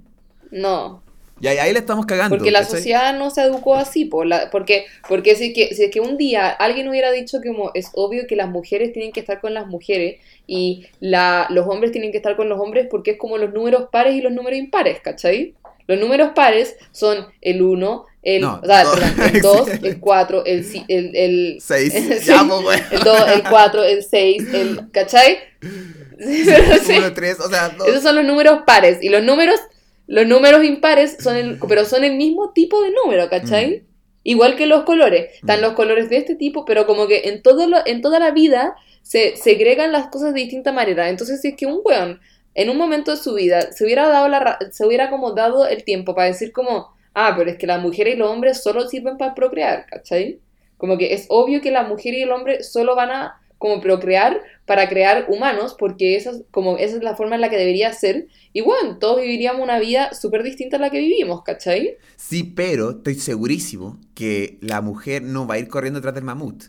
No. 0.52 1.04
Y 1.42 1.48
ahí, 1.48 1.58
ahí 1.58 1.74
le 1.74 1.80
estamos 1.80 2.06
cagando. 2.06 2.36
Porque 2.36 2.52
la 2.52 2.60
¿cachai? 2.60 2.78
sociedad 2.78 3.18
no 3.18 3.30
se 3.30 3.44
educó 3.44 3.76
así, 3.76 4.06
po, 4.06 4.26
la- 4.26 4.50
porque, 4.52 4.86
porque 5.08 5.36
si, 5.36 5.48
es 5.48 5.54
que, 5.54 5.76
si 5.76 5.84
es 5.86 5.92
que 5.92 6.02
un 6.02 6.18
día 6.18 6.50
alguien 6.50 6.90
hubiera 6.90 7.12
dicho 7.12 7.40
que 7.42 7.50
como 7.50 7.72
es 7.74 7.92
obvio 7.94 8.28
que 8.28 8.36
las 8.36 8.50
mujeres 8.50 8.92
tienen 8.94 9.12
que 9.14 9.22
estar 9.22 9.40
con 9.42 9.54
las 9.54 9.68
mujeres 9.68 10.20
y 10.48 10.86
la, 11.00 11.48
los 11.50 11.66
hombres 11.68 11.92
tienen 11.92 12.12
que 12.12 12.18
estar 12.18 12.36
con 12.36 12.50
los 12.50 12.60
hombres 12.60 12.88
porque 12.92 13.12
es 13.12 13.18
como 13.18 13.38
los 13.38 13.54
números 13.54 13.88
pares 13.92 14.16
y 14.16 14.22
los 14.22 14.34
números 14.34 14.60
impares, 14.60 15.00
¿cachai? 15.02 15.56
Los 15.88 16.00
números 16.00 16.32
pares 16.36 16.78
son 16.92 17.28
el 17.42 17.62
1, 17.64 18.06
el, 18.22 18.42
No, 18.42 18.60
o 18.62 18.66
sea, 18.66 18.84
perdón, 18.84 19.36
el 19.36 19.42
2, 19.42 19.70
el 19.84 20.00
4, 20.00 20.46
el, 20.46 20.66
ci- 20.66 20.86
el, 20.88 21.16
el, 21.16 21.58
Seis. 21.62 21.94
Sí. 22.22 22.26
Ya, 22.26 22.44
pues, 22.48 22.62
güey. 22.62 22.80
el 22.92 23.00
2, 23.04 23.20
el 23.36 23.44
4, 23.44 23.84
el 23.84 24.04
6, 24.04 24.54
el, 24.54 24.92
¿cachai? 24.92 25.38
Sí, 25.62 26.44
pero 26.46 26.76
sí. 26.84 26.98
Uno, 26.98 27.14
tres, 27.14 27.40
o 27.40 27.50
sea, 27.50 27.70
dos. 27.70 27.88
Esos 27.88 28.04
son 28.04 28.16
los 28.16 28.26
números 28.26 28.60
pares. 28.66 28.98
Y 29.02 29.10
los 29.10 29.24
números, 29.24 29.60
los 30.08 30.28
números 30.28 30.64
impares 30.66 31.18
son 31.20 31.36
el, 31.38 31.60
pero 31.68 31.86
son 31.86 32.04
el 32.04 32.16
mismo 32.16 32.52
tipo 32.52 32.82
de 32.82 32.92
número, 32.92 33.30
¿cachai? 33.30 33.84
Igual 34.24 34.58
que 34.58 34.66
los 34.68 34.84
colores. 34.84 35.34
Están 35.36 35.60
Mm. 35.60 35.64
los 35.64 35.74
colores 35.74 36.10
de 36.10 36.18
este 36.18 36.36
tipo, 36.36 36.66
pero 36.66 36.86
como 36.86 37.08
que 37.08 37.22
en 37.30 37.42
todo 37.42 37.68
lo, 37.68 37.78
en 37.86 38.02
toda 38.02 38.20
la 38.20 38.32
vida 38.32 38.76
se 39.02 39.38
segregan 39.38 39.94
las 39.94 40.08
cosas 40.08 40.34
de 40.34 40.42
distinta 40.42 40.74
manera. 40.74 41.08
Entonces, 41.10 41.42
si 41.42 41.48
es 41.50 41.56
que 41.56 41.66
un 41.66 41.80
weón 41.86 42.20
en 42.54 42.70
un 42.70 42.76
momento 42.78 43.12
de 43.12 43.18
su 43.18 43.34
vida 43.36 43.72
se 43.72 43.86
hubiera 43.86 44.10
dado 44.10 44.28
la 44.28 44.58
se 44.72 44.86
hubiera 44.86 45.10
como 45.10 45.32
dado 45.32 45.66
el 45.68 45.84
tiempo 45.86 46.14
para 46.16 46.28
decir 46.28 46.52
como, 46.52 46.94
ah, 47.28 47.36
pero 47.38 47.50
es 47.50 47.58
que 47.58 47.68
la 47.68 47.78
mujer 47.78 48.08
y 48.08 48.16
los 48.16 48.30
hombres 48.30 48.62
solo 48.64 48.88
sirven 48.88 49.18
para 49.18 49.36
procrear, 49.36 49.86
¿cachai? 49.86 50.40
Como 50.78 50.98
que 50.98 51.14
es 51.14 51.26
obvio 51.30 51.62
que 51.62 51.72
la 51.72 51.84
mujer 51.84 52.14
y 52.14 52.22
el 52.22 52.32
hombre 52.32 52.64
solo 52.64 52.96
van 52.96 53.12
a 53.12 53.42
como 53.58 53.82
procrear 53.82 54.42
para 54.66 54.88
crear 54.88 55.26
humanos, 55.28 55.76
porque 55.78 56.16
esa 56.16 56.32
es, 56.32 56.44
como, 56.50 56.78
esa 56.78 56.96
es 56.96 57.04
la 57.04 57.16
forma 57.16 57.36
en 57.36 57.42
la 57.42 57.50
que 57.50 57.58
debería 57.58 57.92
ser. 57.92 58.28
Y 58.54 58.62
bueno, 58.62 58.98
todos 59.00 59.20
viviríamos 59.20 59.62
una 59.62 59.80
vida 59.80 60.14
súper 60.14 60.44
distinta 60.44 60.78
a 60.78 60.80
la 60.80 60.90
que 60.90 61.00
vivimos, 61.00 61.44
¿cachai? 61.44 61.98
Sí, 62.16 62.44
pero 62.44 62.92
estoy 62.92 63.16
segurísimo 63.16 64.00
que 64.16 64.58
la 64.62 64.80
mujer 64.80 65.24
no 65.24 65.46
va 65.46 65.56
a 65.56 65.60
ir 65.60 65.68
corriendo 65.68 66.00
detrás 66.00 66.16
del 66.16 66.24
mamut. 66.24 66.64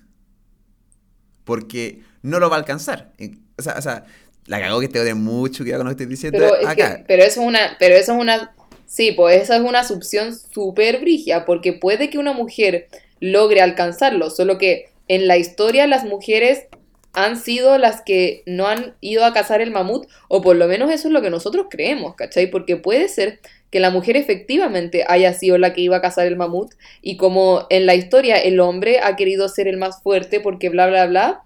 Porque 1.44 2.00
no 2.22 2.40
lo 2.40 2.50
va 2.50 2.56
a 2.56 2.58
alcanzar. 2.58 3.12
O 3.56 3.62
sea, 3.62 3.74
o 3.78 3.82
sea 3.82 4.04
la 4.46 4.60
cagó 4.60 4.80
que 4.80 4.88
te 4.88 5.04
de 5.04 5.14
mucho 5.14 5.62
cuidado 5.62 5.80
con 5.80 5.88
lo 5.88 5.96
que 5.96 6.02
estoy 6.02 6.10
diciendo 6.10 6.38
Pero, 6.40 6.56
es 6.56 6.66
acá. 6.66 6.96
que, 6.96 7.04
pero 7.06 7.22
eso 7.22 7.40
es 7.40 7.46
una, 7.46 7.76
pero 7.78 7.94
eso 7.94 8.12
es 8.12 8.18
una, 8.18 8.52
sí, 8.90 9.12
pues 9.12 9.40
esa 9.40 9.54
es 9.54 9.62
una 9.62 9.80
asunción 9.80 10.36
súper 10.36 11.00
brigia, 11.00 11.44
porque 11.44 11.72
puede 11.72 12.10
que 12.10 12.18
una 12.18 12.32
mujer 12.32 12.88
logre 13.20 13.60
alcanzarlo, 13.60 14.30
solo 14.30 14.58
que 14.58 14.88
en 15.06 15.28
la 15.28 15.38
historia 15.38 15.86
las 15.86 16.04
mujeres 16.04 16.66
han 17.12 17.36
sido 17.36 17.78
las 17.78 18.02
que 18.02 18.42
no 18.46 18.66
han 18.66 18.96
ido 19.00 19.24
a 19.24 19.32
cazar 19.32 19.60
el 19.60 19.70
mamut, 19.70 20.08
o 20.26 20.42
por 20.42 20.56
lo 20.56 20.66
menos 20.66 20.90
eso 20.90 21.06
es 21.06 21.14
lo 21.14 21.22
que 21.22 21.30
nosotros 21.30 21.66
creemos, 21.70 22.16
¿cachai? 22.16 22.50
Porque 22.50 22.76
puede 22.76 23.08
ser 23.08 23.38
que 23.70 23.78
la 23.78 23.90
mujer 23.90 24.16
efectivamente 24.16 25.04
haya 25.06 25.32
sido 25.34 25.56
la 25.56 25.72
que 25.72 25.82
iba 25.82 25.98
a 25.98 26.02
cazar 26.02 26.26
el 26.26 26.36
mamut, 26.36 26.72
y 27.00 27.16
como 27.16 27.66
en 27.70 27.86
la 27.86 27.94
historia 27.94 28.38
el 28.38 28.58
hombre 28.58 28.98
ha 29.04 29.14
querido 29.14 29.48
ser 29.48 29.68
el 29.68 29.76
más 29.76 30.02
fuerte 30.02 30.40
porque 30.40 30.68
bla, 30.68 30.88
bla, 30.88 31.06
bla, 31.06 31.42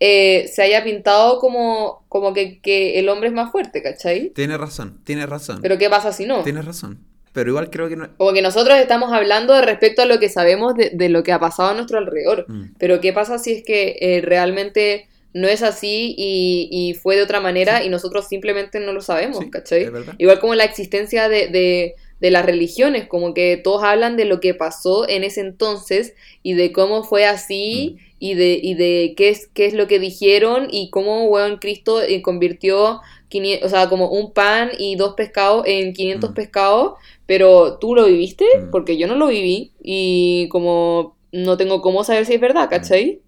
eh, 0.00 0.48
se 0.52 0.62
haya 0.62 0.84
pintado 0.84 1.38
como, 1.38 2.04
como 2.08 2.32
que, 2.32 2.60
que 2.60 2.98
el 2.98 3.08
hombre 3.08 3.28
es 3.28 3.34
más 3.34 3.50
fuerte, 3.50 3.82
¿cachai? 3.82 4.30
Tienes 4.30 4.58
razón, 4.58 5.00
tienes 5.04 5.28
razón. 5.28 5.58
Pero 5.60 5.78
¿qué 5.78 5.90
pasa 5.90 6.12
si 6.12 6.26
no? 6.26 6.42
Tienes 6.42 6.64
razón. 6.64 7.00
Pero 7.32 7.50
igual 7.50 7.70
creo 7.70 7.88
que 7.88 7.96
no. 7.96 8.08
Como 8.16 8.32
que 8.32 8.42
nosotros 8.42 8.78
estamos 8.78 9.12
hablando 9.12 9.54
de 9.54 9.62
respecto 9.62 10.02
a 10.02 10.06
lo 10.06 10.18
que 10.18 10.28
sabemos 10.28 10.74
de, 10.74 10.90
de 10.92 11.08
lo 11.08 11.22
que 11.22 11.32
ha 11.32 11.38
pasado 11.38 11.70
a 11.70 11.74
nuestro 11.74 11.98
alrededor. 11.98 12.46
Mm. 12.48 12.74
Pero 12.78 13.00
¿qué 13.00 13.12
pasa 13.12 13.38
si 13.38 13.52
es 13.52 13.64
que 13.64 13.96
eh, 14.00 14.20
realmente 14.22 15.08
no 15.34 15.46
es 15.46 15.62
así 15.62 16.14
y, 16.16 16.68
y 16.70 16.94
fue 16.94 17.16
de 17.16 17.22
otra 17.22 17.40
manera 17.40 17.84
y 17.84 17.90
nosotros 17.90 18.26
simplemente 18.28 18.80
no 18.80 18.92
lo 18.92 19.00
sabemos, 19.00 19.38
Sí, 19.38 19.50
¿cachai? 19.50 19.90
Igual 20.18 20.40
como 20.40 20.54
la 20.54 20.64
existencia 20.64 21.28
de, 21.28 21.48
de, 21.48 21.94
de 22.20 22.30
las 22.30 22.44
religiones, 22.44 23.06
como 23.06 23.32
que 23.34 23.56
todos 23.56 23.82
hablan 23.84 24.16
de 24.16 24.24
lo 24.24 24.40
que 24.40 24.54
pasó 24.54 25.08
en 25.08 25.22
ese 25.24 25.40
entonces 25.40 26.14
y 26.42 26.54
de 26.54 26.72
cómo 26.72 27.04
fue 27.04 27.24
así 27.26 27.96
Mm. 27.96 28.04
y 28.20 28.34
de, 28.34 28.60
y 28.62 28.74
de 28.74 29.14
qué, 29.16 29.28
es, 29.28 29.46
qué 29.54 29.66
es 29.66 29.74
lo 29.74 29.86
que 29.86 29.98
dijeron 30.00 30.66
y 30.70 30.90
cómo, 30.90 31.26
weón, 31.26 31.58
Cristo 31.58 32.02
eh, 32.02 32.20
convirtió 32.22 33.00
500, 33.28 33.66
o 33.66 33.68
sea, 33.70 33.88
como 33.88 34.10
un 34.10 34.32
pan 34.32 34.70
y 34.78 34.96
dos 34.96 35.14
pescados 35.14 35.64
en 35.66 35.92
500 35.92 36.30
Mm. 36.30 36.34
pescados, 36.34 36.92
pero 37.26 37.78
tú 37.78 37.94
lo 37.94 38.06
viviste 38.06 38.44
Mm. 38.44 38.70
porque 38.70 38.96
yo 38.96 39.06
no 39.06 39.14
lo 39.16 39.28
viví 39.28 39.72
y 39.82 40.48
como 40.50 41.16
no 41.30 41.56
tengo 41.56 41.80
cómo 41.82 42.02
saber 42.04 42.24
si 42.26 42.34
es 42.34 42.40
verdad, 42.40 42.68
¿cachai? 42.70 43.20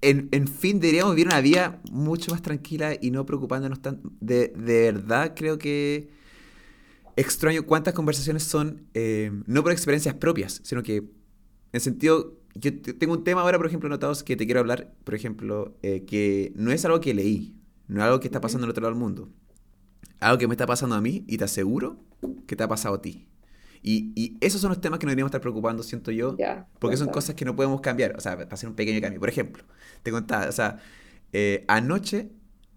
En, 0.00 0.28
en 0.32 0.48
fin, 0.48 0.80
deberíamos 0.80 1.14
vivir 1.14 1.28
una 1.28 1.40
vida 1.40 1.80
mucho 1.90 2.32
más 2.32 2.42
tranquila 2.42 2.96
y 3.00 3.10
no 3.10 3.24
preocupándonos 3.26 3.80
tanto. 3.80 4.10
De, 4.20 4.48
de 4.48 4.92
verdad, 4.92 5.32
creo 5.36 5.58
que 5.58 6.08
extraño 7.16 7.64
cuántas 7.66 7.94
conversaciones 7.94 8.42
son, 8.44 8.86
eh, 8.94 9.30
no 9.46 9.62
por 9.62 9.72
experiencias 9.72 10.14
propias, 10.14 10.60
sino 10.64 10.82
que 10.82 11.04
en 11.72 11.80
sentido. 11.80 12.40
Yo 12.56 12.72
te- 12.80 12.92
tengo 12.94 13.14
un 13.14 13.24
tema 13.24 13.40
ahora, 13.40 13.58
por 13.58 13.66
ejemplo, 13.66 13.88
notados 13.88 14.22
que 14.22 14.36
te 14.36 14.44
quiero 14.46 14.60
hablar, 14.60 14.94
por 15.02 15.16
ejemplo, 15.16 15.76
eh, 15.82 16.04
que 16.06 16.52
no 16.54 16.70
es 16.70 16.84
algo 16.84 17.00
que 17.00 17.12
leí, 17.12 17.56
no 17.88 17.98
es 18.00 18.04
algo 18.04 18.20
que 18.20 18.28
está 18.28 18.40
pasando 18.40 18.64
en 18.64 18.70
otro 18.70 18.82
lado 18.82 18.94
del 18.94 19.00
mundo. 19.00 19.28
Algo 20.20 20.38
que 20.38 20.46
me 20.46 20.54
está 20.54 20.64
pasando 20.64 20.94
a 20.94 21.00
mí 21.00 21.24
y 21.26 21.36
te 21.36 21.44
aseguro 21.44 21.98
que 22.46 22.54
te 22.54 22.62
ha 22.62 22.68
pasado 22.68 22.94
a 22.94 23.02
ti. 23.02 23.26
Y, 23.82 24.12
y 24.14 24.36
esos 24.40 24.60
son 24.60 24.70
los 24.70 24.80
temas 24.80 25.00
que 25.00 25.06
nos 25.06 25.10
deberíamos 25.10 25.30
estar 25.30 25.40
preocupando, 25.40 25.82
siento 25.82 26.12
yo, 26.12 26.36
porque 26.78 26.96
son 26.96 27.08
cosas 27.08 27.34
que 27.34 27.44
no 27.44 27.56
podemos 27.56 27.80
cambiar, 27.80 28.14
o 28.16 28.20
sea, 28.20 28.36
para 28.36 28.48
hacer 28.54 28.68
un 28.68 28.76
pequeño 28.76 29.00
cambio. 29.00 29.18
Por 29.18 29.28
ejemplo, 29.28 29.64
te 30.04 30.12
contaba, 30.12 30.48
o 30.48 30.52
sea, 30.52 30.78
eh, 31.32 31.64
anoche, 31.66 32.30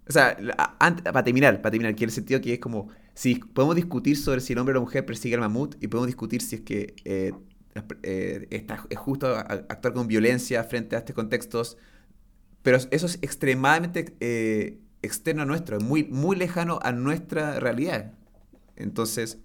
o 0.09 0.11
sea, 0.11 0.35
para 1.03 1.23
terminar, 1.23 1.61
para 1.61 1.72
terminar, 1.72 1.95
que 1.95 2.03
en 2.03 2.09
el 2.09 2.14
sentido 2.14 2.41
que 2.41 2.53
es 2.53 2.59
como, 2.59 2.89
sí, 3.18 3.35
podemos 3.53 3.76
discutir 3.76 4.15
sobre 4.15 4.41
si 4.41 4.53
el 4.53 4.60
hombre 4.60 4.73
o 4.73 4.76
la 4.76 4.81
mujer 4.81 5.03
persigue 5.03 5.34
al 5.34 5.41
mamut 5.41 5.76
y 5.81 5.88
podemos 5.88 6.06
discutir 6.06 6.39
si 6.39 6.57
es 6.57 6.61
que 6.61 6.94
eh, 7.03 7.34
eh, 8.03 8.48
está, 8.52 8.85
es 8.91 8.98
justo 8.99 9.35
actuar 9.35 9.94
con 9.94 10.07
violencia 10.07 10.64
frente 10.64 10.95
a 10.95 10.99
estos 10.99 11.15
contextos, 11.15 11.77
pero 12.61 12.77
eso 12.77 13.06
es 13.07 13.18
extremadamente 13.23 14.15
eh, 14.19 14.77
externo 15.02 15.41
a 15.41 15.45
nuestro, 15.45 15.80
muy, 15.80 16.03
muy 16.03 16.35
lejano 16.35 16.77
a 16.84 16.91
nuestra 16.91 17.60
realidad. 17.60 18.14
Entonces, 18.76 19.39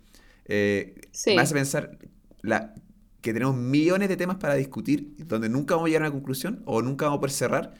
me 0.47 1.41
hace 1.41 1.55
pensar 1.55 1.99
la, 2.43 2.75
que 3.23 3.33
tenemos 3.33 3.57
millones 3.57 4.11
de 4.11 4.19
temas 4.19 4.37
para 4.37 4.55
discutir 4.55 5.15
donde 5.17 5.49
nunca 5.49 5.77
vamos 5.77 5.87
a 5.87 5.89
llegar 5.89 6.03
a 6.03 6.07
una 6.09 6.13
conclusión 6.13 6.63
o 6.67 6.83
nunca 6.83 7.07
vamos 7.07 7.19
a 7.19 7.21
poder 7.21 7.33
cerrar 7.33 7.75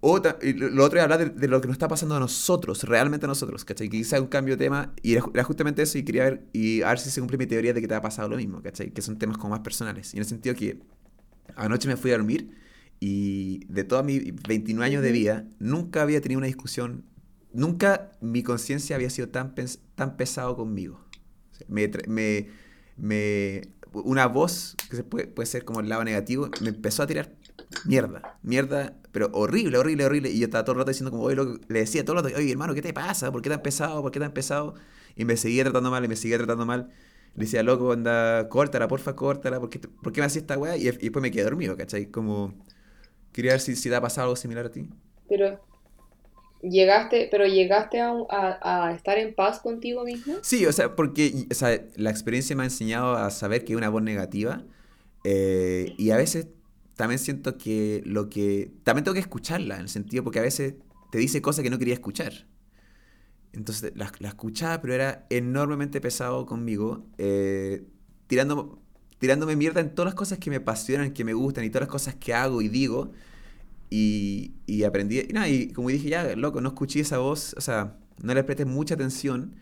o 0.00 0.18
lo 0.18 0.84
otro 0.84 0.98
es 0.98 1.02
hablar 1.02 1.34
de, 1.34 1.48
lo 1.48 1.60
que 1.60 1.66
nos 1.66 1.74
está 1.74 1.88
pasando 1.88 2.14
a 2.14 2.20
nosotros, 2.20 2.84
realmente 2.84 3.26
a 3.26 3.28
nosotros, 3.28 3.64
¿cachai? 3.64 3.88
Que 3.88 4.04
un 4.20 4.26
cambio 4.26 4.56
de 4.56 4.64
tema, 4.64 4.92
y 5.02 5.14
era, 5.14 5.44
justamente 5.44 5.82
eso, 5.82 5.98
y 5.98 6.04
quería 6.04 6.24
ver, 6.24 6.46
y 6.52 6.82
a 6.82 6.90
ver 6.90 6.98
si 6.98 7.10
se 7.10 7.20
cumple 7.20 7.38
mi 7.38 7.46
teoría 7.46 7.72
de 7.72 7.80
que 7.80 7.88
te 7.88 7.94
ha 7.94 8.02
pasado 8.02 8.28
lo 8.28 8.36
mismo, 8.36 8.62
¿cachai? 8.62 8.90
Que 8.90 9.02
son 9.02 9.18
temas 9.18 9.38
como 9.38 9.50
más 9.50 9.60
personales. 9.60 10.14
Y 10.14 10.18
en 10.18 10.22
el 10.22 10.28
sentido 10.28 10.54
que 10.54 10.80
anoche 11.56 11.88
me 11.88 11.96
fui 11.96 12.12
a 12.12 12.16
dormir, 12.16 12.56
y 13.00 13.64
de 13.66 13.84
todos 13.84 14.04
mis 14.04 14.34
29 14.46 14.86
años 14.86 15.02
de 15.02 15.12
vida, 15.12 15.46
nunca 15.58 16.02
había 16.02 16.20
tenido 16.20 16.38
una 16.38 16.46
discusión, 16.46 17.04
nunca 17.52 18.12
mi 18.20 18.42
conciencia 18.42 18.94
había 18.94 19.10
sido 19.10 19.28
tan, 19.28 19.54
tan 19.94 20.16
pesado 20.16 20.56
conmigo. 20.56 21.04
me, 21.68 21.90
me, 22.06 22.48
me, 22.96 23.62
una 23.92 24.26
voz, 24.26 24.76
que 24.90 25.02
puede, 25.02 25.26
puede 25.26 25.46
ser 25.46 25.64
como 25.64 25.80
el 25.80 25.88
lado 25.88 26.04
negativo, 26.04 26.50
me 26.60 26.68
empezó 26.68 27.02
a 27.02 27.06
tirar 27.06 27.34
mierda, 27.84 28.38
mierda, 28.42 28.96
pero 29.18 29.30
horrible, 29.32 29.76
horrible, 29.78 30.04
horrible. 30.04 30.30
Y 30.30 30.38
yo 30.38 30.44
estaba 30.44 30.62
todo 30.62 30.74
el 30.74 30.78
rato 30.78 30.92
diciendo 30.92 31.10
como, 31.10 31.24
oye, 31.24 31.36
le 31.66 31.80
decía 31.80 32.04
todo 32.04 32.18
el 32.18 32.22
rato, 32.22 32.36
oye, 32.36 32.52
hermano, 32.52 32.72
¿qué 32.72 32.82
te 32.82 32.92
pasa? 32.92 33.32
¿Por 33.32 33.42
qué 33.42 33.50
tan 33.50 33.62
pesado? 33.62 34.00
¿Por 34.00 34.12
qué 34.12 34.20
tan 34.20 34.30
pesado? 34.30 34.76
Y 35.16 35.24
me 35.24 35.36
seguía 35.36 35.64
tratando 35.64 35.90
mal, 35.90 36.04
y 36.04 36.08
me 36.08 36.14
seguía 36.14 36.36
tratando 36.36 36.64
mal. 36.64 36.88
Le 37.34 37.46
decía, 37.46 37.64
loco, 37.64 37.90
anda, 37.90 38.48
córtala, 38.48 38.86
porfa, 38.86 39.16
córtala, 39.16 39.58
¿por 39.58 39.70
qué, 39.70 39.80
¿por 39.80 40.12
qué 40.12 40.20
me 40.20 40.26
hacía 40.28 40.40
esta 40.40 40.56
weá? 40.56 40.76
Y, 40.76 40.84
después 40.84 41.20
me 41.20 41.32
quedé 41.32 41.42
dormido, 41.42 41.76
¿cachai? 41.76 42.06
Como, 42.06 42.54
quería 43.32 43.50
ver 43.50 43.60
si, 43.60 43.74
si 43.74 43.88
te 43.88 43.96
ha 43.96 44.00
pasado 44.00 44.26
algo 44.26 44.36
similar 44.36 44.66
a 44.66 44.70
ti. 44.70 44.88
Pero, 45.28 45.58
¿Llegaste, 46.62 47.26
pero 47.28 47.44
llegaste 47.46 48.00
a, 48.00 48.14
a, 48.30 48.92
estar 48.92 49.18
en 49.18 49.34
paz 49.34 49.58
contigo 49.58 50.04
mismo? 50.04 50.36
Sí, 50.42 50.64
o 50.64 50.72
sea, 50.72 50.94
porque 50.94 51.32
o 51.50 51.54
sea, 51.54 51.80
la 51.96 52.10
experiencia 52.10 52.54
me 52.54 52.62
ha 52.62 52.66
enseñado 52.66 53.16
a 53.16 53.30
saber 53.30 53.64
que 53.64 53.72
hay 53.72 53.76
una 53.78 53.88
voz 53.88 54.02
negativa 54.02 54.62
eh, 55.24 55.92
y 55.98 56.10
a 56.10 56.16
veces 56.16 56.46
también 56.98 57.20
siento 57.20 57.56
que 57.56 58.02
lo 58.04 58.28
que... 58.28 58.72
También 58.82 59.04
tengo 59.04 59.14
que 59.14 59.20
escucharla, 59.20 59.76
en 59.76 59.82
el 59.82 59.88
sentido 59.88 60.24
porque 60.24 60.40
a 60.40 60.42
veces 60.42 60.74
te 61.12 61.18
dice 61.18 61.40
cosas 61.40 61.62
que 61.62 61.70
no 61.70 61.78
quería 61.78 61.94
escuchar. 61.94 62.48
Entonces 63.52 63.92
la, 63.94 64.10
escuchaba, 64.26 64.82
pero 64.82 64.94
era 64.94 65.24
enormemente 65.30 66.00
pesado 66.00 66.44
conmigo, 66.44 67.06
eh, 67.16 67.84
tirando, 68.26 68.82
tirándome 69.20 69.54
mierda 69.54 69.80
en 69.80 69.94
todas 69.94 70.06
las 70.06 70.16
cosas 70.16 70.38
que 70.38 70.50
me 70.50 70.56
apasionan, 70.56 71.12
que 71.12 71.22
me 71.22 71.34
gustan 71.34 71.62
y 71.62 71.70
todas 71.70 71.82
las 71.82 71.88
cosas 71.88 72.16
que 72.16 72.34
hago 72.34 72.62
y 72.62 72.68
digo. 72.68 73.12
Y, 73.90 74.54
y 74.66 74.82
aprendí, 74.82 75.20
y, 75.20 75.32
nada, 75.32 75.48
y 75.48 75.70
como 75.70 75.90
dije, 75.90 76.08
ya, 76.08 76.34
loco, 76.34 76.60
no 76.60 76.70
escuché 76.70 76.98
esa 76.98 77.18
voz, 77.18 77.54
o 77.56 77.60
sea, 77.60 77.96
no 78.20 78.34
le 78.34 78.42
presté 78.42 78.64
mucha 78.64 78.94
atención. 78.94 79.54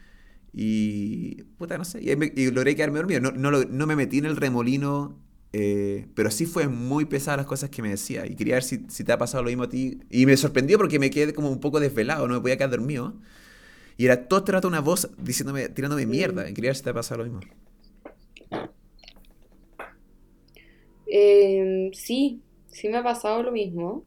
Y, 0.54 1.42
puta, 1.58 1.76
no 1.76 1.84
sé, 1.84 2.00
y, 2.02 2.50
logré 2.50 2.74
quedarme 2.74 3.00
dormido. 3.00 3.20
No, 3.20 3.30
no, 3.32 3.50
no 3.62 3.86
me 3.86 3.94
metí 3.94 4.16
en 4.16 4.24
el 4.24 4.36
remolino 4.36 5.25
eh, 5.58 6.06
pero 6.14 6.30
sí 6.30 6.44
fue 6.44 6.68
muy 6.68 7.06
pesada 7.06 7.38
las 7.38 7.46
cosas 7.46 7.70
que 7.70 7.80
me 7.80 7.88
decía. 7.88 8.26
Y 8.26 8.36
quería 8.36 8.54
ver 8.56 8.62
si, 8.62 8.84
si, 8.88 9.04
te 9.04 9.12
ha 9.12 9.16
pasado 9.16 9.42
lo 9.42 9.48
mismo 9.48 9.62
a 9.62 9.68
ti. 9.70 10.00
Y 10.10 10.26
me 10.26 10.36
sorprendió 10.36 10.76
porque 10.76 10.98
me 10.98 11.08
quedé 11.08 11.32
como 11.32 11.50
un 11.50 11.60
poco 11.60 11.80
desvelado, 11.80 12.28
no 12.28 12.34
me 12.34 12.40
podía 12.40 12.58
quedar 12.58 12.70
dormido. 12.70 13.14
Y 13.96 14.04
era 14.04 14.28
todo 14.28 14.40
el 14.40 14.52
rato 14.52 14.68
una 14.68 14.80
voz 14.80 15.10
diciéndome, 15.16 15.70
tirándome 15.70 16.04
mierda. 16.04 16.46
Y 16.50 16.52
quería 16.52 16.68
ver 16.68 16.76
si 16.76 16.82
te 16.82 16.90
ha 16.90 16.94
pasado 16.94 17.24
lo 17.24 17.30
mismo. 17.30 17.40
Em, 21.06 21.90
sí, 21.94 22.42
sí 22.66 22.90
me 22.90 22.98
ha 22.98 23.02
pasado 23.02 23.42
lo 23.42 23.50
mismo. 23.50 24.04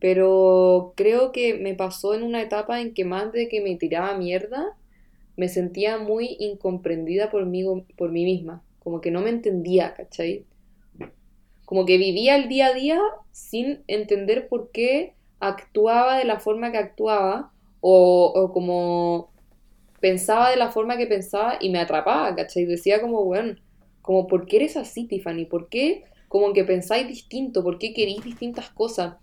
Pero 0.00 0.92
creo 0.96 1.32
que 1.32 1.54
me 1.54 1.74
pasó 1.74 2.14
en 2.14 2.24
una 2.24 2.42
etapa 2.42 2.82
en 2.82 2.92
que 2.92 3.06
más 3.06 3.32
de 3.32 3.48
que 3.48 3.62
me 3.62 3.76
tiraba 3.76 4.18
mierda, 4.18 4.76
me 5.36 5.48
sentía 5.48 5.96
muy 5.96 6.36
incomprendida 6.40 7.30
por 7.30 7.46
mí, 7.46 7.64
por 7.96 8.12
mí 8.12 8.24
misma. 8.26 8.62
Como 8.80 9.00
que 9.00 9.10
no 9.10 9.22
me 9.22 9.30
entendía, 9.30 9.94
¿cachai? 9.94 10.44
Como 11.64 11.86
que 11.86 11.98
vivía 11.98 12.36
el 12.36 12.48
día 12.48 12.68
a 12.68 12.74
día 12.74 13.00
sin 13.32 13.82
entender 13.86 14.48
por 14.48 14.70
qué 14.70 15.14
actuaba 15.40 16.18
de 16.18 16.24
la 16.24 16.40
forma 16.40 16.72
que 16.72 16.78
actuaba 16.78 17.52
o, 17.80 18.50
como 18.52 19.30
pensaba 20.00 20.50
de 20.50 20.56
la 20.56 20.70
forma 20.70 20.96
que 20.96 21.06
pensaba 21.06 21.58
y 21.60 21.70
me 21.70 21.78
atrapaba, 21.78 22.34
¿cachai? 22.34 22.64
Decía 22.64 23.00
como, 23.00 23.24
bueno, 23.24 23.56
como, 24.02 24.26
¿por 24.26 24.46
qué 24.46 24.56
eres 24.56 24.76
así, 24.76 25.06
Tiffany? 25.06 25.46
¿Por 25.46 25.68
qué 25.68 26.04
como 26.28 26.52
que 26.52 26.64
pensáis 26.64 27.06
distinto? 27.06 27.62
¿Por 27.62 27.78
qué 27.78 27.92
queréis 27.92 28.24
distintas 28.24 28.70
cosas? 28.70 29.16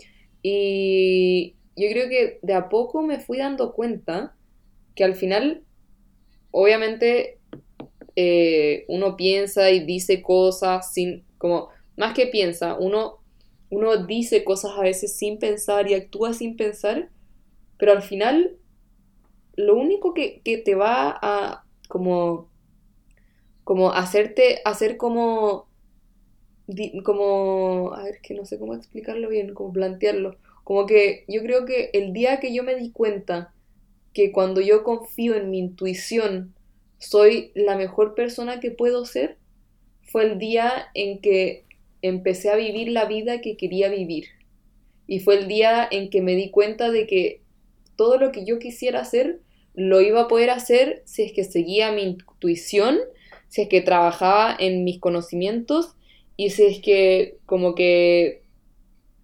Y 0.44 1.56
yo 1.76 1.88
creo 1.90 2.10
que 2.10 2.40
de 2.42 2.54
a 2.54 2.70
poco 2.70 3.02
me 3.02 3.20
fui 3.20 3.38
dando 3.38 3.74
cuenta 3.74 4.36
que 4.96 5.04
al 5.04 5.16
final, 5.16 5.64
obviamente, 6.52 7.40
eh, 8.16 8.86
uno 8.88 9.16
piensa 9.16 9.72
y 9.72 9.86
dice 9.86 10.22
cosas 10.22 10.94
sin, 10.94 11.24
como, 11.38 11.70
más 11.98 12.14
que 12.14 12.28
piensa, 12.28 12.78
uno, 12.78 13.20
uno 13.70 14.06
dice 14.06 14.44
cosas 14.44 14.72
a 14.78 14.82
veces 14.82 15.16
sin 15.16 15.40
pensar 15.40 15.90
y 15.90 15.94
actúa 15.94 16.34
sin 16.34 16.56
pensar, 16.56 17.10
pero 17.78 17.92
al 17.92 18.02
final 18.02 18.58
lo 19.56 19.76
único 19.76 20.14
que, 20.14 20.42
te 20.44 20.76
va 20.76 21.18
a 21.22 21.66
como, 21.88 22.50
como 23.64 23.92
hacerte, 23.92 24.60
hacer 24.66 24.98
como, 24.98 25.68
como, 27.04 27.94
a 27.94 28.04
ver, 28.04 28.20
que 28.22 28.34
no 28.34 28.46
sé 28.46 28.58
cómo 28.58 28.76
explicarlo 28.76 29.30
bien, 29.30 29.54
como 29.54 29.74
plantearlo, 29.74 30.38
como 30.64 30.86
que 30.86 31.26
yo 31.28 31.42
creo 31.42 31.66
que 31.66 31.90
el 31.94 32.14
día 32.14 32.40
que 32.40 32.54
yo 32.54 32.64
me 32.64 32.76
di 32.76 32.92
cuenta 32.92 33.54
que 34.14 34.32
cuando 34.32 34.62
yo 34.62 34.84
confío 34.84 35.36
en 35.36 35.50
mi 35.50 35.60
intuición 35.60 36.54
soy 36.98 37.52
la 37.56 37.76
mejor 37.76 38.14
persona 38.14 38.60
que 38.60 38.72
puedo 38.72 39.06
ser, 39.06 39.38
fue 40.04 40.24
el 40.24 40.38
día 40.38 40.88
en 40.94 41.20
que 41.20 41.66
empecé 42.02 42.50
a 42.50 42.56
vivir 42.56 42.90
la 42.90 43.06
vida 43.06 43.42
que 43.42 43.58
quería 43.58 43.90
vivir. 43.90 44.26
Y 45.08 45.20
fue 45.20 45.38
el 45.38 45.48
día 45.48 45.88
en 45.90 46.10
que 46.10 46.22
me 46.22 46.36
di 46.36 46.50
cuenta 46.50 46.92
de 46.92 47.08
que 47.08 47.42
todo 47.96 48.18
lo 48.18 48.32
que 48.32 48.46
yo 48.46 48.60
quisiera 48.60 49.02
hacer 49.02 49.40
lo 49.74 50.02
iba 50.02 50.22
a 50.22 50.28
poder 50.28 50.50
hacer 50.50 51.02
si 51.06 51.24
es 51.24 51.34
que 51.34 51.44
seguía 51.44 51.92
mi 51.92 52.04
intuición, 52.04 53.00
si 53.48 53.64
es 53.64 53.70
que 53.70 53.82
trabajaba 53.82 54.56
en 54.58 54.84
mis 54.84 55.00
conocimientos 55.00 55.96
y 56.38 56.50
si 56.50 56.64
es 56.64 56.80
que 56.80 57.38
como 57.46 57.76
que 57.76 58.42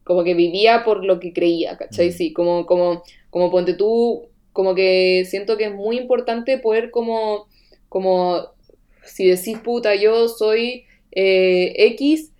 como 0.03 0.23
que 0.23 0.35
vivía 0.35 0.85
por 0.85 1.03
lo 1.03 1.19
que 1.19 1.33
creía, 1.33 1.75
¿cachai? 1.75 2.09
Mm. 2.09 2.11
Sí, 2.13 2.31
como, 2.31 2.65
como, 2.65 3.03
como 3.29 3.51
ponte 3.51 3.73
tú, 3.73 4.29
como 4.53 4.73
que 4.73 5.25
siento 5.29 5.57
que 5.57 5.65
es 5.65 5.73
muy 5.73 5.97
importante 5.97 6.57
poder 6.57 6.91
como, 6.91 7.47
como 7.89 8.47
si 9.03 9.27
decís 9.27 9.59
puta, 9.59 9.95
yo 9.95 10.29
soy 10.29 10.85
eh, 11.11 11.73
X, 11.93 12.31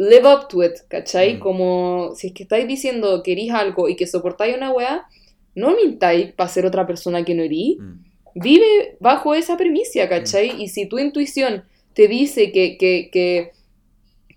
live 0.00 0.26
up 0.26 0.48
to 0.48 0.64
it, 0.64 0.78
¿cachai? 0.88 1.34
Mm. 1.34 1.40
Como 1.40 2.14
si 2.16 2.28
es 2.28 2.32
que 2.32 2.44
estáis 2.44 2.66
diciendo 2.66 3.22
que 3.22 3.32
erís 3.32 3.52
algo 3.52 3.86
y 3.88 3.96
que 3.96 4.06
soportáis 4.06 4.56
una 4.56 4.72
weá, 4.72 5.06
no 5.54 5.76
mintáis 5.76 6.32
para 6.32 6.48
ser 6.48 6.64
otra 6.64 6.86
persona 6.86 7.22
que 7.22 7.34
no 7.34 7.42
erís. 7.42 7.78
Mm. 7.78 8.04
Vive 8.34 8.96
bajo 8.98 9.34
esa 9.34 9.58
premisa, 9.58 10.08
¿cachai? 10.08 10.54
Mm. 10.54 10.60
Y 10.62 10.68
si 10.68 10.86
tu 10.86 10.98
intuición 10.98 11.64
te 11.92 12.08
dice 12.08 12.50
que, 12.50 12.78
que, 12.78 13.10
que, 13.12 13.50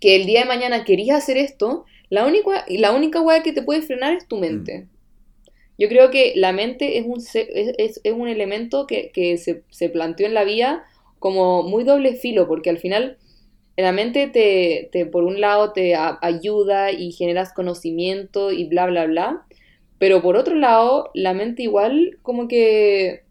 que 0.00 0.16
el 0.16 0.26
día 0.26 0.40
de 0.40 0.46
mañana 0.46 0.84
querías 0.84 1.22
hacer 1.22 1.38
esto, 1.38 1.86
la 2.10 2.26
única, 2.26 2.66
la 2.68 2.92
única 2.92 3.22
weá 3.22 3.42
que 3.42 3.52
te 3.52 3.62
puede 3.62 3.80
frenar 3.80 4.12
es 4.14 4.28
tu 4.28 4.36
mente. 4.36 4.86
Yo 5.78 5.88
creo 5.88 6.10
que 6.10 6.34
la 6.36 6.52
mente 6.52 6.98
es 6.98 7.06
un, 7.06 7.18
es, 7.18 8.00
es 8.04 8.12
un 8.12 8.28
elemento 8.28 8.86
que, 8.86 9.10
que 9.12 9.38
se, 9.38 9.62
se 9.70 9.88
planteó 9.88 10.26
en 10.26 10.34
la 10.34 10.44
vida 10.44 10.84
como 11.18 11.62
muy 11.62 11.84
doble 11.84 12.16
filo, 12.16 12.46
porque 12.46 12.68
al 12.68 12.78
final 12.78 13.16
la 13.76 13.92
mente 13.92 14.28
te, 14.28 14.88
te, 14.92 15.06
por 15.06 15.24
un 15.24 15.40
lado, 15.40 15.72
te 15.72 15.94
ayuda 15.96 16.92
y 16.92 17.12
generas 17.12 17.52
conocimiento 17.52 18.52
y 18.52 18.64
bla, 18.66 18.86
bla, 18.86 19.06
bla. 19.06 19.46
Pero 19.98 20.22
por 20.22 20.36
otro 20.36 20.54
lado, 20.54 21.10
la 21.14 21.34
mente 21.34 21.62
igual 21.62 22.18
como 22.22 22.46
que... 22.46 23.24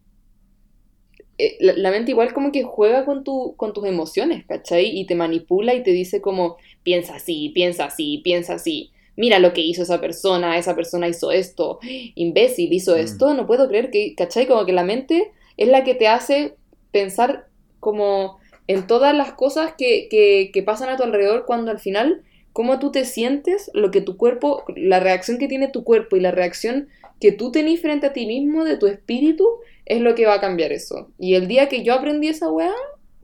Eh, 1.39 1.57
la, 1.59 1.89
mente 1.89 2.11
igual 2.11 2.31
como 2.33 2.51
que 2.51 2.63
juega 2.63 3.05
con, 3.05 3.23
tu, 3.23 3.55
con 3.55 3.73
tus 3.73 3.85
emociones, 3.85 4.45
¿cachai? 4.45 4.85
Y 4.85 5.05
te 5.05 5.15
manipula 5.15 5.73
y 5.73 5.81
te 5.81 5.91
dice 5.91 6.21
como, 6.21 6.57
piensa 6.83 7.15
así, 7.15 7.49
piensa 7.49 7.85
así, 7.85 8.21
piensa 8.23 8.55
así. 8.55 8.91
Mira 9.15 9.39
lo 9.39 9.53
que 9.53 9.61
hizo 9.61 9.83
esa 9.83 9.99
persona, 9.99 10.57
esa 10.57 10.75
persona 10.75 11.07
hizo 11.07 11.31
esto, 11.31 11.79
imbécil, 12.15 12.71
hizo 12.73 12.95
mm. 12.95 12.99
esto, 12.99 13.33
no 13.33 13.47
puedo 13.47 13.67
creer 13.67 13.89
que, 13.89 14.13
¿cachai? 14.15 14.45
Como 14.45 14.65
que 14.65 14.73
la 14.73 14.83
mente 14.83 15.31
es 15.57 15.67
la 15.67 15.83
que 15.83 15.95
te 15.95 16.07
hace 16.07 16.55
pensar 16.91 17.47
como 17.79 18.39
en 18.67 18.87
todas 18.87 19.15
las 19.15 19.33
cosas 19.33 19.73
que, 19.77 20.63
pasan 20.65 20.89
a 20.89 20.97
tu 20.97 21.03
alrededor 21.03 21.45
cuando 21.45 21.71
al 21.71 21.79
final 21.79 22.23
cómo 22.53 22.79
tú 22.79 22.91
te 22.91 23.05
sientes, 23.05 23.71
lo 23.73 23.91
que 23.91 24.01
tu 24.01 24.15
cuerpo, 24.17 24.63
la 24.75 24.99
reacción 24.99 25.39
que 25.39 25.47
tiene 25.47 25.67
tu 25.67 25.83
cuerpo 25.83 26.15
y 26.15 26.19
la 26.19 26.31
reacción 26.31 26.87
que 27.19 27.31
tú 27.31 27.51
tenés 27.51 27.81
frente 27.81 28.07
a 28.07 28.13
ti 28.13 28.25
mismo 28.25 28.63
de 28.63 28.77
tu 28.77 28.85
espíritu 28.87 29.47
es 29.85 30.01
lo 30.01 30.13
que 30.13 30.25
va 30.25 30.35
a 30.35 30.41
cambiar 30.41 30.71
eso. 30.71 31.09
Y 31.17 31.33
el 31.35 31.47
día 31.47 31.67
que 31.67 31.83
yo 31.83 31.93
aprendí 31.93 32.27
esa 32.27 32.49
weá, 32.51 32.73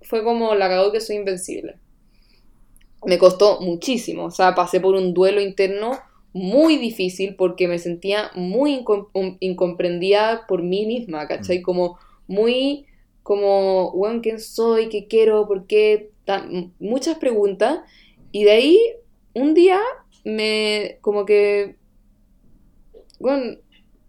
fue 0.02 0.24
como 0.24 0.56
la 0.56 0.68
cagó 0.68 0.92
que 0.92 1.02
soy 1.02 1.18
invencible. 1.18 1.76
Me 3.06 3.18
costó 3.18 3.62
muchísimo, 3.62 4.26
o 4.26 4.32
sea, 4.32 4.56
pasé 4.56 4.80
por 4.80 4.96
un 4.96 5.14
duelo 5.14 5.42
interno 5.42 6.00
muy 6.34 6.78
difícil 6.78 7.36
porque 7.36 7.68
me 7.68 7.80
sentía 7.80 8.32
muy 8.36 8.84
incomprendida 9.40 10.46
por 10.48 10.64
mí 10.64 10.86
misma, 10.86 11.28
¿cachai? 11.28 11.60
Mm. 11.60 11.64
Como 11.64 11.98
muy, 12.28 12.86
como, 13.30 13.92
bueno, 13.92 14.22
¿quién 14.24 14.40
soy? 14.40 14.90
¿Qué 14.90 15.06
quiero? 15.08 15.48
¿Por 15.48 15.68
qué? 15.68 16.10
muchas 16.80 17.20
preguntas. 17.20 17.82
Y 18.32 18.44
de 18.44 18.52
ahí, 18.52 18.80
un 19.36 19.54
día, 19.54 19.80
me, 20.24 20.98
como 21.02 21.28
que, 21.28 21.76
bueno, 23.20 23.60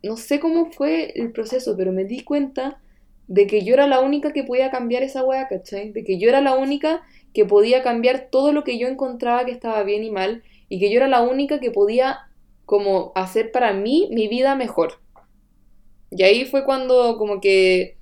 no 0.03 0.17
sé 0.17 0.41
cómo 0.41 0.73
fue 0.73 1.13
el 1.21 1.33
proceso, 1.33 1.77
pero 1.77 1.93
me 1.93 2.07
di 2.07 2.25
cuenta 2.25 2.81
de 3.29 3.47
que 3.47 3.63
yo 3.63 3.75
era 3.75 3.87
la 3.87 4.01
única 4.01 4.33
que 4.33 4.43
podía 4.43 4.71
cambiar 4.71 5.03
esa 5.03 5.23
wea, 5.23 5.49
¿cachai? 5.49 5.93
De 5.93 6.03
que 6.03 6.19
yo 6.19 6.31
era 6.31 6.41
la 6.41 6.55
única 6.55 7.03
que 7.35 7.45
podía 7.45 7.83
cambiar 7.83 8.29
todo 8.31 8.55
lo 8.55 8.65
que 8.65 8.79
yo 8.79 8.89
encontraba 8.89 9.45
que 9.45 9.53
estaba 9.53 9.83
bien 9.83 10.03
y 10.03 10.11
mal 10.11 10.43
y 10.71 10.81
que 10.81 10.91
yo 10.91 10.97
era 10.97 11.09
la 11.09 11.21
única 11.21 11.61
que 11.61 11.71
podía 11.71 12.21
como 12.65 13.13
hacer 13.15 13.53
para 13.53 13.75
mí 13.75 14.09
mi 14.13 14.29
vida 14.29 14.55
mejor. 14.55 14.95
Y 16.11 16.23
ahí 16.23 16.47
fue 16.47 16.65
cuando 16.65 17.19
como 17.19 17.43
que 17.43 18.00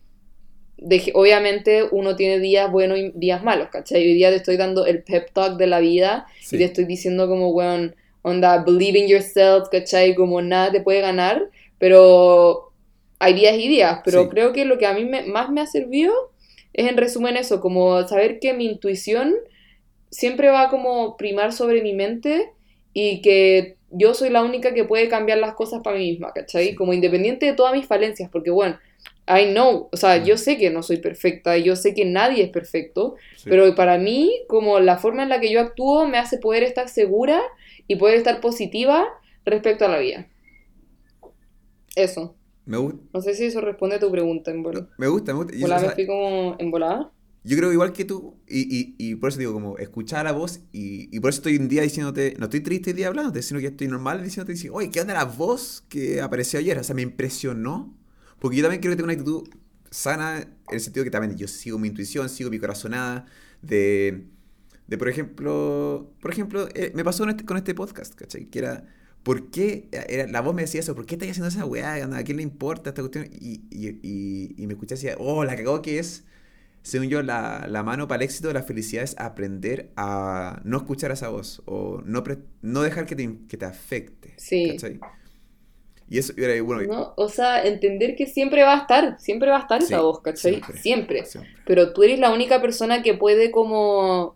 dejé, 0.78 1.12
obviamente 1.14 1.82
uno 1.90 2.16
tiene 2.16 2.38
días 2.38 2.70
buenos 2.70 2.98
y 2.98 3.12
días 3.14 3.42
malos, 3.42 3.68
¿cachai? 3.70 4.02
Hoy 4.02 4.14
día 4.14 4.30
te 4.30 4.36
estoy 4.36 4.56
dando 4.56 4.86
el 4.86 5.02
pep 5.02 5.30
talk 5.32 5.59
de 5.59 5.66
la 5.66 5.80
vida 5.80 6.26
y 6.50 6.56
te 6.56 6.64
estoy 6.64 6.84
diciendo 6.84 7.28
como, 7.28 7.50
weón, 7.50 7.94
onda, 8.22 8.62
believe 8.64 8.98
in 8.98 9.09
yourself, 9.09 9.68
¿cachai? 9.70 10.14
Como 10.14 10.40
nada 10.40 10.72
te 10.72 10.80
puede 10.80 11.00
ganar, 11.00 11.50
pero 11.78 12.72
hay 13.18 13.34
días 13.34 13.56
y 13.59 13.68
días, 13.68 14.00
pero 14.05 14.28
creo 14.28 14.52
que 14.52 14.64
lo 14.64 14.78
que 14.78 14.86
a 14.86 14.94
mí 14.94 15.05
más 15.05 15.50
me 15.50 15.60
ha 15.60 15.66
servido 15.66 16.14
es 16.72 16.88
en 16.88 16.96
resumen 16.96 17.36
eso, 17.36 17.60
como 17.60 18.06
saber 18.06 18.38
que 18.38 18.55
mi 18.55 18.66
intuición 18.66 19.34
siempre 20.10 20.48
va 20.48 20.70
como 20.70 21.16
primar 21.16 21.52
sobre 21.52 21.82
mi 21.82 21.92
mente 21.92 22.52
y 22.92 23.20
que 23.20 23.76
yo 23.90 24.14
soy 24.14 24.30
la 24.30 24.42
única 24.42 24.74
que 24.74 24.84
puede 24.84 25.09
cambiar 25.09 25.38
las 25.38 25.55
cosas 25.55 25.82
para 25.82 25.98
mí 25.98 26.10
misma, 26.10 26.32
¿cachai? 26.32 26.74
Como 26.74 26.92
independiente 26.92 27.46
de 27.46 27.55
todas 27.55 27.72
mis 27.72 27.86
falencias, 27.86 28.30
porque 28.30 28.50
bueno, 28.50 28.78
I 29.28 29.52
know, 29.52 29.88
o 29.92 29.96
sea, 29.96 30.24
yo 30.24 30.38
sé 30.38 30.56
que 30.56 30.70
no 30.70 30.82
soy 30.82 30.98
perfecta, 30.98 31.56
yo 31.59 31.76
sé 31.76 31.94
que 31.94 32.06
nadie 32.06 32.44
es 32.44 32.50
perfecto, 32.50 33.16
pero 33.44 33.74
para 33.74 33.98
mí, 33.98 34.32
como 34.48 34.80
la 34.80 34.96
forma 34.96 35.22
en 35.22 35.28
la 35.28 35.40
que 35.40 35.52
yo 35.52 35.60
actúo 35.60 36.06
me 36.09 36.18
hace 36.18 36.38
poder 36.38 36.62
estar 36.62 36.88
segura 36.88 37.40
y 37.86 37.96
poder 37.96 38.16
estar 38.16 38.40
positiva 38.40 39.06
respecto 39.44 39.84
a 39.84 39.88
la 39.88 39.98
vida. 39.98 40.26
Eso. 41.94 42.34
Me 42.64 42.76
gusta. 42.76 43.00
No 43.12 43.20
sé 43.20 43.34
si 43.34 43.44
eso 43.44 43.60
responde 43.60 43.96
a 43.96 44.00
tu 44.00 44.10
pregunta, 44.10 44.50
en 44.50 44.62
Me 44.62 45.09
gusta, 45.09 45.32
me 45.32 45.44
gusta. 45.44 45.56
Yo, 45.56 45.68
me 45.68 45.90
fui 45.90 46.06
como 46.06 46.56
embolada. 46.59 47.10
Yo 47.44 47.56
creo 47.56 47.72
igual 47.72 47.92
que 47.92 48.05
tú, 48.05 48.36
y, 48.46 48.94
y, 48.98 49.14
por 49.14 49.30
eso 49.30 49.38
digo, 49.38 49.52
como 49.52 49.78
escuchar 49.78 50.24
la 50.24 50.32
voz, 50.32 50.60
y, 50.72 51.14
y, 51.16 51.20
por 51.20 51.30
eso 51.30 51.38
estoy 51.38 51.56
un 51.56 51.68
día 51.68 51.82
diciéndote, 51.82 52.34
no 52.38 52.44
estoy 52.44 52.60
triste 52.60 52.90
el 52.90 52.96
día 52.96 53.09
hablándote, 53.09 53.40
sino 53.42 53.59
que 53.60 53.68
estoy 53.68 53.88
normal 53.88 54.22
diciéndote, 54.22 54.68
oye, 54.70 54.90
¿qué 54.90 55.00
onda 55.00 55.14
la 55.14 55.24
voz 55.24 55.82
que 55.88 56.20
apareció 56.20 56.59
ayer? 56.59 56.76
O 56.76 56.84
sea, 56.84 56.94
me 56.94 57.02
impresionó, 57.02 57.96
porque 58.39 58.56
yo 58.56 58.62
también 58.62 58.81
creo 58.81 58.93
que 58.93 58.97
tengo 58.97 59.06
una 59.06 59.15
actitud 59.15 59.48
sana, 59.90 60.40
en 60.40 60.48
el 60.70 60.81
sentido 60.81 61.05
que 61.05 61.10
también 61.10 61.36
yo 61.36 61.48
sigo 61.48 61.78
mi 61.78 61.89
intuición, 61.89 62.28
sigo 62.28 62.51
mi 62.51 62.59
corazonada, 62.59 63.27
de, 63.62 64.27
de 64.86 64.98
por 64.98 65.09
ejemplo, 65.09 66.12
por 66.20 66.31
ejemplo, 66.31 66.69
eh, 66.74 66.93
me 66.94 67.05
pasó 67.05 67.24
con 67.24 67.31
este, 67.31 67.44
con 67.44 67.56
este 67.56 67.74
podcast, 67.74 68.15
¿cachai? 68.15 68.47
Que 68.47 68.59
era, 68.60 68.86
¿por 69.23 69.51
qué? 69.51 69.89
Era, 69.93 70.27
la 70.27 70.40
voz 70.40 70.55
me 70.55 70.62
decía 70.62 70.81
eso, 70.81 70.94
¿por 70.94 71.06
qué 71.06 71.15
estás 71.15 71.28
haciendo 71.31 71.48
esa 71.48 71.65
weá? 71.65 71.94
¿A 71.94 72.23
quién 72.24 72.36
le 72.36 72.43
importa 72.43 72.90
esta 72.90 73.02
cuestión? 73.02 73.28
Y, 73.32 73.62
y, 73.70 74.55
y 74.56 74.66
me 74.66 74.74
escuché 74.74 74.94
y 74.94 74.98
decía, 74.98 75.16
oh, 75.19 75.44
la 75.44 75.56
cagó 75.56 75.82
que 75.82 75.98
es 75.98 76.24
según 76.82 77.09
yo, 77.09 77.23
la, 77.23 77.66
la 77.69 77.82
mano 77.82 78.09
para 78.09 78.23
el 78.23 78.24
éxito 78.24 78.48
de 78.48 78.55
la 78.55 78.62
felicidad 78.62 79.05
es 79.05 79.15
aprender 79.19 79.93
a 79.97 80.60
no 80.65 80.78
escuchar 80.78 81.10
esa 81.10 81.28
voz 81.28 81.62
o 81.66 82.01
no, 82.05 82.24
no 82.62 82.82
dejar 82.82 83.05
que 83.05 83.15
te, 83.15 83.39
que 83.47 83.56
te 83.56 83.65
afecte. 83.66 84.35
Sí. 84.39 84.70
¿cachai? 84.70 84.98
Y 86.10 86.18
eso, 86.18 86.32
bueno, 86.64 87.12
o 87.16 87.28
sea, 87.28 87.62
entender 87.64 88.16
que 88.16 88.26
siempre 88.26 88.62
va 88.62 88.74
a 88.74 88.78
estar, 88.78 89.20
siempre 89.20 89.51
va 89.51 89.59
a 89.59 89.60
estar 89.60 89.82
esa 89.82 90.01
voz, 90.01 90.20
¿cachai? 90.22 90.62
Siempre, 90.80 91.26
siempre. 91.26 91.52
Pero 91.66 91.93
tú 91.93 92.02
eres 92.02 92.18
la 92.18 92.32
única 92.32 92.62
persona 92.62 93.02
que 93.02 93.12
puede 93.12 93.51
como 93.51 94.35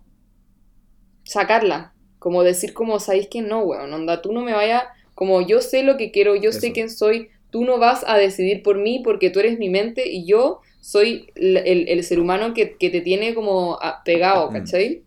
sacarla, 1.25 1.95
como 2.19 2.43
decir 2.43 2.75
como, 2.75 3.01
¿sabéis 3.01 3.29
que 3.29 3.41
no, 3.41 3.61
weón? 3.61 3.93
Onda, 3.93 4.21
tú 4.21 4.33
no 4.33 4.43
me 4.43 4.53
vayas, 4.53 4.83
como 5.15 5.41
yo 5.41 5.63
sé 5.63 5.83
lo 5.83 5.97
que 5.97 6.11
quiero, 6.11 6.37
yo 6.37 6.53
sé 6.53 6.73
quién 6.73 6.91
soy, 6.91 7.31
tú 7.51 7.65
no 7.65 7.79
vas 7.79 8.05
a 8.07 8.17
decidir 8.17 8.63
por 8.63 8.79
mí 8.79 9.01
porque 9.03 9.31
tú 9.31 9.41
eres 9.41 9.59
mi 9.59 9.71
mente 9.71 10.11
y 10.11 10.27
yo 10.27 10.61
soy 10.81 11.31
el, 11.37 12.03
ser 12.05 12.21
humano 12.21 12.53
que, 12.55 12.67
te 12.67 13.01
tiene 13.01 13.35
como 13.35 13.79
pegado, 14.05 14.51
mm. 14.51 14.53
¿cachai? 14.53 15.05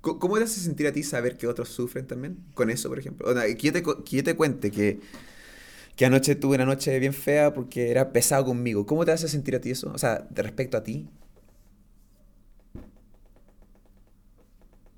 ¿Cómo 0.00 0.38
te 0.38 0.44
hace 0.44 0.60
sentir 0.60 0.86
a 0.86 0.92
ti 0.92 1.02
saber 1.02 1.36
que 1.36 1.46
otros 1.46 1.68
sufren 1.68 2.06
también? 2.06 2.38
Con 2.54 2.70
eso, 2.70 2.88
por 2.88 2.98
ejemplo. 2.98 3.28
O 3.28 3.34
sea, 3.34 3.42
que, 3.54 3.66
yo 3.66 3.72
te, 3.72 3.82
que 3.82 4.22
te 4.22 4.36
cuente 4.36 4.70
que, 4.70 5.00
que 5.98 6.06
anoche 6.06 6.34
tuve 6.36 6.54
una 6.54 6.64
noche 6.64 6.98
bien 6.98 7.12
fea 7.12 7.52
porque 7.52 7.90
era 7.90 8.12
pesado 8.12 8.46
conmigo. 8.46 8.86
¿Cómo 8.86 9.04
te 9.04 9.12
hace 9.12 9.28
sentir 9.28 9.54
a 9.56 9.60
ti 9.60 9.72
eso? 9.72 9.92
O 9.92 9.98
sea, 9.98 10.26
de 10.30 10.42
respecto 10.42 10.78
a 10.78 10.82
ti. 10.84 11.06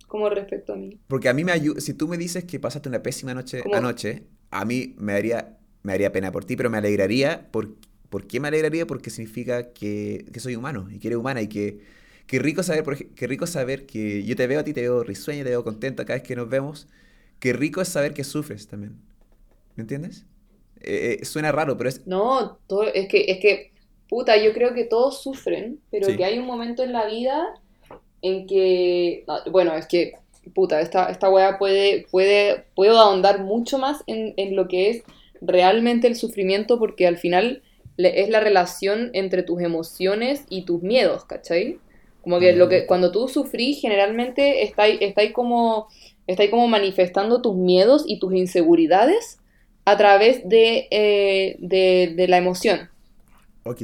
¿Cómo 0.06 0.28
respecto 0.28 0.74
a 0.74 0.76
mí? 0.76 1.00
Porque 1.08 1.28
a 1.28 1.34
mí 1.34 1.42
me 1.42 1.52
ayuda. 1.52 1.80
Si 1.80 1.94
tú 1.94 2.06
me 2.06 2.16
dices 2.16 2.44
que 2.44 2.60
pasaste 2.60 2.88
una 2.88 3.02
pésima 3.02 3.34
noche 3.34 3.62
anoche, 3.72 4.24
a 4.50 4.64
mí 4.64 4.94
me 4.98 5.14
daría, 5.14 5.58
me 5.82 5.94
daría 5.94 6.12
pena 6.12 6.30
por 6.30 6.44
ti, 6.44 6.54
pero 6.54 6.70
me 6.70 6.78
alegraría 6.78 7.48
porque 7.50 7.90
¿Por 8.10 8.26
qué 8.26 8.40
me 8.40 8.48
alegraría? 8.48 8.86
Porque 8.86 9.08
significa 9.08 9.72
que, 9.72 10.26
soy 10.38 10.56
humano 10.56 10.88
y 10.90 10.98
que 10.98 11.08
eres 11.08 11.18
humana 11.18 11.42
y 11.42 11.48
que, 11.48 11.80
que 12.26 12.40
rico 12.40 12.62
saber, 12.64 12.82
por, 12.82 12.98
qué 12.98 13.26
rico 13.28 13.46
saber 13.46 13.86
que 13.86 14.24
yo 14.24 14.34
te 14.36 14.46
veo 14.48 14.60
a 14.60 14.64
ti, 14.64 14.72
te 14.72 14.82
veo 14.82 15.04
risueña, 15.04 15.44
te 15.44 15.50
veo 15.50 15.64
contenta 15.64 16.04
cada 16.04 16.18
vez 16.18 16.26
que 16.26 16.36
nos 16.36 16.48
vemos. 16.48 16.88
Qué 17.38 17.52
rico 17.52 17.80
es 17.80 17.88
saber 17.88 18.12
que 18.12 18.24
sufres 18.24 18.66
también. 18.66 18.96
¿Me 19.76 19.82
entiendes? 19.82 20.26
Eh, 20.82 21.18
eh, 21.20 21.24
suena 21.24 21.52
raro, 21.52 21.76
pero 21.76 21.88
es... 21.88 22.06
No, 22.06 22.58
todo, 22.66 22.84
es, 22.84 23.08
que, 23.08 23.26
es 23.28 23.38
que, 23.38 23.72
puta, 24.08 24.36
yo 24.36 24.52
creo 24.52 24.74
que 24.74 24.84
todos 24.84 25.22
sufren, 25.22 25.80
pero 25.90 26.16
que 26.16 26.24
hay 26.24 26.38
un 26.38 26.46
momento 26.46 26.82
en 26.82 26.92
la 26.92 27.06
vida 27.06 27.54
en 28.22 28.46
que, 28.46 29.24
bueno, 29.50 29.74
es 29.74 29.86
que, 29.86 30.14
puta, 30.54 30.80
esta, 30.80 31.10
esta 31.10 31.30
weá 31.30 31.58
puede, 31.58 32.06
puede, 32.10 32.64
puedo 32.74 32.98
ahondar 32.98 33.40
mucho 33.40 33.78
más 33.78 34.02
en, 34.06 34.34
en 34.36 34.56
lo 34.56 34.68
que 34.68 34.90
es 34.90 35.02
realmente 35.40 36.06
el 36.06 36.16
sufrimiento, 36.16 36.78
porque 36.78 37.06
al 37.06 37.18
final 37.18 37.62
es 37.96 38.30
la 38.30 38.40
relación 38.40 39.10
entre 39.12 39.42
tus 39.42 39.60
emociones 39.60 40.44
y 40.48 40.64
tus 40.64 40.82
miedos, 40.82 41.24
¿cachai? 41.24 41.78
Como 42.22 42.38
que 42.38 42.54
lo 42.54 42.68
que 42.68 42.86
cuando 42.86 43.12
tú 43.12 43.28
sufrís 43.28 43.80
generalmente 43.80 44.62
estáis 44.62 44.98
está 45.00 45.30
como, 45.32 45.88
está 46.26 46.48
como 46.50 46.68
manifestando 46.68 47.40
tus 47.40 47.56
miedos 47.56 48.04
y 48.06 48.18
tus 48.18 48.34
inseguridades 48.34 49.39
a 49.84 49.96
través 49.96 50.48
de, 50.48 50.88
eh, 50.90 51.56
de, 51.58 52.28
la 52.28 52.36
emoción. 52.36 52.88
Oh, 53.64 53.74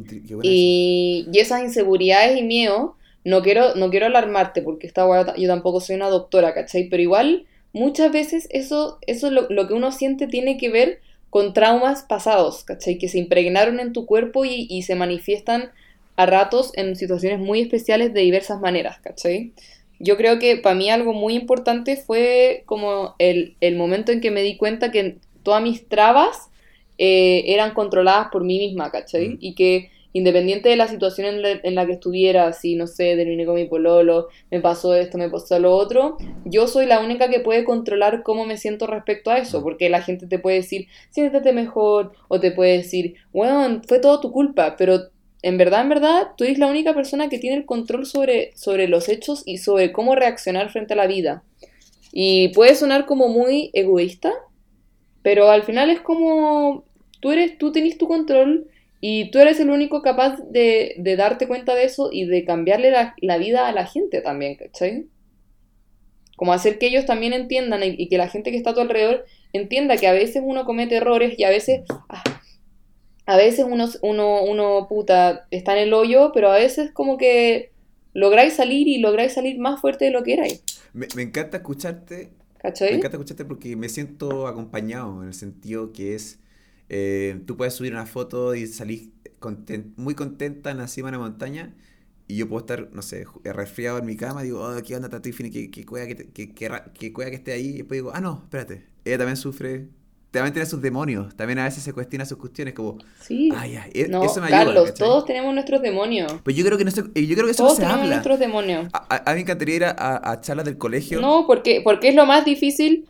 y, 0.43 1.27
y, 1.31 1.39
esas 1.39 1.63
inseguridades 1.63 2.39
y 2.39 2.43
miedos, 2.43 2.93
no 3.25 3.43
quiero, 3.43 3.75
no 3.75 3.91
quiero 3.91 4.07
alarmarte 4.07 4.63
porque 4.63 4.87
esta 4.87 5.07
yo 5.37 5.49
tampoco 5.49 5.81
soy 5.81 5.97
una 5.97 6.09
doctora, 6.09 6.55
¿cachai? 6.55 6.89
Pero 6.89 7.03
igual 7.03 7.47
muchas 7.73 8.13
veces 8.13 8.49
eso, 8.51 8.99
eso 9.07 9.31
lo, 9.31 9.47
lo 9.51 9.67
que 9.69 9.75
uno 9.75 9.93
siente 9.93 10.27
tiene 10.27 10.57
que 10.57 10.71
ver 10.71 11.01
con 11.37 11.53
traumas 11.53 12.03
pasados, 12.03 12.65
¿cachai? 12.65 12.97
Que 12.97 13.09
se 13.09 13.19
impregnaron 13.19 13.79
en 13.79 13.93
tu 13.93 14.07
cuerpo 14.07 14.47
y, 14.47 14.81
se 14.81 14.95
manifiestan 14.95 15.71
a 16.17 16.25
ratos 16.25 16.73
en 16.77 16.97
situaciones 16.97 17.41
muy 17.41 17.61
especiales 17.61 18.15
de 18.15 18.23
diversas 18.23 18.61
maneras, 18.61 19.01
¿cachai? 19.01 19.53
Yo 19.99 20.17
creo 20.17 20.39
que 20.39 20.57
para 20.57 20.75
mí 20.75 20.89
algo 20.89 21.13
muy 21.13 21.35
importante 21.35 21.97
fue 21.97 22.63
como 22.65 23.15
el, 23.19 23.55
momento 23.77 24.13
en 24.13 24.23
que 24.23 24.31
me 24.31 24.43
di 24.43 24.57
cuenta 24.57 24.91
que 24.91 25.19
todas 25.47 25.63
mis 25.63 25.89
trabas 25.89 26.51
eh, 26.99 27.45
eran 27.47 27.73
controladas 27.73 28.31
por 28.33 28.43
mí 28.43 28.59
misma, 28.59 28.91
¿cachai? 28.91 29.29
Mm. 29.29 29.39
Y 29.41 29.55
que 29.55 29.91
independiente 30.13 30.69
de 30.69 30.77
la 30.77 30.89
situación 30.89 31.45
en 31.63 31.75
la, 31.75 31.87
que 31.87 31.93
estuviera, 31.93 32.53
si 32.53 32.75
no 32.75 32.89
sé, 32.89 33.15
terminé 33.15 33.47
con 33.47 33.55
mi 33.55 33.67
pololo, 33.67 34.29
me 34.51 34.61
pasó 34.61 34.95
esto, 34.95 35.19
me 35.19 35.31
pasó 35.31 35.59
lo 35.61 35.73
otro, 35.73 36.17
yo 36.45 36.67
soy 36.67 36.87
la 36.87 37.01
única 37.01 37.29
que 37.29 37.41
puede 37.41 37.65
controlar 37.65 38.23
cómo 38.23 38.45
me 38.45 38.57
siento 38.57 38.89
respecto 38.89 39.31
a 39.31 39.39
eso, 39.39 39.63
porque 39.63 39.89
la 39.89 40.03
gente 40.03 40.27
te 40.27 40.39
puede 40.39 40.57
decir, 40.57 40.89
siéntete 41.11 41.53
mejor, 41.53 42.13
o 42.29 42.41
te 42.41 42.51
puede 42.51 42.79
decir, 42.79 43.15
bueno, 43.33 43.83
fue 43.87 43.99
todo 43.99 44.21
tu 44.21 44.33
culpa, 44.33 44.75
pero 44.77 45.11
en 45.43 45.59
verdad, 45.59 45.83
en 45.83 45.91
verdad, 45.91 46.29
tú 46.37 46.45
eres 46.45 46.59
la 46.59 46.69
única 46.69 46.95
persona 46.95 47.29
que 47.29 47.39
tiene 47.39 47.57
el 47.57 47.67
control 47.67 48.07
sobre, 48.07 48.53
sobre 48.57 48.89
los 48.89 49.11
hechos 49.11 49.43
y 49.45 49.59
sobre 49.59 49.93
cómo 49.93 50.17
reaccionar 50.17 50.71
frente 50.71 50.95
a 50.95 50.97
la 50.97 51.07
vida. 51.07 51.45
Y 52.11 52.49
puede 52.55 52.75
sonar 52.75 53.05
como 53.05 53.29
muy 53.29 53.71
egoísta, 53.75 54.33
pero 55.27 55.51
al 55.51 55.65
final 55.65 55.91
es 55.91 55.99
como 56.03 56.85
tú 57.19 57.33
eres, 57.33 57.59
tú 57.59 57.73
tenés 57.73 57.99
tu 57.99 58.07
control 58.07 58.71
y 59.01 59.33
tú 59.33 59.41
eres 59.41 59.59
el 59.59 59.71
único 59.71 60.01
capaz 60.01 60.37
de, 60.53 60.95
darte 61.19 61.49
cuenta 61.49 61.75
de 61.75 61.83
eso 61.83 62.11
y 62.13 62.27
de 62.27 62.45
cambiarle 62.45 62.93
la, 62.93 63.37
vida 63.37 63.67
a 63.67 63.73
la 63.73 63.87
gente 63.87 64.21
también, 64.21 64.55
¿cachai? 64.55 65.09
como 66.37 66.53
hacer 66.53 66.79
que 66.79 66.87
ellos 66.87 67.07
también 67.07 67.33
entiendan 67.33 67.83
y, 67.83 67.97
y 67.99 68.09
que 68.09 68.19
la 68.19 68.29
gente 68.29 68.53
que 68.53 68.57
está 68.57 68.71
a 68.71 68.75
tu 68.75 68.81
alrededor 68.83 69.25
entienda 69.53 69.97
que 69.97 70.07
a 70.07 70.13
veces 70.13 70.45
uno 70.47 70.65
comete 70.65 70.95
errores 70.95 71.37
y 71.37 71.43
a 71.43 71.51
veces, 71.51 71.81
ah, 72.09 72.23
a 73.27 73.37
veces 73.37 73.67
uno, 73.69 73.89
uno, 74.03 74.45
uno, 74.45 74.87
puta, 74.89 75.49
está 75.51 75.73
en 75.73 75.89
el 75.89 75.93
hoyo, 75.93 76.31
pero 76.33 76.53
a 76.53 76.57
veces 76.57 76.93
como 76.93 77.19
que 77.19 77.73
lográis 78.13 78.53
salir 78.53 78.87
y 78.87 78.99
lográis 78.99 79.33
salir 79.33 79.59
más 79.59 79.81
fuerte 79.81 80.05
de 80.05 80.13
lo 80.13 80.23
que 80.23 80.35
erais. 80.35 80.63
Me, 80.93 81.09
me 81.17 81.23
encanta 81.23 81.57
escucharte. 81.57 82.29
Me 82.89 82.97
encanta 82.97 83.17
escucharte 83.17 83.45
porque 83.45 83.77
me 83.77 83.89
siento 83.89 84.47
acompañado 84.47 85.23
en 85.23 85.29
el 85.29 85.35
sentido 85.35 85.93
que 85.93 86.15
es, 86.15 86.39
eh, 86.89 87.43
tú 87.47 87.57
puedes 87.57 87.75
subir 87.75 87.93
una 87.93 88.07
foto 88.07 88.55
y 88.55 88.67
salir 88.67 89.13
conten- 89.41 89.93
muy 89.97 90.15
contenta 90.15 90.71
en 90.71 90.79
la 90.79 90.87
cima 90.89 91.11
de 91.11 91.17
una 91.19 91.27
montaña 91.29 91.75
y 92.29 92.37
yo 92.37 92.49
puedo 92.49 92.61
estar, 92.61 92.91
no 92.93 93.03
sé, 93.03 93.27
resfriado 93.45 93.99
en 93.99 94.07
mi 94.07 94.17
cama, 94.17 94.43
digo, 94.43 94.61
oh, 94.65 94.83
¿qué 94.83 94.95
onda 94.97 95.09
Tati 95.09 95.33
Fini? 95.33 95.51
¿Qué, 95.51 95.71
qué 95.71 95.85
que, 95.85 96.15
te- 96.15 96.55
que 96.55 96.69
ra- 96.69 96.93
que 96.93 97.13
cueva 97.13 97.31
que 97.31 97.37
esté 97.37 97.53
ahí? 97.53 97.69
Y 97.71 97.73
después 97.79 97.99
digo, 97.99 98.13
ah, 98.15 98.21
no, 98.21 98.41
espérate, 98.45 98.87
ella 99.05 99.19
también 99.19 99.37
sufre, 99.37 99.89
también 100.37 100.53
tiene 100.53 100.67
sus 100.67 100.81
demonios, 100.81 101.35
también 101.37 101.59
a 101.59 101.65
veces 101.65 101.83
se 101.83 101.93
cuestiona 101.93 102.25
sus 102.25 102.39
cuestiones 102.39 102.75
como, 102.75 102.99
Sí. 103.21 103.51
ah, 103.57 103.67
ya, 103.67 103.87
e- 103.93 104.09
no, 104.09 104.23
eso 104.23 104.41
me 104.41 104.47
ayuda, 104.47 104.65
Carlos, 104.65 104.91
¿cachai? 104.91 105.07
todos 105.07 105.25
tenemos 105.25 105.53
nuestros 105.55 105.83
demonios. 105.83 106.33
Pues 106.45 106.55
yo 106.57 106.65
creo 106.65 106.79
que, 106.79 106.85
no 106.85 106.91
se- 106.91 107.01
eh, 107.15 107.27
yo 107.27 107.35
creo 107.35 107.47
que 107.47 107.51
eso 107.53 107.63
no 107.63 107.69
Todos 107.69 107.77
se 107.79 107.83
tenemos 107.83 108.01
habla. 108.03 108.15
nuestros 108.15 108.39
demonios. 108.39 108.87
A, 108.93 109.15
a- 109.17 109.23
a 109.31 109.31
mí 109.31 109.35
me 109.37 109.41
encantaría 109.43 109.75
ir 109.77 109.85
a, 109.85 109.91
a- 109.91 110.31
a 110.33 110.41
charlas 110.41 110.65
del 110.65 110.79
colegio. 110.79 111.21
No, 111.21 111.45
porque, 111.47 111.81
porque 111.83 112.09
es 112.09 112.15
lo 112.15 112.25
más 112.27 112.45
difícil, 112.45 113.07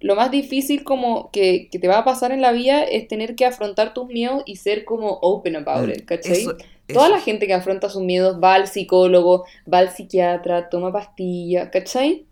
lo 0.00 0.14
más 0.16 0.30
difícil 0.30 0.82
como 0.84 1.30
que, 1.30 1.68
que 1.70 1.78
te 1.78 1.86
va 1.88 1.98
a 1.98 2.04
pasar 2.04 2.32
en 2.32 2.40
la 2.40 2.52
vida 2.52 2.82
es 2.84 3.06
tener 3.08 3.34
que 3.34 3.44
afrontar 3.44 3.92
tus 3.92 4.06
miedos 4.08 4.42
y 4.46 4.56
ser 4.56 4.84
como 4.84 5.18
open 5.20 5.56
about 5.56 5.86
Mm, 5.88 5.90
it, 5.90 6.04
¿cachai? 6.04 6.32
eso- 6.42 6.56
Toda 6.92 7.06
eso. 7.06 7.14
la 7.16 7.20
gente 7.20 7.46
que 7.46 7.54
afronta 7.54 7.88
sus 7.88 8.02
miedos 8.02 8.40
va 8.42 8.54
al 8.54 8.66
psicólogo, 8.66 9.44
va 9.72 9.78
al 9.78 9.90
psiquiatra, 9.90 10.68
toma 10.70 10.90
pastillas, 10.92 11.68
¿cachai? 11.70 12.26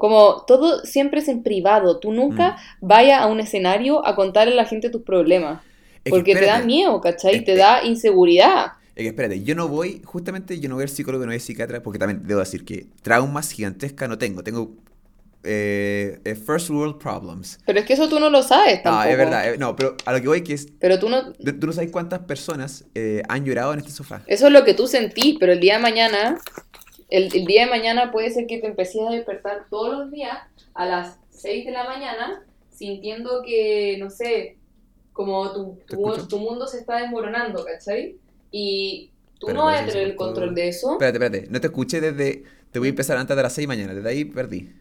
Como 0.00 0.44
todo 0.46 0.82
siempre 0.86 1.20
es 1.20 1.28
en 1.28 1.42
privado, 1.42 1.98
tú 2.00 2.10
nunca 2.10 2.56
Mm. 2.80 2.86
vayas 2.86 3.20
a 3.20 3.26
un 3.26 3.38
escenario 3.38 4.04
a 4.06 4.16
contarle 4.16 4.54
a 4.54 4.56
la 4.56 4.64
gente 4.64 4.88
tus 4.88 5.02
problemas, 5.02 5.60
Es 6.06 6.10
porque 6.10 6.32
te 6.34 6.46
da 6.46 6.60
miedo, 6.62 6.98
¿cachai? 7.02 7.36
Es- 7.36 7.44
Te 7.44 7.54
da 7.54 7.84
inseguridad. 7.84 8.72
Es 8.96 9.02
que 9.02 9.08
espérate, 9.08 9.42
yo 9.42 9.54
no 9.54 9.68
voy, 9.68 10.00
justamente 10.02 10.58
yo 10.58 10.70
no 10.70 10.76
voy 10.76 10.84
al 10.84 10.88
psicólogo, 10.88 11.24
no 11.24 11.28
voy 11.28 11.34
al 11.34 11.40
psiquiatra, 11.42 11.82
porque 11.82 11.98
también 11.98 12.22
debo 12.26 12.40
decir 12.40 12.64
que 12.64 12.86
traumas 13.02 13.50
gigantescas 13.50 14.08
no 14.08 14.16
tengo. 14.16 14.42
Tengo 14.42 14.72
eh, 15.44 16.18
eh, 16.24 16.34
first 16.34 16.70
world 16.70 16.96
problems. 16.98 17.58
Pero 17.66 17.80
es 17.80 17.84
que 17.86 17.92
eso 17.92 18.08
tú 18.08 18.18
no 18.20 18.30
lo 18.30 18.42
sabes 18.42 18.82
tampoco. 18.82 19.02
Ah, 19.06 19.10
es 19.10 19.18
verdad, 19.18 19.52
eh, 19.52 19.58
no, 19.58 19.76
pero 19.76 19.96
a 20.06 20.12
lo 20.14 20.20
que 20.22 20.28
voy 20.28 20.42
que 20.42 20.54
es, 20.54 20.66
Pero 20.78 20.98
tú 20.98 21.10
no, 21.10 21.32
tú 21.32 21.66
no 21.66 21.72
sabes 21.72 21.90
cuántas 21.90 22.20
personas 22.20 22.84
han 23.28 23.44
llorado 23.44 23.74
en 23.74 23.80
este 23.80 23.90
sofá. 23.92 24.22
Eso 24.26 24.46
es 24.46 24.52
lo 24.52 24.64
que 24.64 24.72
tú 24.74 24.86
sentís, 24.86 25.36
pero 25.38 25.52
el 25.52 25.60
día 25.60 25.76
de 25.76 25.82
mañana, 25.82 26.38
el, 27.10 27.24
el 27.34 27.44
día 27.44 27.64
de 27.64 27.70
mañana 27.70 28.10
puede 28.12 28.30
ser 28.30 28.46
que 28.46 28.58
te 28.58 28.68
empieces 28.68 29.02
a 29.02 29.10
despertar 29.10 29.66
todos 29.68 29.98
los 29.98 30.10
días 30.10 30.38
a 30.74 30.86
las 30.86 31.18
6 31.30 31.66
de 31.66 31.72
la 31.72 31.84
mañana 31.84 32.44
sintiendo 32.70 33.42
que, 33.44 33.96
no 33.98 34.08
sé, 34.08 34.56
como 35.12 35.52
tu, 35.52 35.78
¿Te 35.86 35.96
tu, 36.28 36.38
mundo 36.38 36.66
se 36.66 36.78
está 36.78 36.96
desmoronando, 37.02 37.64
¿cachai? 37.64 38.16
Y 38.50 39.10
tú 39.38 39.48
Pero 39.48 39.58
no 39.58 39.64
vas 39.66 39.82
a 39.82 39.86
tener 39.86 40.04
el 40.04 40.16
control 40.16 40.54
de 40.54 40.68
eso. 40.68 40.92
Espérate, 40.92 41.18
espérate, 41.18 41.50
no 41.50 41.60
te 41.60 41.66
escuché 41.66 42.00
desde, 42.00 42.44
te 42.70 42.78
voy 42.78 42.88
a 42.88 42.90
empezar 42.90 43.18
antes 43.18 43.36
de 43.36 43.42
las 43.42 43.52
6 43.52 43.68
mañana, 43.68 43.92
desde 43.92 44.08
ahí 44.08 44.24
perdí. 44.24 44.72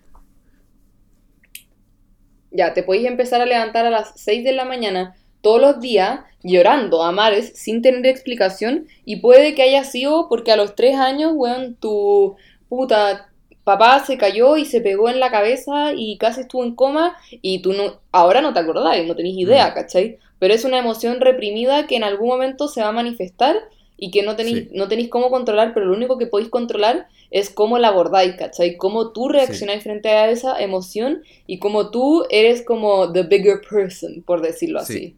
Ya, 2.51 2.73
te 2.73 2.83
podéis 2.83 3.07
empezar 3.07 3.41
a 3.41 3.45
levantar 3.45 3.85
a 3.85 3.89
las 3.89 4.13
6 4.15 4.43
de 4.43 4.53
la 4.53 4.65
mañana 4.65 5.15
todos 5.41 5.61
los 5.61 5.79
días 5.79 6.21
llorando 6.43 7.03
a 7.03 7.11
mares 7.11 7.51
sin 7.55 7.81
tener 7.81 8.05
explicación 8.05 8.87
y 9.05 9.17
puede 9.17 9.55
que 9.55 9.61
haya 9.63 9.83
sido 9.83 10.27
porque 10.29 10.51
a 10.51 10.55
los 10.55 10.75
3 10.75 10.95
años, 10.95 11.33
weón, 11.35 11.75
tu 11.75 12.35
puta 12.69 13.29
papá 13.63 14.03
se 14.05 14.17
cayó 14.17 14.57
y 14.57 14.65
se 14.65 14.81
pegó 14.81 15.09
en 15.09 15.19
la 15.19 15.29
cabeza 15.29 15.93
y 15.95 16.17
casi 16.17 16.41
estuvo 16.41 16.63
en 16.63 16.75
coma 16.75 17.15
y 17.29 17.61
tú 17.61 17.73
no, 17.73 17.99
ahora 18.11 18.41
no 18.41 18.53
te 18.53 18.59
acordás, 18.59 19.05
no 19.05 19.15
tenés 19.15 19.37
idea, 19.37 19.69
Mm. 19.69 19.73
¿cachai? 19.73 20.17
Pero 20.39 20.53
es 20.53 20.63
una 20.65 20.79
emoción 20.79 21.19
reprimida 21.19 21.85
que 21.85 21.95
en 21.97 22.03
algún 22.03 22.29
momento 22.29 22.67
se 22.67 22.81
va 22.81 22.87
a 22.87 22.93
manifestar 22.93 23.55
y 23.97 24.09
que 24.11 24.23
no 24.23 24.35
tenéis, 24.35 24.59
Sí. 24.59 24.69
no 24.73 24.87
tenéis 24.87 25.09
cómo 25.09 25.29
controlar, 25.29 25.73
pero 25.73 25.85
lo 25.85 25.93
único 25.95 26.17
que 26.17 26.25
podéis 26.25 26.49
controlar 26.49 27.07
es 27.31 27.49
cómo 27.49 27.77
la 27.77 27.89
abordáis, 27.89 28.35
¿cachai? 28.37 28.77
Cómo 28.77 29.11
tú 29.11 29.27
reaccionáis 29.27 29.83
frente 29.83 30.09
a 30.09 30.31
esa 30.31 30.59
emoción 30.59 31.21
y 31.45 31.59
cómo 31.59 31.91
tú 31.91 32.25
eres 32.31 32.63
como 32.63 33.11
the 33.11 33.23
bigger 33.23 33.61
person, 33.69 34.23
por 34.25 34.41
decirlo 34.41 34.79
Sí. 34.85 34.93
así. 34.93 35.15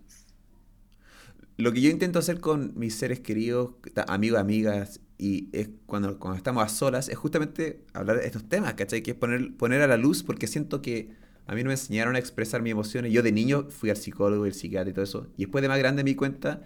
Lo 1.61 1.71
que 1.73 1.81
yo 1.81 1.91
intento 1.91 2.17
hacer 2.17 2.39
con 2.39 2.73
mis 2.75 2.95
seres 2.95 3.19
queridos, 3.19 3.73
amigos, 4.07 4.39
amigas, 4.39 4.99
y 5.19 5.47
es 5.51 5.69
cuando, 5.85 6.17
cuando 6.17 6.35
estamos 6.35 6.63
a 6.63 6.69
solas, 6.69 7.07
es 7.07 7.15
justamente 7.15 7.83
hablar 7.93 8.17
de 8.17 8.25
estos 8.25 8.49
temas, 8.49 8.73
¿cachai? 8.73 9.03
Que 9.03 9.11
es 9.11 9.17
poner, 9.17 9.53
poner 9.53 9.83
a 9.83 9.85
la 9.85 9.95
luz, 9.95 10.23
porque 10.23 10.47
siento 10.47 10.81
que 10.81 11.11
a 11.45 11.53
mí 11.53 11.61
no 11.61 11.67
me 11.67 11.73
enseñaron 11.73 12.15
a 12.15 12.19
expresar 12.19 12.63
mis 12.63 12.71
emociones. 12.71 13.13
Yo 13.13 13.21
de 13.21 13.31
niño 13.31 13.67
fui 13.69 13.91
al 13.91 13.97
psicólogo, 13.97 14.47
el 14.47 14.55
psiquiatra 14.55 14.89
y 14.89 14.93
todo 14.93 15.03
eso, 15.03 15.27
y 15.37 15.43
después 15.43 15.61
de 15.61 15.67
más 15.67 15.77
grande 15.77 16.03
me 16.03 16.09
di 16.09 16.15
cuenta 16.15 16.63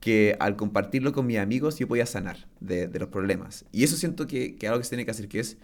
que 0.00 0.36
al 0.40 0.56
compartirlo 0.56 1.12
con 1.12 1.24
mis 1.24 1.38
amigos 1.38 1.78
yo 1.78 1.86
podía 1.86 2.04
sanar 2.04 2.48
de, 2.58 2.88
de 2.88 2.98
los 2.98 3.10
problemas. 3.10 3.64
Y 3.70 3.84
eso 3.84 3.96
siento 3.96 4.26
que, 4.26 4.56
que 4.56 4.66
algo 4.66 4.80
que 4.80 4.84
se 4.86 4.90
tiene 4.90 5.04
que 5.04 5.12
hacer, 5.12 5.28
que 5.28 5.38
es, 5.38 5.56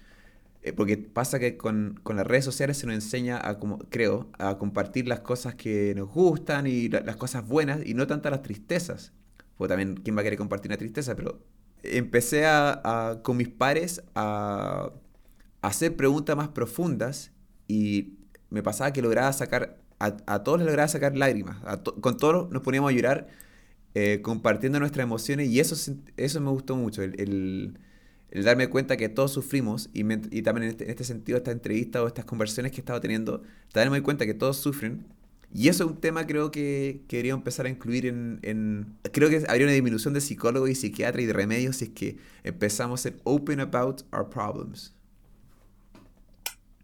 eh, 0.62 0.72
porque 0.72 0.97
pasa 0.98 1.39
que 1.39 1.56
con, 1.56 2.01
con 2.02 2.16
las 2.16 2.26
redes 2.26 2.44
sociales 2.44 2.78
se 2.78 2.86
nos 2.86 2.94
enseña 2.94 3.40
a, 3.48 3.59
como, 3.59 3.78
creo, 3.90 4.30
a 4.39 4.59
compartir 4.59 5.09
las 5.09 5.20
cosas 5.20 5.55
que 5.56 5.94
nos 5.97 6.09
gustan 6.10 6.66
y 6.66 6.89
la- 6.89 7.01
las 7.01 7.16
cosas 7.16 7.47
buenas 7.47 7.80
y 7.84 7.94
no 7.94 8.06
tantas 8.06 8.32
las 8.32 8.43
tristezas. 8.43 9.12
Porque 9.56 9.68
también, 9.70 9.97
¿quién 9.97 10.16
va 10.16 10.20
a 10.20 10.24
querer 10.24 10.39
compartir 10.39 10.70
una 10.70 10.78
tristeza? 10.78 11.14
Pero 11.16 11.40
empecé 11.82 12.47
a, 12.47 12.80
a- 13.10 13.22
con 13.22 13.36
mis 13.36 13.48
pares 13.48 14.02
a, 14.14 14.93
hacer 15.62 15.97
preguntas 15.97 16.36
más 16.36 16.48
profundas 16.48 17.32
y 17.68 18.14
me 18.51 18.62
pasaba 18.62 18.93
que 18.93 19.02
lograba 19.02 19.32
sacar, 19.32 19.78
a, 19.98 20.43
todos 20.43 20.59
les 20.59 20.66
lograba 20.66 20.89
sacar 20.89 21.16
lágrimas. 21.16 21.59
Con 22.01 22.16
todos 22.16 22.51
nos 22.51 22.62
poníamos 22.62 22.90
a 22.93 22.94
llorar 22.94 23.28
eh, 23.94 24.20
compartiendo 24.22 24.80
nuestras 24.80 25.05
emociones 25.05 25.48
y 25.48 25.60
eso, 25.60 25.76
eso 26.16 26.40
me 26.40 26.51
gustó 26.51 26.76
mucho, 26.76 27.02
el- 27.02 27.78
el 28.32 28.44
darme 28.44 28.68
cuenta 28.68 28.96
que 28.98 29.09
todos 29.10 29.32
sufrimos 29.32 29.90
y, 29.94 30.04
me- 30.04 30.22
y 30.32 30.42
también 30.42 30.64
en 30.64 30.70
este, 30.70 30.84
en 30.84 30.90
este 30.90 31.04
sentido, 31.04 31.38
esta 31.38 31.52
entrevista 31.52 32.02
o 32.02 32.09
estas 32.09 32.24
conversaciones 32.26 32.72
que 32.72 32.78
he 32.78 32.80
estado 32.82 33.00
teniendo, 33.00 33.42
también 33.72 33.92
me 33.92 33.98
doy 33.98 34.02
cuenta 34.04 34.26
que 34.26 34.34
todos 34.34 34.59
sufren 34.59 35.06
y 35.54 35.68
eso 35.68 35.84
es 35.84 35.90
un 35.90 35.96
tema 36.00 36.26
creo 36.26 36.50
que, 36.50 37.02
que 37.09 37.16
debería 37.18 37.34
empezar 37.34 37.66
a 37.66 37.68
incluir 37.70 38.06
en, 38.06 38.40
en- 38.42 38.98
Creo 39.12 39.30
que 39.30 39.44
habría 39.48 39.66
una 39.66 39.74
disminución 39.74 40.14
de 40.14 40.20
psicólogos 40.22 40.70
y 40.70 40.74
psiquiatras 40.74 41.22
y 41.24 41.26
de 41.26 41.32
remedios 41.34 41.76
si 41.76 41.86
es 41.86 41.90
que 41.92 42.16
empezamos 42.44 43.00
a 43.00 43.02
ser 43.10 43.20
open 43.24 43.60
about 43.60 44.02
our 44.12 44.28
problems. 44.30 44.94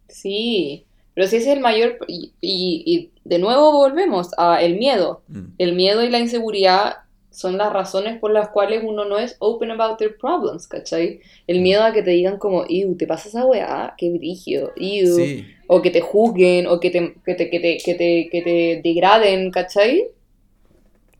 Sí, 0.08 0.86
pero 1.14 1.26
si 1.28 1.36
ese 1.36 1.50
es 1.50 1.56
el 1.56 1.62
mayor... 1.62 1.98
Y, 2.08 2.34
y- 2.40 2.82
y 2.86 3.12
de 3.28 3.38
nuevo 3.38 3.72
volvemos 3.72 4.30
a 4.38 4.62
el 4.62 4.78
miedo. 4.78 5.24
Mm. 5.28 5.58
El 5.58 5.74
miedo 5.76 6.02
y 6.04 6.10
la 6.10 6.18
inseguridad 6.20 6.94
son 7.30 7.58
las 7.58 7.72
razones 7.72 8.18
por 8.18 8.30
las 8.32 8.50
cuales 8.50 8.82
uno 8.84 9.04
no 9.04 9.18
es 9.18 9.36
open 9.40 9.70
about 9.70 9.98
their 9.98 10.16
problems, 10.18 10.66
¿cachai? 10.68 11.20
El 11.46 11.60
miedo 11.60 11.82
a 11.84 11.92
que 11.92 12.02
te 12.02 12.10
digan 12.10 12.38
como, 12.38 12.64
ew, 12.68 12.96
¿te 12.96 13.06
pasa 13.06 13.28
esa 13.28 13.46
weá? 13.46 13.94
Qué 13.98 14.10
brillo, 14.10 14.72
ew. 14.76 15.32
Sí, 15.32 15.56
O 15.66 15.82
que 15.82 15.90
te 15.90 16.00
juzguen, 16.00 16.66
o 16.66 16.80
que 16.80 16.90
te, 16.90 17.14
que 17.24 17.34
te, 17.34 17.50
que 17.50 17.60
te, 17.60 17.82
que 17.84 17.94
te, 17.94 18.28
que 18.30 18.42
te 18.42 18.80
degraden, 18.82 19.50
¿cachai? 19.50 20.08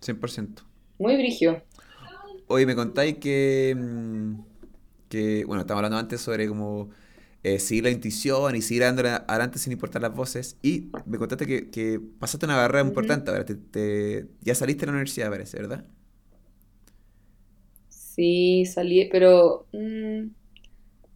100%. 0.01 0.62
Muy 0.98 1.16
brigio. 1.16 1.62
Oye, 2.47 2.66
me 2.66 2.74
contáis 2.74 3.18
que, 3.18 3.74
mm, 3.76 4.35
que, 5.09 5.44
bueno, 5.47 5.62
estamos 5.62 5.78
hablando 5.80 5.98
antes 5.98 6.20
sobre 6.20 6.48
cómo 6.48 6.90
eh, 7.43 7.59
seguir 7.60 7.85
la 7.85 7.90
intuición 7.90 8.56
y 8.56 8.62
seguir 8.62 8.82
dándole 8.85 9.10
adelante 9.10 9.59
sin 9.59 9.72
importar 9.72 10.02
las 10.02 10.14
voces. 10.14 10.56
Y 10.62 10.90
me 11.06 11.18
contaste 11.18 11.47
que, 11.47 11.70
que 11.70 12.01
pasaste 12.18 12.47
una 12.47 12.56
barrera 12.56 12.82
importante 12.86 13.30
ahora. 13.30 13.44
Te, 13.44 13.55
te- 13.56 14.28
ya 14.43 14.55
saliste 14.55 14.82
de 14.82 14.86
la 14.89 14.93
universidad, 14.93 15.30
parece, 15.30 15.59
¿verdad? 15.59 15.86
Sí, 18.19 18.66
salí, 18.66 19.07
pero... 19.11 19.66
mm, 19.73 20.31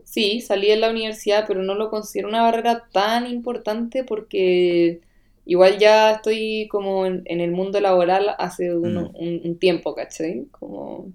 sí, 0.05 0.41
salí 0.43 0.69
de 0.69 0.77
la 0.77 0.91
universidad, 0.91 1.45
pero 1.49 1.63
no 1.63 1.75
lo 1.75 1.91
considero 1.91 2.29
una 2.29 2.43
barrera 2.43 2.89
tan 2.93 3.27
importante 3.29 4.05
porque 4.05 5.01
igual 5.47 5.79
ya 5.79 6.13
estoy 6.13 6.69
como 6.71 7.07
en, 7.07 7.23
en 7.27 7.41
el 7.41 7.53
mundo 7.53 7.81
laboral 7.81 8.35
hace 8.39 8.75
uno- 8.77 9.11
Mm. 9.11 9.17
un, 9.17 9.41
un 9.45 9.59
tiempo, 9.59 9.95
¿cachai? 9.95 10.47
Como... 10.53 11.13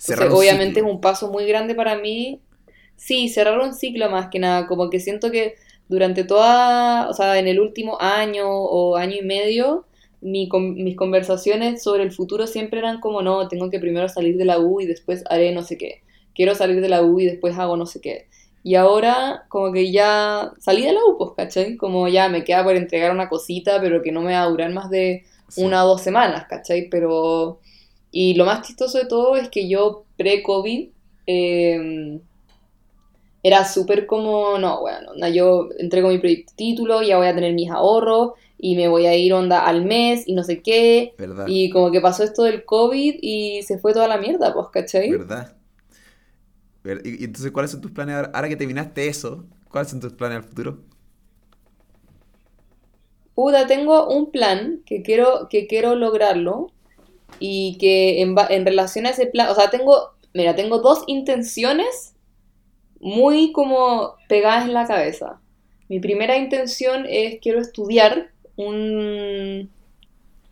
Entonces, 0.00 0.28
obviamente 0.30 0.80
es 0.80 0.86
un 0.86 1.00
paso 1.00 1.30
muy 1.32 1.46
grande 1.46 1.74
para 1.74 1.96
mí. 1.98 2.40
Sí, 2.96 3.28
cerrar 3.28 3.58
un 3.60 3.74
ciclo 3.74 4.10
más 4.10 4.28
que 4.30 4.38
nada, 4.38 4.66
como 4.66 4.90
que 4.90 5.00
siento 5.00 5.30
que 5.30 5.56
durante 5.88 6.24
toda, 6.24 7.08
o 7.08 7.12
sea, 7.14 7.38
en 7.38 7.48
el 7.48 7.60
último 7.60 7.98
año 8.00 8.48
o 8.50 8.96
año 8.96 9.16
y 9.20 9.22
medio, 9.24 9.86
mi 10.20 10.48
con- 10.48 10.74
mis 10.82 10.96
conversaciones 10.96 11.82
sobre 11.82 12.02
el 12.04 12.12
futuro 12.12 12.46
siempre 12.46 12.78
eran 12.80 13.00
como, 13.00 13.22
no, 13.22 13.48
tengo 13.48 13.70
que 13.70 13.78
primero 13.80 14.08
salir 14.08 14.36
de 14.36 14.44
la 14.44 14.58
U 14.58 14.80
y 14.80 14.86
después 14.86 15.24
haré 15.30 15.52
no 15.52 15.62
sé 15.62 15.78
qué. 15.78 16.02
Quiero 16.34 16.54
salir 16.54 16.80
de 16.80 16.88
la 16.88 17.02
U 17.02 17.20
y 17.20 17.26
después 17.26 17.56
hago 17.58 17.76
no 17.76 17.86
sé 17.86 18.00
qué. 18.00 18.26
Y 18.62 18.74
ahora 18.74 19.44
como 19.48 19.72
que 19.72 19.92
ya 19.92 20.52
salí 20.58 20.82
de 20.84 20.92
la 20.92 21.00
U, 21.08 21.16
pues, 21.18 21.30
¿cachai? 21.36 21.76
Como 21.76 22.08
ya 22.08 22.28
me 22.28 22.44
queda 22.44 22.64
por 22.64 22.74
entregar 22.76 23.12
una 23.12 23.28
cosita, 23.28 23.80
pero 23.80 24.02
que 24.02 24.10
no 24.12 24.22
me 24.22 24.32
va 24.32 24.42
a 24.42 24.48
durar 24.48 24.72
más 24.72 24.90
de 24.90 25.24
Sí. 25.48 25.62
una 25.62 25.84
o 25.84 25.88
dos 25.88 26.02
semanas, 26.02 26.46
¿cachai? 26.48 26.88
Pero... 26.90 27.60
Y 28.10 28.34
lo 28.34 28.44
más 28.46 28.66
chistoso 28.66 28.98
de 28.98 29.06
todo 29.06 29.36
es 29.36 29.48
que 29.50 29.68
yo 29.68 30.04
pre-COVID 30.16 30.88
eh, 31.26 32.20
era 33.42 33.64
súper 33.64 34.06
como, 34.06 34.58
no, 34.58 34.80
bueno, 34.80 35.12
yo 35.32 35.68
entrego 35.78 36.08
mi 36.08 36.18
proyecto 36.18 36.52
título, 36.56 37.02
ya 37.02 37.16
voy 37.16 37.28
a 37.28 37.34
tener 37.34 37.52
mis 37.54 37.70
ahorros 37.70 38.32
y 38.58 38.76
me 38.76 38.88
voy 38.88 39.06
a 39.06 39.16
ir 39.16 39.32
onda 39.34 39.64
al 39.66 39.84
mes 39.84 40.26
y 40.26 40.34
no 40.34 40.42
sé 40.44 40.62
qué. 40.62 41.14
¿Verdad? 41.18 41.46
Y 41.48 41.70
como 41.70 41.90
que 41.92 42.00
pasó 42.00 42.24
esto 42.24 42.42
del 42.44 42.64
COVID 42.64 43.16
y 43.22 43.62
se 43.62 43.78
fue 43.78 43.92
toda 43.92 44.08
la 44.08 44.18
mierda, 44.18 44.54
pues, 44.54 44.68
¿cachai? 44.72 45.10
¿Verdad? 45.10 45.56
Ver- 46.82 47.02
Y, 47.04 47.20
y 47.22 47.24
entonces, 47.24 47.52
¿cuáles 47.52 47.70
son 47.70 47.80
tus 47.80 47.90
planes 47.92 48.14
ahora? 48.16 48.30
Ahora 48.34 48.48
que 48.48 48.56
terminaste 48.56 49.08
eso, 49.08 49.46
¿cuáles 49.70 49.90
son 49.90 50.00
tus 50.00 50.12
planes 50.12 50.38
al 50.38 50.44
futuro? 50.44 50.84
Puta, 53.34 53.66
tengo 53.66 54.08
un 54.08 54.30
plan 54.30 54.82
que 54.86 55.02
quiero, 55.02 55.48
que 55.50 55.66
quiero 55.66 55.94
lograrlo 55.94 56.68
y 57.40 57.78
que 57.78 58.22
en, 58.22 58.36
en 58.50 58.66
relación 58.66 59.06
a 59.06 59.10
ese 59.10 59.26
plan, 59.26 59.50
o 59.50 59.54
sea, 59.54 59.70
tengo, 59.70 60.12
mira, 60.34 60.56
tengo 60.56 60.80
dos 60.80 61.04
intenciones 61.06 62.14
muy 63.00 63.52
como 63.52 64.16
pegadas 64.28 64.66
en 64.66 64.74
la 64.74 64.86
cabeza. 64.86 65.40
Mi 65.88 66.00
primera 66.00 66.38
intención 66.38 67.06
es 67.08 67.40
quiero 67.42 67.60
estudiar 67.60 68.32
un, 68.56 69.70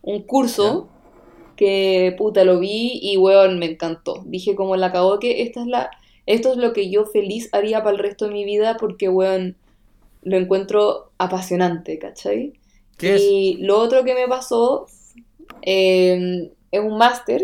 un 0.03 0.23
curso 0.23 0.89
que 1.57 2.15
puta 2.19 2.45
lo 2.45 2.59
vi 2.59 2.99
y 3.03 3.17
weón 3.17 3.59
me 3.59 3.67
encantó. 3.67 4.23
Dije 4.27 4.55
como 4.55 4.77
la 4.77 4.93
cagó 4.93 5.19
que 5.21 5.43
esta 5.43 5.61
es 5.61 5.67
la, 5.67 5.91
esto 6.27 6.53
es 6.53 6.57
lo 6.59 6.73
que 6.73 6.91
yo 6.91 7.07
feliz 7.07 7.49
haría 7.53 7.83
para 7.83 7.93
el 7.97 7.99
resto 8.03 8.27
de 8.27 8.33
mi 8.33 8.45
vida 8.45 8.77
porque 8.79 9.09
weón 9.09 9.57
lo 10.23 10.37
encuentro 10.37 11.11
apasionante, 11.19 11.99
¿cachai? 11.99 12.55
¿Qué 12.99 13.15
es? 13.17 13.23
y 13.23 13.57
lo 13.61 13.79
otro 13.79 14.05
que 14.05 14.15
me 14.15 14.27
pasó 14.29 14.87
eh, 15.63 16.51
es 16.71 16.81
un 16.81 16.97
máster 16.99 17.43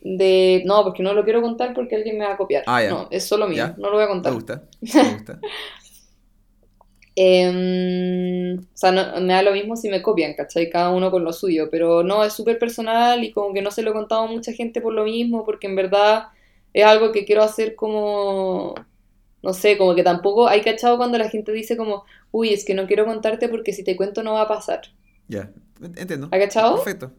de... 0.00 0.62
No, 0.64 0.84
porque 0.84 1.02
no 1.02 1.12
lo 1.12 1.24
quiero 1.24 1.42
contar 1.42 1.74
porque 1.74 1.96
alguien 1.96 2.18
me 2.18 2.24
va 2.24 2.34
a 2.34 2.36
copiar. 2.36 2.62
Ah, 2.66 2.82
ya. 2.82 2.90
No, 2.90 3.08
es 3.10 3.24
solo 3.24 3.46
mío, 3.48 3.56
Ya. 3.56 3.74
no 3.78 3.90
lo 3.90 3.94
voy 3.96 4.04
a 4.04 4.06
Me 4.06 4.12
contar. 4.12 4.32
gusta. 4.34 4.62
Me 4.80 5.14
gusta. 5.14 5.40
Em, 7.20 8.58
o 8.60 8.76
sea, 8.76 8.92
no- 8.92 9.20
me 9.20 9.32
da 9.34 9.42
lo 9.42 9.52
mismo 9.52 9.76
si 9.76 9.88
me 9.88 10.02
copian, 10.02 10.34
¿cachai? 10.34 10.70
Cada 10.70 10.90
uno 10.90 11.10
con 11.10 11.24
lo 11.24 11.32
suyo, 11.32 11.68
pero 11.70 12.02
no, 12.04 12.22
es 12.24 12.32
súper 12.32 12.58
personal 12.58 13.24
y 13.24 13.32
como 13.32 13.52
que 13.54 13.62
no 13.62 13.70
se 13.72 13.82
lo 13.82 13.90
he 13.90 13.92
contado 13.94 14.22
a 14.22 14.26
mucha 14.28 14.52
gente 14.52 14.80
por 14.80 14.92
lo 14.94 15.04
mismo, 15.04 15.44
porque 15.44 15.66
en 15.66 15.74
verdad 15.76 16.28
es 16.72 16.84
algo 16.84 17.10
que 17.12 17.24
quiero 17.24 17.42
hacer 17.42 17.74
como, 17.74 18.74
no 19.42 19.52
sé, 19.54 19.78
como 19.78 19.94
que 19.96 20.04
tampoco 20.04 20.48
hay 20.48 20.62
cachado 20.62 20.96
cuando 20.98 21.18
la 21.18 21.28
gente 21.30 21.52
dice 21.52 21.76
como, 21.76 22.04
uy, 22.32 22.52
es 22.52 22.64
que 22.64 22.74
no 22.74 22.86
quiero 22.86 23.04
contarte 23.06 23.48
porque 23.48 23.72
si 23.72 23.84
te 23.84 23.96
cuento 23.96 24.22
no 24.22 24.34
va 24.34 24.42
a 24.42 24.48
pasar. 24.48 24.82
Ya. 25.28 25.50
Entiendo. 25.96 26.28
¿Ha 26.32 26.38
cachado? 26.38 26.76
Perfecto. 26.76 27.12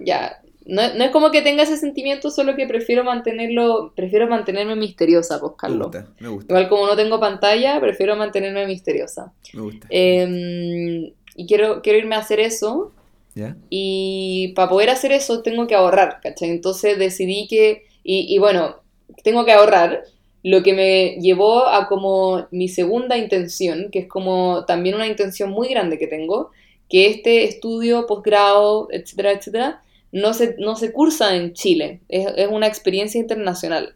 Ya, 0.00 0.42
no, 0.68 0.94
no 0.94 1.04
es 1.04 1.10
como 1.10 1.30
que 1.30 1.42
tenga 1.42 1.64
ese 1.64 1.76
sentimiento, 1.76 2.30
solo 2.30 2.54
que 2.54 2.66
prefiero 2.66 3.02
mantenerlo, 3.02 3.92
prefiero 3.96 4.28
mantenerme 4.28 4.76
misteriosa, 4.76 5.40
pues, 5.40 5.52
Me 5.52 5.56
Carlos. 5.56 5.86
gusta. 5.88 6.08
Me 6.20 6.28
gusta. 6.28 6.52
Igual 6.52 6.68
como 6.68 6.86
no 6.86 6.94
tengo 6.94 7.18
pantalla, 7.18 7.80
prefiero 7.80 8.14
mantenerme 8.14 8.66
misteriosa. 8.66 9.32
Me 9.54 9.62
gusta. 9.62 9.86
Eh, 9.90 11.12
y 11.34 11.46
quiero, 11.46 11.82
quiero 11.82 11.98
irme 11.98 12.14
a 12.14 12.18
hacer 12.20 12.38
eso. 12.38 12.92
¿Ya? 13.34 13.56
Y 13.70 14.52
para 14.54 14.68
poder 14.68 14.90
hacer 14.90 15.12
eso 15.12 15.42
tengo 15.42 15.66
que 15.66 15.74
ahorrar, 15.74 16.20
¿cachai? 16.22 16.50
Entonces 16.50 16.98
decidí 16.98 17.46
que, 17.48 17.84
y, 18.04 18.26
y 18.34 18.38
bueno, 18.38 18.76
tengo 19.22 19.44
que 19.44 19.52
ahorrar, 19.52 20.04
lo 20.42 20.62
que 20.62 20.72
me 20.72 21.16
llevó 21.20 21.66
a 21.66 21.88
como 21.88 22.46
mi 22.50 22.68
segunda 22.68 23.16
intención, 23.16 23.90
que 23.90 24.00
es 24.00 24.08
como 24.08 24.64
también 24.66 24.94
una 24.94 25.06
intención 25.06 25.50
muy 25.50 25.68
grande 25.68 25.98
que 25.98 26.06
tengo, 26.06 26.50
que 26.88 27.06
este 27.08 27.44
estudio, 27.44 28.06
posgrado, 28.06 28.88
etcétera, 28.90 29.32
etcétera, 29.32 29.82
no 30.12 30.34
se, 30.34 30.56
no 30.58 30.76
se 30.76 30.92
cursa 30.92 31.36
en 31.36 31.52
Chile, 31.52 32.00
es, 32.08 32.26
es 32.36 32.48
una 32.48 32.66
experiencia 32.66 33.20
internacional. 33.20 33.94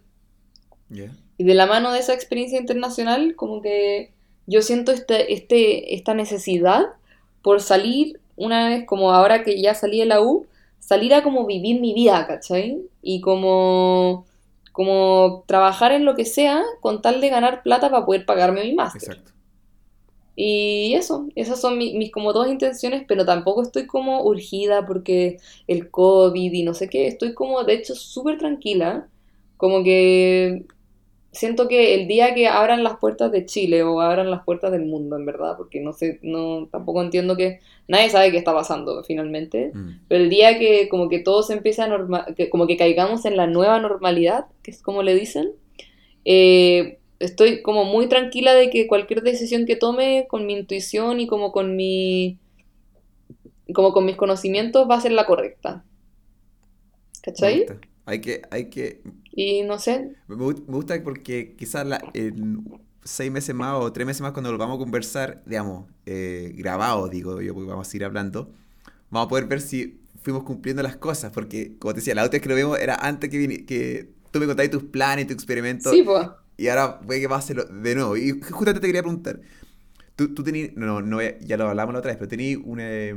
Y 1.38 1.44
de 1.44 1.54
la 1.54 1.66
mano 1.66 1.92
de 1.92 2.00
esa 2.00 2.12
experiencia 2.12 2.58
internacional, 2.58 3.34
como 3.34 3.62
que 3.62 4.12
yo 4.46 4.60
siento 4.62 4.92
este, 4.92 5.32
este, 5.32 5.94
esta 5.94 6.14
necesidad 6.14 6.84
por 7.40 7.60
salir 7.60 8.20
una 8.36 8.68
vez, 8.68 8.84
como 8.86 9.12
ahora 9.12 9.42
que 9.42 9.60
ya 9.60 9.74
salí 9.74 10.00
de 10.00 10.06
la 10.06 10.20
U, 10.20 10.46
salir 10.78 11.14
a 11.14 11.22
como 11.22 11.46
vivir 11.46 11.80
mi 11.80 11.94
vida, 11.94 12.26
¿cachai? 12.26 12.82
Y 13.02 13.20
como, 13.20 14.26
como 14.72 15.44
trabajar 15.46 15.92
en 15.92 16.04
lo 16.04 16.14
que 16.14 16.24
sea 16.24 16.62
con 16.80 17.02
tal 17.02 17.20
de 17.20 17.28
ganar 17.28 17.62
plata 17.62 17.90
para 17.90 18.04
poder 18.04 18.26
pagarme 18.26 18.64
mi 18.64 18.74
máster. 18.74 19.02
Exacto. 19.02 19.32
Y 20.34 20.94
eso, 20.94 21.28
esas 21.34 21.60
son 21.60 21.76
mi- 21.78 21.94
mis 21.94 22.10
como 22.10 22.32
dos 22.32 22.48
intenciones, 22.48 23.04
pero 23.06 23.24
tampoco 23.26 23.62
estoy 23.62 23.86
como 23.86 24.22
urgida 24.24 24.86
porque 24.86 25.38
el 25.66 25.90
COVID 25.90 26.52
y 26.52 26.62
no 26.62 26.72
sé 26.74 26.88
qué, 26.88 27.06
estoy 27.06 27.34
como 27.34 27.64
de 27.64 27.74
hecho 27.74 27.94
súper 27.94 28.38
tranquila, 28.38 29.08
como 29.58 29.84
que 29.84 30.64
siento 31.32 31.68
que 31.68 31.94
el 31.94 32.08
día 32.08 32.34
que 32.34 32.46
abran 32.48 32.82
las 32.84 32.96
puertas 32.98 33.32
de 33.32 33.46
Chile 33.46 33.82
o 33.82 34.00
abran 34.00 34.30
las 34.30 34.44
puertas 34.44 34.70
del 34.72 34.84
mundo, 34.84 35.16
en 35.16 35.24
verdad, 35.26 35.56
porque 35.56 35.80
no 35.80 35.92
sé, 35.92 36.18
no, 36.22 36.66
tampoco 36.70 37.02
entiendo 37.02 37.36
que 37.36 37.60
nadie 37.88 38.10
sabe 38.10 38.30
qué 38.30 38.38
está 38.38 38.52
pasando 38.54 39.02
finalmente, 39.04 39.70
Mm. 39.74 40.00
pero 40.08 40.24
el 40.24 40.30
día 40.30 40.58
que 40.58 40.88
como 40.90 41.08
que 41.08 41.20
todo 41.20 41.42
se 41.42 41.54
empiece 41.54 41.80
a 41.82 41.88
norma 41.88 42.26
que 42.36 42.50
como 42.50 42.66
que 42.66 42.76
caigamos 42.76 43.24
en 43.24 43.36
la 43.36 43.46
nueva 43.46 43.80
normalidad, 43.80 44.46
que 44.62 44.70
es 44.72 44.82
como 44.82 45.02
le 45.02 45.14
dicen, 45.14 45.52
eh, 46.24 46.98
estoy 47.22 47.62
como 47.62 47.84
muy 47.84 48.08
tranquila 48.08 48.54
de 48.54 48.70
que 48.70 48.86
cualquier 48.88 49.22
decisión 49.22 49.66
que 49.66 49.76
tome 49.76 50.26
con 50.28 50.46
mi 50.46 50.54
intuición 50.54 51.20
y 51.20 51.26
como 51.26 51.52
con 51.52 51.76
mi 51.76 52.40
como 53.74 53.92
con 53.92 54.04
mis 54.06 54.16
conocimientos 54.16 54.88
va 54.88 54.94
a 54.94 55.00
ser 55.00 55.10
la 55.10 55.26
correcta. 55.26 55.84
¿Cachai? 57.22 57.58
Hay 58.06 58.20
que, 58.20 58.42
hay 58.50 58.68
que, 58.70 59.02
Y 59.32 59.62
no 59.62 59.78
sé, 59.78 60.16
me 60.26 60.36
gu- 60.36 60.64
me 60.66 60.74
gusta 60.76 61.02
porque 61.02 61.54
quizás 61.56 61.86
la- 61.86 62.10
en 62.14 62.64
seis 63.04 63.30
meses 63.32 63.54
más 63.54 63.74
o 63.80 63.92
tres 63.92 64.06
meses 64.06 64.22
más 64.22 64.32
cuando 64.32 64.50
volvamos 64.50 64.76
a 64.76 64.78
conversar, 64.78 65.42
digamos, 65.46 65.90
eh, 66.06 66.52
grabado, 66.56 67.08
digo 67.08 67.40
yo, 67.40 67.54
porque 67.54 67.68
vamos 67.70 67.92
a 67.92 67.96
ir 67.96 68.04
hablando, 68.04 68.52
vamos 69.10 69.26
a 69.26 69.28
poder 69.30 69.46
ver 69.46 69.60
si 69.60 70.00
fuimos 70.22 70.44
cumpliendo 70.44 70.82
las 70.82 70.96
cosas, 70.96 71.32
porque 71.32 71.78
como 71.78 71.94
te 71.94 72.00
decía, 72.00 72.14
la 72.14 72.22
otra 72.24 72.32
vez 72.34 72.42
que 72.42 72.48
lo 72.48 72.56
vimos 72.56 72.78
era 72.80 72.96
antes 72.96 73.30
que, 73.30 73.66
que 73.66 74.14
tú 74.32 74.40
me 74.40 74.46
contabas 74.46 74.70
tus 74.70 74.84
planes, 74.84 75.26
tu 75.28 75.34
experimento, 75.34 76.00
sí, 76.00 76.02
pues. 76.02 76.28
Y 76.56 76.68
ahora 76.68 77.00
voy 77.04 77.20
que 77.20 77.26
va 77.26 77.36
a 77.36 77.38
hacerlo 77.40 77.64
de 77.64 77.94
nuevo. 77.94 78.16
Y 78.16 78.40
justamente 78.40 78.80
te 78.80 78.86
quería 78.88 79.02
preguntar, 79.02 79.40
tú, 80.16 80.34
tú 80.34 80.44
tenías, 80.44 80.70
no, 80.76 81.02
no, 81.02 81.20
ya 81.22 81.56
lo 81.56 81.68
hablamos 81.68 81.94
la 81.94 82.00
otra 82.00 82.10
vez, 82.12 82.18
pero 82.18 82.28
tenías 82.28 82.60
un, 82.64 82.80
eh, 82.80 83.16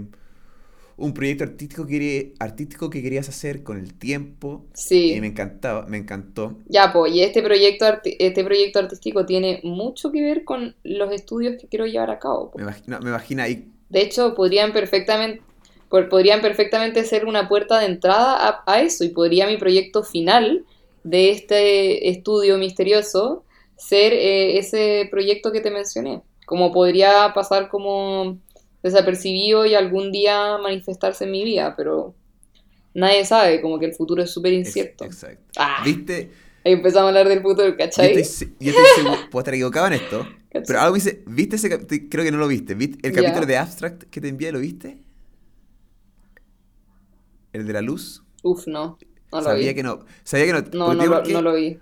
un 0.98 1.14
proyecto 1.14 1.44
artístico 1.44 1.86
que, 1.88 2.34
artístico 2.40 2.90
que 2.90 3.02
querías 3.04 3.30
hacer 3.30 3.64
con 3.64 3.80
el 3.80 3.94
tiempo, 3.96 4.66
y 4.74 4.78
Sí. 4.78 5.22
me 5.22 5.28
encantaba, 5.28 5.86
me 5.88 5.98
encantó. 5.98 6.58
Ya, 6.68 6.92
pues, 6.92 7.14
y 7.14 7.22
este 7.22 7.44
proyecto, 7.44 7.86
este 8.04 8.44
proyecto 8.44 8.80
artístico 8.80 9.26
tiene 9.26 9.62
mucho 9.64 10.12
que 10.12 10.22
ver 10.22 10.44
con 10.44 10.76
los 10.84 11.12
estudios 11.12 11.58
que 11.62 11.68
quiero 11.68 11.86
llevar 11.86 12.10
a 12.10 12.20
cabo. 12.20 12.52
po. 12.52 12.58
Me 12.58 12.64
imagino, 12.64 13.00
me 13.02 13.10
imagino 13.10 13.44
ahí, 13.44 13.72
De 13.90 14.02
hecho, 14.02 14.34
podrían 14.36 14.74
perfectamente, 14.74 15.42
podrían 16.10 16.42
perfectamente 16.42 17.04
ser 17.04 17.26
una 17.26 17.48
puerta 17.48 17.80
de 17.80 17.86
entrada 17.86 18.36
a, 18.48 18.64
a 18.66 18.82
eso 18.82 19.04
y 19.04 19.10
podría 19.10 19.48
mi 19.48 19.58
proyecto 19.58 20.04
final 20.04 20.66
de 21.06 21.32
este 21.32 22.10
estudio 22.10 22.60
misterioso 22.60 23.46
ser 23.78 24.14
eh, 24.14 24.60
ese 24.60 25.08
proyecto 25.12 25.54
que 25.54 25.62
te 25.62 25.72
mencioné. 25.72 26.24
Como 26.48 26.74
podría 26.74 27.34
pasar 27.36 27.70
como 27.70 28.40
desapercibido 28.84 29.66
y 29.68 29.76
algún 29.76 30.12
día 30.14 30.58
manifestarse 30.60 31.26
en 31.26 31.32
mi 31.34 31.46
vida, 31.46 31.76
pero 31.78 32.16
nadie 32.94 33.26
sabe, 33.26 33.62
como 33.62 33.80
que 33.80 33.88
el 33.88 33.96
futuro 33.96 34.24
es 34.24 34.32
súper 34.34 34.54
incierto. 34.54 35.06
exacto. 35.06 35.54
Ah, 35.58 35.78
¿Viste? 35.78 36.32
ahí 36.66 36.74
empezamos 36.74 37.06
a 37.08 37.10
hablar 37.10 37.30
del 37.30 37.42
futuro, 37.44 37.76
Yo 37.98 38.08
¿cachai? 38.08 38.08
estoy, 38.08 38.24
se- 38.24 38.56
yo 38.60 38.72
estoy 38.72 38.86
seguro, 38.86 39.22
puedo 39.30 39.42
estar 39.42 39.54
equivocado 39.54 39.88
en 39.88 39.94
esto, 39.94 40.34
¿Cachai? 40.52 40.66
pero 40.66 40.80
algo 40.82 40.94
me 40.94 41.00
dice, 41.00 41.24
¿viste 41.28 41.56
ese 41.58 41.70
cap- 41.70 41.86
te- 41.88 42.10
Creo 42.10 42.24
que 42.26 42.32
no 42.32 42.38
lo 42.38 42.48
viste. 42.48 42.76
¿Viste 42.76 43.08
el 43.08 43.14
capítulo 43.14 43.46
de 43.46 43.58
Abstract 43.58 44.04
que 44.10 44.22
te 44.22 44.28
envié? 44.30 44.52
¿Lo 44.52 44.60
viste? 44.60 45.00
¿El 47.54 47.66
de 47.66 47.74
la 47.74 47.82
luz? 47.82 48.24
Uf, 48.52 48.66
no, 48.68 48.98
no 49.36 49.42
lo 49.42 49.50
sabía 49.50 49.70
vi. 49.70 49.76
que 49.76 49.84
no. 49.84 50.00
Sabía 50.24 50.46
que 50.46 50.54
no. 50.54 50.60
No, 50.60 50.86
¿Por 50.88 50.96
no 50.96 51.06
lo, 51.06 51.24
no 51.24 51.42
lo 51.42 51.54
vi. 51.56 51.80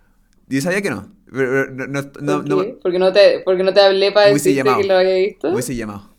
Yo 0.47 0.61
sabía 0.61 0.81
que 0.81 0.89
no. 0.89 1.07
Pero, 1.31 1.65
no, 1.71 1.87
no, 1.87 2.43
no, 2.43 2.55
¿Por 2.55 2.65
qué? 2.65 2.77
Porque 2.81 2.99
no 2.99 3.11
te, 3.11 3.39
porque 3.39 3.63
no 3.63 3.73
te 3.73 3.81
hablé 3.81 4.11
para 4.11 4.27
decirte 4.27 4.53
llamado. 4.55 4.77
que 4.81 4.87
lo 4.87 4.97
había 4.97 5.15
visto. 5.15 5.49
hubiese 5.49 5.75
llamado. 5.75 6.09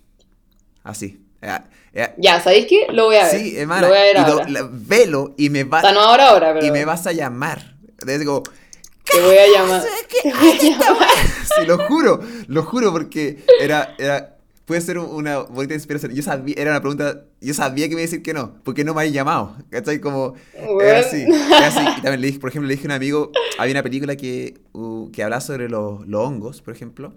Así. 0.83 1.21
Eh, 1.41 1.59
eh, 1.93 2.15
Ya, 2.19 2.41
¿sabéis 2.41 2.67
qué? 2.67 2.87
Lo 2.91 3.05
voy 3.05 3.17
a 3.17 3.27
ver. 3.27 3.39
sí, 3.41 3.57
hermana. 3.57 3.83
Lo 3.83 3.89
voy 3.89 3.97
a 3.99 4.01
ver 4.03 4.17
y 4.17 4.21
lo- 4.21 4.27
ahora. 4.27 4.49
la- 4.49 4.69
velo 4.73 5.35
y 5.37 5.51
me 5.51 5.63
O 5.63 5.69
vas, 5.69 5.83
sea, 5.83 5.93
no 5.93 6.01
ahora, 6.01 6.31
ahora, 6.31 6.55
pero 6.55 6.67
y 6.67 6.71
me 6.71 6.85
vas 6.85 7.07
a 7.07 7.13
llamar. 7.13 7.77
Entonces, 8.01 8.25
como, 8.27 8.43
te 8.43 9.21
voy 9.21 9.37
a 9.37 9.47
llamar. 9.47 9.83
Te 10.23 10.33
voy 10.33 10.49
a 10.51 10.63
llamar. 10.81 11.09
sí, 11.61 11.67
lo 11.67 11.79
juro, 11.87 12.21
lo 12.49 12.63
juro, 12.65 12.91
porque 12.93 13.45
era, 13.61 13.95
era, 13.99 14.34
puede 14.65 14.81
ser 14.81 14.99
un- 14.99 15.11
una 15.15 15.39
bonita 15.41 15.75
inspiración. 15.75 16.13
Yo 16.15 16.23
sabía, 16.23 16.55
era 16.59 16.71
una 16.71 16.81
pregunta, 16.81 17.25
yo 17.41 17.55
sabía 17.55 17.87
que 17.89 17.95
me 17.95 18.01
iba 18.03 18.07
a 18.09 18.11
decir 18.11 18.23
que 18.23 18.33
no, 18.35 18.55
porque 18.65 18.85
no 18.85 18.95
me 18.95 19.03
había 19.03 19.13
llamado, 19.13 19.57
¿cachai? 19.71 20.01
Como, 20.01 20.35
Bueno. 20.59 20.81
era 20.81 21.01
así, 21.01 21.23
era 21.23 21.67
así. 21.69 21.81
Y 21.99 22.03
también 22.03 22.21
le 22.21 22.27
dije, 22.29 22.39
por 22.39 22.51
ejemplo, 22.51 22.69
le 22.69 22.75
dije 22.75 22.87
a 22.87 22.89
un 22.89 22.93
amigo, 22.93 23.31
había 23.59 23.73
una 23.75 23.83
película 23.83 24.17
que, 24.17 24.61
uh, 24.73 25.11
que 25.11 25.23
hablaba 25.23 25.41
sobre 25.41 25.69
los, 25.69 26.07
los 26.09 26.21
hongos, 26.27 26.63
por 26.63 26.75
ejemplo, 26.75 27.13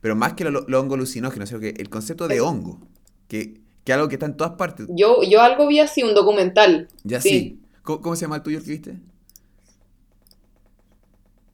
pero 0.00 0.16
más 0.16 0.32
que 0.34 0.44
los, 0.44 0.64
los 0.68 0.80
hongos 0.82 0.96
alucinógenos, 0.96 1.48
sino 1.48 1.60
que 1.60 1.74
el 1.76 1.90
concepto 1.90 2.26
de 2.28 2.40
hongo, 2.40 2.80
que, 3.28 3.60
que 3.84 3.92
algo 3.92 4.08
que 4.08 4.14
está 4.14 4.26
en 4.26 4.36
todas 4.36 4.54
partes. 4.54 4.86
Yo, 4.90 5.22
yo 5.22 5.42
algo 5.42 5.66
vi 5.68 5.80
así, 5.80 6.02
un 6.02 6.14
documental. 6.14 6.88
Ya 7.04 7.20
Sí. 7.20 7.28
sí. 7.28 7.60
¿Cómo, 7.82 8.00
cómo 8.02 8.16
se 8.16 8.22
llama 8.22 8.36
el 8.36 8.42
tuyo 8.42 8.58
el 8.58 8.64
que 8.64 8.70
viste? 8.70 8.98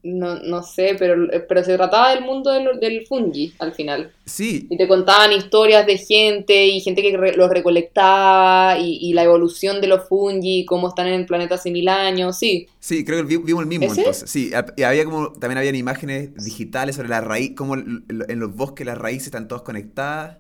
No, 0.09 0.37
no 0.41 0.63
sé, 0.63 0.95
pero, 0.99 1.27
pero 1.49 1.65
se 1.65 1.75
trataba 1.77 2.11
del 2.15 2.25
mundo 2.25 2.53
del, 2.53 2.79
del 2.79 3.07
fungi 3.07 3.53
al 3.59 3.73
final. 3.73 4.13
Sí, 4.25 4.67
Y 4.71 4.77
te 4.77 4.87
contaban 4.87 5.33
historias 5.33 5.85
de 5.87 5.99
gente 5.99 6.67
y 6.67 6.81
gente 6.81 7.03
que 7.03 7.17
re- 7.17 7.37
los 7.37 7.51
recolectaba 7.51 8.79
y, 8.79 8.99
y 9.01 9.13
la 9.15 9.25
evolución 9.25 9.81
de 9.81 9.87
los 9.89 10.09
fungi, 10.09 10.65
cómo 10.65 10.89
están 10.89 11.09
en 11.09 11.15
el 11.15 11.27
planeta 11.27 11.57
hace 11.57 11.71
mil 11.71 11.89
años, 11.89 12.39
sí. 12.39 12.67
sí, 12.79 13.05
creo 13.05 13.19
que 13.27 13.37
vi- 13.37 13.43
vimos 13.43 13.63
el 13.63 13.69
mismo 13.69 13.87
¿Ese? 13.87 14.01
entonces. 14.01 14.31
Sí, 14.31 14.51
y 14.77 14.83
había 14.83 15.05
como, 15.05 15.33
también 15.33 15.59
habían 15.59 15.75
imágenes 15.75 16.35
digitales 16.45 16.97
sobre 16.97 17.09
la 17.09 17.21
raíz, 17.21 17.53
l- 17.59 18.25
en 18.29 18.39
los 18.41 18.55
bosques 18.55 18.87
las 18.87 18.99
raíces 18.99 19.27
están 19.27 19.49
todas 19.49 19.63
conectadas. 19.63 20.39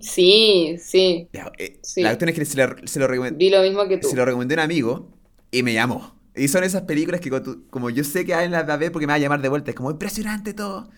Sí, 0.00 0.76
sí. 0.78 1.28
Eh, 1.58 1.78
Sí. 1.82 2.02
La 2.02 2.10
cuestión 2.10 2.28
es 2.30 2.38
que 2.38 2.44
se 2.44 2.56
lo, 2.56 2.74
se 2.86 2.98
lo 3.00 3.06
recomendé, 3.08 3.50
lo 3.50 3.62
mismo 3.62 3.86
que 3.88 3.98
tú. 3.98 4.08
se 4.08 4.16
lo 4.16 4.24
recomendé 4.24 4.54
a 4.54 4.58
un 4.58 4.60
amigo 4.64 5.08
y 5.50 5.62
me 5.62 5.72
llamó. 5.74 6.14
Y 6.34 6.48
son 6.48 6.64
esas 6.64 6.82
películas 6.82 7.20
que 7.20 7.30
como, 7.70 7.90
yo 7.90 8.04
sé 8.04 8.24
que 8.24 8.32
alguien 8.34 8.52
las 8.52 8.68
va 8.68 8.74
a 8.74 8.78
ver 8.78 8.90
porque 8.92 9.06
me 9.06 9.12
va 9.12 9.16
a 9.16 9.18
llamar 9.18 9.42
de 9.42 9.48
vuelta, 9.48 9.70
es 9.70 9.76
como 9.76 9.90
impresionante 9.90 10.54
todo. 10.54 10.88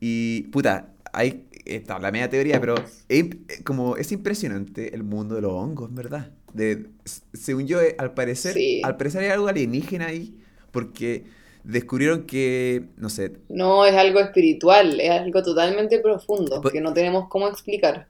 Y 0.00 0.42
puta, 0.52 0.92
hay 1.12 1.46
está 1.64 1.98
la 2.00 2.10
media 2.10 2.28
teoría, 2.28 2.60
pero 2.60 2.74
es, 2.76 3.04
eh, 3.08 3.30
como 3.64 3.96
es 3.96 4.10
impresionante 4.12 4.94
el 4.94 5.04
mundo 5.04 5.36
de 5.36 5.42
los 5.42 5.52
hongos, 5.52 5.94
verdad. 5.94 6.32
De, 6.52 6.88
según 7.32 7.66
yo, 7.66 7.80
eh, 7.80 7.94
al 7.98 8.12
parecer, 8.14 8.54
Sí. 8.54 8.82
al 8.84 8.96
parecer 8.96 9.22
hay 9.22 9.30
algo 9.30 9.46
alienígena 9.48 10.06
ahí, 10.06 10.36
porque 10.72 11.24
descubrieron 11.64 12.24
que, 12.24 12.86
no 12.96 13.08
sé, 13.08 13.34
No, 13.48 13.86
es 13.86 13.94
algo 13.94 14.18
espiritual, 14.18 15.00
es 15.00 15.10
algo 15.10 15.42
totalmente 15.42 16.00
profundo, 16.00 16.60
Pues- 16.60 16.72
que 16.74 16.80
no 16.80 16.92
tenemos 16.92 17.28
cómo 17.28 17.46
explicar. 17.48 18.08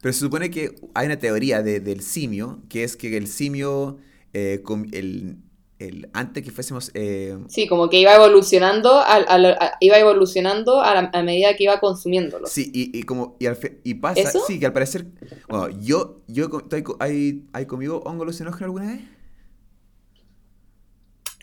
pero 0.00 0.12
se 0.12 0.20
supone 0.20 0.50
que 0.50 0.74
hay 0.94 1.06
una 1.06 1.18
teoría 1.18 1.62
de- 1.62 1.80
del 1.80 2.00
simio, 2.02 2.60
que 2.68 2.84
es 2.84 2.96
que 2.96 3.16
el 3.16 3.26
simio, 3.26 3.98
eh, 4.32 4.60
com- 4.62 4.86
el, 4.92 5.36
el- 5.88 6.10
antes 6.12 6.42
que 6.44 6.50
fuésemos... 6.50 6.90
eh, 6.94 7.36
Sí, 7.48 7.68
como 7.68 7.88
que 7.88 7.98
iba 8.00 8.14
evolucionando, 8.14 9.00
a- 9.00 9.72
iba 9.80 9.98
evolucionando 9.98 10.80
a, 10.80 10.94
la- 10.94 11.10
a 11.12 11.22
medida 11.22 11.54
que 11.56 11.64
iba 11.64 11.80
consumiéndolo. 11.80 12.46
Sí, 12.46 12.70
y, 12.74 12.96
y 12.98 13.02
como 13.04 13.36
y, 13.38 13.46
al 13.46 13.56
fe- 13.56 13.80
y 13.84 13.94
pasa, 13.94 14.20
¿Eso? 14.20 14.40
sí, 14.46 14.58
que 14.58 14.66
al 14.66 14.72
parecer, 14.72 15.06
bueno, 15.48 15.68
yo, 15.80 16.22
yo, 16.28 16.50
co- 16.50 16.62
¿tú 16.64 16.76
hay, 17.00 17.44
hay, 17.52 17.66
comido 17.66 17.98
hongo 18.04 18.22
alucinógeno 18.24 18.66
alguna 18.66 18.92
vez? 18.92 19.00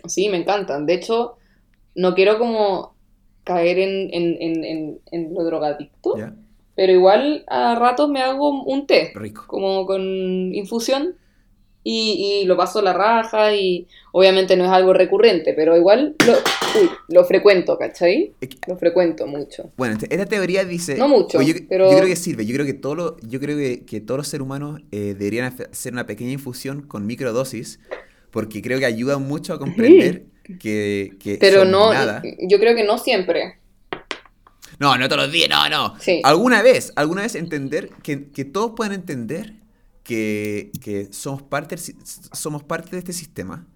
Sí, 0.06 0.30
me 0.30 0.38
encantan. 0.38 0.86
De 0.86 0.94
hecho, 0.96 1.38
no 1.96 2.16
quiero 2.16 2.40
como 2.40 2.96
caer 3.46 3.80
en, 3.80 4.14
en, 4.14 4.64
en, 4.66 5.02
en, 5.12 5.34
lo 5.36 5.44
drogadicto, 5.46 6.16
pero 6.76 6.94
igual 6.94 7.46
a 7.48 7.76
ratos 7.76 8.10
me 8.10 8.22
hago 8.22 8.64
un 8.64 8.88
té, 8.88 9.14
rico. 9.16 9.44
como 9.48 9.86
con 9.86 10.02
infusión, 10.56 11.16
y, 11.84 12.42
y 12.42 12.46
lo 12.46 12.58
paso 12.58 12.80
a 12.80 12.82
la 12.82 12.94
raja, 12.94 13.56
y 13.56 13.88
obviamente 14.12 14.56
no 14.58 14.66
es 14.66 14.72
algo 14.72 14.94
recurrente, 14.94 15.54
pero 15.54 15.76
igual 15.78 16.16
lo, 16.28 16.34
uy, 16.82 16.90
lo 17.08 17.24
frecuento, 17.26 17.78
¿cachai? 17.78 18.34
Lo 18.68 18.78
frecuento 18.78 19.26
mucho. 19.28 19.72
Bueno, 19.78 19.98
esta 20.10 20.26
teoría 20.26 20.66
dice... 20.66 20.96
No 20.98 21.08
mucho, 21.08 21.42
yo, 21.42 21.54
pero- 21.70 21.90
yo 21.92 21.98
creo 21.98 22.10
que 22.10 22.16
sirve, 22.16 22.46
yo 22.46 22.54
creo 22.54 22.66
que, 22.66 22.74
todo 22.74 22.96
lo- 22.96 23.18
yo 23.22 23.40
creo 23.40 23.58
que, 23.58 23.86
que 23.86 24.02
todos 24.02 24.18
los 24.20 24.28
seres 24.28 24.44
humanos 24.46 24.82
eh, 24.92 25.16
deberían 25.18 25.46
hace- 25.46 25.70
hacer 25.72 25.94
una 25.94 26.06
pequeña 26.06 26.32
infusión 26.32 26.82
con 26.82 27.06
microdosis, 27.08 27.80
porque 28.32 28.62
creo 28.62 28.78
que 28.80 28.86
ayuda 28.86 29.18
mucho 29.18 29.54
a 29.54 29.60
comprender 29.60 30.26
que, 30.60 31.14
que 31.20 31.38
Pero 31.40 31.64
no, 31.66 31.94
nada. 31.94 32.22
yo 32.42 32.60
creo 32.60 32.76
que 32.76 32.84
no 32.84 32.98
siempre. 32.98 33.56
No, 34.80 34.98
no 34.98 35.10
todos 35.10 35.24
los 35.24 35.32
días, 35.32 35.50
no, 35.50 35.68
no. 35.70 35.96
Sí. 36.00 36.22
Alguna 36.24 36.62
vez, 36.62 36.94
alguna 36.96 37.24
vez 37.24 37.36
entender, 37.36 37.90
que, 38.04 38.30
que 38.30 38.46
todos 38.46 38.72
puedan 38.76 38.94
entender 38.94 39.54
que, 40.10 40.72
que 40.82 41.08
somos, 41.12 41.44
parte, 41.44 41.76
somos 41.78 42.64
parte 42.64 42.90
de 42.92 42.98
este 42.98 43.14
sistema. 43.14 43.68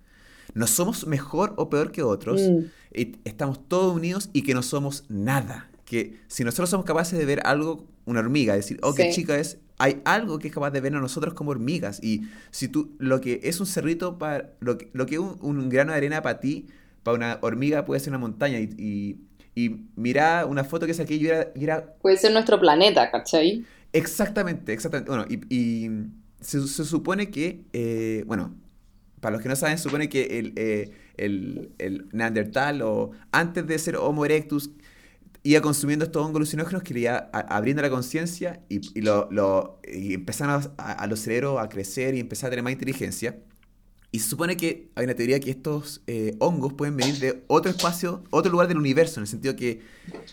No 0.56 0.66
somos 0.66 1.06
mejor 1.06 1.54
o 1.58 1.70
peor 1.70 1.92
que 1.92 2.02
otros. 2.02 2.42
Mm. 2.42 2.66
y 2.96 3.16
estamos 3.24 3.68
todos 3.68 3.96
unidos 3.96 4.30
y 4.34 4.42
que 4.42 4.54
no 4.56 4.64
somos 4.64 5.04
nada. 5.10 5.70
Que 5.86 6.18
si 6.28 6.44
nosotros 6.44 6.70
somos 6.72 6.86
capaces 6.88 7.18
de 7.20 7.26
ver 7.26 7.42
algo, 7.46 7.86
una 8.06 8.20
hormiga, 8.20 8.56
decir, 8.56 8.80
oh, 8.82 8.94
qué 8.96 9.12
Sí. 9.12 9.22
chica 9.22 9.38
es, 9.38 9.60
hay 9.78 10.02
algo 10.06 10.40
que 10.40 10.48
es 10.48 10.54
capaz 10.54 10.72
de 10.72 10.82
ver 10.82 10.96
a 10.96 11.00
nosotros 11.00 11.36
como 11.36 11.52
hormigas. 11.52 12.00
Y 12.04 12.24
si 12.52 12.68
tú, 12.68 12.96
lo 13.00 13.22
que 13.22 13.40
es 13.44 13.60
un 13.60 13.68
cerrito 13.68 14.18
para, 14.18 14.54
lo 14.60 14.78
que, 14.80 14.90
lo 14.94 15.06
que 15.06 15.16
es 15.16 15.22
un, 15.22 15.38
un 15.42 15.70
grano 15.70 15.92
de 15.92 15.98
arena 15.98 16.22
para 16.24 16.40
ti, 16.40 16.66
para 17.04 17.16
una 17.16 17.38
hormiga 17.42 17.86
puede 17.86 18.00
ser 18.00 18.10
una 18.10 18.18
montaña. 18.20 18.60
Y, 18.60 18.70
y, 18.78 19.18
y 19.56 19.86
mira 19.96 20.46
una 20.48 20.64
foto 20.64 20.88
que 20.88 20.94
saqué 20.96 21.16
y 21.16 21.28
era, 21.28 21.52
y 21.56 21.64
era 21.64 21.94
Puede 22.02 22.18
ser 22.18 22.32
nuestro 22.34 22.60
planeta, 22.60 23.12
¿cachai? 23.12 23.66
Exactamente, 23.94 24.74
exactamente. 24.74 25.10
Bueno, 25.12 25.26
y, 25.30 25.40
y 25.56 25.90
se, 26.44 26.86
supone 26.86 27.30
que, 27.32 27.66
eh, 27.74 28.24
bueno, 28.28 28.56
para 29.22 29.34
los 29.34 29.42
que 29.42 29.50
no 29.50 29.56
saben, 29.56 29.78
se 29.78 29.84
supone 29.84 30.10
que 30.10 30.40
el, 30.40 30.54
eh, 30.56 30.92
el, 31.18 31.72
el 31.80 32.08
Neandertal, 32.12 32.82
o 32.82 33.12
antes 33.32 33.66
de 33.68 33.80
ser 33.80 33.96
Homo 33.98 34.26
erectus, 34.26 34.72
iba 35.44 35.62
consumiendo 35.62 36.06
estos 36.06 36.22
hongos 36.26 36.38
alucinógenos 36.38 36.84
que 36.84 36.94
le 36.94 37.02
iba 37.02 37.18
abriendo 37.34 37.82
la 37.82 37.90
conciencia 37.90 38.62
y, 38.70 39.02
lo, 39.02 39.28
lo- 39.32 39.80
y 39.92 40.14
empezaron 40.14 40.72
a, 40.78 41.08
los 41.08 41.20
cerebros 41.20 41.60
a 41.62 41.68
crecer 41.70 42.16
y 42.16 42.20
empezar 42.20 42.48
a 42.48 42.52
tener 42.52 42.64
más 42.64 42.74
inteligencia. 42.74 43.40
Y 44.12 44.20
se 44.20 44.30
supone 44.30 44.56
que 44.58 44.90
hay 44.96 45.06
una 45.06 45.16
teoría 45.16 45.40
que 45.40 45.50
estos 45.50 46.02
eh, 46.06 46.36
hongos 46.40 46.74
pueden 46.74 46.96
venir 46.96 47.18
de 47.20 47.44
otro 47.48 47.72
espacio, 47.72 48.24
otro 48.30 48.52
lugar 48.52 48.68
del 48.68 48.78
universo, 48.78 49.20
en 49.20 49.24
el 49.24 49.28
sentido 49.28 49.56
que 49.56 49.82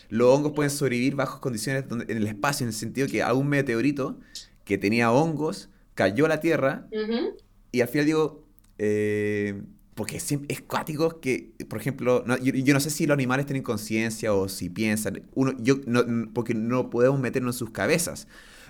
los 0.09 0.29
hongos 0.29 0.51
pueden 0.53 0.69
sobrevivir 0.69 1.15
bajo 1.15 1.41
condiciones 1.41 1.85
en 1.89 2.17
el 2.17 2.27
espacio, 2.27 2.63
en 2.63 2.69
el 2.69 2.73
sentido 2.75 3.07
que 3.07 3.23
algún 3.23 3.47
meteorito 3.47 4.19
que 4.65 4.77
tenía 4.77 5.11
hongos 5.11 5.69
cayó 5.95 6.25
a 6.25 6.29
la 6.29 6.39
Tierra 6.39 6.87
Ujú. 6.91 7.35
y 7.71 7.81
al 7.81 7.87
final 7.87 8.05
digo, 8.05 8.45
eh, 8.77 9.61
porque 9.95 10.17
es, 10.17 10.31
es 10.47 10.61
cuático 10.61 11.19
que, 11.19 11.51
por 11.69 11.79
ejemplo, 11.79 12.23
no- 12.25 12.37
yo, 12.37 12.53
yo 12.53 12.73
no 12.73 12.79
sé 12.79 12.89
si 12.89 13.05
los 13.05 13.13
animales 13.13 13.45
tienen 13.45 13.63
conciencia 13.63 14.33
o 14.33 14.47
si 14.49 14.69
piensan, 14.69 15.23
uno, 15.35 15.53
yo, 15.59 15.75
no- 15.85 16.03
porque 16.33 16.53
no 16.53 16.89
podemos 16.89 17.19
meternos 17.19 17.55
en 17.55 17.59
sus 17.59 17.69
cabezas, 17.71 18.27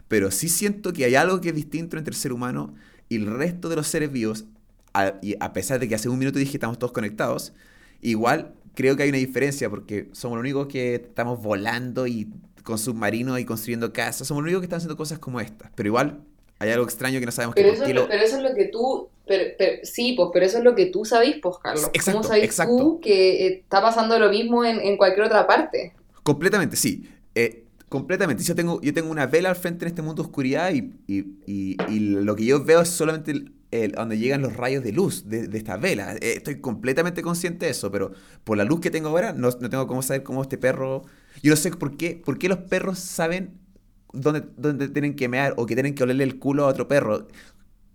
pero 0.08 0.32
sí 0.32 0.50
siento 0.50 0.92
que 0.94 1.06
hay 1.06 1.16
algo 1.16 1.40
que 1.40 1.50
es 1.50 1.56
distinto 1.56 1.98
entre 1.98 2.12
el 2.12 2.18
ser 2.18 2.34
humano 2.34 2.74
y 3.08 3.18
el 3.18 3.28
resto 3.28 3.70
de 3.70 3.76
los 3.76 3.88
seres 3.88 4.12
vivos, 4.12 4.46
a, 4.94 5.14
y 5.22 5.36
a 5.40 5.54
pesar 5.54 5.80
de 5.80 5.88
que 5.88 5.96
hace 5.96 6.10
un 6.10 6.20
minuto 6.20 6.38
dije 6.40 6.52
que 6.52 6.58
estamos 6.58 6.78
todos 6.80 6.92
conectados, 6.92 7.54
igual 8.02 8.54
creo 8.74 8.96
que 8.98 9.04
hay 9.04 9.10
una 9.10 9.18
diferencia 9.20 9.70
porque 9.70 10.10
somos 10.12 10.38
los 10.38 10.42
únicos 10.44 10.68
que 10.68 10.96
estamos 10.96 11.42
volando 11.42 12.08
y 12.08 12.30
con 12.64 12.78
submarinos 12.78 13.40
y 13.40 13.46
construyendo 13.46 13.94
casas, 13.94 14.28
somos 14.28 14.44
los 14.44 14.50
únicos 14.50 14.62
que 14.62 14.66
están 14.66 14.78
haciendo 14.78 14.98
cosas 14.98 15.20
como 15.20 15.40
estas, 15.40 15.72
pero 15.76 15.88
igual 15.88 16.22
hay 16.62 16.70
algo 16.72 16.86
extraño 16.86 17.20
que 17.20 17.26
no 17.26 17.32
sabemos 17.32 17.56
Pero 17.56 17.70
eso, 17.70 17.84
qué 17.84 17.90
es 17.90 17.96
lo, 17.96 18.02
lo- 18.04 18.08
pero 18.08 18.24
eso 18.24 18.38
es 18.38 18.44
lo 18.44 18.54
que 18.56 18.66
tú, 18.66 19.10
pero- 19.28 19.44
pero- 19.58 19.80
sí, 19.84 20.14
pues, 20.16 20.30
pero 20.34 20.46
eso 20.46 20.58
es 20.60 20.64
lo 20.64 20.76
que 20.76 20.86
tú 20.88 21.06
sabís, 21.06 21.38
pues, 21.42 21.56
Carlos. 21.62 21.90
Exacto, 21.94 22.20
¿Cómo 22.20 22.24
sabés 22.28 22.44
exacto. 22.44 22.78
tú 22.78 23.00
que 23.02 23.48
eh, 23.48 23.54
está 23.64 23.82
pasando 23.82 24.18
lo 24.20 24.30
mismo 24.30 24.64
en, 24.64 24.80
en 24.80 24.98
cualquier 24.98 25.26
otra 25.26 25.48
parte? 25.48 25.94
Completamente, 26.24 26.76
sí. 26.76 27.04
Eh, 27.36 27.64
completamente. 27.90 28.44
Yo 28.44 28.56
tengo, 28.56 28.80
yo 28.82 28.94
tengo 28.94 29.10
una 29.12 29.26
vela 29.26 29.50
al 29.50 29.56
frente 29.56 29.86
en 29.86 29.90
este 29.90 30.02
mundo 30.02 30.22
de 30.24 30.28
oscuridad 30.28 30.72
y, 30.74 30.94
y- 31.08 31.26
y- 31.46 31.78
y 31.90 32.00
lo 32.00 32.36
que 32.36 32.46
yo 32.46 32.64
veo 32.64 32.82
es 32.82 32.90
solamente 32.90 33.32
el, 33.32 33.54
el- 33.72 33.94
donde 33.94 34.18
llegan 34.18 34.42
los 34.42 34.56
rayos 34.56 34.84
de 34.84 34.92
luz 34.92 35.28
de, 35.28 35.48
de 35.48 35.58
esta 35.58 35.78
vela. 35.78 36.14
Eh, 36.16 36.34
estoy 36.38 36.62
completamente 36.62 37.22
consciente 37.22 37.66
de 37.66 37.72
eso, 37.72 37.92
pero 37.92 38.12
por 38.44 38.58
la 38.58 38.66
luz 38.66 38.80
que 38.82 38.92
tengo 38.92 39.10
ahora 39.10 39.34
no, 39.34 39.50
no 39.50 39.70
tengo 39.70 39.88
cómo 39.88 40.02
saber 40.02 40.24
cómo 40.24 40.42
este 40.44 40.58
perro... 40.58 41.04
Yo 41.42 41.52
no 41.52 41.56
sé 41.58 41.72
por 41.72 41.98
qué, 41.98 42.22
por 42.24 42.38
qué 42.38 42.50
los 42.50 42.60
perros 42.60 43.00
saben 43.00 43.61
dónde, 44.14 44.44
dónde 44.58 44.90
tienen 44.90 45.16
que 45.16 45.28
mear 45.30 45.54
o 45.58 45.66
que 45.66 45.76
tienen 45.76 45.96
que 45.96 46.04
olerle 46.04 46.24
el 46.24 46.40
culo 46.40 46.66
a 46.66 46.68
otro 46.68 46.88
perro. 46.88 47.28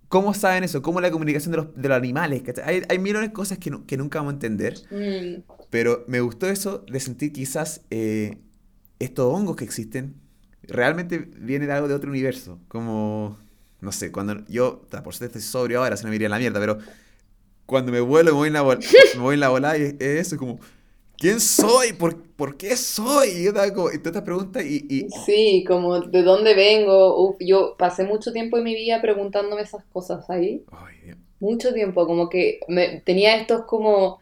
¿Cómo 0.08 0.34
saben 0.34 0.64
eso? 0.64 0.82
¿Cómo 0.82 1.00
la 1.00 1.10
comunicación 1.10 1.50
de 1.52 1.56
los, 1.58 1.74
de 1.74 1.88
los 1.88 1.96
animales? 1.98 2.42
Hay, 2.64 2.82
hay 2.88 2.98
millones 2.98 3.30
de 3.30 3.32
cosas 3.32 3.58
que, 3.58 3.72
que 3.86 3.96
nunca 3.96 4.20
vamos 4.20 4.32
a 4.32 4.34
entender. 4.36 4.74
Mm, 4.90 5.42
Pero 5.70 6.04
me 6.06 6.20
gustó 6.20 6.46
eso 6.48 6.84
de 6.90 7.00
sentir 7.00 7.32
quizás 7.32 7.82
eh, 7.90 8.38
estos 9.00 9.32
hongos 9.32 9.56
que 9.56 9.64
existen 9.64 10.14
realmente 10.62 11.18
vienen 11.18 11.68
de 11.68 11.74
algo 11.74 11.88
de 11.88 11.94
otro 11.94 12.10
universo. 12.10 12.60
Como, 12.68 13.38
no 13.80 13.92
sé, 13.92 14.12
cuando 14.12 14.44
yo, 14.48 14.82
por 15.02 15.14
suerte 15.14 15.38
estoy 15.38 15.42
sobrio 15.42 15.82
ahora, 15.82 15.96
se 15.96 16.06
me 16.08 16.14
iría 16.14 16.28
la 16.28 16.38
mierda, 16.38 16.60
pero 16.60 16.78
cuando 17.66 17.90
me 17.92 18.00
vuelo, 18.00 18.30
me 18.32 18.36
voy 18.38 18.46
en 18.48 18.54
la, 18.54 18.62
vol- 18.62 18.84
me 19.16 19.20
voy 19.20 19.34
en 19.34 19.40
la 19.40 19.48
volada 19.48 19.76
y 19.78 19.82
es 19.82 19.96
eso, 20.00 20.36
como, 20.36 20.60
¿quién 21.18 21.40
soy? 21.40 21.92
¿Por, 21.92 22.22
por 22.36 22.56
qué 22.56 22.76
soy? 22.76 23.48
Y 23.48 23.52
como, 23.72 23.88
y 23.90 23.98
todas 23.98 24.06
estas 24.06 24.22
preguntas 24.22 24.64
y, 24.64 24.86
y- 24.88 25.08
Sí, 25.24 25.64
como 25.66 26.00
de 26.00 26.22
dónde 26.22 26.54
vengo. 26.54 27.16
Uf, 27.28 27.36
yo 27.40 27.76
pasé 27.78 28.04
mucho 28.04 28.32
tiempo 28.32 28.58
en 28.58 28.64
mi 28.64 28.74
vida 28.74 29.00
preguntándome 29.00 29.62
esas 29.62 29.84
cosas 29.92 30.28
ahí. 30.30 30.64
Ay. 30.72 31.14
Mucho 31.40 31.74
tiempo, 31.74 32.06
como 32.06 32.28
que 32.30 32.60
me, 32.68 33.00
tenía 33.02 33.36
estos 33.36 33.64
como 33.66 34.20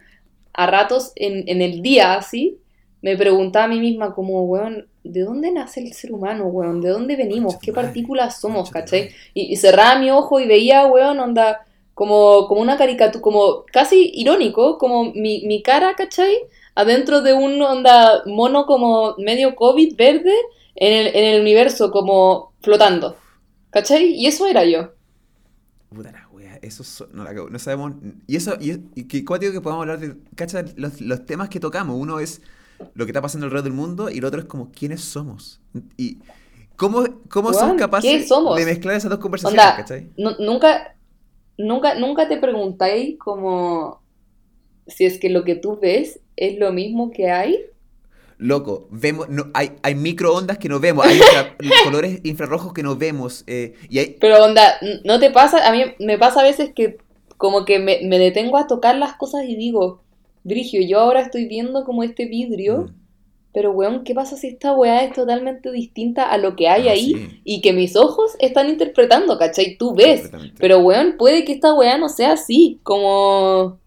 a 0.55 0.67
ratos 0.67 1.13
en, 1.17 1.49
en 1.49 1.63
el 1.63 1.83
día 1.83 2.15
así, 2.15 2.61
me 3.03 3.17
preguntaba 3.17 3.67
a 3.67 3.69
mí 3.69 3.81
misma 3.81 4.15
como, 4.15 4.45
weón, 4.45 4.89
¿de 5.05 5.23
dónde 5.23 5.53
nace 5.53 5.81
el 5.83 5.93
ser 5.95 6.13
humano, 6.13 6.47
weón? 6.47 6.81
¿De 6.81 6.91
dónde 6.91 7.17
venimos? 7.17 7.59
¿Qué 7.61 7.73
partículas 7.73 8.41
somos, 8.41 8.71
cachai? 8.71 9.11
Y, 9.35 9.53
y 9.53 9.57
cerraba 9.57 9.99
mi 10.01 10.11
ojo 10.11 10.41
y 10.41 10.47
veía, 10.49 10.87
weón, 10.87 11.21
onda, 11.21 11.67
como, 11.95 12.49
como 12.49 12.61
una 12.63 12.77
caricatura, 12.79 13.23
como 13.23 13.65
casi 13.73 14.11
irónico, 14.15 14.79
como 14.79 15.13
mi, 15.15 15.45
mi 15.47 15.63
cara, 15.63 15.95
¿cachai? 15.97 16.37
Adentro 16.75 17.23
de 17.23 17.35
un 17.35 17.61
onda 17.63 18.23
mono 18.27 18.67
como 18.67 19.15
medio 19.19 19.55
COVID 19.57 19.97
verde 19.97 20.33
en 20.75 20.93
el, 20.93 21.17
en 21.17 21.25
el 21.35 21.41
universo, 21.43 21.91
como 21.91 22.53
flotando, 22.63 23.17
¿cachai? 23.71 24.15
Y 24.15 24.27
eso 24.27 24.47
era 24.47 24.65
yo. 24.65 24.91
Puta 25.95 26.11
la 26.11 26.29
wea, 26.33 26.59
eso 26.63 26.83
so- 26.83 27.09
no, 27.13 27.23
la 27.25 27.35
cago, 27.35 27.51
no 27.51 27.59
sabemos. 27.59 27.93
Y 28.27 28.37
eso, 28.37 28.55
y, 28.61 28.73
y 28.95 29.05
que 29.07 29.25
cuático 29.25 29.53
que 29.53 29.61
podamos 29.61 29.83
hablar 29.83 30.01
de. 30.01 30.17
Cacha, 30.35 30.65
los, 30.77 31.01
los 31.01 31.25
temas 31.25 31.49
que 31.49 31.61
tocamos. 31.61 31.97
Uno 31.99 32.19
es 32.21 32.43
lo 32.95 33.05
que 33.07 33.11
está 33.13 33.23
pasando 33.23 33.47
alrededor 33.47 33.65
del 33.65 33.75
mundo 33.75 34.11
y 34.11 34.19
el 34.19 34.25
otro 34.25 34.41
es 34.41 34.47
como 34.47 34.73
quiénes 34.73 35.03
somos. 35.03 35.61
Y 35.97 36.19
cómo, 36.77 37.05
cómo 37.31 37.53
¿qué 37.53 37.77
capaces 37.77 38.29
somos? 38.29 38.57
de 38.57 38.65
mezclar 38.67 38.97
esas 38.97 39.11
dos 39.11 39.21
conversaciones, 39.21 39.73
Onda, 39.73 39.77
¿cachai? 39.77 40.11
nu- 40.17 40.37
nunca, 40.41 40.97
nunca, 41.59 41.95
nunca 41.97 42.29
te 42.29 42.39
preguntáis 42.39 43.19
como 43.19 44.04
si 44.87 45.05
es 45.07 45.19
que 45.19 45.31
lo 45.31 45.45
que 45.45 45.55
tú 45.55 45.79
ves 45.81 46.21
es 46.37 46.59
lo 46.59 46.73
mismo 46.73 47.11
que 47.11 47.31
hay. 47.31 47.59
Loco, 48.39 48.89
vemos, 48.91 49.29
no, 49.29 49.45
hay, 49.55 49.71
hay 49.83 49.95
microondas 49.95 50.59
que 50.59 50.69
no 50.69 50.81
vemos, 50.81 51.07
hay 51.07 51.19
infra- 51.19 51.57
colores 51.85 52.21
infrarrojos 52.25 52.73
que 52.73 52.83
no 52.83 52.97
vemos, 52.97 53.45
eh, 53.47 53.75
y 53.89 53.99
hay, 54.01 54.17
Pero 54.21 54.43
onda, 54.45 54.75
¿no 55.05 55.21
te 55.21 55.31
pasa? 55.31 55.67
A 55.69 55.73
mí 55.73 55.83
me 56.01 56.19
pasa 56.19 56.41
a 56.41 56.45
veces 56.45 56.73
que 56.75 56.99
como 57.37 57.65
que 57.65 57.79
me, 57.79 58.01
me 58.03 58.19
detengo 58.19 58.57
a 58.59 58.67
tocar 58.67 58.97
las 58.97 59.15
cosas 59.15 59.45
y 59.47 59.55
digo, 59.57 60.03
Brigio, 60.43 60.81
yo 60.87 60.99
ahora 60.99 61.21
estoy 61.21 61.47
viendo 61.47 61.85
como 61.85 62.03
este 62.03 62.27
vidrio, 62.27 62.79
Mm. 62.89 62.95
pero 63.53 63.71
weón, 63.71 64.03
¿qué 64.03 64.15
pasa 64.15 64.37
si 64.37 64.49
esta 64.49 64.73
weá 64.75 65.05
es 65.05 65.13
totalmente 65.15 65.71
distinta 65.71 66.25
a 66.29 66.37
lo 66.37 66.57
que 66.57 66.69
hay 66.69 66.89
Ah, 66.89 66.93
ahí? 66.93 67.15
sí. 67.15 67.41
Y 67.45 67.61
que 67.63 67.73
mis 67.73 67.95
ojos 67.95 68.33
están 68.41 68.69
interpretando, 68.69 69.39
¿cachai? 69.39 69.77
Tú 69.79 69.95
ves. 69.95 70.29
Pero 70.59 70.81
weón, 70.81 71.15
puede 71.19 71.45
que 71.45 71.53
esta 71.53 71.73
weá 71.73 71.97
no 71.99 72.09
sea 72.09 72.33
así, 72.33 72.81
como... 72.83 73.79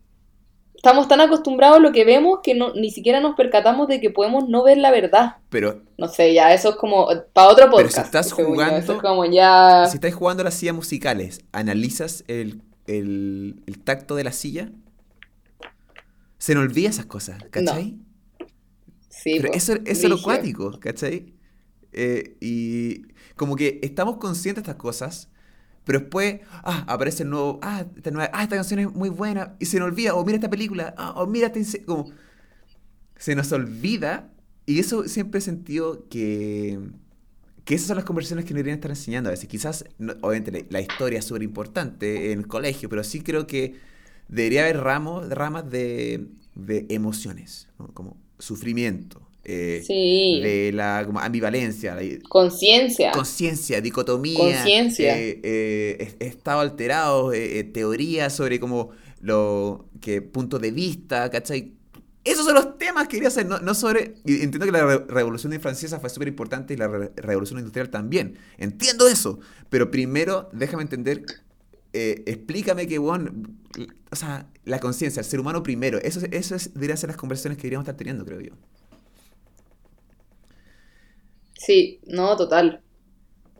Estamos 0.77 1.07
tan 1.07 1.19
acostumbrados 1.19 1.77
a 1.77 1.81
lo 1.81 1.91
que 1.91 2.05
vemos 2.05 2.39
que 2.43 2.53
no, 2.55 2.71
ni 2.73 2.91
siquiera 2.91 3.19
nos 3.19 3.35
percatamos 3.35 3.87
de 3.87 3.99
que 3.99 4.09
podemos 4.11 4.47
no 4.47 4.63
ver 4.63 4.77
la 4.77 4.91
verdad. 4.91 5.37
Pero 5.49 5.81
No 5.97 6.07
sé, 6.07 6.33
ya, 6.33 6.53
eso 6.53 6.69
es 6.69 6.75
como 6.75 7.07
para 7.33 7.49
otro 7.49 7.65
Pero 7.75 7.89
si 7.89 7.95
podcast. 7.95 8.05
estás 8.05 8.29
yo, 8.29 8.45
jugando- 8.45 8.77
Eso 8.77 8.93
es 8.93 9.01
como 9.01 9.25
ya... 9.25 9.85
si 9.89 9.95
estás 9.95 10.13
jugando 10.13 10.43
las 10.43 10.53
sillas 10.53 10.75
musicales, 10.75 11.41
¿analizas 11.51 12.23
el, 12.27 12.61
el, 12.85 13.61
el 13.65 13.79
tacto 13.83 14.15
de 14.15 14.23
la 14.23 14.31
silla? 14.31 14.69
Se 16.37 16.53
nos 16.53 16.63
olvida 16.63 16.89
esas 16.89 17.07
cosas, 17.07 17.43
¿cachai? 17.49 17.97
Sí, 19.09 19.37
Pero 19.37 19.49
po, 19.51 19.57
eso, 19.57 19.73
eso 19.73 19.83
es 20.03 20.09
lo 20.09 20.21
cuático, 20.21 20.79
¿cachai? 20.79 21.33
Eh, 21.91 22.37
y 22.39 23.01
como 23.35 23.55
que 23.55 23.79
estamos 23.81 24.17
conscientes 24.17 24.63
de 24.63 24.71
estas 24.71 24.79
cosas, 24.79 25.29
pero 25.87 26.01
después, 26.01 26.41
ah, 26.51 26.83
aparece 26.85 27.23
el 27.23 27.29
nuevo, 27.29 27.59
ah, 27.63 27.85
esta, 27.95 28.11
nueva, 28.11 28.29
ah, 28.33 28.43
esta 28.43 28.57
canción 28.57 28.81
es 28.81 28.93
muy 28.93 29.07
buena, 29.07 29.55
y 29.57 29.65
se 29.67 29.79
nos 29.79 29.87
olvida, 29.87 30.15
o 30.15 30.25
mira 30.25 30.35
esta 30.35 30.49
película, 30.49 30.93
ah, 30.97 31.13
o 31.15 31.25
mira 31.27 31.47
esta 31.47 31.59
inse-", 31.59 31.85
como 31.85 32.11
se 33.15 33.35
nos 33.35 33.49
olvida, 33.53 34.29
y 34.65 34.79
eso 34.79 35.07
siempre 35.07 35.39
he 35.39 35.41
sentido 35.41 36.05
que, 36.09 36.77
que 37.63 37.75
esas 37.75 37.87
son 37.87 37.95
las 37.95 38.03
conversaciones 38.03 38.43
que 38.43 38.53
nos 38.53 38.57
deberían 38.57 38.79
estar 38.79 38.91
enseñando 38.91 39.29
a 39.29 39.31
veces. 39.31 39.47
Quizás, 39.47 39.85
obviamente, 40.21 40.67
la, 40.69 40.81
historia 40.81 41.19
es 41.19 41.25
súper 41.25 41.43
importante 41.43 42.33
en 42.33 42.39
el 42.39 42.47
colegio, 42.47 42.89
pero 42.89 43.05
sí 43.05 43.21
creo 43.21 43.47
que 43.47 43.75
debería 44.27 44.63
haber 44.63 44.81
ramos, 44.81 45.29
ramas 45.29 45.69
de, 45.71 46.27
de 46.53 46.85
emociones, 46.89 47.69
como 47.93 48.17
sufrimiento, 48.39 49.26
eh, 49.47 49.81
Sí, 49.85 50.41
de 50.43 50.71
la 50.73 51.03
como 51.05 51.19
ambivalencia, 51.19 51.97
conciencia. 52.29 53.11
conciencia, 53.11 53.81
dicotomía, 53.81 54.63
Conciencia. 54.63 55.17
eh, 55.17 55.39
eh, 55.43 55.97
es- 56.19 56.27
estado 56.27 56.59
alterado, 56.59 57.33
eh, 57.33 57.63
teorías 57.63 58.33
sobre 58.35 58.59
como 58.59 58.91
lo 59.21 59.87
que 60.01 60.21
puntos 60.21 60.61
de 60.61 60.71
vista, 60.71 61.29
¿cachai? 61.29 61.73
Esos 62.23 62.45
son 62.45 62.55
los 62.55 62.77
temas 62.77 63.07
que 63.07 63.15
quería 63.17 63.29
hacer, 63.29 63.45
no, 63.45 63.59
no 63.59 63.73
sobre... 63.73 64.15
entiendo 64.25 64.65
que 64.65 64.71
la 64.71 64.85
re- 64.85 65.05
revolución 65.07 65.53
francesa 65.61 65.99
fue 66.01 66.09
súper 66.09 66.27
importante 66.27 66.73
y 66.73 66.77
la 66.77 66.87
re- 66.89 67.11
revolución 67.15 67.59
industrial 67.59 67.89
también. 67.89 68.37
Entiendo 68.57 69.07
eso, 69.07 69.39
pero 69.69 69.89
primero 69.91 70.49
déjame 70.51 70.83
entender, 70.83 71.23
eh, 71.93 72.23
explícame 72.25 72.85
que, 72.87 72.97
bueno, 72.97 73.31
o 74.11 74.15
sea, 74.15 74.47
la 74.65 74.79
conciencia, 74.79 75.21
el 75.21 75.25
ser 75.25 75.39
humano 75.39 75.63
primero, 75.63 75.99
eso, 75.99 76.19
eso 76.31 76.55
es, 76.55 76.73
deberían 76.73 76.97
ser 76.97 77.09
las 77.09 77.17
conversaciones 77.17 77.57
que 77.57 77.63
deberíamos 77.63 77.85
estar 77.85 77.95
teniendo, 77.97 78.25
creo 78.25 78.41
yo. 78.41 78.53
Sí, 81.67 81.99
no, 82.07 82.37
total. 82.37 82.79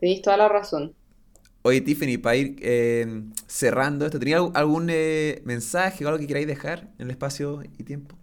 Tenéis 0.00 0.22
toda 0.22 0.38
la 0.38 0.48
razón. 0.48 0.94
Oye, 1.60 1.82
Tiffany, 1.82 2.16
para 2.16 2.36
ir 2.36 2.56
eh, 2.62 3.06
cerrando 3.46 4.06
esto, 4.06 4.18
¿tenía 4.18 4.38
algún, 4.38 4.88
eh, 4.90 5.42
mensaje 5.44 6.06
o 6.06 6.08
algo 6.08 6.18
que 6.18 6.26
queráis 6.26 6.46
dejar 6.46 6.88
en 6.98 7.04
el 7.04 7.10
espacio 7.10 7.62
y 7.78 7.82
tiempo? 7.84 8.16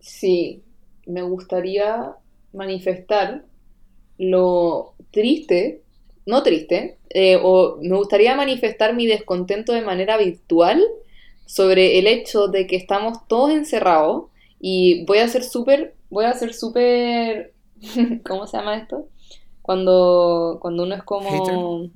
Sí, 0.00 0.62
me 1.06 1.22
gustaría 1.22 2.14
manifestar 2.52 3.46
lo 4.18 4.92
triste, 5.10 5.80
no 6.26 6.42
triste, 6.42 6.98
eh, 7.08 7.38
o 7.42 7.78
me 7.80 7.96
gustaría 7.96 8.36
manifestar 8.36 8.94
mi 8.94 9.06
descontento 9.06 9.72
de 9.72 9.80
manera 9.80 10.18
virtual 10.18 10.84
sobre 11.46 11.98
el 11.98 12.06
hecho 12.06 12.48
de 12.48 12.66
que 12.66 12.76
estamos 12.76 13.26
todos 13.28 13.50
encerrados 13.50 14.24
y 14.60 15.06
voy 15.06 15.18
a 15.18 15.28
ser 15.28 15.42
súper, 15.42 15.94
voy 16.10 16.26
a 16.26 16.34
ser 16.34 16.52
súper, 16.52 17.51
¿cómo 18.26 18.46
se 18.46 18.56
llama 18.56 18.76
esto? 18.76 19.08
Cuando, 19.60 20.58
cuando 20.60 20.84
uno 20.84 20.94
es 20.94 21.02
como, 21.02 21.30
¿Hater? 21.30 21.90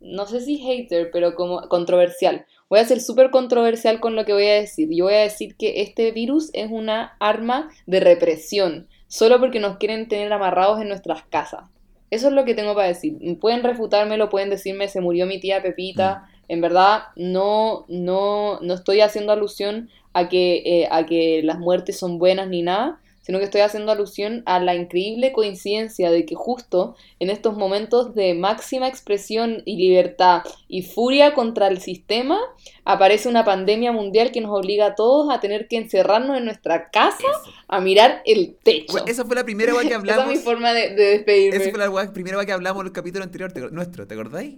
no 0.00 0.26
sé 0.26 0.40
si 0.40 0.58
hater, 0.58 1.10
pero 1.12 1.34
como 1.34 1.68
controversial. 1.68 2.46
Voy 2.68 2.78
a 2.78 2.84
ser 2.84 3.00
súper 3.00 3.30
controversial 3.30 4.00
con 4.00 4.14
lo 4.14 4.24
que 4.24 4.32
voy 4.32 4.46
a 4.46 4.54
decir. 4.54 4.88
Yo 4.92 5.04
voy 5.06 5.14
a 5.14 5.20
decir 5.20 5.56
que 5.56 5.82
este 5.82 6.12
virus 6.12 6.50
es 6.52 6.70
una 6.70 7.16
arma 7.18 7.70
de 7.86 8.00
represión, 8.00 8.86
solo 9.08 9.40
porque 9.40 9.58
nos 9.58 9.78
quieren 9.78 10.08
tener 10.08 10.32
amarrados 10.32 10.80
en 10.80 10.88
nuestras 10.88 11.24
casas. 11.24 11.68
Eso 12.10 12.28
es 12.28 12.32
lo 12.32 12.44
que 12.44 12.54
tengo 12.54 12.74
para 12.74 12.88
decir. 12.88 13.16
Pueden 13.40 13.62
refutármelo, 13.62 14.30
pueden 14.30 14.50
decirme 14.50 14.88
se 14.88 15.00
murió 15.00 15.26
mi 15.26 15.40
tía 15.40 15.62
Pepita. 15.62 16.28
En 16.48 16.60
verdad, 16.60 17.02
no, 17.16 17.84
no, 17.88 18.60
no 18.60 18.74
estoy 18.74 19.00
haciendo 19.00 19.32
alusión 19.32 19.88
a 20.12 20.28
que, 20.28 20.62
eh, 20.64 20.88
a 20.90 21.06
que 21.06 21.42
las 21.44 21.58
muertes 21.58 21.98
son 21.98 22.18
buenas 22.18 22.48
ni 22.48 22.62
nada, 22.62 22.99
sino 23.22 23.38
que 23.38 23.44
estoy 23.44 23.60
haciendo 23.60 23.92
alusión 23.92 24.42
a 24.46 24.58
la 24.60 24.74
increíble 24.74 25.32
coincidencia 25.32 26.10
de 26.10 26.24
que 26.26 26.34
justo 26.34 26.96
en 27.18 27.30
estos 27.30 27.56
momentos 27.56 28.14
de 28.14 28.34
máxima 28.34 28.88
expresión 28.88 29.62
y 29.64 29.76
libertad 29.76 30.42
y 30.68 30.82
furia 30.82 31.34
contra 31.34 31.68
el 31.68 31.80
sistema, 31.80 32.38
aparece 32.84 33.28
una 33.28 33.44
pandemia 33.44 33.92
mundial 33.92 34.32
que 34.32 34.40
nos 34.40 34.56
obliga 34.58 34.86
a 34.86 34.94
todos 34.94 35.32
a 35.32 35.40
tener 35.40 35.68
que 35.68 35.76
encerrarnos 35.76 36.38
en 36.38 36.44
nuestra 36.46 36.90
casa 36.90 37.18
Eso. 37.18 37.52
a 37.68 37.80
mirar 37.80 38.22
el 38.24 38.56
techo. 38.62 38.92
Bueno, 38.92 39.06
esa 39.08 39.24
fue 39.24 39.36
la 39.36 39.44
primera 39.44 39.72
vez 39.72 39.82
que 39.82 39.88
Esa 39.88 39.96
hablamos. 39.98 40.24
es 40.32 40.38
mi 40.38 40.44
forma 40.44 40.72
de, 40.72 40.94
de 40.94 41.04
despedirme. 41.04 41.56
Esa 41.56 41.70
fue 41.70 41.78
la 41.78 42.12
primera 42.12 42.36
vez 42.38 42.46
que 42.46 42.52
hablamos 42.52 42.80
en 42.80 42.86
el 42.86 42.92
capítulo 42.92 43.24
anterior 43.24 43.52
te- 43.52 43.70
nuestro, 43.70 44.06
¿te 44.06 44.14
acordáis? 44.14 44.54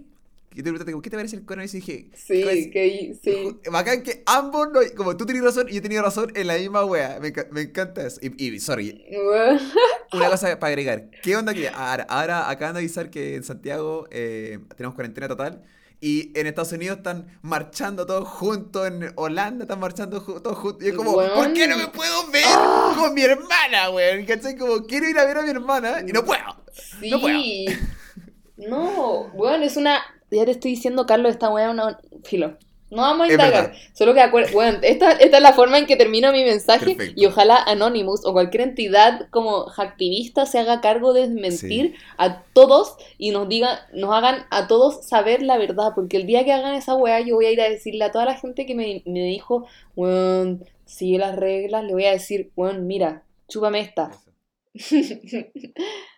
Que 0.53 0.61
te 0.61 0.69
preguntaste, 0.69 0.93
¿qué 1.01 1.09
te 1.09 1.17
parece 1.17 1.35
el 1.37 1.45
coronavirus? 1.45 1.73
Y 1.73 1.77
dije, 1.79 2.09
Sí, 2.15 2.69
que 2.71 3.15
sí. 3.23 3.57
Bacán 3.71 4.03
que 4.03 4.21
ambos, 4.27 4.69
no- 4.71 4.81
como 4.95 5.17
tú 5.17 5.25
tenías 5.25 5.45
razón 5.45 5.67
y 5.69 5.73
yo 5.73 5.81
tenía 5.81 6.01
razón 6.01 6.31
en 6.35 6.45
la 6.47 6.57
misma 6.57 6.85
wea. 6.85 7.19
Me, 7.19 7.33
me 7.51 7.61
encanta 7.61 8.05
eso. 8.05 8.19
Y, 8.21 8.43
y, 8.53 8.59
sorry, 8.59 9.03
una 10.13 10.29
cosa 10.29 10.59
para 10.59 10.69
agregar. 10.69 11.09
¿Qué 11.23 11.35
onda 11.35 11.53
que 11.53 11.69
ahora, 11.69 12.05
ahora 12.07 12.49
acaban 12.49 12.75
de 12.75 12.79
avisar 12.81 13.09
que 13.09 13.35
en 13.35 13.43
Santiago 13.43 14.07
eh, 14.11 14.59
tenemos 14.77 14.93
cuarentena 14.95 15.27
total 15.27 15.63
y 15.99 16.37
en 16.37 16.47
Estados 16.47 16.71
Unidos 16.73 16.97
están 16.97 17.39
marchando 17.41 18.05
todos 18.05 18.27
juntos, 18.27 18.85
en 18.87 19.11
Holanda 19.15 19.63
están 19.63 19.79
marchando 19.79 20.21
todos 20.21 20.57
juntos. 20.57 20.83
Y 20.85 20.89
es 20.89 20.95
como, 20.95 21.13
Weón. 21.13 21.33
¿por 21.33 21.53
qué 21.53 21.67
no 21.67 21.77
me 21.77 21.87
puedo 21.87 22.29
ver 22.29 22.43
con 22.97 23.13
mi 23.13 23.21
hermana, 23.23 23.89
weón? 23.89 24.25
¿Cachai? 24.25 24.57
Como, 24.57 24.85
quiero 24.85 25.07
ir 25.09 25.17
a 25.17 25.25
ver 25.25 25.37
a 25.37 25.41
mi 25.43 25.49
hermana 25.49 26.03
y 26.07 26.11
no 26.11 26.23
puedo. 26.25 26.43
Sí. 26.99 27.09
No 27.09 27.19
puedo. 27.21 27.39
No, 28.57 29.29
bueno, 29.33 29.63
es 29.65 29.77
una. 29.77 29.99
Ya 30.35 30.45
te 30.45 30.51
estoy 30.51 30.71
diciendo, 30.71 31.05
Carlos, 31.05 31.31
esta 31.31 31.49
weá 31.49 31.65
es 31.67 31.71
una. 31.73 31.99
Filo. 32.23 32.57
No 32.89 33.01
vamos 33.01 33.27
a 33.27 33.31
indagar. 33.31 33.73
Solo 33.93 34.13
que 34.13 34.21
acuer- 34.21 34.51
bueno, 34.53 34.77
esta, 34.83 35.13
esta 35.13 35.37
es 35.37 35.41
la 35.43 35.53
forma 35.53 35.79
en 35.79 35.87
que 35.87 35.95
termino 35.95 36.31
mi 36.31 36.43
mensaje. 36.43 36.93
Perfecto. 36.95 37.19
Y 37.19 37.25
ojalá 37.25 37.57
Anonymous 37.63 38.23
o 38.23 38.33
cualquier 38.33 38.61
entidad 38.61 39.29
como 39.31 39.65
activista 39.77 40.45
se 40.45 40.59
haga 40.59 40.79
cargo 40.79 41.11
de 41.11 41.21
desmentir 41.21 41.95
a 42.19 42.43
todos 42.53 42.95
y 43.17 43.31
nos 43.31 43.49
diga, 43.49 43.87
nos 43.93 44.13
hagan 44.13 44.45
a 44.51 44.67
todos 44.67 45.07
saber 45.07 45.41
la 45.41 45.57
verdad. 45.57 45.93
Porque 45.95 46.17
el 46.17 46.27
día 46.27 46.45
que 46.45 46.53
hagan 46.53 46.75
esa 46.75 46.93
weá, 46.93 47.19
yo 47.21 47.33
voy 47.33 47.47
a 47.47 47.51
ir 47.51 47.61
a 47.61 47.69
decirle 47.69 48.03
a 48.05 48.11
toda 48.11 48.25
la 48.25 48.35
gente 48.35 48.67
que 48.67 48.75
me, 48.75 49.01
me 49.07 49.23
dijo, 49.23 49.65
weón, 49.95 50.63
sigue 50.85 51.17
las 51.17 51.35
reglas, 51.35 51.83
le 51.85 51.93
voy 51.93 52.05
a 52.05 52.11
decir, 52.11 52.51
weón, 52.55 52.85
mira, 52.85 53.23
chúpame 53.47 53.79
esta. 53.79 54.11